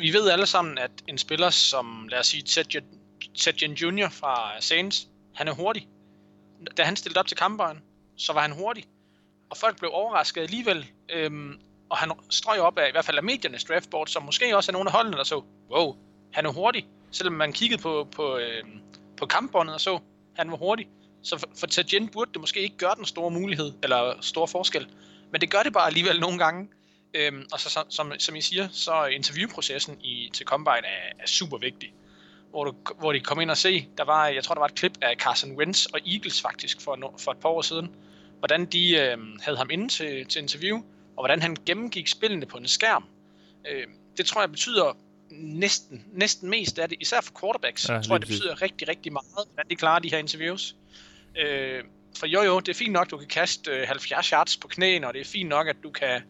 vi 0.00 0.12
ved 0.12 0.30
alle 0.30 0.46
sammen, 0.46 0.78
at 0.78 0.90
en 1.06 1.18
spiller 1.18 1.50
som, 1.50 2.08
lad 2.08 2.18
os 2.18 2.26
sige, 2.26 2.42
Ted 2.42 3.68
Jr. 3.68 4.08
fra 4.08 4.60
Saints, 4.60 5.08
han 5.34 5.48
er 5.48 5.52
hurtig. 5.52 5.88
Da 6.76 6.82
han 6.82 6.96
stillede 6.96 7.20
op 7.20 7.26
til 7.26 7.36
kamperen, 7.36 7.82
så 8.16 8.32
var 8.32 8.40
han 8.40 8.52
hurtig. 8.52 8.84
Og 9.50 9.56
folk 9.56 9.78
blev 9.78 9.90
overrasket 9.92 10.42
alligevel. 10.42 10.86
Øhm, 11.08 11.60
og 11.90 11.96
han 11.96 12.12
strøg 12.30 12.60
op 12.60 12.78
af, 12.78 12.88
i 12.88 12.92
hvert 12.92 13.04
fald 13.04 13.16
af 13.16 13.22
mediernes 13.22 13.64
draftboard, 13.64 14.06
som 14.06 14.22
måske 14.22 14.56
også 14.56 14.70
er 14.70 14.72
nogle 14.72 14.88
af 14.90 14.92
holdene, 14.92 15.16
der 15.16 15.24
så, 15.24 15.42
wow, 15.70 15.96
han 16.32 16.46
er 16.46 16.50
hurtig. 16.50 16.86
Selvom 17.10 17.34
man 17.34 17.52
kiggede 17.52 17.82
på, 17.82 18.08
på, 18.16 18.36
øhm, 18.36 18.80
på 19.16 19.26
kampbåndet 19.26 19.74
og 19.74 19.80
så, 19.80 19.98
han 20.36 20.50
var 20.50 20.56
hurtig. 20.56 20.88
Så 21.22 21.38
for, 21.38 21.48
for 21.60 21.66
Tajin 21.66 22.08
burde 22.08 22.32
det 22.32 22.40
måske 22.40 22.60
ikke 22.60 22.76
gøre 22.76 22.94
den 22.94 23.04
store 23.04 23.30
mulighed, 23.30 23.72
eller 23.82 24.14
store 24.20 24.48
forskel. 24.48 24.88
Men 25.32 25.40
det 25.40 25.50
gør 25.50 25.62
det 25.62 25.72
bare 25.72 25.86
alligevel 25.86 26.20
nogle 26.20 26.38
gange. 26.38 26.68
Øhm, 27.14 27.46
og 27.52 27.60
så, 27.60 27.70
som, 27.70 27.90
som, 27.90 28.12
som 28.18 28.36
I 28.36 28.40
siger, 28.40 28.68
så 28.72 28.92
er 28.92 29.06
interviewprocessen 29.06 30.00
i, 30.00 30.30
til 30.34 30.46
Combine 30.46 30.86
er, 30.86 31.12
er 31.18 31.26
super 31.26 31.58
vigtig. 31.58 31.92
Hvor, 32.50 32.64
du, 32.64 32.74
hvor 32.98 33.12
de 33.12 33.20
kom 33.20 33.40
ind 33.40 33.50
og 33.50 33.56
se, 33.56 33.88
der 33.98 34.04
var, 34.04 34.26
jeg 34.26 34.44
tror 34.44 34.54
der 34.54 34.60
var 34.60 34.68
et 34.68 34.74
klip 34.74 34.98
af 35.02 35.16
Carson 35.16 35.52
Wentz 35.52 35.86
og 35.86 36.00
Eagles 36.06 36.40
faktisk 36.40 36.80
for, 36.80 36.96
no, 36.96 37.08
for 37.18 37.32
et 37.32 37.38
par 37.38 37.48
år 37.48 37.62
siden. 37.62 37.94
Hvordan 38.38 38.66
de 38.66 38.96
øhm, 38.96 39.38
havde 39.42 39.58
ham 39.58 39.70
inde 39.70 39.88
til, 39.88 40.26
til 40.26 40.42
interview, 40.42 40.76
og 41.16 41.22
hvordan 41.22 41.42
han 41.42 41.56
gennemgik 41.66 42.08
spillene 42.08 42.46
på 42.46 42.58
en 42.58 42.68
skærm. 42.68 43.04
Øhm, 43.68 43.92
det 44.16 44.26
tror 44.26 44.40
jeg 44.40 44.50
betyder 44.50 44.96
næsten, 45.30 46.04
næsten 46.12 46.50
mest 46.50 46.78
af 46.78 46.88
det, 46.88 46.98
især 47.00 47.20
for 47.20 47.32
quarterbacks. 47.40 47.88
Ja, 47.88 48.02
tror 48.02 48.14
jeg, 48.14 48.20
det 48.20 48.28
betyder 48.28 48.62
rigtig, 48.62 48.88
rigtig 48.88 49.12
meget, 49.12 49.48
hvordan 49.54 49.70
de 49.70 49.76
klarer 49.76 49.98
de 49.98 50.10
her 50.10 50.18
interviews. 50.18 50.76
Øh, 51.38 51.84
for 52.18 52.26
jo 52.26 52.42
jo, 52.42 52.60
det 52.60 52.68
er 52.68 52.78
fint 52.78 52.92
nok, 52.92 53.10
du 53.10 53.16
kan 53.16 53.28
kaste 53.28 53.70
øh, 53.70 53.86
70 53.86 54.28
yards 54.28 54.56
på 54.56 54.68
knæene, 54.68 55.06
og 55.06 55.14
det 55.14 55.20
er 55.20 55.24
fint 55.24 55.48
nok, 55.48 55.68
at 55.68 55.76
du 55.82 55.90
kan 55.90 56.22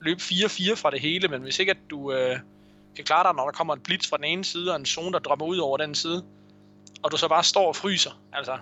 løbe 0.00 0.20
4-4 0.20 0.74
fra 0.74 0.90
det 0.90 1.00
hele, 1.00 1.28
men 1.28 1.42
hvis 1.42 1.58
ikke 1.58 1.70
at 1.72 1.78
du 1.90 2.12
øh, 2.12 2.36
kan 2.96 3.04
klare 3.04 3.24
dig, 3.28 3.36
når 3.36 3.44
der 3.44 3.52
kommer 3.52 3.74
en 3.74 3.80
blitz 3.80 4.08
fra 4.08 4.16
den 4.16 4.24
ene 4.24 4.44
side, 4.44 4.70
og 4.72 4.76
en 4.80 4.86
zone, 4.86 5.12
der 5.12 5.18
drømmer 5.18 5.46
ud 5.46 5.58
over 5.58 5.76
den 5.76 5.94
side, 5.94 6.24
og 7.02 7.10
du 7.12 7.16
så 7.16 7.28
bare 7.28 7.44
står 7.44 7.68
og 7.68 7.76
fryser, 7.76 8.20
altså, 8.32 8.52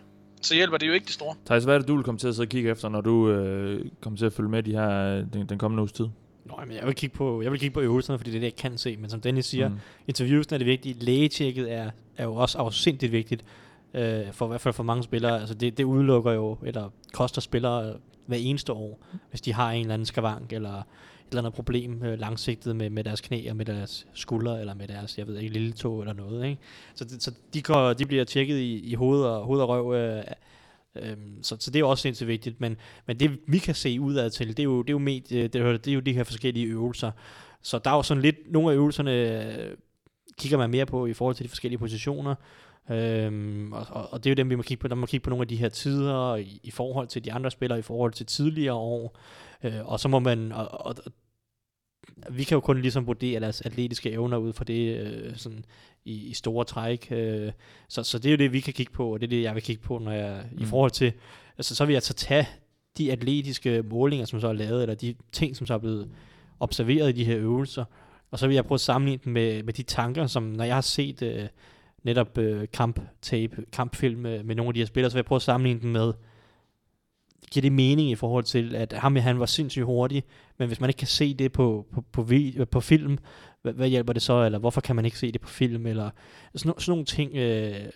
så 0.43 0.55
hjælper 0.55 0.79
det 0.79 0.89
jo 0.89 0.93
ikke 0.93 1.05
det 1.07 1.15
store. 1.15 1.35
Thijs, 1.47 1.65
hvad 1.65 1.75
er 1.75 1.79
det, 1.79 1.89
du 1.89 1.95
vil 1.95 2.05
komme 2.05 2.19
til 2.19 2.29
at 2.29 2.35
sidde 2.35 2.45
og 2.47 2.49
kigge 2.51 2.71
efter, 2.71 2.89
når 2.89 3.01
du 3.01 3.31
øh, 3.31 3.85
kommer 4.01 4.17
til 4.19 4.27
at 4.27 4.33
følge 4.33 4.49
med 4.51 4.63
de 4.63 4.73
her, 4.73 4.91
øh, 5.19 5.25
den, 5.33 5.49
den 5.49 5.59
kommende 5.59 5.81
uges 5.81 5.93
tid? 5.93 6.09
Nå, 6.45 6.55
men 6.67 6.77
jeg 6.77 6.87
vil 6.87 6.95
kigge 6.95 7.17
på, 7.17 7.43
jeg 7.43 7.51
vil 7.53 7.61
kigge 7.61 7.75
på 7.75 7.81
øvelserne, 7.81 8.19
fordi 8.19 8.31
det 8.31 8.37
er 8.37 8.41
det, 8.41 8.47
jeg 8.47 8.57
kan 8.57 8.79
se. 8.79 8.97
Men 8.97 9.11
som 9.11 9.21
Dennis 9.21 9.47
siger, 9.47 9.69
Mm. 9.69 9.79
interviewsen 10.09 10.55
er 10.55 10.59
det 10.59 10.67
vigtige. 10.67 10.95
Lægetjekket 11.05 11.73
er, 11.73 11.91
er 12.17 12.25
jo 12.25 12.35
også 12.35 12.59
afsindigt 12.59 13.13
vigtigt. 13.13 13.45
Øh, 13.95 14.33
for 14.33 14.47
i 14.47 14.49
hvert 14.49 14.61
fald 14.61 14.75
for 14.75 14.83
mange 14.83 15.03
spillere. 15.03 15.41
Altså 15.41 15.55
det, 15.55 15.79
det 15.79 15.85
udelukker 15.85 16.33
jo, 16.33 16.59
eller 16.63 16.91
koster 17.13 17.41
spillere 17.41 17.95
hver 18.27 18.37
eneste 18.37 18.73
år, 18.73 19.01
hvis 19.31 19.41
de 19.41 19.53
har 19.53 19.71
en 19.71 19.81
eller 19.81 19.95
anden 19.95 20.07
skavank, 20.07 20.53
eller 20.53 20.83
eller 21.31 21.43
andet 21.43 21.55
problem 21.55 22.03
øh, 22.03 22.19
langsigtet 22.19 22.77
med, 22.77 22.91
med 22.91 23.05
deres 23.05 23.21
knæ, 23.21 23.51
og 23.51 23.57
med 23.57 23.65
deres 23.65 24.07
skuldre, 24.15 24.61
eller 24.61 24.75
med 24.75 24.89
deres, 24.89 25.19
jeg 25.19 25.27
ved 25.27 25.39
ikke, 25.39 25.53
lille 25.53 25.73
tog 25.73 26.01
eller 26.01 26.13
noget. 26.13 26.45
Ikke? 26.45 26.61
Så, 26.95 27.05
det, 27.05 27.23
så 27.23 27.33
de, 27.55 27.63
går, 27.63 27.93
de 27.93 28.07
bliver 28.07 28.25
tjekket 28.25 28.59
i, 28.59 28.81
i 28.81 28.95
hoved 28.95 29.23
og, 29.23 29.45
hoved 29.45 29.61
og 29.61 29.69
røv. 29.69 29.95
Øh, 29.95 30.25
øh, 30.97 31.17
så, 31.43 31.57
så 31.61 31.71
det 31.71 31.81
er 31.81 31.85
også 31.85 32.03
sindssygt 32.03 32.29
vigtigt, 32.29 32.61
men, 32.61 32.77
men 33.07 33.21
det 33.21 33.39
vi 33.49 33.59
kan 33.59 33.75
se 33.75 34.01
udad 34.01 34.31
til, 34.31 34.49
det 34.49 34.59
er 34.59 34.65
jo, 34.65 34.83
det 34.83 34.89
er 34.91 34.93
jo, 34.93 34.99
med, 34.99 35.33
øh, 35.33 35.43
det, 35.43 35.55
er, 35.55 35.73
det 35.77 35.89
er 35.89 35.95
jo 35.95 36.01
de 36.01 36.13
her 36.13 36.25
forskellige 36.25 36.67
øvelser. 36.67 37.11
Så 37.63 37.79
der 37.79 37.91
er 37.91 37.95
jo 37.95 38.03
sådan 38.03 38.23
lidt, 38.23 38.53
nogle 38.53 38.71
af 38.71 38.75
øvelserne 38.75 39.13
øh, 39.13 39.77
kigger 40.39 40.59
man 40.59 40.71
mere 40.71 40.87
på 40.87 41.07
i 41.07 41.13
forhold 41.13 41.37
til 41.37 41.45
de 41.45 41.49
forskellige 41.49 41.79
positioner, 41.79 42.35
øhm, 42.91 43.73
og, 43.73 43.87
og, 43.91 44.13
og 44.13 44.25
det 44.25 44.31
er 44.31 44.33
jo 44.33 44.35
dem, 44.35 44.51
vi 44.51 44.55
må 44.55 44.63
kigge 44.63 44.81
på, 44.81 44.89
der 44.89 44.95
må 44.95 45.07
kigge 45.07 45.25
på 45.25 45.31
nogle 45.31 45.43
af 45.43 45.49
de 45.49 45.57
her 45.57 45.69
tider 45.69 46.37
i, 46.37 46.61
i 46.63 46.71
forhold 46.71 47.07
til 47.07 47.25
de 47.25 47.33
andre 47.33 47.51
spillere, 47.51 47.79
i 47.79 47.83
forhold 47.83 48.13
til 48.13 48.27
tidligere 48.27 48.75
år, 48.75 49.19
øh, 49.65 49.87
og 49.87 50.01
så 50.01 50.09
må 50.09 50.19
man, 50.19 50.53
og, 50.53 50.87
og, 50.87 50.95
vi 52.31 52.45
kan 52.45 52.55
jo 52.57 52.61
kun 52.61 52.83
ligesom 52.83 53.07
vurdere 53.07 53.41
deres 53.41 53.61
atletiske 53.61 54.11
evner 54.11 54.37
ud 54.37 54.53
fra 54.53 54.65
det 54.65 54.99
øh, 54.99 55.37
sådan 55.37 55.65
i, 56.05 56.15
i 56.15 56.35
store 56.35 56.65
træk. 56.65 57.09
Øh, 57.11 57.53
så, 57.89 58.03
så 58.03 58.19
det 58.19 58.27
er 58.27 58.31
jo 58.31 58.37
det, 58.37 58.53
vi 58.53 58.61
kan 58.61 58.73
kigge 58.73 58.93
på, 58.93 59.13
og 59.13 59.21
det 59.21 59.27
er 59.27 59.31
det, 59.31 59.43
jeg 59.43 59.55
vil 59.55 59.63
kigge 59.63 59.83
på, 59.83 59.99
når 59.99 60.13
jeg, 60.13 60.45
mm. 60.53 60.63
i 60.63 60.65
forhold 60.65 60.91
til, 60.91 61.13
altså 61.59 61.75
så 61.75 61.85
vil 61.85 61.93
jeg 61.93 62.03
så 62.03 62.15
tage 62.15 62.49
de 62.99 63.13
atletiske 63.13 63.83
målinger, 63.83 64.27
som 64.27 64.41
så 64.41 64.49
er 64.49 64.53
lavet, 64.53 64.83
eller 64.83 64.95
de 64.95 65.15
ting, 65.33 65.57
som 65.57 65.67
så 65.67 65.75
er 65.75 65.79
blevet 65.79 66.11
observeret 66.61 67.09
i 67.09 67.13
de 67.13 67.25
her 67.25 67.39
øvelser, 67.39 67.85
og 68.31 68.39
så 68.39 68.47
vil 68.47 68.55
jeg 68.55 68.65
prøve 68.65 68.77
at 68.77 68.81
sammenligne 68.81 69.21
dem 69.25 69.33
med, 69.33 69.63
med 69.63 69.73
de 69.73 69.83
tanker, 69.83 70.27
som 70.27 70.43
når 70.43 70.65
jeg 70.65 70.75
har 70.75 70.81
set 70.81 71.23
øh, 71.23 71.47
netop 72.03 72.39
øh, 72.39 72.69
kamptape, 72.73 73.65
kampfilm 73.73 74.21
med, 74.21 74.43
med 74.43 74.55
nogle 74.55 74.69
af 74.69 74.75
de 74.75 74.81
her 74.81 74.87
spillere, 74.87 75.11
så 75.11 75.15
vil 75.15 75.19
jeg 75.19 75.25
prøve 75.25 75.37
at 75.37 75.43
sammenligne 75.43 75.81
dem 75.81 75.91
med, 75.91 76.13
giver 77.51 77.63
det 77.63 77.73
mening 77.73 78.11
i 78.11 78.15
forhold 78.15 78.45
til, 78.45 78.75
at 78.75 78.93
ham 78.93 79.17
han 79.17 79.41
var 79.41 79.47
sindssygt 79.47 79.85
hurtig, 79.85 80.25
men 80.59 80.69
hvis 80.69 80.81
man 80.81 80.91
ikke 80.91 80.99
kan 80.99 81.09
se 81.09 81.35
det 81.35 81.53
på, 81.53 81.87
på, 81.93 82.05
på, 82.13 82.27
på 82.71 82.81
film, 82.81 83.19
hvad, 83.63 83.73
hvad 83.73 83.89
hjælper 83.89 84.13
det 84.13 84.23
så, 84.23 84.45
eller 84.45 84.59
hvorfor 84.59 84.81
kan 84.81 84.97
man 84.97 85.05
ikke 85.05 85.19
se 85.19 85.33
det 85.33 85.41
på 85.41 85.49
film, 85.49 85.87
eller 85.87 86.11
sådan, 86.55 86.75
sådan 86.79 86.93
nogle 86.93 87.05
ting 87.05 87.37
øh, 87.37 87.87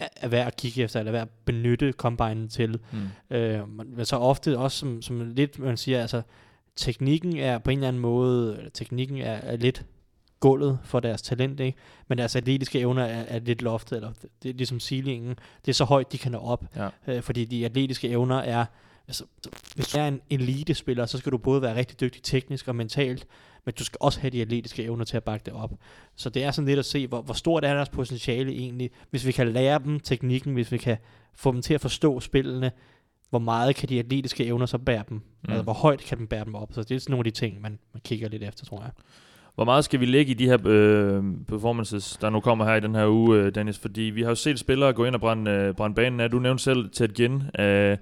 er, 0.00 0.28
værd 0.28 0.46
at 0.46 0.56
kigge 0.56 0.82
efter, 0.82 0.98
eller 0.98 1.12
værd 1.12 1.22
at 1.22 1.28
benytte 1.44 1.92
combinen 1.92 2.48
til. 2.48 2.78
Mm. 2.92 3.36
Øh, 3.36 3.68
men 3.68 4.06
så 4.06 4.16
ofte 4.16 4.58
også, 4.58 4.78
som, 4.78 5.02
som 5.02 5.34
lidt, 5.34 5.58
man 5.58 5.76
siger, 5.76 6.00
altså, 6.00 6.22
teknikken 6.76 7.36
er 7.36 7.58
på 7.58 7.70
en 7.70 7.78
eller 7.78 7.88
anden 7.88 8.02
måde, 8.02 8.56
eller 8.58 8.70
teknikken 8.70 9.18
er, 9.18 9.32
er 9.32 9.56
lidt 9.56 9.86
gulvet 10.40 10.78
for 10.84 11.00
deres 11.00 11.22
talent, 11.22 11.60
ikke? 11.60 11.78
men 12.08 12.18
deres 12.18 12.36
atletiske 12.36 12.78
evner 12.80 13.04
er, 13.04 13.24
er 13.28 13.38
lidt 13.38 13.62
loftet, 13.62 13.96
eller 13.96 14.12
det, 14.42 14.48
er 14.48 14.54
ligesom 14.54 14.80
ceilingen, 14.80 15.34
det 15.64 15.68
er 15.68 15.74
så 15.74 15.84
højt, 15.84 16.12
de 16.12 16.18
kan 16.18 16.32
nå 16.32 16.38
op, 16.38 16.64
Ja. 16.76 16.88
øh, 17.06 17.22
fordi 17.22 17.44
de 17.44 17.64
atletiske 17.64 18.08
evner 18.08 18.36
er, 18.36 18.64
altså, 19.08 19.24
hvis 19.74 19.88
du 19.88 19.98
er 19.98 20.08
en 20.08 20.20
elitespiller, 20.30 21.06
så 21.06 21.18
skal 21.18 21.32
du 21.32 21.38
både 21.38 21.62
være 21.62 21.74
rigtig 21.76 22.00
dygtig 22.00 22.22
teknisk 22.22 22.68
og 22.68 22.76
mentalt, 22.76 23.26
men 23.64 23.74
du 23.78 23.84
skal 23.84 23.98
også 24.00 24.20
have 24.20 24.30
de 24.30 24.42
atletiske 24.42 24.84
evner 24.84 25.04
til 25.04 25.16
at 25.16 25.24
bakke 25.24 25.44
det 25.44 25.54
op. 25.54 25.72
Så 26.16 26.30
det 26.30 26.44
er 26.44 26.50
sådan 26.50 26.66
lidt 26.68 26.78
at 26.78 26.84
se, 26.84 27.06
hvor, 27.06 27.22
hvor 27.22 27.34
stort 27.34 27.64
er 27.64 27.74
deres 27.74 27.88
potentiale 27.88 28.52
egentlig, 28.52 28.90
hvis 29.10 29.26
vi 29.26 29.32
kan 29.32 29.52
lære 29.52 29.78
dem 29.78 30.00
teknikken, 30.00 30.54
hvis 30.54 30.72
vi 30.72 30.78
kan 30.78 30.96
få 31.34 31.52
dem 31.52 31.62
til 31.62 31.74
at 31.74 31.80
forstå 31.80 32.20
spillene, 32.20 32.70
hvor 33.30 33.38
meget 33.38 33.76
kan 33.76 33.88
de 33.88 33.98
atletiske 33.98 34.44
evner 34.44 34.66
så 34.66 34.78
bære 34.78 35.04
dem? 35.08 35.16
Mm. 35.16 35.50
Altså, 35.50 35.62
hvor 35.62 35.72
højt 35.72 36.00
kan 36.00 36.18
dem 36.18 36.26
bære 36.26 36.44
dem 36.44 36.54
op? 36.54 36.72
Så 36.72 36.82
det 36.82 36.94
er 36.94 36.98
sådan 36.98 37.10
nogle 37.10 37.20
af 37.20 37.32
de 37.32 37.38
ting, 37.38 37.60
man, 37.60 37.78
man 37.92 38.00
kigger 38.04 38.28
lidt 38.28 38.42
efter, 38.42 38.64
tror 38.64 38.82
jeg. 38.82 38.90
Hvor 39.58 39.64
meget 39.64 39.84
skal 39.84 40.00
vi 40.00 40.06
lægge 40.06 40.30
i 40.30 40.34
de 40.34 40.46
her 40.46 40.58
øh, 40.64 41.22
performances, 41.48 42.16
der 42.20 42.30
nu 42.30 42.40
kommer 42.40 42.64
her 42.64 42.74
i 42.74 42.80
den 42.80 42.94
her 42.94 43.06
uge, 43.06 43.38
øh, 43.38 43.54
Dennis? 43.54 43.78
Fordi 43.78 44.00
vi 44.00 44.22
har 44.22 44.28
jo 44.28 44.34
set 44.34 44.58
spillere 44.58 44.92
gå 44.92 45.04
ind 45.04 45.14
og 45.14 45.20
brænde, 45.20 45.50
øh, 45.50 45.74
brænde 45.74 45.94
banen 45.94 46.20
af. 46.20 46.30
Du 46.30 46.38
nævnte 46.38 46.64
selv 46.64 46.90
Ted 46.90 47.08
Ginn. 47.08 47.42
Øh, 47.58 47.96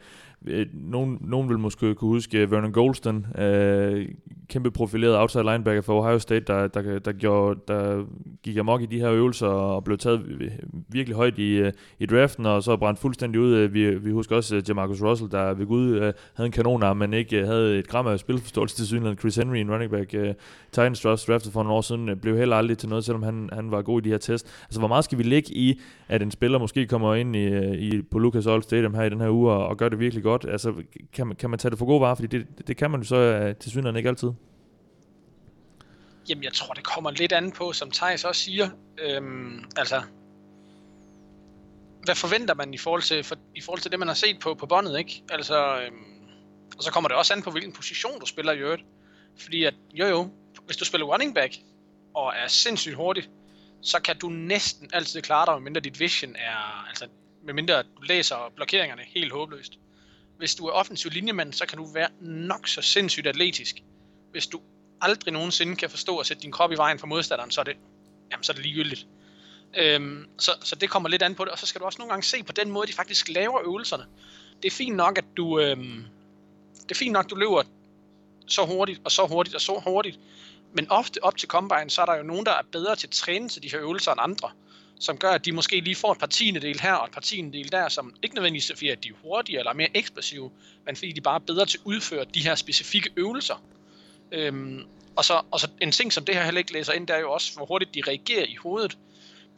Øh, 0.47 0.67
nogen, 0.73 1.19
nogen 1.21 1.49
vil 1.49 1.59
måske 1.59 1.95
kunne 1.95 2.09
huske 2.09 2.39
øh, 2.39 2.51
Vernon 2.51 2.73
Goldston, 2.73 3.27
øh, 3.39 4.09
kæmpe 4.49 4.71
profileret 4.71 5.19
outside 5.19 5.45
linebacker 5.45 5.83
for 5.83 6.03
Ohio 6.03 6.19
State, 6.19 6.45
der, 6.47 6.67
der, 6.67 6.99
der, 6.99 7.13
gjorde, 7.13 7.61
der 7.69 8.05
gik 8.43 8.57
amok 8.57 8.83
i 8.83 8.87
de 8.87 9.01
her 9.01 9.13
øvelser 9.13 9.47
og 9.47 9.85
blev 9.85 9.99
taget 9.99 10.51
virkelig 10.89 11.17
højt 11.17 11.39
i, 11.39 11.51
øh, 11.53 11.73
i 11.99 12.07
draften, 12.07 12.47
og 12.47 12.63
så 12.63 12.77
brændt 12.77 13.01
fuldstændig 13.01 13.41
ud. 13.41 13.67
Vi, 13.67 13.95
vi 13.95 14.11
husker 14.11 14.37
også 14.37 14.63
Jamarcus 14.69 15.03
Russell, 15.03 15.31
der 15.31 15.55
ved 15.55 15.67
Gud 15.67 15.89
øh, 15.89 16.13
havde 16.35 16.47
en 16.47 16.53
kanonarm, 16.53 16.97
men 16.97 17.13
ikke 17.13 17.47
havde 17.47 17.79
et 17.79 17.89
gram 17.89 18.07
af 18.07 18.19
spilforståelse 18.19 18.77
til 18.77 18.87
synligheden. 18.87 19.19
Chris 19.19 19.37
Henry, 19.37 19.57
en 19.57 19.71
running 19.71 19.91
back, 19.91 20.15
øh, 20.15 20.35
Titans 20.73 21.01
draftet 21.01 21.53
for 21.53 21.63
nogle 21.63 21.77
år 21.77 21.81
siden, 21.81 22.19
blev 22.23 22.37
heller 22.37 22.57
aldrig 22.57 22.79
til 22.79 22.89
noget, 22.89 23.05
selvom 23.05 23.23
han, 23.23 23.51
han 23.53 23.71
var 23.71 23.83
god 23.83 24.01
i 24.01 24.05
de 24.05 24.11
her 24.11 24.19
test. 24.19 24.47
Altså, 24.65 24.81
hvor 24.81 24.89
meget 24.89 25.05
skal 25.05 25.19
vi 25.19 25.23
lægge 25.23 25.55
i, 25.55 25.81
at 26.09 26.23
en 26.23 26.31
spiller 26.31 26.59
måske 26.59 26.87
kommer 26.87 27.15
ind 27.15 27.37
i, 27.37 27.47
i 27.75 28.03
på 28.03 28.19
Lucas 28.19 28.47
Oil 28.47 28.63
Stadium 28.63 28.95
her 28.95 29.03
i 29.03 29.11
den 29.11 29.21
her 29.21 29.31
uge 29.31 29.53
og, 29.53 29.67
og 29.67 29.77
gør 29.77 29.89
det 29.89 29.99
virkelig 29.99 30.23
godt? 30.23 30.36
Altså, 30.45 30.83
kan, 31.13 31.27
man, 31.27 31.37
kan 31.37 31.51
man 31.51 31.59
tage 31.59 31.71
det 31.71 31.79
for 31.79 31.87
gode 31.87 32.01
varer? 32.01 32.15
Fordi 32.15 32.39
det, 32.39 32.69
det 32.69 32.77
kan 32.77 32.91
man 32.91 33.01
jo 33.01 33.07
så 33.07 33.17
øh, 33.17 33.57
til 33.57 33.71
synligheden 33.71 33.97
ikke 33.97 34.09
altid. 34.09 34.31
Jamen, 36.29 36.45
jeg 36.45 36.53
tror, 36.53 36.75
det 36.75 36.85
kommer 36.85 37.11
lidt 37.11 37.33
an 37.33 37.53
på, 37.53 37.73
som 37.73 37.91
Thijs 37.91 38.25
også 38.25 38.43
siger. 38.43 38.69
Øhm, 38.99 39.65
altså, 39.77 40.03
hvad 42.05 42.15
forventer 42.15 42.55
man 42.55 42.75
i 42.75 42.79
forhold 42.79 43.03
til, 43.03 43.25
for, 43.25 43.37
i 43.55 43.61
forhold 43.61 43.81
til 43.81 43.91
det, 43.91 43.99
man 43.99 44.09
har 44.09 44.15
set 44.15 44.39
på, 44.41 44.55
på 44.55 44.67
båndet, 44.67 44.99
ikke? 44.99 45.23
Altså, 45.31 45.81
øhm, 45.81 46.05
og 46.77 46.83
så 46.83 46.93
kommer 46.93 47.09
det 47.09 47.19
også 47.19 47.35
an 47.35 47.43
på, 47.43 47.51
hvilken 47.51 47.73
position 47.73 48.21
du 48.21 48.27
spiller 48.27 48.53
i 48.53 48.59
øvrigt. 48.59 48.85
Fordi 49.39 49.65
at, 49.65 49.75
jo 49.95 50.07
jo, 50.07 50.31
hvis 50.67 50.77
du 50.77 50.85
spiller 50.85 51.07
running 51.07 51.35
back, 51.35 51.55
og 52.15 52.33
er 52.37 52.49
sindssygt 52.49 52.97
hurtig, 52.97 53.25
så 53.83 54.01
kan 54.01 54.19
du 54.19 54.29
næsten 54.29 54.91
altid 54.93 55.23
klare 55.23 55.47
dig, 55.47 55.55
medmindre 55.55 55.81
dit 55.81 56.01
vision 56.01 56.37
er, 56.37 56.89
altså, 56.89 57.07
medmindre 57.45 57.83
du 57.83 58.03
læser 58.09 58.53
blokeringerne 58.57 59.03
helt 59.07 59.33
håbløst. 59.33 59.79
Hvis 60.39 60.55
du 60.55 60.67
er 60.67 60.73
offensiv 60.73 61.11
linjemand, 61.11 61.53
så 61.53 61.67
kan 61.67 61.79
du 61.79 61.85
være 61.85 62.09
nok 62.21 62.69
så 62.69 62.83
sindssygt 62.83 63.27
atletisk. 63.27 63.83
Hvis 64.31 64.47
du 64.47 64.61
aldrig 65.01 65.33
nogensinde 65.33 65.77
kan 65.77 65.91
forstå 65.91 66.19
at 66.19 66.27
sætte 66.27 66.43
din 66.43 66.53
krop 66.53 66.73
i 66.73 66.77
vejen 66.77 66.99
for 66.99 67.07
modstanderen, 67.07 67.51
så 67.51 67.61
er 67.61 67.65
det, 67.65 67.77
jamen, 68.31 68.45
så 68.45 68.53
er 68.53 68.55
det 68.55 68.65
ligegyldigt. 68.65 69.07
Øhm, 69.77 70.27
så, 70.39 70.51
så 70.63 70.75
det 70.75 70.91
kommer 70.91 71.09
lidt 71.09 71.23
an 71.23 71.35
på 71.35 71.45
det, 71.45 71.53
og 71.53 71.59
så 71.59 71.67
skal 71.67 71.81
du 71.81 71.85
også 71.85 71.99
nogle 71.99 72.11
gange 72.11 72.23
se 72.23 72.43
på 72.43 72.53
den 72.53 72.71
måde, 72.71 72.87
de 72.87 72.93
faktisk 72.93 73.29
laver 73.29 73.61
øvelserne. 73.65 74.07
Det 74.63 74.69
er 74.69 74.77
fint 74.77 74.97
nok, 74.97 75.19
at 75.19 75.25
du, 75.37 75.59
øhm, 75.59 76.05
det 76.83 76.91
er 76.91 76.95
fint 76.95 77.13
nok, 77.13 77.31
du 77.31 77.35
løber 77.35 77.63
så 78.47 78.67
hurtigt, 78.67 79.01
og 79.05 79.13
så 79.13 79.27
hurtigt, 79.27 79.55
og 79.55 79.61
så 79.61 79.83
hurtigt, 79.87 80.19
men 80.73 80.91
ofte 80.91 81.25
op 81.25 81.37
til 81.37 81.49
Combine, 81.49 81.91
så 81.91 82.03
er 82.03 82.07
der 82.07 82.17
jo 82.17 82.23
nogen, 82.23 82.47
der 82.47 82.53
er 82.53 82.63
bedre 82.73 82.97
til 82.97 83.07
at 83.07 83.11
træne 83.11 83.49
til 83.49 83.63
de 83.63 83.71
her 83.71 83.81
øvelser 83.81 84.13
end 84.13 84.21
andre, 84.23 84.51
som 85.01 85.19
gør, 85.19 85.31
at 85.31 85.45
de 85.45 85.53
måske 85.53 85.81
lige 85.81 85.97
får 85.97 86.13
et 86.13 86.19
par 86.19 86.27
del 86.27 86.81
her 86.81 86.93
og 86.93 87.07
et 87.07 87.13
par 87.13 87.21
del 87.21 87.73
der, 87.73 87.89
som 87.89 88.15
ikke 88.23 88.35
nødvendigvis 88.35 88.71
er 88.71 88.75
fordi, 88.75 88.89
at 88.89 89.05
de 89.05 89.09
er 89.09 89.13
hurtigere 89.23 89.61
eller 89.61 89.73
mere 89.73 89.89
eksplosive, 89.95 90.51
men 90.85 90.97
fordi 90.97 91.13
de 91.13 91.21
bare 91.21 91.35
er 91.35 91.45
bedre 91.47 91.67
til 91.67 91.79
at 91.79 91.83
udføre 91.85 92.25
de 92.35 92.41
her 92.41 92.55
specifikke 92.55 93.11
øvelser. 93.17 93.63
Øhm, 94.33 94.83
og, 95.17 95.25
så, 95.25 95.43
og 95.51 95.61
så 95.61 95.69
en 95.83 95.93
ting, 95.93 96.13
som 96.13 96.25
det 96.25 96.35
her 96.35 96.45
heller 96.45 96.59
ikke 96.59 96.73
læser 96.73 96.93
ind, 96.93 97.07
det 97.07 97.17
er 97.17 97.21
jo 97.21 97.33
også, 97.33 97.57
hvor 97.57 97.67
hurtigt 97.67 97.95
de 97.95 98.03
reagerer 98.09 98.45
i 98.45 98.55
hovedet. 98.55 98.99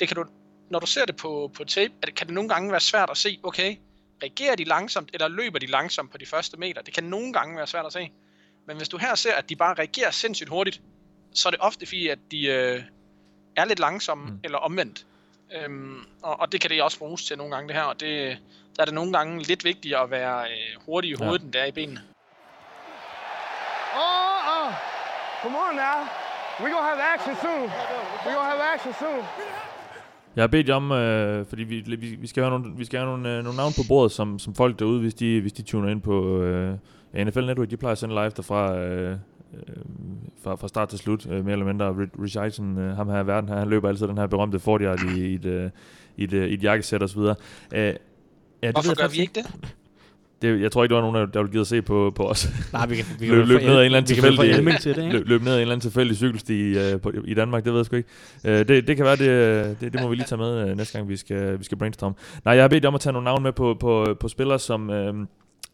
Det 0.00 0.08
kan 0.08 0.16
du, 0.16 0.24
når 0.70 0.78
du 0.78 0.86
ser 0.86 1.04
det 1.04 1.16
på, 1.16 1.50
på 1.54 1.64
tape, 1.64 1.94
det, 2.06 2.14
kan 2.14 2.26
det 2.26 2.34
nogle 2.34 2.48
gange 2.48 2.70
være 2.70 2.80
svært 2.80 3.10
at 3.10 3.16
se, 3.16 3.38
okay, 3.42 3.76
reagerer 4.22 4.56
de 4.56 4.64
langsomt, 4.64 5.10
eller 5.14 5.28
løber 5.28 5.58
de 5.58 5.66
langsomt 5.66 6.10
på 6.10 6.18
de 6.18 6.26
første 6.26 6.56
meter? 6.56 6.82
Det 6.82 6.94
kan 6.94 7.04
nogle 7.04 7.32
gange 7.32 7.56
være 7.56 7.66
svært 7.66 7.86
at 7.86 7.92
se. 7.92 8.10
Men 8.66 8.76
hvis 8.76 8.88
du 8.88 8.98
her 8.98 9.14
ser, 9.14 9.34
at 9.34 9.48
de 9.48 9.56
bare 9.56 9.74
reagerer 9.74 10.10
sindssygt 10.10 10.48
hurtigt, 10.48 10.80
så 11.34 11.48
er 11.48 11.50
det 11.50 11.60
ofte 11.60 11.86
fordi, 11.86 12.08
at 12.08 12.18
de 12.30 12.46
øh, 12.46 12.82
er 13.56 13.64
lidt 13.64 13.78
langsomme, 13.78 14.30
mm. 14.30 14.40
eller 14.44 14.58
omvendt. 14.58 15.06
Øhm, 15.56 16.00
og, 16.22 16.40
og 16.40 16.52
det 16.52 16.60
kan 16.60 16.70
det 16.70 16.82
også 16.82 16.98
bruges 16.98 17.24
til 17.24 17.38
nogle 17.38 17.54
gange, 17.54 17.68
det 17.68 17.76
her. 17.76 17.82
Og 17.82 18.00
det, 18.00 18.38
der 18.76 18.82
er 18.82 18.84
det 18.84 18.94
nogle 18.94 19.12
gange 19.12 19.42
lidt 19.42 19.64
vigtigere 19.64 20.02
at 20.02 20.10
være 20.10 20.42
øh, 20.42 20.84
hurtig 20.86 21.10
i 21.10 21.14
hovedet, 21.14 21.40
ja. 21.40 21.44
end 21.44 21.52
det 21.52 21.60
er 21.60 21.66
i 21.66 21.72
benene. 21.72 22.00
Come 25.42 25.56
on 25.56 25.76
now. 25.76 25.98
We 26.62 26.70
gonna 26.70 26.88
have 26.90 27.00
action 27.14 27.34
soon. 27.44 27.66
We 28.26 28.30
gonna 28.34 28.50
have 28.52 28.62
action 28.74 28.92
soon. 29.00 29.24
Jeg 30.36 30.42
har 30.42 30.48
bedt 30.48 30.68
jer 30.68 30.74
om, 30.74 30.92
øh, 30.92 31.46
fordi 31.46 31.62
vi, 31.62 31.80
vi, 31.80 32.16
vi 32.20 32.26
skal 32.26 32.42
have 32.42 32.58
nogle, 32.58 32.76
vi 32.76 32.84
skal 32.84 32.98
have 32.98 33.10
nogle, 33.10 33.36
øh, 33.36 33.44
nogle 33.44 33.56
navne 33.56 33.74
på 33.76 33.82
bordet, 33.88 34.12
som, 34.12 34.38
som 34.38 34.54
folk 34.54 34.78
derude, 34.78 35.00
hvis 35.00 35.14
de, 35.14 35.40
hvis 35.40 35.52
de 35.52 35.62
tuner 35.62 35.88
ind 35.88 36.02
på 36.02 36.42
øh, 36.42 36.74
NFL 37.14 37.44
Network, 37.44 37.70
de 37.70 37.76
plejer 37.76 37.92
at 37.92 37.98
sende 37.98 38.14
live 38.14 38.30
derfra, 38.30 38.76
øh, 38.76 39.16
øh, 39.54 39.76
fra, 40.42 40.54
fra 40.54 40.68
start 40.68 40.88
til 40.88 40.98
slut, 40.98 41.26
øh, 41.30 41.44
mere 41.44 41.52
eller 41.52 41.66
mindre. 41.66 42.08
Rich 42.22 42.38
Eisen, 42.38 42.78
øh, 42.78 42.96
ham 42.96 43.08
her 43.08 43.20
i 43.22 43.26
verden 43.26 43.48
her, 43.48 43.58
han 43.58 43.68
løber 43.68 43.88
altid 43.88 44.06
den 44.06 44.18
her 44.18 44.26
berømte 44.26 44.58
40 44.58 44.96
i, 45.16 45.20
i, 45.20 45.34
et, 45.34 45.44
øh, 45.44 45.70
i, 46.16 46.24
et, 46.24 46.32
øh, 46.32 46.48
i 46.48 46.54
et 46.54 46.62
jakkesæt 46.62 47.02
og 47.02 47.08
så 47.08 47.18
videre. 47.18 47.34
Øh, 47.74 47.94
ja, 48.62 48.72
Hvorfor 48.72 48.94
gør 48.94 49.08
vi 49.08 49.20
ikke 49.20 49.32
det? 49.34 49.70
Det, 50.42 50.60
jeg 50.60 50.72
tror 50.72 50.84
ikke, 50.84 50.94
der 50.94 51.00
var 51.00 51.12
nogen, 51.12 51.30
der, 51.32 51.40
ville 51.40 51.52
give 51.52 51.60
at 51.60 51.66
se 51.66 51.82
på, 51.82 52.12
på 52.16 52.28
os. 52.28 52.48
Nej, 52.72 52.86
vi 52.86 52.96
kan, 52.96 53.04
vi 53.18 53.26
kan 53.26 53.36
løb, 53.36 53.46
løb 53.46 53.62
ned 53.62 53.68
af 53.68 53.78
en 53.78 53.84
eller 53.84 53.98
anden 53.98 54.14
tilfældig, 54.14 54.80
til 54.80 54.96
det, 54.96 55.12
løb, 55.12 55.28
løb 55.28 55.42
ned 55.42 55.52
af 55.52 55.56
en 55.56 55.60
eller 55.60 55.72
anden 55.72 55.80
tilfældig 55.80 56.16
cykelsti 56.16 56.94
uh, 56.94 57.00
på, 57.00 57.12
i 57.24 57.34
Danmark, 57.34 57.64
det 57.64 57.72
ved 57.72 57.78
jeg 57.78 57.86
sgu 57.86 57.96
ikke. 57.96 58.08
Uh, 58.44 58.50
det, 58.50 58.68
det 58.68 58.96
kan 58.96 59.04
være, 59.04 59.16
det, 59.16 59.80
det, 59.80 59.92
det 59.92 60.02
må 60.02 60.08
vi 60.08 60.14
lige 60.14 60.26
tage 60.26 60.38
med 60.38 60.70
uh, 60.70 60.76
næste 60.76 60.98
gang, 60.98 61.08
vi 61.08 61.16
skal, 61.16 61.58
vi 61.58 61.64
skal 61.64 61.78
brainstorm. 61.78 62.16
Nej, 62.44 62.54
jeg 62.54 62.62
har 62.62 62.68
bedt 62.68 62.84
om 62.84 62.94
at 62.94 63.00
tage 63.00 63.12
nogle 63.12 63.24
navne 63.24 63.42
med 63.42 63.52
på, 63.52 63.76
på, 63.80 64.16
på 64.20 64.28
spillere, 64.28 64.58
som... 64.58 64.90
Uh, 64.90 65.26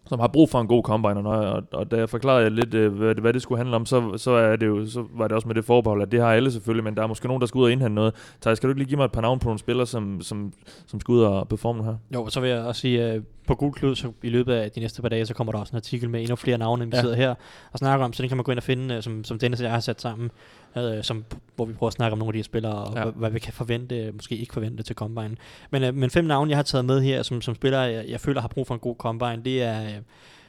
som 0.06 0.20
har 0.20 0.28
brug 0.28 0.50
for 0.50 0.60
en 0.60 0.66
god 0.66 0.82
combine, 0.82 1.28
og, 1.28 1.52
og, 1.52 1.62
og 1.72 1.90
da 1.90 1.96
jeg 1.96 2.08
forklarede 2.08 2.50
lidt, 2.50 2.74
øh, 2.74 2.92
hvad, 2.92 3.08
det, 3.08 3.18
hvad 3.18 3.32
det 3.32 3.42
skulle 3.42 3.58
handle 3.58 3.76
om, 3.76 3.86
så, 3.86 4.16
så, 4.16 4.30
er 4.30 4.56
det 4.56 4.66
jo, 4.66 4.86
så 4.86 5.04
var 5.12 5.28
det 5.28 5.34
også 5.34 5.48
med 5.48 5.54
det 5.54 5.64
forbehold, 5.64 6.02
at 6.02 6.12
det 6.12 6.20
har 6.20 6.32
alle 6.32 6.50
selvfølgelig, 6.50 6.84
men 6.84 6.96
der 6.96 7.02
er 7.02 7.06
måske 7.06 7.26
nogen, 7.26 7.40
der 7.40 7.46
skal 7.46 7.58
ud 7.58 7.64
og 7.64 7.72
indhente 7.72 7.94
noget. 7.94 8.14
Thijs, 8.42 8.56
skal 8.56 8.66
du 8.66 8.70
ikke 8.70 8.80
lige 8.80 8.88
give 8.88 8.96
mig 8.96 9.04
et 9.04 9.12
par 9.12 9.20
navne 9.20 9.40
på 9.40 9.48
nogle 9.48 9.58
spillere, 9.58 9.86
som, 9.86 10.20
som, 10.20 10.52
som 10.86 11.00
skal 11.00 11.12
ud 11.12 11.20
og 11.20 11.48
performe 11.48 11.84
her? 11.84 11.94
Jo, 12.14 12.28
så 12.28 12.40
vil 12.40 12.50
jeg 12.50 12.60
også 12.60 12.80
sige, 12.80 13.16
uh, 13.16 13.22
på 13.46 13.54
Google 13.54 13.74
Klud, 13.74 13.94
så 13.94 14.12
i 14.22 14.28
løbet 14.28 14.54
af 14.54 14.70
de 14.70 14.80
næste 14.80 15.02
par 15.02 15.08
dage, 15.08 15.26
så 15.26 15.34
kommer 15.34 15.52
der 15.52 15.60
også 15.60 15.72
en 15.72 15.76
artikel 15.76 16.10
med 16.10 16.20
endnu 16.20 16.36
flere 16.36 16.58
navne, 16.58 16.82
end 16.82 16.90
vi 16.90 16.96
ja. 16.96 17.02
sidder 17.02 17.16
her 17.16 17.34
og 17.72 17.78
snakker 17.78 18.04
om, 18.04 18.12
så 18.12 18.22
den 18.22 18.28
kan 18.28 18.36
man 18.36 18.44
gå 18.44 18.52
ind 18.52 18.58
og 18.58 18.62
finde, 18.62 18.96
uh, 18.96 19.02
som, 19.02 19.24
som 19.24 19.38
Dennis 19.38 19.60
og 19.60 19.64
jeg 19.64 19.72
har 19.72 19.80
sat 19.80 20.00
sammen, 20.00 20.30
uh, 20.76 21.02
som, 21.02 21.24
hvor 21.56 21.64
vi 21.64 21.72
prøver 21.72 21.88
at 21.88 21.94
snakke 21.94 22.12
om 22.12 22.18
nogle 22.18 22.28
af 22.28 22.32
de 22.32 22.38
her 22.38 22.44
spillere, 22.44 22.74
og 22.74 22.96
ja. 22.96 23.10
hvad, 23.10 23.30
vi 23.30 23.38
kan 23.38 23.52
forvente, 23.52 24.12
måske 24.12 24.36
ikke 24.36 24.54
forvente 24.54 24.82
til 24.82 24.96
Combine. 24.96 25.36
Men, 25.70 25.84
uh, 25.84 25.94
men 25.94 26.10
fem 26.10 26.24
navne, 26.24 26.50
jeg 26.50 26.58
har 26.58 26.62
taget 26.62 26.84
med 26.84 27.00
her, 27.02 27.22
som, 27.22 27.40
som 27.40 27.54
spillere, 27.54 27.80
jeg, 27.80 28.04
jeg 28.08 28.20
føler 28.20 28.40
har 28.40 28.48
brug 28.48 28.66
for 28.66 28.74
en 28.74 28.80
god 28.80 28.96
Combine, 28.96 29.42
det 29.44 29.62
er... 29.62 29.98
Uh, 29.98 30.02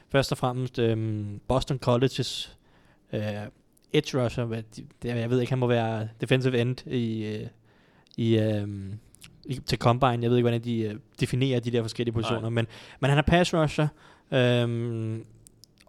Først 0.08 0.32
og 0.32 0.38
fremmest 0.38 0.78
øhm, 0.78 1.40
Boston 1.48 1.78
Colleges 1.78 2.56
øh, 3.12 3.20
edge 3.92 4.24
rusher, 4.24 4.44
hvad, 4.44 4.62
det, 5.02 5.08
jeg 5.08 5.30
ved 5.30 5.40
ikke, 5.40 5.52
han 5.52 5.58
må 5.58 5.66
være 5.66 6.08
defensive 6.20 6.60
end 6.60 6.86
i, 6.86 7.24
øh, 7.24 7.46
i, 8.16 8.38
øh, 8.38 8.68
til 9.66 9.78
combine. 9.78 10.22
Jeg 10.22 10.30
ved 10.30 10.36
ikke, 10.36 10.44
hvordan 10.44 10.64
de 10.64 10.78
øh, 10.80 10.94
definerer 11.20 11.60
de 11.60 11.70
der 11.70 11.82
forskellige 11.82 12.12
positioner, 12.12 12.48
men, 12.48 12.66
men 13.00 13.08
han 13.08 13.18
er 13.18 13.22
pass 13.22 13.54
rusher, 13.54 13.88
øh, 14.30 15.18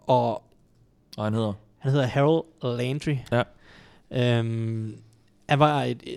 og, 0.06 0.42
og 1.16 1.24
han 1.24 1.34
hedder? 1.34 1.52
Han 1.78 1.92
hedder 1.92 2.06
Harold 2.06 2.44
Landry. 2.76 3.16
Ja. 3.32 3.42
Øhm, 4.10 4.96
han 5.48 5.58
var 5.58 5.82
et, 5.82 6.02
et 6.06 6.16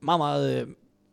meget, 0.00 0.20
meget, 0.20 0.60
øh, 0.60 0.66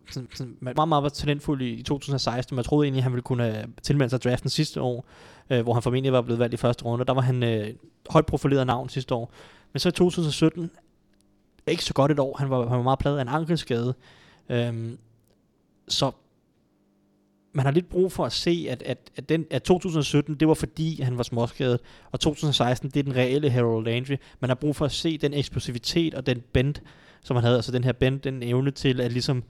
sådan, 0.09 0.29
sådan, 0.33 0.57
meget, 0.61 0.89
meget 0.89 1.13
talentfuld 1.13 1.61
i, 1.61 1.69
i 1.69 1.83
2016. 1.83 2.55
Man 2.55 2.65
troede 2.65 2.85
egentlig, 2.85 2.99
at 2.99 3.03
han 3.03 3.11
ville 3.11 3.23
kunne 3.23 3.59
øh, 3.59 3.67
tilmelde 3.81 4.09
sig 4.09 4.23
draften 4.23 4.49
sidste 4.49 4.81
år 4.81 5.05
øh, 5.49 5.63
hvor 5.63 5.73
han 5.73 5.83
formentlig 5.83 6.13
var 6.13 6.21
blevet 6.21 6.39
valgt 6.39 6.53
i 6.53 6.57
første 6.57 6.85
runde. 6.85 7.05
Der 7.05 7.13
var 7.13 7.21
han 7.21 7.43
øh, 7.43 7.73
højt 8.09 8.25
profileret 8.25 8.67
navn 8.67 8.89
sidste 8.89 9.15
år. 9.15 9.31
Men 9.73 9.79
så 9.79 9.89
i 9.89 9.91
2017, 9.91 10.71
ikke 11.67 11.83
så 11.83 11.93
godt 11.93 12.11
et 12.11 12.19
år, 12.19 12.37
han 12.37 12.49
var, 12.49 12.67
han 12.67 12.77
var 12.77 12.83
meget 12.83 12.99
pladet 12.99 13.17
af 13.17 13.21
en 13.21 13.27
ankelskade. 13.27 13.93
Øhm, 14.49 14.97
så 15.87 16.11
man 17.55 17.65
har 17.65 17.71
lidt 17.71 17.89
brug 17.89 18.11
for 18.11 18.25
at 18.25 18.31
se, 18.31 18.67
at, 18.69 18.83
at, 18.83 18.97
at, 19.15 19.29
den, 19.29 19.45
at 19.51 19.63
2017, 19.63 20.35
det 20.35 20.47
var 20.47 20.53
fordi, 20.53 21.01
han 21.01 21.17
var 21.17 21.23
småskadet, 21.23 21.79
og 22.11 22.19
2016, 22.19 22.89
det 22.89 22.99
er 22.99 23.03
den 23.03 23.15
reelle 23.15 23.49
Harold 23.49 23.85
Landry. 23.85 24.15
Man 24.39 24.49
har 24.49 24.55
brug 24.55 24.75
for 24.75 24.85
at 24.85 24.91
se 24.91 25.17
den 25.17 25.33
eksplosivitet 25.33 26.13
og 26.13 26.25
den 26.25 26.41
bend, 26.53 26.75
som 27.23 27.35
han 27.35 27.43
havde, 27.43 27.55
altså 27.55 27.71
den 27.71 27.83
her 27.83 27.91
bend, 27.91 28.19
den 28.19 28.43
evne 28.43 28.71
til 28.71 29.01
at 29.01 29.11
ligesom 29.11 29.43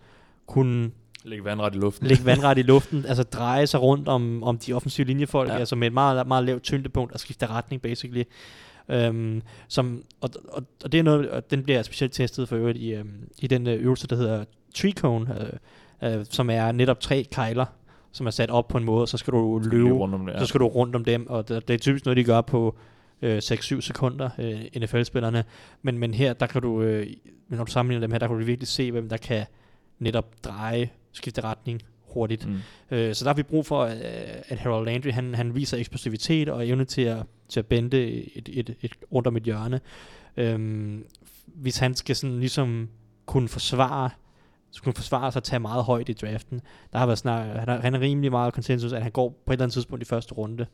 kunne 0.47 0.91
Lægge 1.23 1.45
vandret 1.45 1.75
i 1.75 1.77
luften. 1.77 2.07
Lægge 2.07 2.25
vandret 2.25 2.57
i 2.57 2.61
luften, 2.73 3.05
altså 3.05 3.23
dreje 3.23 3.67
sig 3.67 3.81
rundt 3.81 4.07
om, 4.07 4.43
om 4.43 4.57
de 4.57 4.73
offensive 4.73 5.07
linjefolk, 5.07 5.49
ja. 5.49 5.57
altså 5.57 5.75
med 5.75 5.87
et 5.87 5.93
meget, 5.93 6.27
meget 6.27 6.45
lavt 6.45 6.63
tyngdepunkt 6.63 7.13
og 7.13 7.19
skifte 7.19 7.47
retning, 7.47 7.81
basically. 7.81 8.23
Um, 9.09 9.41
som, 9.67 10.03
og, 10.21 10.29
og, 10.49 10.63
og, 10.83 10.91
det 10.91 10.99
er 10.99 11.03
noget, 11.03 11.29
og 11.29 11.51
den 11.51 11.63
bliver 11.63 11.83
specielt 11.83 12.13
testet 12.13 12.49
for 12.49 12.55
øvrigt 12.55 12.77
i, 12.77 12.95
um, 12.95 13.09
i 13.39 13.47
den 13.47 13.67
uh, 13.67 13.73
øvelse, 13.73 14.07
der 14.07 14.15
hedder 14.15 14.45
tree 14.75 14.91
cone, 14.91 15.49
uh, 16.01 16.09
uh, 16.09 16.25
som 16.29 16.49
er 16.49 16.71
netop 16.71 16.99
tre 16.99 17.25
kejler, 17.31 17.65
som 18.15 18.25
er 18.27 18.31
sat 18.31 18.49
op 18.49 18.67
på 18.67 18.77
en 18.77 18.83
måde, 18.83 19.01
og 19.01 19.07
så 19.09 19.17
skal 19.17 19.33
du 19.33 19.61
løbe, 19.63 19.91
rundt 19.91 20.15
om 20.15 20.25
det, 20.25 20.33
ja. 20.33 20.39
så 20.39 20.45
skal 20.45 20.59
du 20.59 20.67
rundt 20.67 20.95
om 20.95 21.05
dem, 21.05 21.27
og 21.29 21.49
det, 21.49 21.67
det 21.67 21.73
er 21.73 21.77
typisk 21.77 22.05
noget, 22.05 22.17
de 22.17 22.23
gør 22.23 22.41
på 22.41 22.75
øh, 23.21 23.37
6-7 23.37 23.81
sekunder, 23.81 24.29
øh, 24.39 24.81
NFL-spillerne. 24.81 25.43
Men, 25.81 25.97
men 25.97 26.13
her, 26.13 26.33
der 26.33 26.47
kan 26.47 26.61
du, 26.61 26.81
øh, 26.81 27.07
når 27.49 27.63
du 27.63 27.71
sammenligner 27.71 28.07
dem 28.07 28.11
her, 28.11 28.19
der 28.19 28.27
kan 28.27 28.39
du 28.39 28.45
virkelig 28.45 28.67
se, 28.67 28.91
hvem 28.91 29.09
der 29.09 29.17
kan 29.17 29.45
netop 29.99 30.25
dreje 30.43 30.89
skifte 31.11 31.41
retning 31.41 31.81
hurtigt. 32.01 32.47
Mm. 32.49 32.57
Øh, 32.91 33.15
så 33.15 33.25
der 33.25 33.29
har 33.29 33.35
vi 33.35 33.43
brug 33.43 33.65
for, 33.65 33.81
øh, 33.83 33.91
at 34.47 34.57
Harold 34.57 34.85
Landry, 34.85 35.11
han, 35.11 35.35
han 35.35 35.55
viser 35.55 35.77
eksplosivitet 35.77 36.49
og 36.49 36.67
evne 36.67 36.85
til 36.85 37.01
at, 37.01 37.25
til 37.49 37.59
at 37.59 37.65
bende 37.65 37.97
et, 38.35 38.49
et, 38.53 38.75
et, 38.81 38.93
rundt 39.13 39.27
om 39.27 39.37
et 39.37 39.43
hjørne. 39.43 39.81
Øhm, 40.37 41.05
hvis 41.45 41.77
han 41.77 41.95
skal 41.95 42.15
sådan 42.15 42.39
ligesom 42.39 42.89
kunne 43.25 43.47
forsvare 43.47 44.09
kunne 44.83 44.93
forsvare 44.93 45.31
sig 45.31 45.39
og 45.39 45.43
tage 45.43 45.59
meget 45.59 45.83
højt 45.83 46.09
i 46.09 46.13
draften. 46.13 46.61
Der 46.93 46.99
har 46.99 47.05
været 47.05 47.17
snak, 47.17 47.45
han, 47.45 47.69
er, 47.69 47.81
han 47.81 47.95
er 47.95 47.99
rimelig 47.99 48.31
meget 48.31 48.53
konsensus, 48.53 48.93
at 48.93 49.01
han 49.03 49.11
går 49.11 49.29
på 49.29 49.51
et 49.51 49.55
eller 49.55 49.63
andet 49.63 49.73
tidspunkt 49.73 50.01
i 50.03 50.05
første 50.05 50.33
runde. 50.33 50.65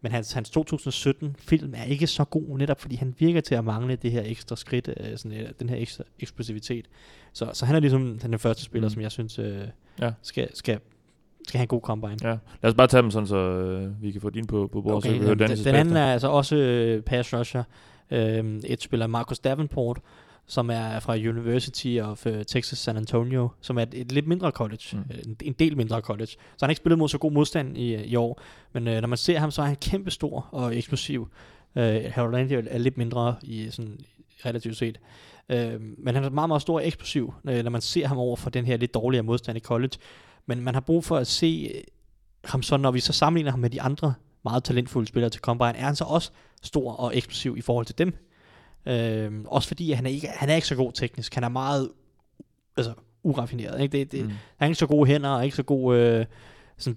Men 0.00 0.12
hans, 0.12 0.32
hans 0.32 0.50
2017-film 0.56 1.74
er 1.76 1.82
ikke 1.84 2.06
så 2.06 2.24
god, 2.24 2.58
netop 2.58 2.80
fordi 2.80 2.94
han 2.96 3.14
virker 3.18 3.40
til 3.40 3.54
at 3.54 3.64
mangle 3.64 3.96
det 3.96 4.10
her 4.12 4.22
ekstra 4.24 4.56
skridt, 4.56 4.88
øh, 5.00 5.16
sådan, 5.18 5.38
øh, 5.38 5.48
den 5.60 5.68
her 5.68 5.76
ekstra 5.76 6.04
eksplosivitet. 6.18 6.86
Så, 7.32 7.50
så 7.52 7.66
han 7.66 7.76
er 7.76 7.80
ligesom 7.80 8.18
den 8.18 8.38
første 8.38 8.64
spiller, 8.64 8.88
Mm. 8.88 8.92
som 8.92 9.02
jeg 9.02 9.12
synes 9.12 9.38
øh, 9.38 9.60
Ja. 10.00 10.10
skal, 10.22 10.48
skal, 10.56 10.78
skal 11.48 11.58
have 11.58 11.62
en 11.64 11.68
god 11.68 11.80
combine. 11.80 12.16
Ja. 12.22 12.28
Lad 12.62 12.70
os 12.70 12.74
bare 12.74 12.86
tage 12.86 13.02
dem 13.02 13.10
sådan, 13.10 13.26
så 13.26 13.36
øh, 13.36 14.02
vi 14.02 14.10
kan 14.10 14.20
få 14.20 14.30
din 14.30 14.46
på, 14.46 14.68
på 14.72 14.82
bordet, 14.82 15.02
så 15.04 15.08
vi 15.10 15.14
Okay, 15.16 15.26
kan 15.26 15.38
høre 15.38 15.48
den, 15.48 15.64
den 15.64 15.74
anden 15.74 15.96
er 15.96 16.12
altså 16.12 16.28
også 16.28 16.56
øh, 16.56 17.02
pass 17.02 17.34
rusher. 17.34 17.62
Øh, 18.10 18.56
et 18.64 18.82
spiller 18.82 19.06
Marcus 19.06 19.38
Davenport, 19.38 19.98
som 20.46 20.70
er 20.70 21.00
fra 21.00 21.14
University 21.14 21.98
of 22.02 22.26
uh, 22.26 22.32
Texas 22.46 22.78
San 22.78 22.96
Antonio, 22.96 23.48
som 23.60 23.78
er 23.78 23.82
et, 23.82 23.94
et 23.94 24.12
lidt 24.12 24.26
mindre 24.26 24.50
college, 24.50 24.82
Mm. 24.92 24.98
mm. 24.98 25.04
en, 25.26 25.36
en 25.42 25.52
del 25.52 25.76
mindre 25.76 26.00
college. 26.00 26.26
Så 26.26 26.36
han 26.60 26.66
har 26.66 26.70
ikke 26.70 26.80
spillet 26.80 26.98
mod 26.98 27.08
så 27.08 27.18
god 27.18 27.32
modstand 27.32 27.78
i, 27.78 27.94
i 28.04 28.16
år, 28.16 28.40
men 28.72 28.88
øh, 28.88 29.00
når 29.00 29.08
man 29.08 29.18
ser 29.18 29.38
ham, 29.38 29.50
så 29.50 29.62
er 29.62 29.66
han 29.66 29.76
kæmpe 29.76 30.10
stor 30.10 30.48
og 30.52 30.76
eksplosiv. 30.76 31.28
Øh, 31.76 32.02
Harold 32.12 32.34
er 32.70 32.78
lidt 32.78 32.96
mindre 32.96 33.36
i 33.42 33.70
sådan 33.70 33.98
relativt 34.46 34.76
set. 34.76 35.00
Øh, 35.48 35.80
men 35.98 36.14
han 36.14 36.24
er 36.24 36.30
meget, 36.30 36.48
meget 36.48 36.62
stor 36.62 36.74
og 36.74 36.86
eksplosiv, 36.86 37.34
øh, 37.48 37.62
når 37.64 37.70
man 37.70 37.80
ser 37.80 38.06
ham 38.06 38.18
over 38.18 38.36
for 38.36 38.50
den 38.50 38.64
her 38.64 38.76
lidt 38.76 38.94
dårligere 38.94 39.22
modstand 39.24 39.56
i 39.58 39.60
college. 39.60 39.98
Men 40.46 40.60
man 40.60 40.74
har 40.74 40.80
brug 40.80 41.04
for 41.04 41.16
at 41.16 41.26
se 41.26 41.70
øh, 41.74 41.82
ham 42.44 42.62
så, 42.62 42.76
når 42.76 42.90
vi 42.90 43.00
så 43.00 43.12
sammenligner 43.12 43.50
ham 43.50 43.60
med 43.60 43.70
de 43.70 43.82
andre 43.82 44.14
meget 44.44 44.64
talentfulde 44.64 45.08
spillere 45.08 45.30
til 45.30 45.40
Combine, 45.40 45.76
er 45.76 45.84
han 45.84 45.96
så 45.96 46.04
også 46.04 46.30
stor 46.62 46.92
og 46.92 47.16
eksplosiv 47.16 47.56
i 47.58 47.60
forhold 47.60 47.86
til 47.86 47.98
dem. 47.98 48.14
Øhm, 48.86 49.44
også 49.46 49.68
fordi 49.68 49.92
han 49.92 50.06
er, 50.06 50.10
ikke, 50.10 50.28
han 50.28 50.48
er 50.48 50.54
ikke 50.54 50.66
så 50.66 50.76
god 50.76 50.92
teknisk. 50.92 51.34
Han 51.34 51.44
er 51.44 51.48
meget 51.48 51.88
altså, 52.76 52.94
uraffineret. 53.22 53.80
Ikke? 53.80 53.98
Det, 53.98 54.12
det, 54.12 54.24
Mm. 54.24 54.28
Han 54.28 54.38
har 54.58 54.66
ikke 54.66 54.78
så 54.78 54.86
gode 54.86 55.06
hænder 55.06 55.30
og 55.30 55.44
ikke 55.44 55.56
så 55.56 55.62
god 55.62 55.96
øh, 55.96 56.26
sådan, 56.78 56.96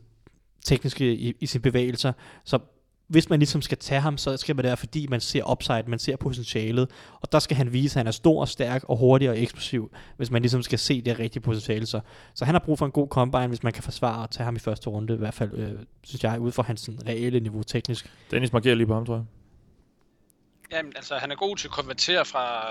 tekniske 0.66 1.16
i, 1.16 1.34
i 1.40 1.46
sine 1.46 1.62
bevægelser. 1.62 2.14
Så 2.44 2.60
hvis 3.08 3.30
man 3.30 3.40
ligesom 3.40 3.62
skal 3.62 3.78
tage 3.78 4.02
ham, 4.02 4.18
så 4.18 4.38
skal 4.38 4.56
man 4.56 4.64
det 4.64 4.68
være, 4.68 4.78
fordi 4.78 5.08
man 5.08 5.22
ser 5.22 5.52
upside, 5.52 5.84
man 5.88 6.00
ser 6.00 6.16
potentialet. 6.16 6.90
Og 7.22 7.32
der 7.32 7.40
skal 7.40 7.58
han 7.58 7.74
vise, 7.74 7.94
at 7.94 8.00
han 8.00 8.08
er 8.08 8.12
stor, 8.12 8.46
stærk 8.46 8.84
og 8.84 8.98
hurtig 8.98 9.30
og 9.30 9.42
eksplosiv, 9.42 9.92
hvis 10.18 10.32
man 10.32 10.42
ligesom 10.42 10.62
skal 10.62 10.80
se 10.80 11.02
det 11.02 11.20
rigtige 11.20 11.42
potentiale. 11.42 11.86
Så, 11.86 12.00
så 12.34 12.46
han 12.46 12.56
har 12.56 12.60
brug 12.60 12.78
for 12.78 12.86
en 12.86 12.92
god 12.92 13.08
combine, 13.08 13.48
hvis 13.48 13.64
man 13.64 13.74
kan 13.74 13.84
forsvare 13.84 14.24
at 14.24 14.30
tage 14.30 14.46
ham 14.46 14.56
i 14.56 14.60
første 14.60 14.90
runde, 14.90 15.14
i 15.14 15.18
hvert 15.18 15.34
fald, 15.34 15.54
øh, 15.54 15.72
synes 16.04 16.24
jeg, 16.24 16.40
ud 16.40 16.52
fra 16.52 16.64
hans 16.64 16.90
reelle 17.08 17.40
niveau 17.40 17.64
teknisk. 17.64 18.12
Dennis 18.32 18.54
markerer 18.54 18.76
lige 18.76 18.88
på 18.88 18.94
ham, 18.94 19.06
tror 19.06 19.16
jeg. 19.16 19.24
Jamen, 20.72 20.94
altså, 20.96 21.16
han 21.16 21.32
er 21.32 21.36
god 21.36 21.56
til 21.56 21.68
at 21.68 21.72
konvertere 21.72 22.26
fra 22.26 22.66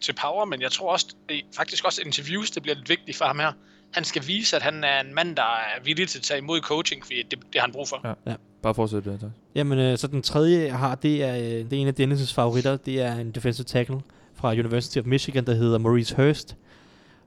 til 0.00 0.12
power, 0.12 0.44
men 0.44 0.62
jeg 0.62 0.72
tror 0.72 0.92
også, 0.92 1.06
det, 1.28 1.40
faktisk 1.56 1.84
også 1.84 2.02
interviews, 2.04 2.50
det 2.50 2.62
bliver 2.62 2.76
lidt 2.76 2.88
vigtigt 2.88 3.16
for 3.16 3.24
ham 3.24 3.38
her. 3.38 3.52
Han 3.92 4.04
skal 4.04 4.26
vise, 4.26 4.56
at 4.56 4.62
han 4.62 4.84
er 4.84 5.00
en 5.00 5.14
mand, 5.14 5.36
der 5.36 5.42
er 5.42 5.82
villig 5.84 6.08
til 6.08 6.18
at 6.18 6.22
tage 6.22 6.38
imod 6.38 6.60
coaching, 6.60 7.04
fordi 7.04 7.22
det, 7.22 7.38
det 7.38 7.54
har 7.54 7.60
han 7.60 7.72
brug 7.72 7.88
for. 7.88 8.16
Ja. 8.26 8.34
Bare 8.62 8.74
fortsæt 8.74 9.04
det, 9.04 9.20
tak. 9.20 9.30
Jamen, 9.54 9.78
øh, 9.78 9.98
så 9.98 10.06
den 10.06 10.22
tredje, 10.22 10.64
jeg 10.64 10.78
har, 10.78 10.94
det 10.94 11.24
er, 11.24 11.36
øh, 11.36 11.42
det 11.42 11.72
er 11.72 11.76
en 11.76 11.88
af 11.88 11.94
Dennis' 12.00 12.34
favoritter. 12.34 12.76
Det 12.76 13.00
er 13.00 13.14
en 13.14 13.30
defensive 13.30 13.64
tackle 13.64 14.00
fra 14.34 14.52
University 14.52 14.98
of 14.98 15.04
Michigan, 15.04 15.46
der 15.46 15.54
hedder 15.54 15.78
Maurice 15.78 16.16
Hurst. 16.16 16.56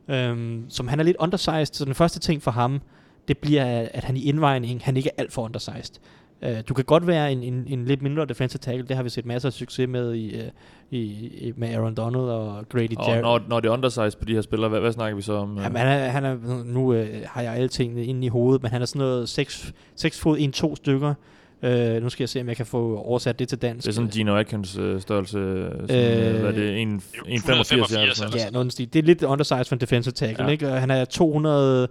Øhm, 0.07 0.65
som 0.69 0.87
han 0.87 0.99
er 0.99 1.03
lidt 1.03 1.17
undersized, 1.19 1.73
så 1.73 1.85
den 1.85 1.95
første 1.95 2.19
ting 2.19 2.43
for 2.43 2.51
ham, 2.51 2.81
det 3.27 3.37
bliver, 3.37 3.87
at 3.93 4.03
han 4.03 4.17
i 4.17 4.23
indvejning, 4.23 4.83
han 4.83 4.97
ikke 4.97 5.09
er 5.09 5.13
alt 5.17 5.33
for 5.33 5.41
undersized. 5.41 5.95
Uh, 6.41 6.49
du 6.69 6.73
kan 6.73 6.85
godt 6.85 7.07
være 7.07 7.31
en, 7.31 7.43
en, 7.43 7.63
en 7.67 7.85
lidt 7.85 8.01
mindre 8.01 8.25
defensive 8.25 8.59
tackle, 8.59 8.87
det 8.87 8.95
har 8.95 9.03
vi 9.03 9.09
set 9.09 9.25
masser 9.25 9.49
af 9.49 9.53
succes 9.53 9.87
med 9.89 10.13
i, 10.15 10.35
uh, 10.35 10.41
i, 10.91 10.99
i 11.47 11.53
med 11.55 11.73
Aaron 11.73 11.95
Donald 11.95 12.23
og 12.23 12.69
Grady 12.69 12.95
Og 12.97 13.05
Jarrett. 13.07 13.21
når, 13.21 13.41
når 13.49 13.59
det 13.59 13.67
er 13.69 13.73
undersized 13.73 14.19
på 14.19 14.25
de 14.25 14.33
her 14.33 14.41
spillere, 14.41 14.69
hvad, 14.69 14.79
hvad 14.79 14.91
snakker 14.91 15.15
vi 15.15 15.21
så 15.21 15.33
om? 15.33 15.57
øh? 15.57 15.63
Jamen, 15.63 15.77
han 15.77 15.87
er, 15.87 16.07
han 16.09 16.25
er, 16.25 16.37
nu 16.65 16.93
øh, 16.93 17.07
har 17.25 17.41
jeg 17.41 17.53
alle 17.53 17.67
tingene 17.67 18.05
inde 18.05 18.25
i 18.25 18.29
hovedet, 18.29 18.61
men 18.61 18.71
han 18.71 18.81
er 18.81 18.85
sådan 18.85 18.99
noget 18.99 19.29
6, 19.29 19.73
6 19.95 20.19
fod, 20.19 20.37
1-2 20.71 20.75
stykker. 20.75 21.13
Øh, 21.63 22.01
nu 22.03 22.09
skal 22.09 22.23
jeg 22.23 22.29
se, 22.29 22.41
om 22.41 22.47
jeg 22.47 22.57
kan 22.57 22.65
få 22.65 22.97
oversat 22.97 23.39
det 23.39 23.47
til 23.49 23.57
dansk. 23.61 23.85
Det 23.85 23.91
er 23.91 23.95
sådan 23.95 24.09
Gino 24.09 24.35
Atkins 24.35 24.77
øh, 24.77 25.01
størrelse, 25.01 25.31
sådan, 25.31 26.19
øh, 26.19 26.33
Øh, 26.35 26.39
hvad 26.41 26.49
er 26.49 26.55
det, 26.55 26.81
en- 26.81 26.97
1,85 26.97 27.29
ja, 27.29 27.33
185 27.35 27.91
eller 27.91 28.01
eller 28.01 28.15
sådan 28.15 28.39
Ja, 28.39 28.49
noget 28.49 28.71
stil. 28.71 28.93
Det 28.93 28.99
er 28.99 29.03
lidt 29.03 29.23
undersized 29.23 29.65
for 29.65 29.75
en 29.75 29.81
defensive 29.81 30.11
tackle, 30.11 30.43
Ja. 30.43 30.47
ja. 30.47 30.51
ikke? 30.51 30.67
Og 30.71 30.79
han 30.79 30.91
er 30.91 31.05
200, 31.05 31.87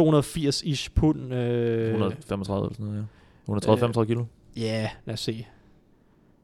280-ish 0.00 0.88
pund. 0.94 1.34
Øh, 1.34 1.90
135 1.90 2.64
eller 2.66 2.74
sådan 2.74 2.86
noget, 2.86 2.98
ja. 2.98 3.04
130-35 3.48 4.04
kilo. 4.04 4.24
Ja, 4.56 4.90
lad 5.04 5.14
os 5.14 5.20
se. 5.20 5.46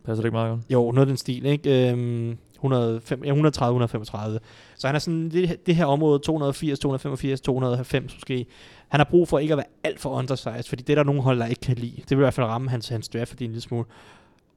Passer 0.05 0.23
det 0.23 0.29
ikke 0.29 0.35
meget 0.35 0.51
godt? 0.51 0.61
Jo, 0.71 0.91
noget 0.91 1.01
af 1.01 1.07
den 1.07 1.17
stil, 1.17 1.47
ikke? 1.47 1.91
Øhm, 1.91 2.39
105, 2.55 3.25
ja, 3.25 3.35
130-135. 3.35 4.39
Så 4.77 4.87
han 4.87 4.95
er 4.95 4.99
sådan 4.99 5.31
det, 5.31 5.67
det 5.67 5.77
her 5.77 5.85
område, 5.85 6.19
280, 6.19 6.79
285, 6.79 7.41
290 7.41 8.15
måske. 8.15 8.47
Han 8.89 9.01
har 9.01 9.05
brug 9.11 9.29
for 9.29 9.39
ikke 9.39 9.55
at 9.55 9.59
være 9.59 9.67
alt 9.85 10.01
for 10.01 10.11
undersized, 10.11 10.69
fordi 10.69 10.83
det 10.83 10.93
er 10.93 10.97
der 10.97 11.05
nogle 11.05 11.23
hold, 11.23 11.39
der 11.39 11.47
ikke 11.47 11.61
kan 11.61 11.77
lide. 11.77 11.97
Det 11.97 12.11
vil 12.11 12.17
i 12.17 12.25
hvert 12.25 12.35
fald 12.35 12.47
ramme 12.47 12.71
hans, 12.71 12.89
hans 12.89 13.09
draft 13.09 13.29
fordi 13.29 13.45
en 13.45 13.51
lille 13.51 13.61
smule. 13.61 13.85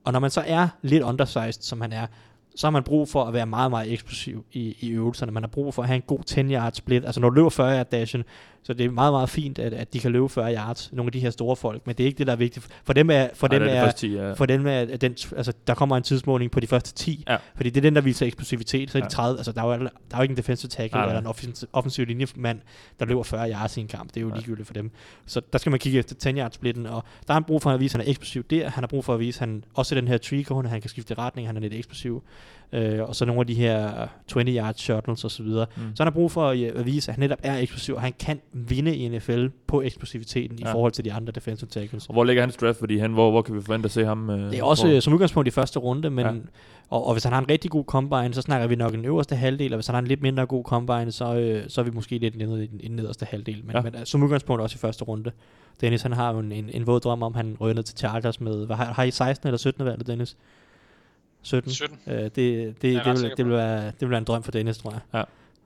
Og 0.04 0.14
når 0.14 0.20
man 0.20 0.30
så 0.30 0.44
er 0.48 0.68
lidt 0.82 1.04
undersized, 1.04 1.62
som 1.62 1.82
han 1.82 1.94
er, 1.94 2.08
så 2.56 2.68
har 2.68 2.72
man 2.72 2.84
brug 2.84 3.10
for 3.10 3.24
at 3.24 3.34
være 3.34 3.46
meget, 3.46 3.72
meget 3.72 3.94
eksplosiv 3.94 4.46
i, 4.52 4.78
i 4.80 4.90
øvelserne. 4.90 5.32
Man 5.32 5.44
har 5.44 5.48
brug 5.48 5.74
for 5.74 5.82
at 5.82 5.88
have 5.88 5.96
en 5.96 6.04
god 6.08 6.20
10-yard 6.32 6.74
split. 6.74 7.06
Altså 7.06 7.22
når 7.22 7.30
du 7.30 7.36
løber 7.36 7.50
40 7.50 7.78
yard 7.78 7.90
dashen, 7.90 8.24
så 8.64 8.74
det 8.74 8.86
er 8.86 8.92
meget, 8.92 9.14
meget 9.14 9.30
fint, 9.30 9.60
at, 9.60 9.74
at 9.74 9.94
de 9.94 10.00
kan 10.00 10.12
løbe 10.12 10.30
40 10.30 10.56
yards, 10.56 10.90
nogle 10.94 11.08
af 11.08 11.12
de 11.12 11.20
her 11.20 11.30
store 11.30 11.56
folk. 11.56 11.88
Men 11.88 11.96
det 11.96 12.04
er 12.04 12.08
ikke 12.08 12.18
det, 12.18 12.28
der 12.28 12.34
er 12.34 12.38
vigtigt. 12.38 12.68
For 12.84 12.94
dem 12.94 13.10
er, 13.10 13.28
for 13.34 13.48
Ej, 13.48 13.54
dem 13.58 13.62
er 13.68 13.72
er, 13.72 13.80
de 13.80 13.86
første 13.86 14.08
10, 14.08 14.14
ja. 14.14 14.34
for 14.34 14.46
den 14.46 14.64
med, 14.64 14.72
at 14.74 15.02
den, 15.02 15.16
altså, 15.38 15.54
der 15.68 15.74
kommer 15.74 15.98
en 15.98 16.04
tidsmåling 16.04 16.52
på 16.52 16.60
de 16.60 16.68
første 16.68 16.94
10, 16.94 17.24
Ja. 17.30 17.38
fordi 17.56 17.70
det 17.70 17.78
er 17.78 17.82
den, 17.82 17.96
der 17.96 18.02
viser 18.02 18.26
eksplosivitet. 18.26 18.92
Så 18.92 18.98
er 18.98 19.02
de 19.02 19.06
Ja. 19.06 19.10
30, 19.10 19.40
altså, 19.40 19.52
der, 19.52 19.62
er 19.62 19.66
jo, 19.66 19.72
der 19.84 19.90
er 20.12 20.18
jo 20.18 20.22
ikke 20.22 20.32
en 20.32 20.38
defensive 20.38 20.70
tackle 20.70 20.98
nej. 21.00 21.08
eller 21.08 21.20
en 21.22 21.28
offensiv, 21.28 21.68
offensiv 21.74 22.06
linjemand, 22.06 22.60
der 23.00 23.06
løber 23.06 23.24
40 23.24 23.52
yards 23.52 23.78
i 23.78 23.82
en 23.82 23.88
kamp. 23.88 24.10
Det 24.10 24.18
er 24.18 24.22
jo 24.22 24.30
ligegyldigt 24.36 24.68
for 24.68 24.74
dem. 24.74 24.92
Så 25.26 25.42
der 25.54 25.60
skal 25.60 25.70
man 25.70 25.80
kigge 25.80 26.00
efter 26.00 26.16
10 26.16 26.30
yard 26.38 26.52
splitten, 26.52 26.86
og 26.86 27.04
der 27.28 27.34
har 27.34 27.40
han 27.40 27.44
brug 27.44 27.62
for 27.62 27.70
at 27.72 27.80
vise, 27.80 27.96
at 27.96 28.00
han 28.02 28.08
er 28.08 28.12
eksplosiv 28.12 28.44
der. 28.44 28.70
Han 28.70 28.84
har 28.84 28.88
brug 28.88 29.06
for 29.06 29.14
at 29.14 29.20
vise, 29.20 29.38
at 29.38 29.40
han 29.50 29.64
også 29.74 29.96
den 29.96 30.08
her 30.08 30.18
tree 30.18 30.44
cone, 30.44 30.70
han 30.70 30.82
kan 30.82 30.90
skifte 30.90 31.14
retning, 31.14 31.48
han 31.48 31.58
er 31.58 31.62
lidt 31.62 31.74
eksplosiv. 31.74 32.24
Øh, 32.74 33.00
og 33.04 33.16
så 33.16 33.26
nogle 33.26 33.40
af 33.40 33.48
de 33.48 33.54
her 33.54 34.08
20 34.28 34.44
yard 34.56 34.74
shuttles 34.76 35.26
osv. 35.26 35.46
Mm. 35.46 35.54
Mm. 35.54 35.66
Så 35.96 36.04
han 36.04 36.08
har 36.08 36.12
brug 36.12 36.32
for 36.32 36.50
at, 36.50 36.58
øh, 36.60 36.72
at 36.76 36.86
vise, 36.86 37.12
at 37.12 37.16
han 37.16 37.20
netop 37.20 37.38
er 37.44 37.58
eksplosiv, 37.58 37.96
og 37.96 38.02
han 38.02 38.14
kan 38.20 38.42
vinde 38.54 38.96
i 38.96 39.08
NFL 39.10 39.48
på 39.68 39.82
eksplosiviteten 39.82 40.60
ja. 40.60 40.70
I 40.70 40.72
forhold 40.72 40.92
til 40.92 41.06
de 41.06 41.14
andre 41.14 41.32
defensive 41.32 41.70
tackles. 41.70 42.08
Og 42.08 42.14
hvor 42.14 42.24
ligger 42.24 42.44
hans 42.44 42.56
draft, 42.58 42.80
fordi 42.80 42.98
han, 42.98 43.14
hvor, 43.14 43.32
hvor 43.32 43.42
kan 43.42 43.56
vi 43.56 43.62
forvente 43.62 43.86
at 43.86 43.92
se 43.92 44.06
ham? 44.06 44.30
Øh, 44.30 44.52
Det 44.52 44.60
er 44.60 44.64
også 44.64 44.86
hvor, 44.88 44.96
øh, 44.96 45.02
som 45.02 45.14
udgangspunkt 45.14 45.48
i 45.48 45.52
første 45.52 45.80
runde, 45.80 46.10
men, 46.10 46.26
Ja. 46.26 46.32
og, 46.90 47.08
og 47.08 47.14
hvis 47.14 47.24
han 47.24 47.34
har 47.34 47.40
en 47.40 47.50
rigtig 47.50 47.72
god 47.72 47.84
combine, 47.86 48.34
så 48.34 48.42
snakker 48.42 48.68
vi 48.68 48.76
nok 48.76 48.94
en 48.94 49.06
øverste 49.06 49.36
halvdel, 49.36 49.74
og 49.74 49.78
hvis 49.78 49.88
han 49.88 49.94
har 49.94 50.02
en 50.02 50.08
lidt 50.08 50.22
mindre 50.22 50.46
god 50.46 50.64
combine, 50.64 51.12
så, 51.12 51.36
øh, 51.36 51.64
så 51.68 51.82
er 51.82 51.86
vi 51.86 51.92
måske 51.92 52.18
lidt 52.18 52.38
nede 52.38 52.64
i 52.64 52.68
den, 52.68 52.80
i 52.82 52.88
den 52.88 52.96
nederste 52.96 53.26
halvdel. 53.26 53.62
Men, 53.66 53.76
Ja. 53.76 53.82
men 53.82 53.96
øh, 53.96 54.06
som 54.06 54.24
udgangspunkt 54.24 54.62
også 54.62 54.76
i 54.76 54.80
første 54.80 55.04
runde. 55.04 55.32
Dennis, 55.82 56.02
han 56.02 56.12
har 56.14 56.34
jo 56.34 56.40
en, 56.40 56.52
en, 56.52 56.70
en 56.74 56.88
våd 56.88 57.00
drøm 57.00 57.24
om, 57.24 57.34
han 57.36 57.58
ryger 57.62 57.74
ned 57.76 57.84
til 57.84 57.98
Chargers 57.98 58.42
med, 58.42 58.66
hvad, 58.66 58.76
har, 58.76 58.86
har 58.86 59.04
I 59.04 59.12
16 59.12 59.48
eller 59.48 59.58
17 59.58 59.86
valgt, 59.86 60.08
Dennis? 60.08 60.38
17. 61.44 61.72
17. 61.72 62.00
Øh, 62.08 62.14
det, 62.16 62.36
det, 62.36 62.44
jeg 62.44 62.76
det, 62.82 63.06
det, 63.06 63.22
vil, 63.24 63.32
det, 63.38 63.46
vil 63.46 63.54
være, 63.54 63.86
det 63.86 64.02
vil 64.02 64.10
være 64.10 64.18
en 64.18 64.24
drøm 64.24 64.44
for 64.44 64.52
Dennis, 64.52 64.78
tror 64.78 64.92
jeg. 64.92 65.26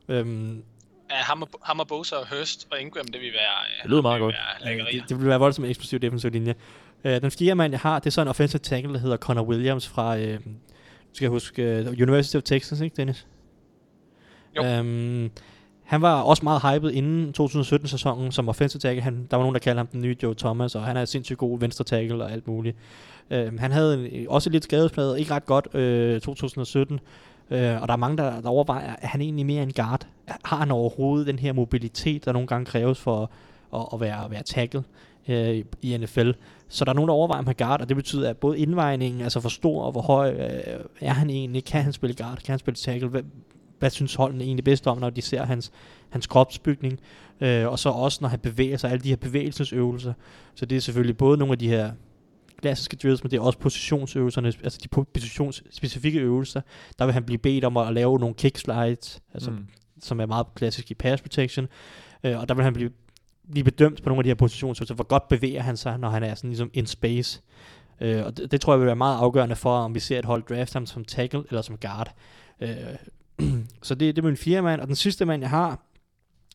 Ja. 0.10 0.16
Øhm, 0.16 0.64
Ja, 1.10 1.16
ham 1.16 1.42
og, 1.42 1.50
ham 1.64 1.80
og 1.80 1.88
Bosa 1.88 2.16
og 2.16 2.28
Hurst 2.30 2.68
og 2.72 2.82
Ingram, 2.82 3.06
det 3.06 3.22
vil 3.22 3.34
være... 3.34 3.66
øh, 3.78 3.84
Det 3.84 3.90
lyder 3.92 4.02
meget 4.02 4.20
godt. 4.20 4.36
Øh, 4.72 4.78
det, 4.94 5.10
det 5.10 5.20
vil 5.20 5.28
være 5.28 5.40
voldsomt 5.40 5.68
eksplosiv 5.68 6.00
defensiv 6.00 6.32
linje. 6.32 6.56
Øh, 7.04 7.22
den 7.22 7.32
fjerde 7.32 7.56
mand, 7.56 7.74
jeg 7.74 7.80
har, 7.80 8.00
det 8.00 8.06
er 8.08 8.12
så 8.12 8.22
en 8.22 8.28
offensive 8.28 8.60
tackle, 8.60 8.94
der 8.94 9.00
hedder 9.00 9.18
Connor 9.18 9.44
Williams 9.44 9.88
fra, 9.88 10.18
øh, 10.20 10.40
skal 11.14 11.30
huske, 11.30 11.86
uh, 11.88 11.88
University 12.02 12.36
of 12.36 12.44
Texas, 12.44 12.82
ikke 12.82 12.96
Dennis? 12.96 13.28
Jo. 14.56 14.64
Øhm, 14.66 15.32
han 15.88 16.02
var 16.02 16.22
også 16.22 16.44
meget 16.44 16.62
hyped 16.62 16.92
inden 16.92 17.34
2017-sæsonen 17.40 18.32
som 18.32 18.50
offensive 18.50 18.80
tackle. 18.80 19.02
Han, 19.02 19.28
der 19.32 19.38
var 19.38 19.44
nogen, 19.44 19.54
der 19.54 19.60
kaldte 19.60 19.78
ham 19.78 19.88
den 19.88 20.02
nye 20.02 20.16
Joe 20.24 20.36
Thomas, 20.36 20.76
og 20.76 20.84
han 20.84 20.98
er 20.98 21.06
sindssygt 21.06 21.40
god 21.40 21.60
venstre 21.60 21.86
tackle 21.86 22.24
og 22.24 22.32
alt 22.32 22.48
muligt. 22.48 22.78
Øh, 23.32 23.60
han 23.60 23.72
havde 23.72 24.10
en, 24.12 24.28
også 24.30 24.50
lidt 24.50 24.64
skadespladet, 24.64 25.20
ikke 25.20 25.32
ret 25.34 25.46
godt 25.46 25.76
øh, 25.76 26.22
2017. 26.22 27.00
Øh, 27.52 27.82
og 27.82 27.88
der 27.88 27.94
er 27.94 27.98
mange, 27.98 28.18
der, 28.18 28.42
der 28.42 28.50
overvejer, 28.50 28.96
at 29.02 29.08
han 29.10 29.22
egentlig 29.22 29.46
mere 29.46 29.64
en 29.64 29.74
guard. 29.74 30.08
Har 30.46 30.58
han 30.58 30.72
overhovedet 30.72 31.28
den 31.28 31.40
her 31.40 31.54
mobilitet, 31.54 32.26
der 32.26 32.32
nogle 32.32 32.48
gange 32.48 32.66
kræves 32.66 33.00
for 33.00 33.32
at, 33.76 33.86
at 33.94 34.00
være, 34.00 34.26
at 34.26 34.32
være 34.32 34.44
tackle 34.44 34.84
øh, 35.28 35.64
i- 35.82 35.98
NFL? 35.98 36.32
Så 36.70 36.86
der 36.86 36.92
er 36.92 36.96
nogen, 36.96 37.08
der 37.08 37.14
overvejer, 37.16 37.40
om 37.40 37.46
han 37.46 37.56
guard, 37.56 37.82
og 37.82 37.90
det 37.90 37.96
betyder, 37.98 38.30
at 38.30 38.38
både 38.38 38.60
indvejningen, 38.60 39.22
altså 39.22 39.40
hvor 39.40 39.50
stor 39.50 39.84
og 39.84 39.92
hvor 39.92 40.02
høj 40.02 40.30
øh, 40.32 40.80
er 41.02 41.14
han 41.14 41.30
egentlig? 41.30 41.66
Kan 41.66 41.84
han 41.84 41.94
spille 41.94 42.16
guard? 42.16 42.38
Kan 42.38 42.52
han 42.54 42.60
spille 42.60 42.76
tackle? 42.76 43.08
Hvad, 43.10 43.22
hvad 43.80 43.90
synes 43.90 44.16
holdene 44.16 44.44
egentlig 44.44 44.64
bedst 44.64 44.88
om, 44.88 44.98
når 44.98 45.10
de 45.10 45.22
ser 45.22 45.46
hans, 45.46 45.72
hans 46.10 46.28
kropsbygning? 46.28 47.00
Øh, 47.42 47.68
og 47.68 47.80
så 47.80 47.90
også, 47.90 48.18
når 48.22 48.30
han 48.30 48.40
bevæger 48.40 48.78
sig, 48.78 48.92
alle 48.92 49.04
de 49.04 49.10
her 49.10 49.16
bevægelsesøvelser. 49.16 50.14
Så 50.56 50.66
det 50.66 50.76
er 50.76 50.80
selvfølgelig 50.80 51.18
både 51.18 51.38
nogle 51.38 51.52
af 51.52 51.60
de 51.60 51.68
her 51.68 51.92
klassiske 52.62 52.96
drills, 52.96 53.24
men 53.24 53.32
det 53.32 53.38
er 53.38 53.42
også 53.42 53.60
positionsøvelserne, 53.60 54.48
altså 54.64 54.80
de 54.84 54.90
po- 55.00 55.12
positionsspecifikke 55.14 56.20
øvelser. 56.20 56.62
Der 57.00 57.06
vil 57.06 57.14
han 57.14 57.24
blive 57.24 57.38
bedt 57.38 57.64
om 57.64 57.78
at 57.78 57.94
lave 57.94 58.20
nogle 58.20 58.36
kick 58.36 58.58
slides, 58.58 59.22
altså 59.34 59.52
mm. 59.52 59.68
som 60.02 60.20
er 60.20 60.26
meget 60.26 60.48
klassisk 60.56 60.92
i 60.92 60.94
pass 60.94 61.22
protection. 61.22 61.68
Øh, 62.24 62.40
og 62.40 62.50
der 62.50 62.56
vil 62.56 62.64
han 62.64 62.74
blive 62.74 62.92
blive 63.52 63.64
bedømt 63.64 64.04
på 64.04 64.10
nogle 64.10 64.20
af 64.20 64.24
de 64.24 64.30
her 64.30 64.36
positioner, 64.36 64.74
så 64.74 64.94
hvor 64.94 65.04
godt 65.04 65.28
bevæger 65.28 65.62
han 65.62 65.78
sig, 65.78 66.00
når 66.00 66.10
han 66.10 66.24
er 66.24 66.36
sådan 66.36 66.50
ligesom 66.50 66.70
in 66.74 66.86
space. 66.86 67.42
Øh, 68.02 68.26
og 68.26 68.38
det, 68.38 68.52
det 68.52 68.62
tror 68.62 68.74
jeg 68.74 68.80
vil 68.80 68.86
være 68.86 68.96
meget 68.96 69.18
afgørende 69.18 69.56
for, 69.56 69.78
om 69.78 69.96
vi 69.96 70.00
ser 70.00 70.20
et 70.20 70.26
hold 70.26 70.44
draft 70.44 70.74
ham 70.74 70.86
som 70.86 71.06
tackle 71.06 71.44
eller 71.50 71.62
som 71.62 71.78
guard. 71.78 72.14
Øh, 72.62 72.70
så 73.84 73.96
det, 73.96 74.16
det 74.16 74.22
er 74.22 74.28
min 74.28 74.38
fjerde 74.38 74.62
mand. 74.62 74.82
Og 74.82 74.88
den 74.88 74.96
sidste 74.96 75.26
mand, 75.26 75.42
jeg 75.42 75.50
har, 75.50 75.80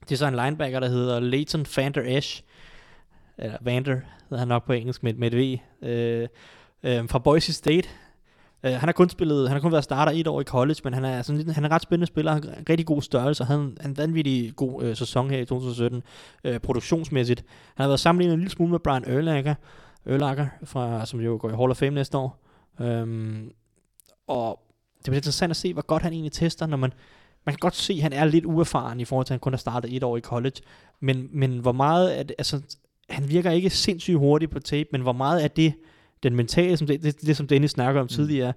det 0.01 0.13
er 0.13 0.17
så 0.17 0.27
en 0.27 0.37
linebacker, 0.37 0.81
der 0.81 0.89
hedder 0.89 1.21
Leighton 1.21 1.67
Vander 1.77 2.19
Esch. 2.19 2.43
Eller 3.39 3.59
Vander 3.61 4.01
hedder 4.31 4.39
han 4.39 4.49
nok 4.49 4.67
på 4.67 4.73
engelsk 4.73 5.03
med, 5.03 5.15
med 5.15 5.35
et 5.35 5.39
V. 5.39 5.59
Øh, 5.89 6.29
øh, 6.83 7.09
fra 7.09 7.19
Boise 7.19 7.53
State. 7.53 7.89
Øh, 8.65 8.73
han 8.73 8.81
har 8.81 8.93
kun 8.93 9.09
spillet, 9.09 9.49
han 9.49 9.57
har 9.57 9.61
kun 9.61 9.73
været 9.73 9.85
starter 9.85 10.13
et 10.15 10.27
år 10.27 10.41
i 10.41 10.45
college, 10.45 10.81
men 10.85 10.95
han 10.95 11.05
er 11.05 11.23
sådan 11.23 11.51
han 11.51 11.65
er 11.65 11.69
ret 11.69 11.83
spændende 11.83 12.07
spiller, 12.07 12.33
han 12.33 12.45
har 12.45 12.55
rigtig 12.69 12.87
god 12.87 13.03
størrelse, 13.03 13.43
og 13.43 13.47
havde 13.47 13.61
en, 13.61 13.79
en 13.85 13.97
vanvittig 13.97 14.57
god 14.57 14.83
øh, 14.83 14.97
sæson 14.97 15.31
her 15.31 15.39
i 15.39 15.45
2017, 15.45 16.03
øh, 16.45 16.61
produktionsmæssigt. 16.61 17.45
Han 17.75 17.85
har 17.85 17.89
været 17.89 18.01
sammenlignet 18.01 18.35
en 18.35 18.41
lille 18.41 18.51
smule 18.51 18.71
med 18.71 18.79
Brian 18.79 19.17
Urlacher, 19.17 19.55
Urlacher 20.07 20.47
fra, 20.65 21.07
som 21.07 21.21
jo 21.21 21.39
går 21.41 21.51
i 21.51 21.57
Hall 21.57 21.71
of 21.71 21.77
Fame 21.77 21.95
næste 21.95 22.19
år. 22.19 22.43
Øhm, 22.81 23.51
og 24.27 24.61
det 25.05 25.11
bliver 25.11 25.17
interessant 25.17 25.51
at 25.51 25.57
se, 25.57 25.73
hvor 25.73 25.83
godt 25.83 26.03
han 26.03 26.13
egentlig 26.13 26.33
tester, 26.33 26.67
når 26.67 26.77
man, 26.77 26.93
man 27.47 27.55
kan 27.55 27.59
godt 27.61 27.77
se, 27.77 27.93
at 27.93 28.03
han 28.03 28.13
er 28.13 28.25
lidt 28.25 28.45
uerfaren 28.45 29.01
i 29.01 29.05
forhold 29.05 29.27
til, 29.27 29.33
at 29.33 29.35
han 29.35 29.41
kun 29.41 29.53
har 29.53 29.59
startet 29.59 29.97
et 29.97 30.03
år 30.03 30.17
i 30.17 30.21
college, 30.21 30.57
men, 31.01 31.29
men 31.33 31.59
hvor 31.59 31.73
meget 31.73 32.19
er 32.19 32.23
det, 32.23 32.35
altså, 32.39 32.63
han 33.09 33.29
virker 33.29 33.51
ikke 33.51 33.71
sindssygt 33.71 34.19
hurtigt 34.19 34.51
på 34.51 34.61
tape, 34.61 34.89
men 34.93 35.01
hvor 35.01 35.13
meget 35.13 35.45
er 35.45 35.49
det, 35.49 35.75
den 36.23 36.37
mentale, 36.37 36.77
som 36.77 36.87
det, 36.87 37.03
det, 37.03 37.21
det 37.21 37.37
som 37.37 37.47
Dennis 37.47 37.71
snakker 37.71 38.01
om 38.01 38.05
mm. 38.05 38.09
tidligere, 38.09 38.53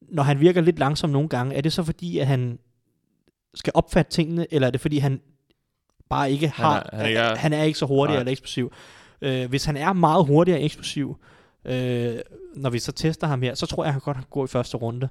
når 0.00 0.22
han 0.22 0.40
virker 0.40 0.60
lidt 0.60 0.78
langsom 0.78 1.10
nogle 1.10 1.28
gange, 1.28 1.54
er 1.54 1.60
det 1.60 1.72
så 1.72 1.82
fordi, 1.82 2.18
at 2.18 2.26
han 2.26 2.58
skal 3.54 3.70
opfatte 3.74 4.12
tingene, 4.12 4.46
eller 4.50 4.66
er 4.66 4.70
det 4.70 4.80
fordi, 4.80 4.98
han 4.98 5.20
bare 6.08 6.32
ikke 6.32 6.48
har, 6.48 6.88
han 6.92 7.00
er, 7.00 7.06
han 7.06 7.16
er, 7.16 7.36
han 7.36 7.52
er 7.52 7.62
ikke 7.62 7.78
så 7.78 7.86
hurtig 7.86 8.12
nej. 8.12 8.20
eller 8.20 8.32
eksplosiv. 8.32 8.72
Øh, 9.22 9.48
hvis 9.48 9.64
han 9.64 9.76
er 9.76 9.92
meget 9.92 10.26
hurtig 10.26 10.54
og 10.54 10.64
eksplosiv, 10.64 11.16
øh, 11.64 12.18
når 12.56 12.70
vi 12.70 12.78
så 12.78 12.92
tester 12.92 13.26
ham 13.26 13.42
her, 13.42 13.54
så 13.54 13.66
tror 13.66 13.84
jeg, 13.84 13.88
at 13.88 13.92
han 13.92 14.00
godt 14.00 14.16
kan 14.16 14.26
gå 14.30 14.44
i 14.44 14.48
første 14.48 14.76
runde. 14.76 15.08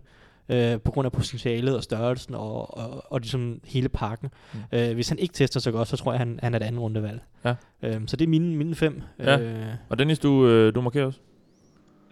Øh, 0.49 0.81
på 0.81 0.91
grund 0.91 1.05
af 1.05 1.11
potentialet 1.11 1.75
og 1.75 1.83
størrelsen 1.83 2.35
og, 2.35 2.77
og, 2.77 3.11
og 3.11 3.19
ligesom 3.19 3.61
hele 3.65 3.89
pakken. 3.89 4.29
Mm. 4.53 4.59
Øh, 4.71 4.93
hvis 4.93 5.09
han 5.09 5.19
ikke 5.19 5.33
tester 5.33 5.59
så 5.59 5.71
godt, 5.71 5.87
så 5.87 5.97
tror 5.97 6.11
jeg, 6.11 6.19
han, 6.19 6.39
han 6.43 6.53
er 6.53 6.59
et 6.59 6.63
andet 6.63 6.81
rundevalg. 6.81 7.21
Ja. 7.45 7.55
Øh, 7.81 8.01
så 8.07 8.15
det 8.15 8.25
er 8.25 8.29
mine, 8.29 8.55
mine 8.55 8.75
fem. 8.75 9.01
Ja. 9.19 9.39
Øh, 9.39 9.73
og 9.89 9.99
Dennis, 9.99 10.19
du, 10.19 10.47
øh, 10.47 10.75
du 10.75 10.81
markerer 10.81 11.05
også? 11.05 11.19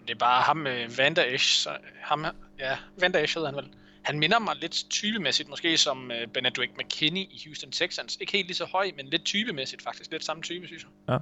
Det 0.08 0.14
er 0.14 0.20
bare 0.20 0.42
ham 0.42 0.58
med 0.58 0.98
Van 0.98 1.16
der 1.16 1.24
Esch. 1.28 1.64
Så 1.64 1.70
ham, 2.02 2.26
ja, 2.60 2.78
Van 3.00 3.14
der 3.14 3.20
Esch 3.20 3.38
hedder 3.38 3.48
han 3.50 3.58
vel. 3.58 3.66
Han 4.02 4.20
minder 4.20 4.40
mig 4.40 4.56
lidt 4.62 4.86
typemæssigt, 4.90 5.50
måske 5.50 5.78
som 5.78 6.12
uh, 6.12 6.32
Benedict 6.34 6.78
McKinney 6.78 7.22
i 7.22 7.42
Houston 7.46 7.72
Texans. 7.72 8.18
Ikke 8.22 8.34
helt 8.34 8.48
lige 8.48 8.56
så 8.56 8.66
høj, 8.66 8.92
men 8.98 9.06
lidt 9.06 9.24
typemæssigt 9.24 9.82
faktisk. 9.82 10.12
Lidt 10.12 10.26
samme 10.26 10.44
type, 10.44 10.68
synes 10.68 10.84
jeg. 10.84 11.14
Ja. 11.14 11.18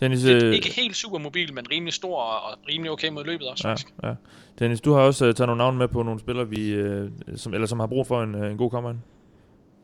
Dennis, 0.00 0.22
lidt, 0.22 0.42
øh... 0.42 0.54
Ikke 0.54 0.72
helt 0.72 0.96
super 0.96 1.18
mobil, 1.18 1.54
men 1.54 1.70
rimelig 1.70 1.94
stor 1.94 2.22
og 2.22 2.58
rimelig 2.68 2.90
okay 2.90 3.08
mod 3.08 3.24
løbet 3.24 3.48
også, 3.48 3.68
ja, 3.68 3.72
faktisk. 3.72 3.94
Ja. 4.02 4.14
Dennis, 4.58 4.80
du 4.80 4.92
har 4.92 5.00
også 5.00 5.28
uh, 5.28 5.34
taget 5.34 5.48
nogle 5.48 5.58
navne 5.58 5.78
med 5.78 5.88
på 5.88 6.02
nogle 6.02 6.20
spillere, 6.20 6.48
vi, 6.48 6.82
uh, 6.82 7.08
som, 7.36 7.54
eller 7.54 7.66
som 7.66 7.80
har 7.80 7.86
brug 7.86 8.06
for 8.06 8.22
en, 8.22 8.34
uh, 8.34 8.50
en 8.50 8.56
god 8.56 8.70
combine. 8.70 9.00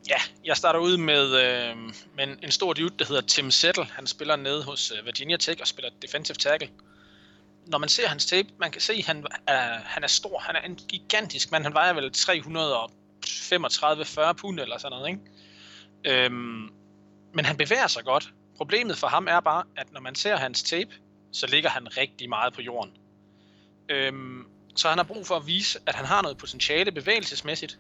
Ja, 0.09 0.21
jeg 0.45 0.57
starter 0.57 0.81
ud 0.81 0.97
med, 0.97 1.25
øh, 1.25 1.77
med 2.17 2.25
en, 2.25 2.39
en 2.43 2.51
stor 2.51 2.73
dude, 2.73 2.95
der 2.99 3.05
hedder 3.09 3.23
Tim 3.23 3.51
Settle. 3.51 3.85
Han 3.85 4.07
spiller 4.07 4.37
nede 4.37 4.65
hos 4.65 4.93
Virginia 5.05 5.37
Tech 5.37 5.61
og 5.61 5.67
spiller 5.67 5.91
defensive 6.03 6.37
tackle 6.37 6.69
når 7.69 7.79
man 7.79 7.89
ser 7.89 8.09
hans 8.09 8.27
tape, 8.27 8.49
man 8.61 8.71
kan 8.71 8.81
se, 8.81 8.93
at 8.93 9.07
han 9.07 9.27
er, 9.47 9.79
han 9.85 10.05
er 10.05 10.09
stor. 10.09 10.39
Han 10.39 10.57
er 10.57 10.61
en 10.61 10.79
gigantisk 10.89 11.53
mand. 11.53 11.65
Han 11.65 11.75
vejer 11.75 11.93
vel 11.93 12.11
335-40 12.17 14.33
pund 14.33 14.61
eller 14.61 14.79
sådan 14.79 14.99
noget, 14.99 15.09
ikke? 15.09 15.21
Øhm, 16.25 16.69
men 17.35 17.45
han 17.45 17.57
bevæger 17.57 17.87
sig 17.87 18.05
godt. 18.05 18.33
Problemet 18.59 18.97
for 18.99 19.07
ham 19.07 19.29
er 19.29 19.41
bare, 19.41 19.65
at 19.77 19.93
når 19.93 20.01
man 20.01 20.15
ser 20.15 20.37
hans 20.37 20.63
tape, 20.63 20.91
så 21.33 21.47
ligger 21.47 21.71
han 21.71 21.97
rigtig 21.97 22.29
meget 22.29 22.53
på 22.53 22.63
jorden. 22.63 22.93
Øhm, 23.89 24.47
så 24.77 24.89
han 24.89 24.99
har 24.99 25.05
brug 25.05 25.27
for 25.27 25.37
at 25.37 25.47
vise, 25.47 25.79
at 25.87 25.95
han 25.95 26.05
har 26.05 26.23
noget 26.23 26.39
potentiale 26.39 26.93
bevægelsesmæssigt. 26.93 27.79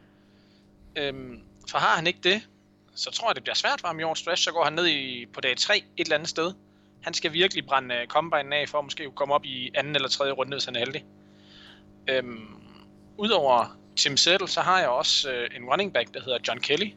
Øhm, 0.96 1.42
for 1.70 1.78
har 1.78 1.96
han 1.96 2.06
ikke 2.06 2.20
det, 2.22 2.48
så 2.94 3.10
tror 3.10 3.28
jeg, 3.28 3.34
det 3.34 3.42
bliver 3.42 3.54
svært 3.54 3.80
for 3.80 3.88
ham 3.88 4.00
i 4.00 4.02
årets 4.02 4.20
stretch. 4.20 4.44
Så 4.44 4.52
går 4.52 4.64
han 4.64 4.72
ned 4.72 4.86
i, 4.86 5.26
på 5.26 5.40
dag 5.40 5.56
3 5.56 5.76
et 5.76 5.84
eller 5.96 6.14
andet 6.14 6.28
sted 6.28 6.52
han 7.00 7.14
skal 7.14 7.32
virkelig 7.32 7.66
brænde 7.66 7.94
uh, 7.94 8.06
combine 8.06 8.56
af, 8.56 8.68
for 8.68 8.78
at 8.78 8.84
måske 8.84 9.10
komme 9.14 9.34
op 9.34 9.44
i 9.44 9.70
anden 9.74 9.94
eller 9.94 10.08
tredje 10.08 10.32
runde, 10.32 10.52
hvis 10.52 10.64
han 10.64 10.76
er 10.76 10.80
heldig. 10.80 11.04
Øhm, 12.08 12.54
Udover 13.18 13.78
Tim 13.96 14.16
Settle, 14.16 14.48
så 14.48 14.60
har 14.60 14.78
jeg 14.78 14.88
også 14.88 15.30
uh, 15.30 15.56
en 15.56 15.64
running 15.64 15.92
back, 15.92 16.14
der 16.14 16.20
hedder 16.20 16.38
John 16.48 16.60
Kelly. 16.60 16.92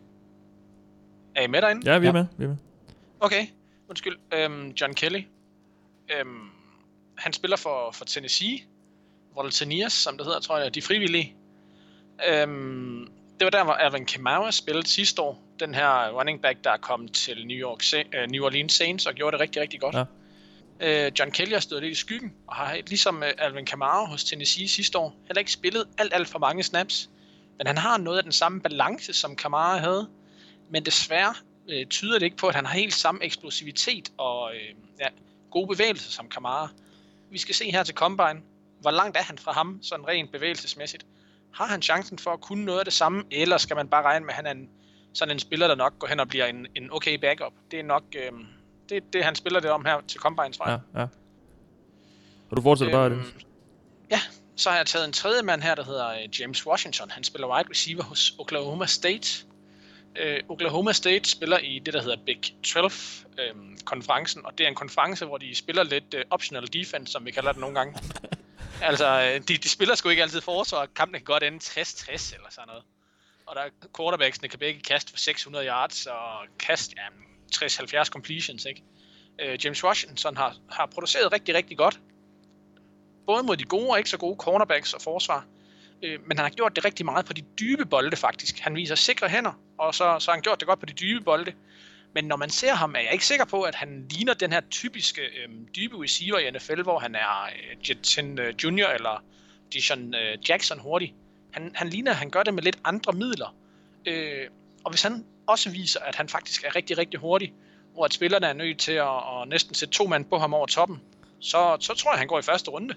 Er 1.35 1.41
I 1.41 1.47
med 1.47 1.61
derinde? 1.61 1.91
Ja, 1.91 1.97
vi 1.97 2.05
er 2.05 2.09
ja. 2.09 2.13
med. 2.13 2.25
Vi 2.37 2.43
er 2.43 2.47
med. 2.47 2.57
Okay, 3.19 3.47
undskyld. 3.91 4.17
Øhm, 4.33 4.69
John 4.81 4.93
Kelly. 4.93 5.23
Øhm, 6.09 6.49
han 7.17 7.33
spiller 7.33 7.57
for, 7.57 7.91
for 7.91 8.05
Tennessee. 8.05 8.59
Volunteers, 9.35 9.93
som 9.93 10.17
det 10.17 10.25
hedder, 10.25 10.39
tror 10.39 10.57
jeg, 10.57 10.75
de 10.75 10.81
frivillige. 10.81 11.35
Øhm, 12.27 13.07
det 13.39 13.45
var 13.45 13.49
der, 13.49 13.63
hvor 13.63 13.73
Alvin 13.73 14.05
Kamara 14.05 14.51
spillede 14.51 14.87
sidste 14.87 15.21
år. 15.21 15.43
Den 15.59 15.75
her 15.75 16.09
running 16.09 16.41
back, 16.41 16.63
der 16.63 16.71
er 16.71 16.77
kommet 16.77 17.13
til 17.13 17.47
New, 17.47 17.57
York, 17.57 17.83
uh, 17.95 18.31
New 18.31 18.45
Orleans 18.45 18.73
Saints 18.73 19.05
og 19.05 19.13
gjorde 19.13 19.31
det 19.31 19.41
rigtig, 19.41 19.61
rigtig 19.61 19.81
godt. 19.81 19.95
Ja. 19.95 21.07
Uh, 21.07 21.11
John 21.19 21.31
Kelly 21.31 21.53
har 21.53 21.59
stået 21.59 21.83
lidt 21.83 21.91
i 21.91 21.95
skyggen, 21.95 22.33
og 22.47 22.55
har 22.55 22.77
ligesom 22.87 23.17
uh, 23.17 23.27
Alvin 23.37 23.65
Kamara 23.65 24.05
hos 24.05 24.23
Tennessee 24.23 24.67
sidste 24.67 24.97
år, 24.97 25.15
heller 25.27 25.39
ikke 25.39 25.51
spillet 25.51 25.85
alt, 25.97 26.13
alt 26.13 26.27
for 26.27 26.39
mange 26.39 26.63
snaps. 26.63 27.09
Men 27.57 27.67
han 27.67 27.77
har 27.77 27.97
noget 27.97 28.17
af 28.17 28.23
den 28.23 28.31
samme 28.31 28.61
balance, 28.61 29.13
som 29.13 29.35
Kamara 29.35 29.77
havde. 29.77 30.09
Men 30.69 30.85
desværre 30.85 31.33
uh, 31.71 31.89
tyder 31.89 32.19
det 32.19 32.25
ikke 32.25 32.37
på, 32.37 32.47
at 32.47 32.55
han 32.55 32.65
har 32.65 32.73
helt 32.73 32.93
samme 32.93 33.23
eksplosivitet 33.23 34.11
og 34.17 34.43
uh, 34.43 34.99
ja, 34.99 35.07
gode 35.51 35.67
bevægelser 35.67 36.11
som 36.11 36.29
Kamara. 36.29 36.69
Vi 37.29 37.37
skal 37.37 37.55
se 37.55 37.71
her 37.71 37.83
til 37.83 37.95
Combine, 37.95 38.41
hvor 38.81 38.91
langt 38.91 39.17
er 39.17 39.23
han 39.23 39.37
fra 39.37 39.51
ham, 39.51 39.79
sådan 39.81 40.07
rent 40.07 40.31
bevægelsesmæssigt 40.31 41.05
har 41.51 41.65
han 41.65 41.81
chancen 41.81 42.19
for 42.19 42.31
at 42.31 42.41
kunne 42.41 42.65
noget 42.65 42.79
af 42.79 42.85
det 42.85 42.93
samme, 42.93 43.23
eller 43.31 43.57
skal 43.57 43.75
man 43.75 43.87
bare 43.87 44.03
regne 44.03 44.25
med, 44.25 44.33
at 44.33 44.35
han 44.35 44.45
er 44.45 44.51
en, 44.51 44.69
sådan 45.13 45.35
en 45.35 45.39
spiller, 45.39 45.67
der 45.67 45.75
nok 45.75 45.99
går 45.99 46.07
hen 46.07 46.19
og 46.19 46.27
bliver 46.27 46.45
en, 46.45 46.67
en 46.75 46.91
okay 46.91 47.15
backup? 47.15 47.53
Det 47.71 47.79
er 47.79 47.83
nok 47.83 48.03
øh, 48.15 48.31
det, 48.89 49.13
det, 49.13 49.23
han 49.23 49.35
spiller 49.35 49.59
det 49.59 49.69
om 49.69 49.85
her 49.85 50.01
til 50.07 50.19
Combines 50.19 50.59
vej. 50.59 50.71
Ja, 50.71 50.99
ja. 50.99 51.07
Og 52.49 52.57
du 52.57 52.61
fortsætter 52.61 52.99
øhm, 52.99 53.11
bare 53.11 53.23
det? 53.23 53.45
Ja, 54.11 54.19
så 54.55 54.69
har 54.69 54.77
jeg 54.77 54.85
taget 54.85 55.05
en 55.05 55.13
tredje 55.13 55.41
mand 55.41 55.61
her, 55.61 55.75
der 55.75 55.83
hedder 55.83 56.09
øh, 56.09 56.39
James 56.39 56.67
Washington. 56.67 57.11
Han 57.11 57.23
spiller 57.23 57.55
wide 57.55 57.69
receiver 57.69 58.03
hos 58.03 58.33
Oklahoma 58.39 58.85
State. 58.85 59.45
Uh, 60.19 60.49
Oklahoma 60.49 60.91
State 60.93 61.29
spiller 61.29 61.57
i 61.57 61.79
det, 61.79 61.93
der 61.93 62.01
hedder 62.01 62.17
Big 62.25 62.39
12-konferencen, 62.67 64.39
øhm, 64.39 64.45
uh, 64.45 64.51
og 64.51 64.57
det 64.57 64.63
er 64.63 64.67
en 64.67 64.75
konference, 64.75 65.25
hvor 65.25 65.37
de 65.37 65.55
spiller 65.55 65.83
lidt 65.83 66.13
uh, 66.13 66.21
optional 66.29 66.73
defense, 66.73 67.11
som 67.11 67.25
vi 67.25 67.31
kalder 67.31 67.51
det 67.51 67.61
nogle 67.61 67.75
gange. 67.75 67.99
altså, 68.89 69.39
de, 69.47 69.57
de 69.57 69.69
spiller 69.69 69.95
sgu 69.95 70.09
ikke 70.09 70.21
altid 70.21 70.41
forsvar. 70.41 70.85
Kampen 70.95 71.19
kan 71.19 71.25
godt 71.25 71.43
ende 71.43 71.57
60-60 71.63 72.35
eller 72.35 72.47
sådan 72.49 72.67
noget. 72.67 72.83
Og 73.45 73.55
der 73.55 73.61
quarterbacksene 73.97 74.47
kan 74.47 74.59
begge 74.59 74.81
kaste 74.81 75.11
for 75.11 75.17
600 75.17 75.67
yards 75.67 76.05
og 76.05 76.45
kaste 76.59 76.95
ja, 76.97 77.07
60-70 77.65 78.05
completions, 78.05 78.65
ikke? 78.65 78.83
Uh, 79.43 79.65
James 79.65 79.83
Washington 79.83 80.37
har, 80.37 80.55
har 80.69 80.85
produceret 80.85 81.33
rigtig, 81.33 81.55
rigtig 81.55 81.77
godt. 81.77 81.99
Både 83.25 83.43
mod 83.43 83.57
de 83.57 83.63
gode 83.63 83.89
og 83.89 83.97
ikke 83.97 84.09
så 84.09 84.17
gode 84.17 84.35
cornerbacks 84.39 84.93
og 84.93 85.01
forsvar 85.01 85.45
øh, 86.03 86.19
men 86.27 86.37
han 86.37 86.45
har 86.45 86.49
gjort 86.49 86.75
det 86.75 86.85
rigtig 86.85 87.05
meget 87.05 87.25
på 87.25 87.33
de 87.33 87.41
dybe 87.41 87.85
bolde, 87.85 88.17
faktisk. 88.17 88.59
Han 88.59 88.75
viser 88.75 88.95
sikre 88.95 89.29
hænder, 89.29 89.59
og 89.77 89.95
så, 89.95 90.19
så 90.19 90.31
har 90.31 90.35
han 90.35 90.41
gjort 90.41 90.59
det 90.59 90.67
godt 90.67 90.79
på 90.79 90.85
de 90.85 90.93
dybe 90.93 91.23
bolde. 91.23 91.53
Men 92.13 92.25
når 92.25 92.35
man 92.35 92.49
ser 92.49 92.73
ham, 92.73 92.95
er 92.95 92.99
jeg 92.99 93.13
ikke 93.13 93.25
sikker 93.25 93.45
på, 93.45 93.61
at 93.61 93.75
han 93.75 94.07
ligner 94.09 94.33
den 94.33 94.51
her 94.51 94.61
typiske 94.69 95.21
øh, 95.21 95.49
dybe 95.75 96.03
receiver 96.03 96.39
i 96.39 96.51
NFL, 96.51 96.81
hvor 96.81 96.99
han 96.99 97.15
er 97.15 97.43
øh, 97.43 97.89
Jetson 97.89 98.39
øh, 98.39 98.53
Junior 98.63 98.87
eller 98.87 99.23
Dijon 99.73 100.15
øh, 100.15 100.49
Jackson 100.49 100.79
hurtig. 100.79 101.13
Han, 101.51 101.71
han 101.75 101.89
ligner, 101.89 102.11
at 102.11 102.17
han 102.17 102.29
gør 102.29 102.43
det 102.43 102.53
med 102.53 102.63
lidt 102.63 102.79
andre 102.83 103.13
midler. 103.13 103.55
Øh, 104.05 104.47
og 104.83 104.91
hvis 104.91 105.01
han 105.01 105.25
også 105.47 105.69
viser, 105.69 105.99
at 105.99 106.15
han 106.15 106.29
faktisk 106.29 106.63
er 106.63 106.75
rigtig, 106.75 106.97
rigtig 106.97 107.19
hurtig, 107.19 107.53
hvor 107.93 108.05
at 108.05 108.13
spillerne 108.13 108.47
er 108.47 108.53
nødt 108.53 108.79
til 108.79 108.91
at, 108.91 109.41
at 109.41 109.47
næsten 109.47 109.75
sætte 109.75 109.93
to 109.93 110.07
mand 110.07 110.25
på 110.25 110.37
ham 110.37 110.53
over 110.53 110.65
toppen, 110.65 111.01
så, 111.39 111.77
så 111.79 111.93
tror 111.93 112.11
jeg, 112.11 112.13
at 112.13 112.19
han 112.19 112.27
går 112.27 112.39
i 112.39 112.41
første 112.41 112.71
runde. 112.71 112.95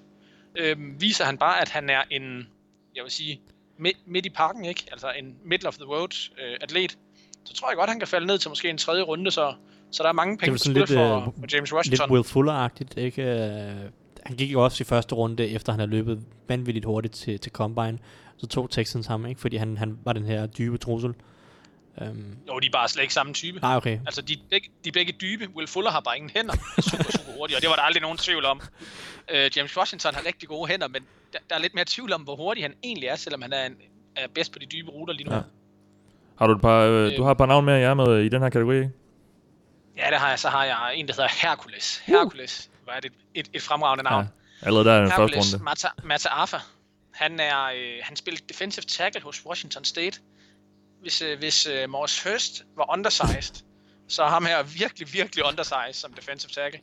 Øh, 0.55 1.01
viser 1.01 1.25
han 1.25 1.39
bare, 1.39 1.61
at 1.61 1.69
han 1.69 1.91
er 1.91 2.03
en, 2.11 2.49
jeg 2.95 3.03
vil 3.05 3.13
sige, 3.13 3.41
midt, 3.79 3.97
midt 4.07 4.27
i 4.27 4.31
parken, 4.31 4.65
ikke? 4.65 4.85
Altså 4.93 5.13
en 5.19 5.37
middle 5.45 5.69
of 5.69 5.75
the 5.75 5.85
road 5.85 6.31
øh, 6.43 6.57
atlet, 6.61 6.99
så 7.45 7.55
tror 7.55 7.71
jeg 7.71 7.77
godt, 7.77 7.91
han 7.91 7.99
kan 7.99 8.09
falde 8.09 8.27
ned 8.27 8.39
til 8.39 8.49
måske 8.49 8.71
en 8.71 8.79
tredje 8.79 9.03
runde, 9.03 9.31
så, 9.31 9.55
så 9.91 10.03
der 10.03 10.09
er 10.09 10.13
mange 10.13 10.39
penge 10.39 10.59
det 10.59 10.67
lidt, 10.67 10.93
for, 10.93 11.17
uh, 11.17 11.25
for 11.25 11.57
James 11.57 11.73
Washington. 11.73 12.09
Lidt 12.09 12.13
Will 12.13 12.25
Fuller-agtigt, 12.25 12.97
ikke? 12.97 13.23
Uh, 13.23 13.91
han 14.27 14.37
gik 14.37 14.53
jo 14.53 14.65
også 14.65 14.83
i 14.83 14.85
første 14.85 15.15
runde, 15.15 15.49
efter 15.49 15.73
han 15.73 15.81
havde 15.81 15.91
løbet 15.91 16.25
vanvittigt 16.49 16.85
hurtigt 16.85 17.15
til, 17.15 17.41
til 17.41 17.53
Combine. 17.53 17.99
Så 18.37 18.47
tog 18.47 18.71
Texans 18.71 19.07
ham, 19.07 19.27
ikke? 19.27 19.41
Fordi 19.41 19.57
han, 19.57 19.77
han 19.77 19.99
var 20.05 20.13
den 20.13 20.25
her 20.25 20.47
dybe 20.47 20.79
trussel. 20.79 21.15
Um, 22.01 22.37
jo, 22.49 22.59
de 22.59 22.67
er 22.67 22.71
bare 22.73 22.89
slet 22.89 23.03
ikke 23.03 23.15
samme 23.15 23.33
type. 23.33 23.61
Nej, 23.61 23.77
okay. 23.77 23.99
Altså, 24.07 24.23
de, 24.23 24.37
begge, 24.51 24.69
de 24.85 24.89
er 24.89 24.93
begge 24.93 25.13
dybe. 25.13 25.49
Will 25.57 25.69
Fuller 25.69 25.91
har 25.91 26.01
bare 26.01 26.17
ingen 26.17 26.31
hænder. 26.35 26.55
Super, 26.81 27.05
super 27.05 27.33
hurtigt, 27.39 27.57
og 27.57 27.63
det 27.63 27.71
var 27.71 27.77
der 27.77 27.83
aldrig 27.83 28.03
nogen 28.03 28.19
tvivl 28.19 28.45
om. 28.45 28.61
Uh, 29.33 29.57
James 29.57 29.77
Washington 29.77 30.15
har 30.15 30.27
rigtig 30.27 30.49
gode 30.49 30.71
hænder, 30.71 30.89
men 30.89 31.03
der, 31.35 31.41
der 31.51 31.55
er 31.57 31.61
lidt 31.61 31.75
mere 31.75 31.85
tvivl 31.89 32.13
om, 32.13 32.23
hvor 32.23 32.37
hurtig 32.37 32.65
han 32.65 32.75
egentlig 32.83 33.09
er, 33.09 33.17
selvom 33.17 33.43
han 33.43 33.53
er, 33.53 33.67
en, 33.67 33.77
er 34.17 34.27
bedst 34.35 34.53
på 34.53 34.59
de 34.59 34.67
dybe 34.67 34.91
ruter 34.91 35.15
lige 35.15 35.29
nu. 35.29 35.35
Ja. 35.35 35.41
Har 36.39 36.47
du 36.47 36.53
et 36.53 36.61
par, 36.61 36.81
øh, 36.81 37.17
du 37.17 37.23
har 37.23 37.31
et 37.31 37.39
par 37.39 37.47
navn 37.47 37.65
med 37.65 37.79
jer 37.79 37.95
med 37.95 38.21
i 38.21 38.29
den 38.29 38.43
her 38.43 38.49
kategori, 38.49 38.77
ikke? 38.77 38.91
Ja, 39.97 40.11
det 40.11 40.19
har 40.19 40.29
jeg. 40.29 40.39
Så 40.39 40.49
har 40.49 40.65
jeg 40.65 40.93
en, 40.95 41.09
der 41.09 41.15
hedder 41.15 41.29
Hercules. 41.43 42.03
Hercules. 42.07 42.71
Hvad 42.85 42.95
er 42.95 43.01
det? 43.01 43.13
Et, 43.35 43.51
et 43.53 43.63
fremragende 43.63 44.05
navn. 44.05 44.25
Ja. 44.25 44.67
Allerede 44.67 44.85
der 44.89 44.93
er 44.93 45.01
den 45.01 45.11
første 45.11 45.39
runde. 45.39 45.65
Mata, 45.65 45.89
Mata 46.05 46.29
Arfa. 46.29 46.57
Han, 47.13 47.41
er, 47.41 47.65
øh, 47.65 47.99
han 48.03 48.17
spillede 48.17 48.45
defensive 48.49 48.85
tackle 48.85 49.21
hos 49.21 49.47
Washington 49.47 49.85
State. 49.85 50.21
Hvis, 51.01 51.23
øh, 51.23 51.39
hvis 51.39 51.67
øh, 51.67 51.91
Morris 51.91 52.23
Hurst 52.23 52.65
var 52.77 52.93
undersized, 52.93 53.65
så 54.09 54.23
er 54.23 54.29
ham 54.29 54.47
her 54.47 54.63
virkelig, 54.63 55.13
virkelig 55.13 55.45
undersized 55.45 55.93
som 55.93 56.13
defensive 56.13 56.51
tackle. 56.51 56.81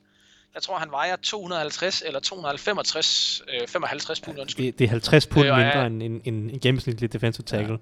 Jeg 0.55 0.63
tror, 0.63 0.77
han 0.77 0.91
vejer 0.91 1.15
250 1.15 2.03
eller 2.05 2.19
255, 2.19 3.41
øh, 3.61 3.67
55 3.67 4.21
pund, 4.21 4.39
undskyld. 4.39 4.65
Det, 4.65 4.79
det 4.79 4.85
er 4.85 4.89
50 4.89 5.27
pund 5.27 5.47
Øh, 5.47 5.57
mindre 5.57 5.87
end 5.87 6.03
en, 6.03 6.21
en, 6.25 6.49
en 6.49 6.59
gennemsnitlig 6.59 7.13
defensive 7.13 7.45
tackle. 7.45 7.79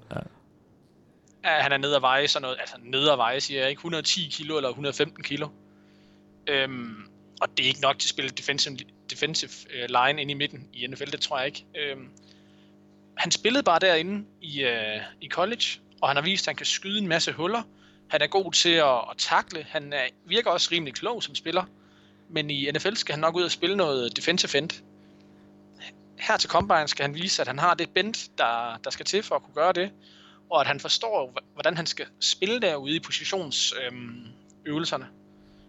Ja, 1.46 1.50
han 1.50 1.72
er 1.72 1.78
nede 1.78 1.96
at 1.96 2.02
veje 2.02 2.28
sådan 2.28 2.42
noget, 2.42 2.58
altså 2.60 2.76
nede 2.84 3.12
at 3.12 3.18
veje, 3.18 3.40
siger 3.40 3.60
jeg 3.60 3.70
ikke, 3.70 3.80
110 3.80 4.30
kilo 4.32 4.58
eller 4.58 4.70
115 4.70 5.24
kilo. 5.24 5.48
Øhm, 6.48 6.96
og 7.42 7.48
det 7.58 7.64
er 7.64 7.68
ikke 7.68 7.82
nok 7.82 8.00
til 8.00 8.06
at 8.06 8.10
spille 8.10 8.30
defensive, 8.30 8.78
defensive 9.10 9.52
øh, 9.74 9.90
line 9.90 10.22
ind 10.22 10.32
i 10.32 10.34
midten 10.34 10.68
i 10.74 10.88
NFL, 10.88 11.12
det 11.12 11.22
tror 11.22 11.38
jeg 11.38 11.48
ikke. 11.48 11.66
Øhm, 11.76 12.10
han 13.18 13.32
spillede 13.32 13.64
bare 13.64 13.80
derinde 13.80 14.26
i, 14.42 14.64
øh, 14.64 15.02
i 15.22 15.30
college, 15.30 15.66
og 16.02 16.10
han 16.10 16.16
har 16.18 16.24
vist, 16.24 16.44
at 16.44 16.52
han 16.52 16.56
kan 16.56 16.66
skyde 16.66 17.00
en 17.00 17.08
masse 17.08 17.32
huller. 17.32 17.62
Han 18.08 18.22
er 18.22 18.28
god 18.28 18.52
til 18.52 18.70
at, 18.70 18.96
at 18.96 19.18
takle. 19.18 19.66
Han 19.70 19.94
er, 19.94 20.04
virker 20.26 20.52
også 20.52 20.70
rimelig 20.72 20.94
klog 20.94 21.24
som 21.24 21.36
spiller. 21.36 21.64
Men 22.30 22.50
i 22.50 22.72
NFL 22.72 22.94
skal 22.94 23.14
han 23.14 23.20
nok 23.20 23.36
ud 23.36 23.44
og 23.44 23.52
spille 23.52 23.76
noget 23.76 24.18
defensive 24.18 24.58
end. 24.58 24.70
Her 26.20 26.38
til 26.38 26.50
Combine 26.50 26.88
skal 26.88 27.04
han 27.04 27.16
vise, 27.16 27.42
at 27.42 27.48
han 27.48 27.60
har 27.60 27.74
det 27.74 27.90
bend, 27.90 28.30
der, 28.38 28.80
der 28.84 28.90
skal 28.90 29.06
til 29.06 29.24
for 29.24 29.36
at 29.36 29.44
kunne 29.44 29.54
gøre 29.54 29.74
det 29.74 29.92
og 30.50 30.62
at 30.62 30.68
han 30.68 30.80
forstår, 30.80 31.34
hvordan 31.54 31.78
han 31.78 31.86
skal 31.86 32.06
spille 32.20 32.62
derude 32.62 32.96
i 32.96 33.00
positionsøvelserne. 33.00 35.06
Øhm, 35.06 35.14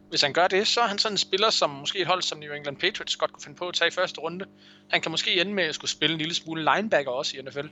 Hvis 0.08 0.22
han 0.22 0.32
gør 0.32 0.48
det, 0.48 0.66
så 0.66 0.80
er 0.80 0.86
han 0.86 0.98
sådan 0.98 1.14
en 1.14 1.18
spiller, 1.18 1.50
som 1.50 1.70
måske 1.70 1.98
et 1.98 2.06
hold 2.06 2.22
som 2.22 2.38
New 2.38 2.52
England 2.52 2.76
Patriots 2.76 3.16
godt 3.16 3.32
kunne 3.32 3.42
finde 3.42 3.58
på 3.58 3.68
at 3.68 3.74
tage 3.74 3.88
i 3.88 3.90
første 3.90 4.20
runde. 4.20 4.44
Han 4.88 5.00
kan 5.00 5.10
måske 5.10 5.40
ende 5.40 5.52
med 5.52 5.64
at 5.64 5.74
skulle 5.74 5.90
spille 5.90 6.12
en 6.12 6.18
lille 6.18 6.34
smule 6.34 6.68
linebacker 6.74 7.10
også 7.10 7.36
i 7.36 7.42
NFL. 7.42 7.66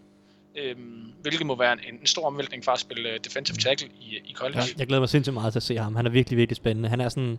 Øhm, 0.57 1.13
hvilket 1.23 1.47
må 1.47 1.57
være 1.57 1.73
en, 1.73 1.79
en 2.01 2.07
stor 2.07 2.27
omvæltning 2.27 2.65
for 2.65 2.73
at 2.73 2.79
spille 2.79 3.09
øh, 3.09 3.19
defensive 3.25 3.57
tackle 3.57 3.89
i, 4.01 4.21
i 4.25 4.33
college. 4.33 4.59
Ja, 4.59 4.65
jeg 4.79 4.87
glæder 4.87 5.01
mig 5.01 5.09
sindssygt 5.09 5.35
meget 5.35 5.53
til 5.53 5.59
at 5.59 5.63
se 5.63 5.77
ham. 5.77 5.97
Han 5.97 6.07
er 6.07 6.11
virkelig, 6.11 6.37
virkelig 6.37 6.57
spændende. 6.57 6.89
Han 6.89 7.01
er 7.01 7.09
sådan... 7.09 7.39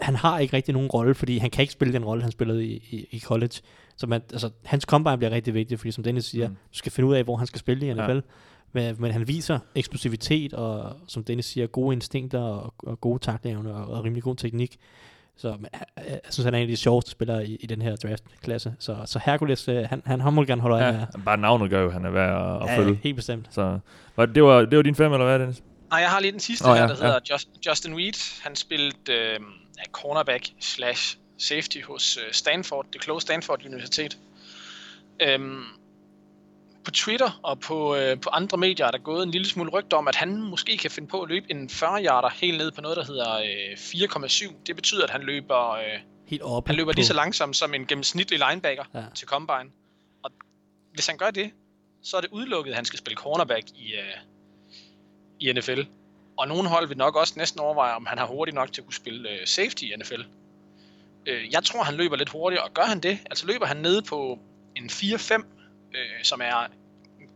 Han 0.00 0.16
har 0.16 0.38
ikke 0.38 0.56
rigtig 0.56 0.74
nogen 0.74 0.88
rolle, 0.88 1.14
fordi 1.14 1.38
han 1.38 1.50
kan 1.50 1.62
ikke 1.62 1.72
spille 1.72 1.94
den 1.94 2.04
rolle, 2.04 2.22
han 2.22 2.32
spillede 2.32 2.66
i, 2.66 2.74
i, 2.90 3.08
i 3.10 3.20
college. 3.20 3.60
Så 3.96 4.06
man, 4.06 4.22
altså, 4.32 4.50
hans 4.64 4.84
combine 4.84 5.18
bliver 5.18 5.30
rigtig 5.30 5.54
vigtig, 5.54 5.78
fordi 5.78 5.90
som 5.90 6.04
Dennis 6.04 6.24
siger, 6.24 6.48
mm. 6.48 6.54
du 6.54 6.78
skal 6.78 6.92
finde 6.92 7.08
ud 7.08 7.14
af, 7.14 7.24
hvor 7.24 7.36
han 7.36 7.46
skal 7.46 7.58
spille 7.58 7.86
i 7.86 7.92
NFL. 7.92 8.12
Ja. 8.12 8.20
Men, 8.72 8.96
men 8.98 9.12
han 9.12 9.28
viser 9.28 9.58
eksplosivitet 9.74 10.54
og, 10.54 10.96
som 11.08 11.24
Dennis 11.24 11.46
siger, 11.46 11.66
gode 11.66 11.94
instinkter 11.94 12.40
og, 12.40 12.74
og 12.78 13.00
gode 13.00 13.18
takleevne 13.18 13.74
og, 13.74 13.86
og 13.86 14.04
rimelig 14.04 14.22
god 14.22 14.36
teknik. 14.36 14.76
Så 15.36 15.48
men, 15.48 15.66
jeg, 15.72 15.82
jeg 16.08 16.20
synes, 16.30 16.44
han 16.44 16.54
er 16.54 16.58
en 16.58 16.62
af 16.62 16.68
de 16.68 16.76
sjoveste 16.76 17.10
spillere 17.10 17.46
i, 17.46 17.56
i 17.56 17.66
den 17.66 17.82
her 17.82 17.96
draft-klasse. 17.96 18.74
Så, 18.78 18.96
så 19.04 19.20
Hercules, 19.24 19.68
øh, 19.68 19.84
han, 19.88 20.02
han, 20.06 20.20
han 20.20 20.32
må 20.32 20.44
gerne 20.44 20.62
holde 20.62 20.76
øje 20.76 20.92
med. 20.92 21.00
Ja, 21.00 21.06
bare 21.24 21.36
navnet 21.36 21.70
gør 21.70 21.82
jo, 21.82 21.90
han 21.90 22.04
er 22.04 22.10
værd 22.10 22.62
at, 22.62 22.68
at 22.68 22.76
følge. 22.76 23.00
helt 23.02 23.16
bestemt. 23.16 23.46
Så 23.50 23.78
var, 24.16 24.26
det, 24.26 24.42
var, 24.42 24.64
det 24.64 24.76
var 24.76 24.82
din 24.82 24.94
fem, 24.94 25.12
eller 25.12 25.26
hvad, 25.26 25.38
Dennis? 25.38 25.62
Nej, 25.90 26.00
jeg 26.00 26.10
har 26.10 26.20
lige 26.20 26.32
den 26.32 26.40
sidste 26.40 26.64
oh, 26.64 26.74
her, 26.74 26.82
ja, 26.82 26.88
der 26.88 26.94
hedder 26.94 27.18
Just, 27.30 27.48
Justin 27.66 27.96
Reed. 27.96 28.42
Han 28.44 28.56
spillede 28.56 28.96
øh, 29.10 29.16
ja, 29.16 29.38
cornerback 29.92 30.52
slash 30.60 31.18
safety 31.38 31.78
hos 31.80 32.16
øh, 32.16 32.32
Stanford, 32.32 32.86
det 32.92 33.00
kloge 33.00 33.20
Stanford 33.20 33.64
Universitet. 33.66 34.18
Øhm, 35.22 35.64
på 36.84 36.90
Twitter 36.90 37.40
og 37.42 37.60
på, 37.60 37.96
øh, 37.96 38.20
på 38.20 38.30
andre 38.30 38.58
medier 38.58 38.86
er 38.86 38.90
der 38.90 38.98
gået 38.98 39.22
en 39.22 39.30
lille 39.30 39.48
smule 39.48 39.70
rygte 39.70 39.94
om, 39.94 40.08
at 40.08 40.14
han 40.14 40.42
måske 40.42 40.76
kan 40.76 40.90
finde 40.90 41.08
på 41.08 41.22
at 41.22 41.28
løbe 41.28 41.50
en 41.50 41.70
40-yarder 41.72 42.28
helt 42.28 42.58
ned 42.58 42.70
på 42.70 42.80
noget, 42.80 42.96
der 42.96 43.04
hedder 43.04 43.36
øh, 43.36 43.72
4,7. 43.72 44.54
Det 44.66 44.76
betyder, 44.76 45.04
at 45.04 45.10
han 45.10 45.22
løber, 45.22 45.70
øh, 45.70 45.84
Helt 46.26 46.42
op 46.42 46.66
han 46.66 46.76
løber 46.76 46.92
lige 46.92 47.06
så 47.06 47.14
langsomt 47.14 47.56
som 47.56 47.74
en 47.74 47.86
gennemsnitlig 47.86 48.40
linebacker 48.48 48.84
ja. 48.94 49.04
til 49.14 49.28
Combine. 49.28 49.70
Og 50.22 50.30
hvis 50.92 51.06
han 51.06 51.16
gør 51.16 51.30
det, 51.30 51.50
så 52.02 52.16
er 52.16 52.20
det 52.20 52.30
udelukket, 52.30 52.70
at 52.70 52.76
han 52.76 52.84
skal 52.84 52.98
spille 52.98 53.16
cornerback 53.16 53.70
i, 53.74 53.92
øh, 53.92 54.16
i 55.40 55.52
NFL. 55.52 55.80
Og 56.36 56.48
nogle 56.48 56.68
hold 56.68 56.88
vil 56.88 56.96
nok 56.96 57.16
også 57.16 57.34
næsten 57.36 57.60
overveje, 57.60 57.94
om 57.94 58.06
han 58.06 58.18
har 58.18 58.26
hurtigt 58.26 58.54
nok 58.54 58.72
til 58.72 58.80
at 58.80 58.84
kunne 58.86 58.94
spille 58.94 59.30
øh, 59.30 59.46
safety 59.46 59.82
i 59.82 59.92
NFL. 60.00 60.22
Øh, 61.26 61.52
jeg 61.52 61.64
tror, 61.64 61.82
han 61.82 61.94
løber 61.94 62.16
lidt 62.16 62.28
hurtigere, 62.28 62.64
og 62.64 62.74
gør 62.74 62.82
han 62.82 63.00
det, 63.00 63.18
altså 63.26 63.46
løber 63.46 63.66
han 63.66 63.76
nede 63.76 64.02
på 64.02 64.38
en 64.76 64.84
4-5, 64.84 65.34
øh, 65.34 65.44
som 66.22 66.40
er 66.40 66.66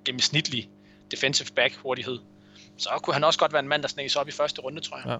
gennemsnitlig 0.05 0.68
defensive 1.11 1.48
back 1.57 1.76
hurtighed, 1.76 2.18
så 2.76 2.88
kunne 3.03 3.14
han 3.14 3.24
også 3.24 3.38
godt 3.38 3.53
være 3.53 3.62
en 3.62 3.68
mand, 3.68 3.82
der 3.82 3.88
sneger 3.88 4.20
op 4.20 4.28
i 4.28 4.32
første 4.32 4.61
runde, 4.61 4.80
tror 4.80 4.96
jeg. 4.96 5.07
Ja. 5.07 5.16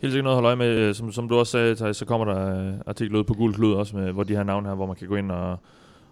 Helt 0.00 0.12
sikkert 0.12 0.24
noget 0.24 0.36
at 0.36 0.42
holde 0.42 0.46
øje 0.46 0.56
med. 0.56 0.66
Øh, 0.66 0.94
som, 0.94 1.12
som 1.12 1.28
du 1.28 1.38
også 1.38 1.74
sagde, 1.76 1.94
så 1.94 2.04
kommer 2.04 2.24
der 2.24 2.36
artikel 2.36 2.82
artikler 2.86 3.18
ud 3.18 3.24
på 3.24 3.34
Guld 3.34 3.54
Klud 3.54 3.74
også, 3.74 3.96
med, 3.96 4.12
hvor 4.12 4.22
de 4.22 4.36
her 4.36 4.42
navne 4.42 4.68
her, 4.68 4.74
hvor 4.74 4.86
man 4.86 4.96
kan 4.96 5.08
gå 5.08 5.16
ind 5.16 5.32
og, 5.32 5.56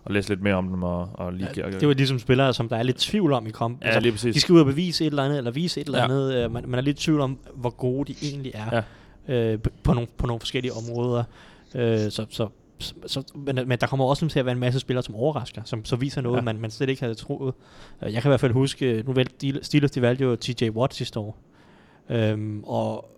og 0.07 0.13
læse 0.15 0.29
lidt 0.29 0.43
mere 0.43 0.55
om 0.55 0.69
dem. 0.69 0.83
Og, 0.83 1.09
og 1.15 1.33
lige, 1.33 1.49
Ja, 1.57 1.71
det 1.71 1.89
var 1.89 1.95
ligesom 1.95 2.19
spillere, 2.19 2.55
som 2.55 2.69
der 2.69 2.77
er 2.77 2.83
lidt 2.83 2.97
tvivl 2.97 3.33
om 3.33 3.47
i 3.47 3.51
komp. 3.51 3.85
Ja, 3.85 3.99
lige 3.99 4.13
præcis. 4.13 4.35
De 4.35 4.41
skal 4.41 4.53
ud 4.53 4.61
og 4.61 4.67
bevise 4.67 5.05
et 5.05 5.11
eller 5.11 5.23
andet, 5.23 5.39
eller 5.39 5.51
vise 5.51 5.81
et 5.81 5.85
eller 5.87 5.99
Ja. 5.99 6.05
andet. 6.05 6.35
Øh, 6.35 6.53
Man, 6.53 6.65
man 6.69 6.79
er 6.79 6.83
lidt 6.83 6.97
tvivl 6.97 7.21
om, 7.21 7.39
hvor 7.55 7.71
gode 7.71 8.13
de 8.13 8.17
egentlig 8.23 8.53
er 8.55 8.83
Ja. 9.29 9.53
øh, 9.53 9.59
på- 9.83 9.93
nogle, 9.95 10.09
på 10.19 10.27
nogle 10.27 10.41
forskellige 10.41 10.73
områder. 10.73 11.25
Øh, 11.75 11.99
så, 11.99 12.27
så, 12.31 12.49
så, 12.79 12.95
så, 13.07 13.23
men, 13.35 13.59
men 13.69 13.79
der 13.79 13.87
kommer 13.87 14.05
også 14.05 14.29
til 14.29 14.39
at 14.39 14.45
være 14.47 14.53
en 14.53 14.59
masse 14.61 14.81
spillere, 14.81 15.03
som 15.03 15.15
overrasker, 15.15 15.63
som 15.65 15.85
så 15.85 15.97
viser 15.97 16.21
noget, 16.21 16.37
Ja. 16.37 16.41
ja. 16.41 16.45
man, 16.45 16.61
man 16.61 16.71
slet 16.71 16.89
ikke 16.89 17.03
havde 17.03 17.15
troet. 17.15 17.55
Øh, 18.03 18.13
Jeg 18.15 18.23
kan 18.23 18.29
i 18.29 18.31
hvert 18.31 18.41
fald 18.41 18.53
huske, 18.53 18.87
øh, 18.93 19.07
nu 19.07 19.13
valgte 19.13 19.65
Steelers, 19.65 19.91
de 19.91 20.03
valgte 20.03 20.25
jo 20.25 20.37
TJ 20.37 20.69
Watt 20.71 20.95
sidste 20.95 21.21
år. 21.21 21.39
Øhm, 22.11 22.65
og 22.65 23.11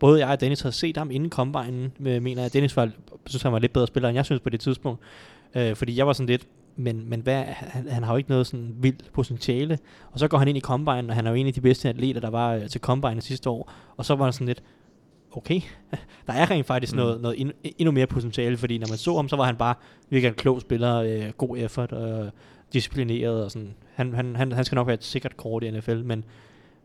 både 0.00 0.20
jeg 0.20 0.28
og 0.28 0.40
Dennis 0.40 0.60
havde 0.60 0.74
set 0.74 0.96
ham 0.96 1.10
inden 1.10 1.30
Combine, 1.30 1.90
men 1.98 2.22
mener 2.22 2.42
jeg, 2.42 2.52
Dennis 2.52 2.76
var, 2.76 2.90
synes, 3.26 3.42
han 3.42 3.52
var 3.52 3.58
lidt 3.58 3.72
bedre 3.72 3.86
spiller, 3.86 4.08
end 4.08 4.16
jeg 4.16 4.24
synes 4.24 4.40
på 4.40 4.50
det 4.50 4.60
tidspunkt. 4.60 5.00
Øh, 5.54 5.76
fordi 5.76 5.96
jeg 5.96 6.06
var 6.06 6.12
sådan 6.12 6.26
lidt, 6.26 6.46
men, 6.76 7.08
men 7.10 7.20
hvad, 7.20 7.44
han, 7.44 7.88
han 7.88 8.02
har 8.02 8.12
jo 8.12 8.16
ikke 8.16 8.30
noget 8.30 8.46
sådan 8.46 8.74
vildt 8.78 9.12
potentiale. 9.12 9.78
Og 10.12 10.18
så 10.18 10.28
går 10.28 10.38
han 10.38 10.48
ind 10.48 10.58
i 10.58 10.60
Combine, 10.60 11.08
og 11.08 11.14
han 11.14 11.26
er 11.26 11.30
jo 11.30 11.34
en 11.36 11.46
af 11.46 11.52
de 11.52 11.60
bedste 11.60 11.88
atleter, 11.88 12.20
der 12.20 12.30
var 12.30 12.54
øh, 12.54 12.68
til 12.68 12.80
Combine 12.80 13.20
sidste 13.20 13.50
år. 13.50 13.72
Og 13.96 14.04
så 14.04 14.14
var 14.14 14.24
han 14.24 14.32
sådan 14.32 14.46
lidt, 14.46 14.62
okay, 15.32 15.60
der 16.26 16.32
er 16.32 16.50
rent 16.50 16.66
faktisk 16.66 16.92
Mm. 16.92 16.96
noget, 16.98 17.20
noget 17.20 17.40
endnu, 17.40 17.52
endnu 17.78 17.92
mere 17.92 18.06
potentiale, 18.06 18.56
fordi 18.56 18.78
når 18.78 18.86
man 18.88 18.98
så 18.98 19.16
ham, 19.16 19.28
så 19.28 19.36
var 19.36 19.44
han 19.44 19.56
bare 19.56 19.74
virkelig 20.10 20.28
en 20.28 20.34
klog 20.34 20.60
spiller, 20.60 20.96
øh, 20.96 21.30
god 21.38 21.56
effort, 21.58 21.92
og 21.92 22.30
disciplineret 22.72 23.44
og 23.44 23.50
sådan. 23.50 23.74
Han, 23.94 24.14
han, 24.14 24.36
han, 24.36 24.52
han 24.52 24.64
skal 24.64 24.76
nok 24.76 24.86
være 24.86 24.94
et 24.94 25.04
sikkert 25.04 25.36
kort 25.36 25.62
i 25.62 25.70
NFL, 25.70 25.96
men, 26.04 26.24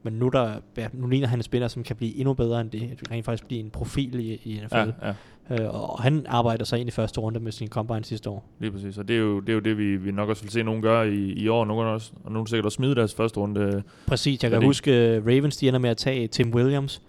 men 0.03 0.13
nu, 0.13 0.30
der, 0.30 0.53
ja, 0.78 0.88
nu 0.93 1.07
ligner 1.07 1.28
han 1.28 1.39
en 1.39 1.43
spiller, 1.43 1.67
som 1.67 1.84
kan 1.84 1.95
blive 1.95 2.15
endnu 2.15 2.34
bedre 2.34 2.61
end 2.61 2.72
det. 2.72 2.97
Rent 3.11 3.26
faktisk 3.26 3.47
blive 3.47 3.59
en 3.59 3.70
profil 3.70 4.20
i, 4.20 4.34
i 4.43 4.61
NFL. 4.65 4.76
Ja, 4.78 4.86
ja, 5.07 5.13
Øh, 5.52 5.70
og 5.70 6.02
han 6.02 6.26
arbejder 6.30 6.66
sig 6.66 6.80
ind 6.80 6.89
i 6.89 6.91
første 6.91 7.20
runde 7.20 7.39
med 7.39 7.52
sin 7.52 7.68
combine 7.68 8.04
sidste 8.04 8.30
år. 8.30 8.45
lige 8.60 8.72
præcis. 8.72 8.97
Og 8.97 9.08
det 9.08 9.16
er 9.16 9.20
jo 9.20 9.39
det, 9.39 9.50
er 9.50 9.54
jo 9.54 9.60
det 9.60 9.78
vi, 9.78 9.95
vi 9.95 10.12
nok 10.12 10.30
også 10.30 10.43
vil 10.43 10.52
se 10.52 10.64
nogen 10.64 10.82
gøre 10.82 11.10
i, 11.10 11.34
i 11.34 11.47
år. 11.47 11.66
Nogle 11.66 11.89
også, 11.89 12.12
og 12.24 12.32
nogle 12.32 12.47
sikkert 12.47 12.66
også 12.66 12.76
smide 12.76 12.95
deres 12.95 13.14
første 13.14 13.39
runde. 13.39 13.84
Præcis, 14.08 14.43
jeg 14.43 14.52
kan 14.52 14.64
huske, 14.64 15.18
uh, 15.18 15.28
Ravens 15.28 15.58
de 15.58 15.68
ender 15.68 15.80
med 15.80 15.89
at 15.89 15.97
tage 15.97 16.28
Tim 16.28 16.54
Williams 16.54 17.02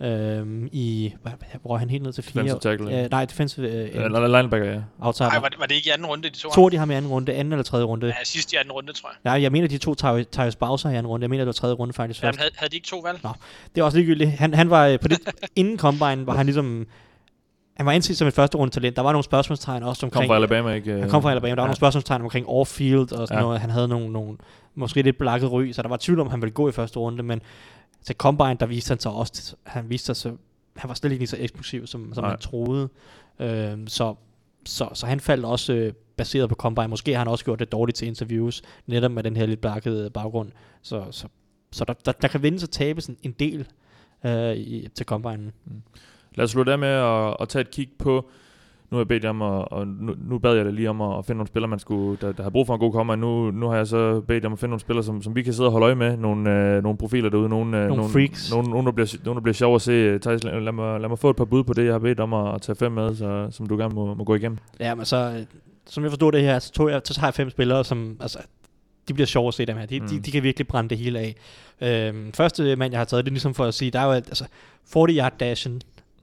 øhm, 0.00 0.68
i, 0.72 1.14
hvad, 1.22 1.32
hvor 1.62 1.74
er 1.74 1.78
han 1.78 1.90
helt 1.90 2.02
ned 2.02 2.12
til 2.12 2.24
fire? 2.24 2.42
Defensive 2.42 2.72
tackle. 2.72 3.04
Uh, 3.04 3.10
nej, 3.10 3.24
defensive 3.24 3.68
Eller 3.90 4.26
linebacker, 4.26 4.72
ja. 4.72 4.80
outsider. 5.00 5.30
Ej, 5.30 5.38
var 5.38 5.48
det, 5.48 5.58
var 5.58 5.66
det 5.66 5.74
ikke 5.74 5.88
i 5.88 5.90
anden 5.90 6.06
runde, 6.06 6.28
de 6.28 6.34
to? 6.34 6.50
To 6.50 6.68
de 6.68 6.76
har 6.76 6.84
med 6.84 6.94
i 6.94 6.96
anden 6.96 7.10
runde, 7.10 7.32
anden 7.32 7.52
eller 7.52 7.62
tredje 7.62 7.84
runde. 7.84 8.06
Ja, 8.06 8.14
sidst 8.24 8.52
i 8.52 8.56
anden 8.56 8.72
runde, 8.72 8.92
tror 8.92 9.10
jeg. 9.24 9.32
Ja, 9.32 9.42
jeg 9.42 9.52
mener, 9.52 9.68
de 9.68 9.78
to 9.78 9.94
Tyus 10.24 10.56
Bowser 10.56 10.90
i 10.90 10.94
anden 10.94 11.06
runde. 11.06 11.24
Jeg 11.24 11.30
mener, 11.30 11.44
det 11.44 11.46
var 11.46 11.52
tredje 11.52 11.74
runde 11.74 11.92
faktisk 11.92 12.22
Jamen, 12.22 12.38
havde, 12.38 12.50
havde 12.56 12.70
de 12.70 12.76
ikke 12.76 12.86
to 12.86 12.98
valg? 12.98 13.20
Nå, 13.22 13.30
det 13.74 13.80
er 13.80 13.84
også 13.84 13.98
ligegyldigt. 13.98 14.30
Han, 14.30 14.54
han 14.54 14.70
var 14.70 14.86
øh, 14.86 15.00
på 15.00 15.08
det, 15.08 15.18
inden 15.56 15.78
Combine, 15.78 16.26
var 16.26 16.36
han 16.36 16.46
ligesom, 16.46 16.86
han 17.76 17.86
var 17.86 17.92
anset 17.92 18.16
som 18.16 18.28
et 18.28 18.34
første 18.34 18.58
runde 18.58 18.74
talent. 18.74 18.96
Der 18.96 19.02
var 19.02 19.12
nogle 19.12 19.24
spørgsmålstegn 19.24 19.82
også 19.82 20.00
Kom 20.00 20.06
omkring, 20.06 20.28
fra 20.28 20.34
Alabama, 20.34 20.72
ikke? 20.72 20.92
han 20.92 21.10
kom 21.10 21.22
fra 21.22 21.30
Alabama. 21.30 21.50
Der 21.50 21.54
var 21.56 21.62
ja. 21.62 21.66
nogle 21.66 21.76
spørgsmålstegn 21.76 22.22
omkring 22.22 22.46
off-field 22.46 23.12
og 23.12 23.28
sådan 23.28 23.28
Ja. 23.30 23.40
noget. 23.40 23.60
Han 23.60 23.70
havde 23.70 23.88
nogle, 23.88 24.12
nogle 24.12 24.36
måske 24.74 25.02
lidt 25.02 25.18
belakket 25.18 25.52
ry, 25.52 25.72
så 25.72 25.82
der 25.82 25.88
var 25.88 25.96
tvivl 26.00 26.20
om, 26.20 26.30
han 26.30 26.42
ville 26.42 26.52
gå 26.52 26.68
i 26.68 26.72
første 26.72 26.98
runde, 26.98 27.22
men 27.22 27.42
til 28.04 28.16
Combine, 28.16 28.56
der 28.60 28.66
viste 28.66 28.90
han 28.90 29.00
sig 29.00 29.12
også, 29.12 29.56
han 29.64 29.90
viste 29.90 30.06
sig, 30.06 30.16
så, 30.16 30.36
han 30.76 30.88
var 30.88 30.94
slet 30.94 31.12
ikke 31.12 31.20
lige 31.20 31.28
så 31.28 31.36
eksplosiv, 31.40 31.86
som, 31.86 32.14
som 32.14 32.24
Nej. 32.24 32.30
man 32.30 32.38
troede. 32.38 32.88
Øhm, 33.38 33.86
så, 33.86 34.14
så, 34.64 34.88
så 34.94 35.06
han 35.06 35.20
faldt 35.20 35.44
også 35.44 35.72
øh, 35.72 35.92
baseret 36.16 36.48
på 36.48 36.54
Combine. 36.54 36.88
Måske 36.88 37.12
har 37.12 37.18
han 37.18 37.28
også 37.28 37.44
gjort 37.44 37.58
det 37.58 37.72
dårligt 37.72 37.96
til 37.96 38.08
interviews, 38.08 38.62
netop 38.86 39.10
med 39.10 39.22
den 39.22 39.36
her 39.36 39.46
lidt 39.46 39.60
blakkede 39.60 40.10
baggrund. 40.10 40.52
Så, 40.82 41.04
så, 41.10 41.26
så 41.72 41.84
der, 41.84 41.92
der, 41.92 42.12
der 42.12 42.28
kan 42.28 42.42
vindes 42.42 42.62
og 42.62 42.70
tabes 42.70 43.06
en, 43.06 43.16
en 43.22 43.32
del 43.32 43.66
øh, 44.24 44.56
i, 44.56 44.88
til 44.94 45.06
Combine. 45.06 45.52
Lad 46.36 46.44
os 46.44 46.50
slutte 46.50 46.72
af 46.72 46.78
med 46.78 46.88
at, 46.88 47.36
at 47.40 47.48
tage 47.48 47.60
et 47.60 47.70
kig 47.70 47.88
på, 47.98 48.28
nu 48.90 48.96
har 48.96 49.00
jeg 49.00 49.08
bedt 49.08 49.24
jer 49.24 49.30
om, 49.30 49.42
at, 49.42 49.68
og 49.68 49.86
nu, 49.86 50.14
nu 50.18 50.38
bad 50.38 50.54
jeg 50.54 50.64
dig 50.64 50.72
lige 50.72 50.90
om 50.90 51.00
at, 51.00 51.18
at 51.18 51.26
finde 51.26 51.36
nogle 51.36 51.48
spillere, 51.48 51.68
man 51.68 51.78
skulle, 51.78 52.18
der, 52.20 52.32
der 52.32 52.42
har 52.42 52.50
brug 52.50 52.66
for 52.66 52.74
en 52.74 52.80
god 52.80 52.92
kommer. 52.92 53.16
Nu, 53.16 53.50
nu 53.50 53.68
har 53.68 53.76
jeg 53.76 53.86
så 53.86 54.20
bedt 54.20 54.42
jer 54.42 54.48
om 54.48 54.52
at 54.52 54.58
finde 54.58 54.70
nogle 54.70 54.80
spillere, 54.80 55.04
som, 55.04 55.22
som 55.22 55.36
vi 55.36 55.42
kan 55.42 55.52
sidde 55.52 55.66
og 55.66 55.72
holde 55.72 55.84
øje 55.84 55.94
med. 55.94 56.16
Nogle, 56.16 56.50
øh, 56.50 56.82
nogle 56.82 56.98
profiler 56.98 57.30
derude, 57.30 57.48
nogle, 57.48 57.78
øh, 57.82 57.88
nogle 57.88 58.08
freaks. 58.08 58.50
Nogle, 58.52 58.70
nogle, 58.70 58.86
der 58.86 58.92
bliver, 58.92 59.16
nogle, 59.24 59.36
der 59.38 59.42
bliver 59.42 59.54
sjov 59.54 59.74
at 59.74 59.82
se. 59.82 60.18
Thijs, 60.18 60.44
lad, 60.44 60.60
lad, 60.60 60.72
mig, 60.72 61.00
lad 61.00 61.08
mig 61.08 61.18
få 61.18 61.30
et 61.30 61.36
par 61.36 61.44
bud 61.44 61.64
på 61.64 61.72
det, 61.72 61.84
jeg 61.84 61.92
har 61.94 61.98
bedt 61.98 62.20
om 62.20 62.34
at, 62.34 62.54
at 62.54 62.62
tage 62.62 62.76
fem 62.76 62.92
med, 62.92 63.14
så, 63.16 63.48
som 63.50 63.66
du 63.66 63.76
gerne 63.76 63.94
må, 63.94 64.14
må 64.14 64.24
gå 64.24 64.34
igennem. 64.34 64.58
Ja, 64.80 64.94
men 64.94 65.04
så, 65.04 65.16
øh, 65.16 65.46
som 65.86 66.02
jeg 66.02 66.10
forstod 66.10 66.32
det 66.32 66.42
her, 66.42 66.58
så, 66.58 66.72
tog 66.72 66.90
jeg, 66.90 67.00
så 67.04 67.14
tager 67.14 67.26
jeg 67.26 67.34
fem 67.34 67.50
spillere, 67.50 67.84
som, 67.84 68.16
altså, 68.20 68.38
de 69.08 69.14
bliver 69.14 69.26
sjove 69.26 69.48
at 69.48 69.54
se 69.54 69.66
dem 69.66 69.76
her. 69.76 69.86
De, 69.86 70.00
mm. 70.00 70.08
de, 70.08 70.18
de 70.20 70.30
kan 70.30 70.42
virkelig 70.42 70.66
brænde 70.68 70.90
det 70.90 70.98
hele 70.98 71.18
af. 71.18 71.34
Øhm, 71.80 72.32
første 72.32 72.76
mand, 72.76 72.92
jeg 72.92 73.00
har 73.00 73.04
taget, 73.04 73.24
det 73.24 73.30
er 73.30 73.32
ligesom 73.32 73.54
for 73.54 73.64
at 73.64 73.74
sige, 73.74 73.90
der 73.90 74.00
er 74.00 74.04
jo 74.04 74.10
alt- 74.12 74.28
altså 74.28 74.44
40 74.92 75.08
yard 75.10 75.32
dashen, 75.40 75.80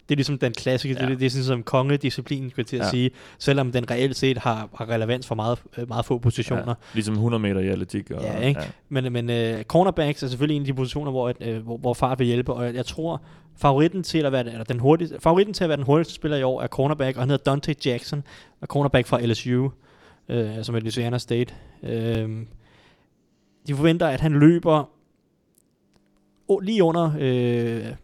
det 0.09 0.15
er 0.15 0.15
ligesom 0.15 0.37
den 0.37 0.53
klassiske, 0.53 0.93
ja. 0.99 1.03
Ja. 1.03 1.09
det, 1.09 1.19
det 1.19 1.25
er 1.25 1.29
sådan 1.29 1.45
som 1.45 1.63
kongedisciplin, 1.63 2.49
skulle 2.49 2.61
jeg 2.61 2.67
til 2.67 2.75
at 2.75 2.79
ja. 2.79 2.85
Ja. 2.85 2.89
sige, 2.89 3.11
selvom 3.39 3.71
den 3.71 3.91
reelt 3.91 4.15
set 4.15 4.37
har, 4.37 4.69
har 4.75 4.89
relevans 4.89 5.27
for 5.27 5.35
meget, 5.35 5.59
øh, 5.77 5.87
meget 5.87 6.05
få 6.05 6.17
positioner. 6.17 6.67
Ja, 6.67 6.73
ligesom 6.93 7.13
100 7.13 7.41
meter 7.41 7.59
i 7.61 7.67
atletik. 7.67 8.11
Og, 8.11 8.21
Ja, 8.21 8.39
ikke? 8.39 8.61
Men, 8.89 9.13
men 9.13 9.29
uh, 9.29 9.61
cornerbacks 9.61 10.23
er 10.23 10.27
selvfølgelig 10.27 10.55
en 10.55 10.61
af 10.61 10.65
de 10.65 10.73
positioner, 10.73 11.11
hvor, 11.11 11.29
et, 11.29 11.57
uh, 11.57 11.63
hvor, 11.63 11.77
hvor 11.77 11.93
far 11.93 12.15
vil 12.15 12.27
hjælpe, 12.27 12.53
og 12.53 12.73
jeg, 12.75 12.85
tror, 12.85 13.21
favoritten 13.57 14.03
til 14.03 14.25
at 14.25 14.31
være 14.31 14.51
eller 14.51 14.63
den 14.63 14.79
hurtigste, 14.79 15.19
favoritten 15.19 15.53
til 15.53 15.63
at 15.63 15.69
være 15.69 15.77
den 15.77 15.85
hurtigste 15.85 16.13
spiller 16.13 16.37
i 16.37 16.43
år 16.43 16.61
er 16.61 16.67
cornerback, 16.67 17.17
og 17.17 17.21
han 17.21 17.29
hedder 17.29 17.51
Dante 17.51 17.75
Jackson, 17.85 18.23
og 18.61 18.67
cornerback 18.67 19.07
fra 19.07 19.21
LSU, 19.21 19.63
uh, 19.63 19.71
som 20.61 20.75
er 20.75 20.79
Louisiana 20.79 21.17
State. 21.17 21.53
Uh, 21.83 21.89
de 23.67 23.75
forventer, 23.75 24.07
at 24.07 24.21
han 24.21 24.39
løber 24.39 24.89
lige 26.61 26.83
under 26.83 27.05
uh, 27.05 27.95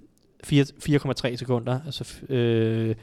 4,3 0.48 1.36
sekunder. 1.36 1.80
Altså, 1.86 2.04
uh, 2.30 2.96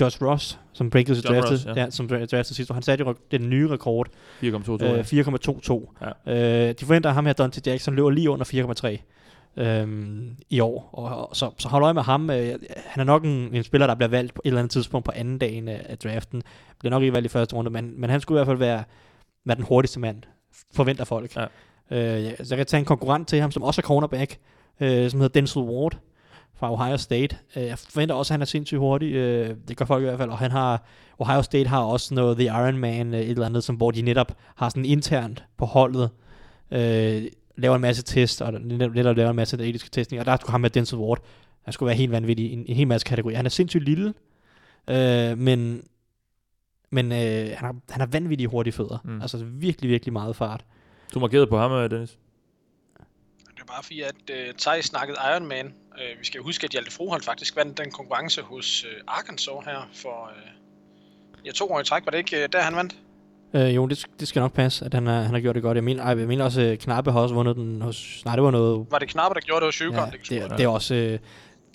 Josh 0.00 0.22
Ross, 0.22 0.58
som 0.72 0.90
breakede 0.90 1.16
sig 1.16 1.24
John 1.24 1.34
drafted, 1.34 1.52
Ross, 1.52 1.66
ja. 1.66 1.82
ja. 1.84 1.90
som 1.90 2.06
dra- 2.06 2.24
drafted 2.24 2.54
sidste 2.54 2.72
år, 2.72 2.74
han 2.74 2.82
satte 2.82 3.04
jo 3.04 3.14
den 3.30 3.50
nye 3.50 3.68
rekord, 3.68 4.08
4,22. 4.42 4.46
Øh, 4.46 4.80
ja. 4.80 5.02
4,22. 5.02 6.04
Ja. 6.26 6.68
Øh, 6.68 6.74
de 6.80 6.84
forventer, 6.84 7.08
at 7.10 7.14
ham 7.14 7.26
her, 7.26 7.32
Dante 7.32 7.62
Jackson, 7.66 7.94
løber 7.94 8.10
lige 8.10 8.30
under 8.30 8.44
4,3 9.56 9.62
øhm, 9.62 10.36
i 10.50 10.60
år. 10.60 10.90
Og, 10.92 11.28
og 11.28 11.36
så, 11.36 11.50
så 11.58 11.68
hold 11.68 11.84
øje 11.84 11.94
med 11.94 12.02
ham. 12.02 12.30
Øh, 12.30 12.54
han 12.76 13.00
er 13.00 13.04
nok 13.04 13.24
en, 13.24 13.54
en 13.54 13.62
spiller, 13.62 13.86
der 13.86 13.94
bliver 13.94 14.08
valgt 14.08 14.34
på 14.34 14.42
et 14.44 14.48
eller 14.48 14.60
andet 14.60 14.70
tidspunkt 14.70 15.04
på 15.04 15.12
anden 15.14 15.38
dagen 15.38 15.68
af, 15.68 15.86
af 15.88 15.98
draften. 15.98 16.42
Bliver 16.78 16.90
nok 16.90 17.02
ikke 17.02 17.14
valgt 17.14 17.26
i 17.26 17.28
første 17.28 17.56
runde, 17.56 17.70
men, 17.70 18.00
men 18.00 18.10
han 18.10 18.20
skulle 18.20 18.36
i 18.36 18.38
hvert 18.38 18.46
fald 18.46 18.58
være, 18.58 18.84
være 19.44 19.56
den 19.56 19.64
hurtigste 19.64 20.00
mand, 20.00 20.22
forventer 20.74 21.04
folk. 21.04 21.36
Ja. 21.36 21.46
Øh, 21.90 22.24
jeg, 22.24 22.36
så 22.38 22.46
jeg 22.48 22.56
kan 22.56 22.66
tage 22.66 22.78
en 22.78 22.84
konkurrent 22.84 23.28
til 23.28 23.40
ham, 23.40 23.50
som 23.50 23.62
også 23.62 23.80
er 23.80 23.86
cornerback, 23.86 24.38
øh, 24.80 25.10
som 25.10 25.20
hedder 25.20 25.40
Denzel 25.40 25.62
Ward 25.62 25.98
fra 26.60 26.72
Ohio 26.72 26.96
State. 26.96 27.36
Øh, 27.56 27.62
jeg 27.62 27.78
forventer 27.78 28.14
også, 28.14 28.32
at 28.32 28.34
han 28.34 28.40
er 28.40 28.46
sindssygt 28.46 28.78
hurtig. 28.78 29.12
Øh, 29.12 29.56
det 29.68 29.76
gør 29.76 29.84
folk 29.84 30.02
i 30.02 30.06
hvert 30.06 30.18
fald. 30.18 30.30
Og 30.30 30.38
han 30.38 30.50
har, 30.50 30.84
Ohio 31.18 31.42
State 31.42 31.68
har 31.68 31.82
også 31.82 32.14
noget 32.14 32.36
The 32.36 32.46
Iron 32.46 32.76
Man, 32.76 33.14
øh, 33.14 33.20
et 33.20 33.30
eller 33.30 33.46
andet, 33.46 33.64
som, 33.64 33.76
hvor 33.76 33.90
de 33.90 34.02
netop 34.02 34.36
har 34.54 34.68
sådan 34.68 34.84
internt 34.84 35.44
på 35.56 35.64
holdet, 35.64 36.10
øh, 36.70 37.22
laver 37.56 37.74
en 37.74 37.80
masse 37.80 38.02
test, 38.02 38.42
og 38.42 38.52
netop, 38.52 38.94
netop 38.94 39.16
laver 39.16 39.30
en 39.30 39.36
masse 39.36 39.56
atletiske 39.56 39.90
testning, 39.90 40.20
og 40.20 40.26
der 40.26 40.36
skulle 40.36 40.50
ham 40.50 40.60
med 40.60 40.70
Denzel 40.70 40.98
Ward. 40.98 41.24
Han 41.62 41.72
skulle 41.72 41.86
være 41.86 41.96
helt 41.96 42.12
vanvittig 42.12 42.50
i 42.50 42.52
en, 42.52 42.64
en 42.66 42.76
hel 42.76 42.88
masse 42.88 43.04
kategorier. 43.04 43.36
Han 43.36 43.46
er 43.46 43.50
sindssygt 43.50 43.84
lille, 43.84 44.14
øh, 44.90 45.38
men, 45.38 45.82
men 46.90 47.12
øh, 47.12 47.18
han, 47.18 47.56
har, 47.58 47.76
han 47.90 48.00
har 48.00 48.06
vanvittige 48.06 48.48
hurtige 48.48 48.72
fødder. 48.72 48.98
Mm. 49.04 49.20
Altså 49.20 49.44
virkelig, 49.44 49.90
virkelig 49.90 50.12
meget 50.12 50.36
fart. 50.36 50.64
Du 51.14 51.20
markerede 51.20 51.46
på 51.46 51.58
ham, 51.58 51.72
øh, 51.72 51.90
Dennis. 51.90 52.18
Det 53.60 53.60
er 53.60 53.72
bare 53.72 53.82
fordi, 53.82 54.00
at 54.00 54.14
uh, 54.30 54.56
Thijs 54.58 54.84
snakkede 54.84 55.18
Iron 55.32 55.46
Man. 55.46 55.74
Uh, 56.00 56.20
vi 56.20 56.26
skal 56.26 56.40
huske, 56.40 56.64
at 56.64 56.70
Hjalte 56.70 56.92
Froholt 56.92 57.24
faktisk 57.24 57.56
vandt 57.56 57.78
den 57.78 57.90
konkurrence 57.90 58.42
hos 58.42 58.84
uh, 58.84 59.18
Arkansas 59.18 59.64
her 59.64 59.88
for 59.94 60.30
uh, 60.36 61.46
ja, 61.46 61.50
to 61.52 61.72
år 61.72 61.80
i 61.80 61.84
træk. 61.84 62.04
Var 62.04 62.10
det 62.10 62.18
ikke 62.18 62.36
uh, 62.36 62.44
der, 62.52 62.60
han 62.60 62.76
vandt? 62.76 62.96
Øh, 63.54 63.76
jo, 63.76 63.86
det, 63.86 64.06
det 64.20 64.28
skal 64.28 64.40
nok 64.40 64.52
passe, 64.52 64.84
at 64.84 64.94
han, 64.94 65.06
er, 65.06 65.22
han 65.22 65.34
har 65.34 65.40
gjort 65.40 65.54
det 65.54 65.62
godt. 65.62 65.76
Jeg 65.76 65.84
mener, 65.84 66.08
jeg 66.08 66.16
mener 66.28 66.44
også, 66.44 66.60
at 66.60 66.78
Knappe 66.78 67.12
har 67.12 67.20
også 67.20 67.34
vundet 67.34 67.56
den 67.56 67.82
hos... 67.82 68.22
Nej, 68.24 68.34
det 68.34 68.42
var 68.42 68.50
noget 68.50 68.86
Var 68.90 68.98
det 68.98 69.08
Knapper, 69.08 69.34
der 69.34 69.40
gjorde 69.40 69.60
det 69.60 69.66
hos 69.66 69.76
Yukon? 69.76 69.98
Ja, 69.98 70.04
det, 70.04 70.28
det, 70.28 70.42
det, 70.42 70.58
det 70.58 70.64
er 70.64 70.68
også... 70.68 70.94
Øh, 70.94 71.18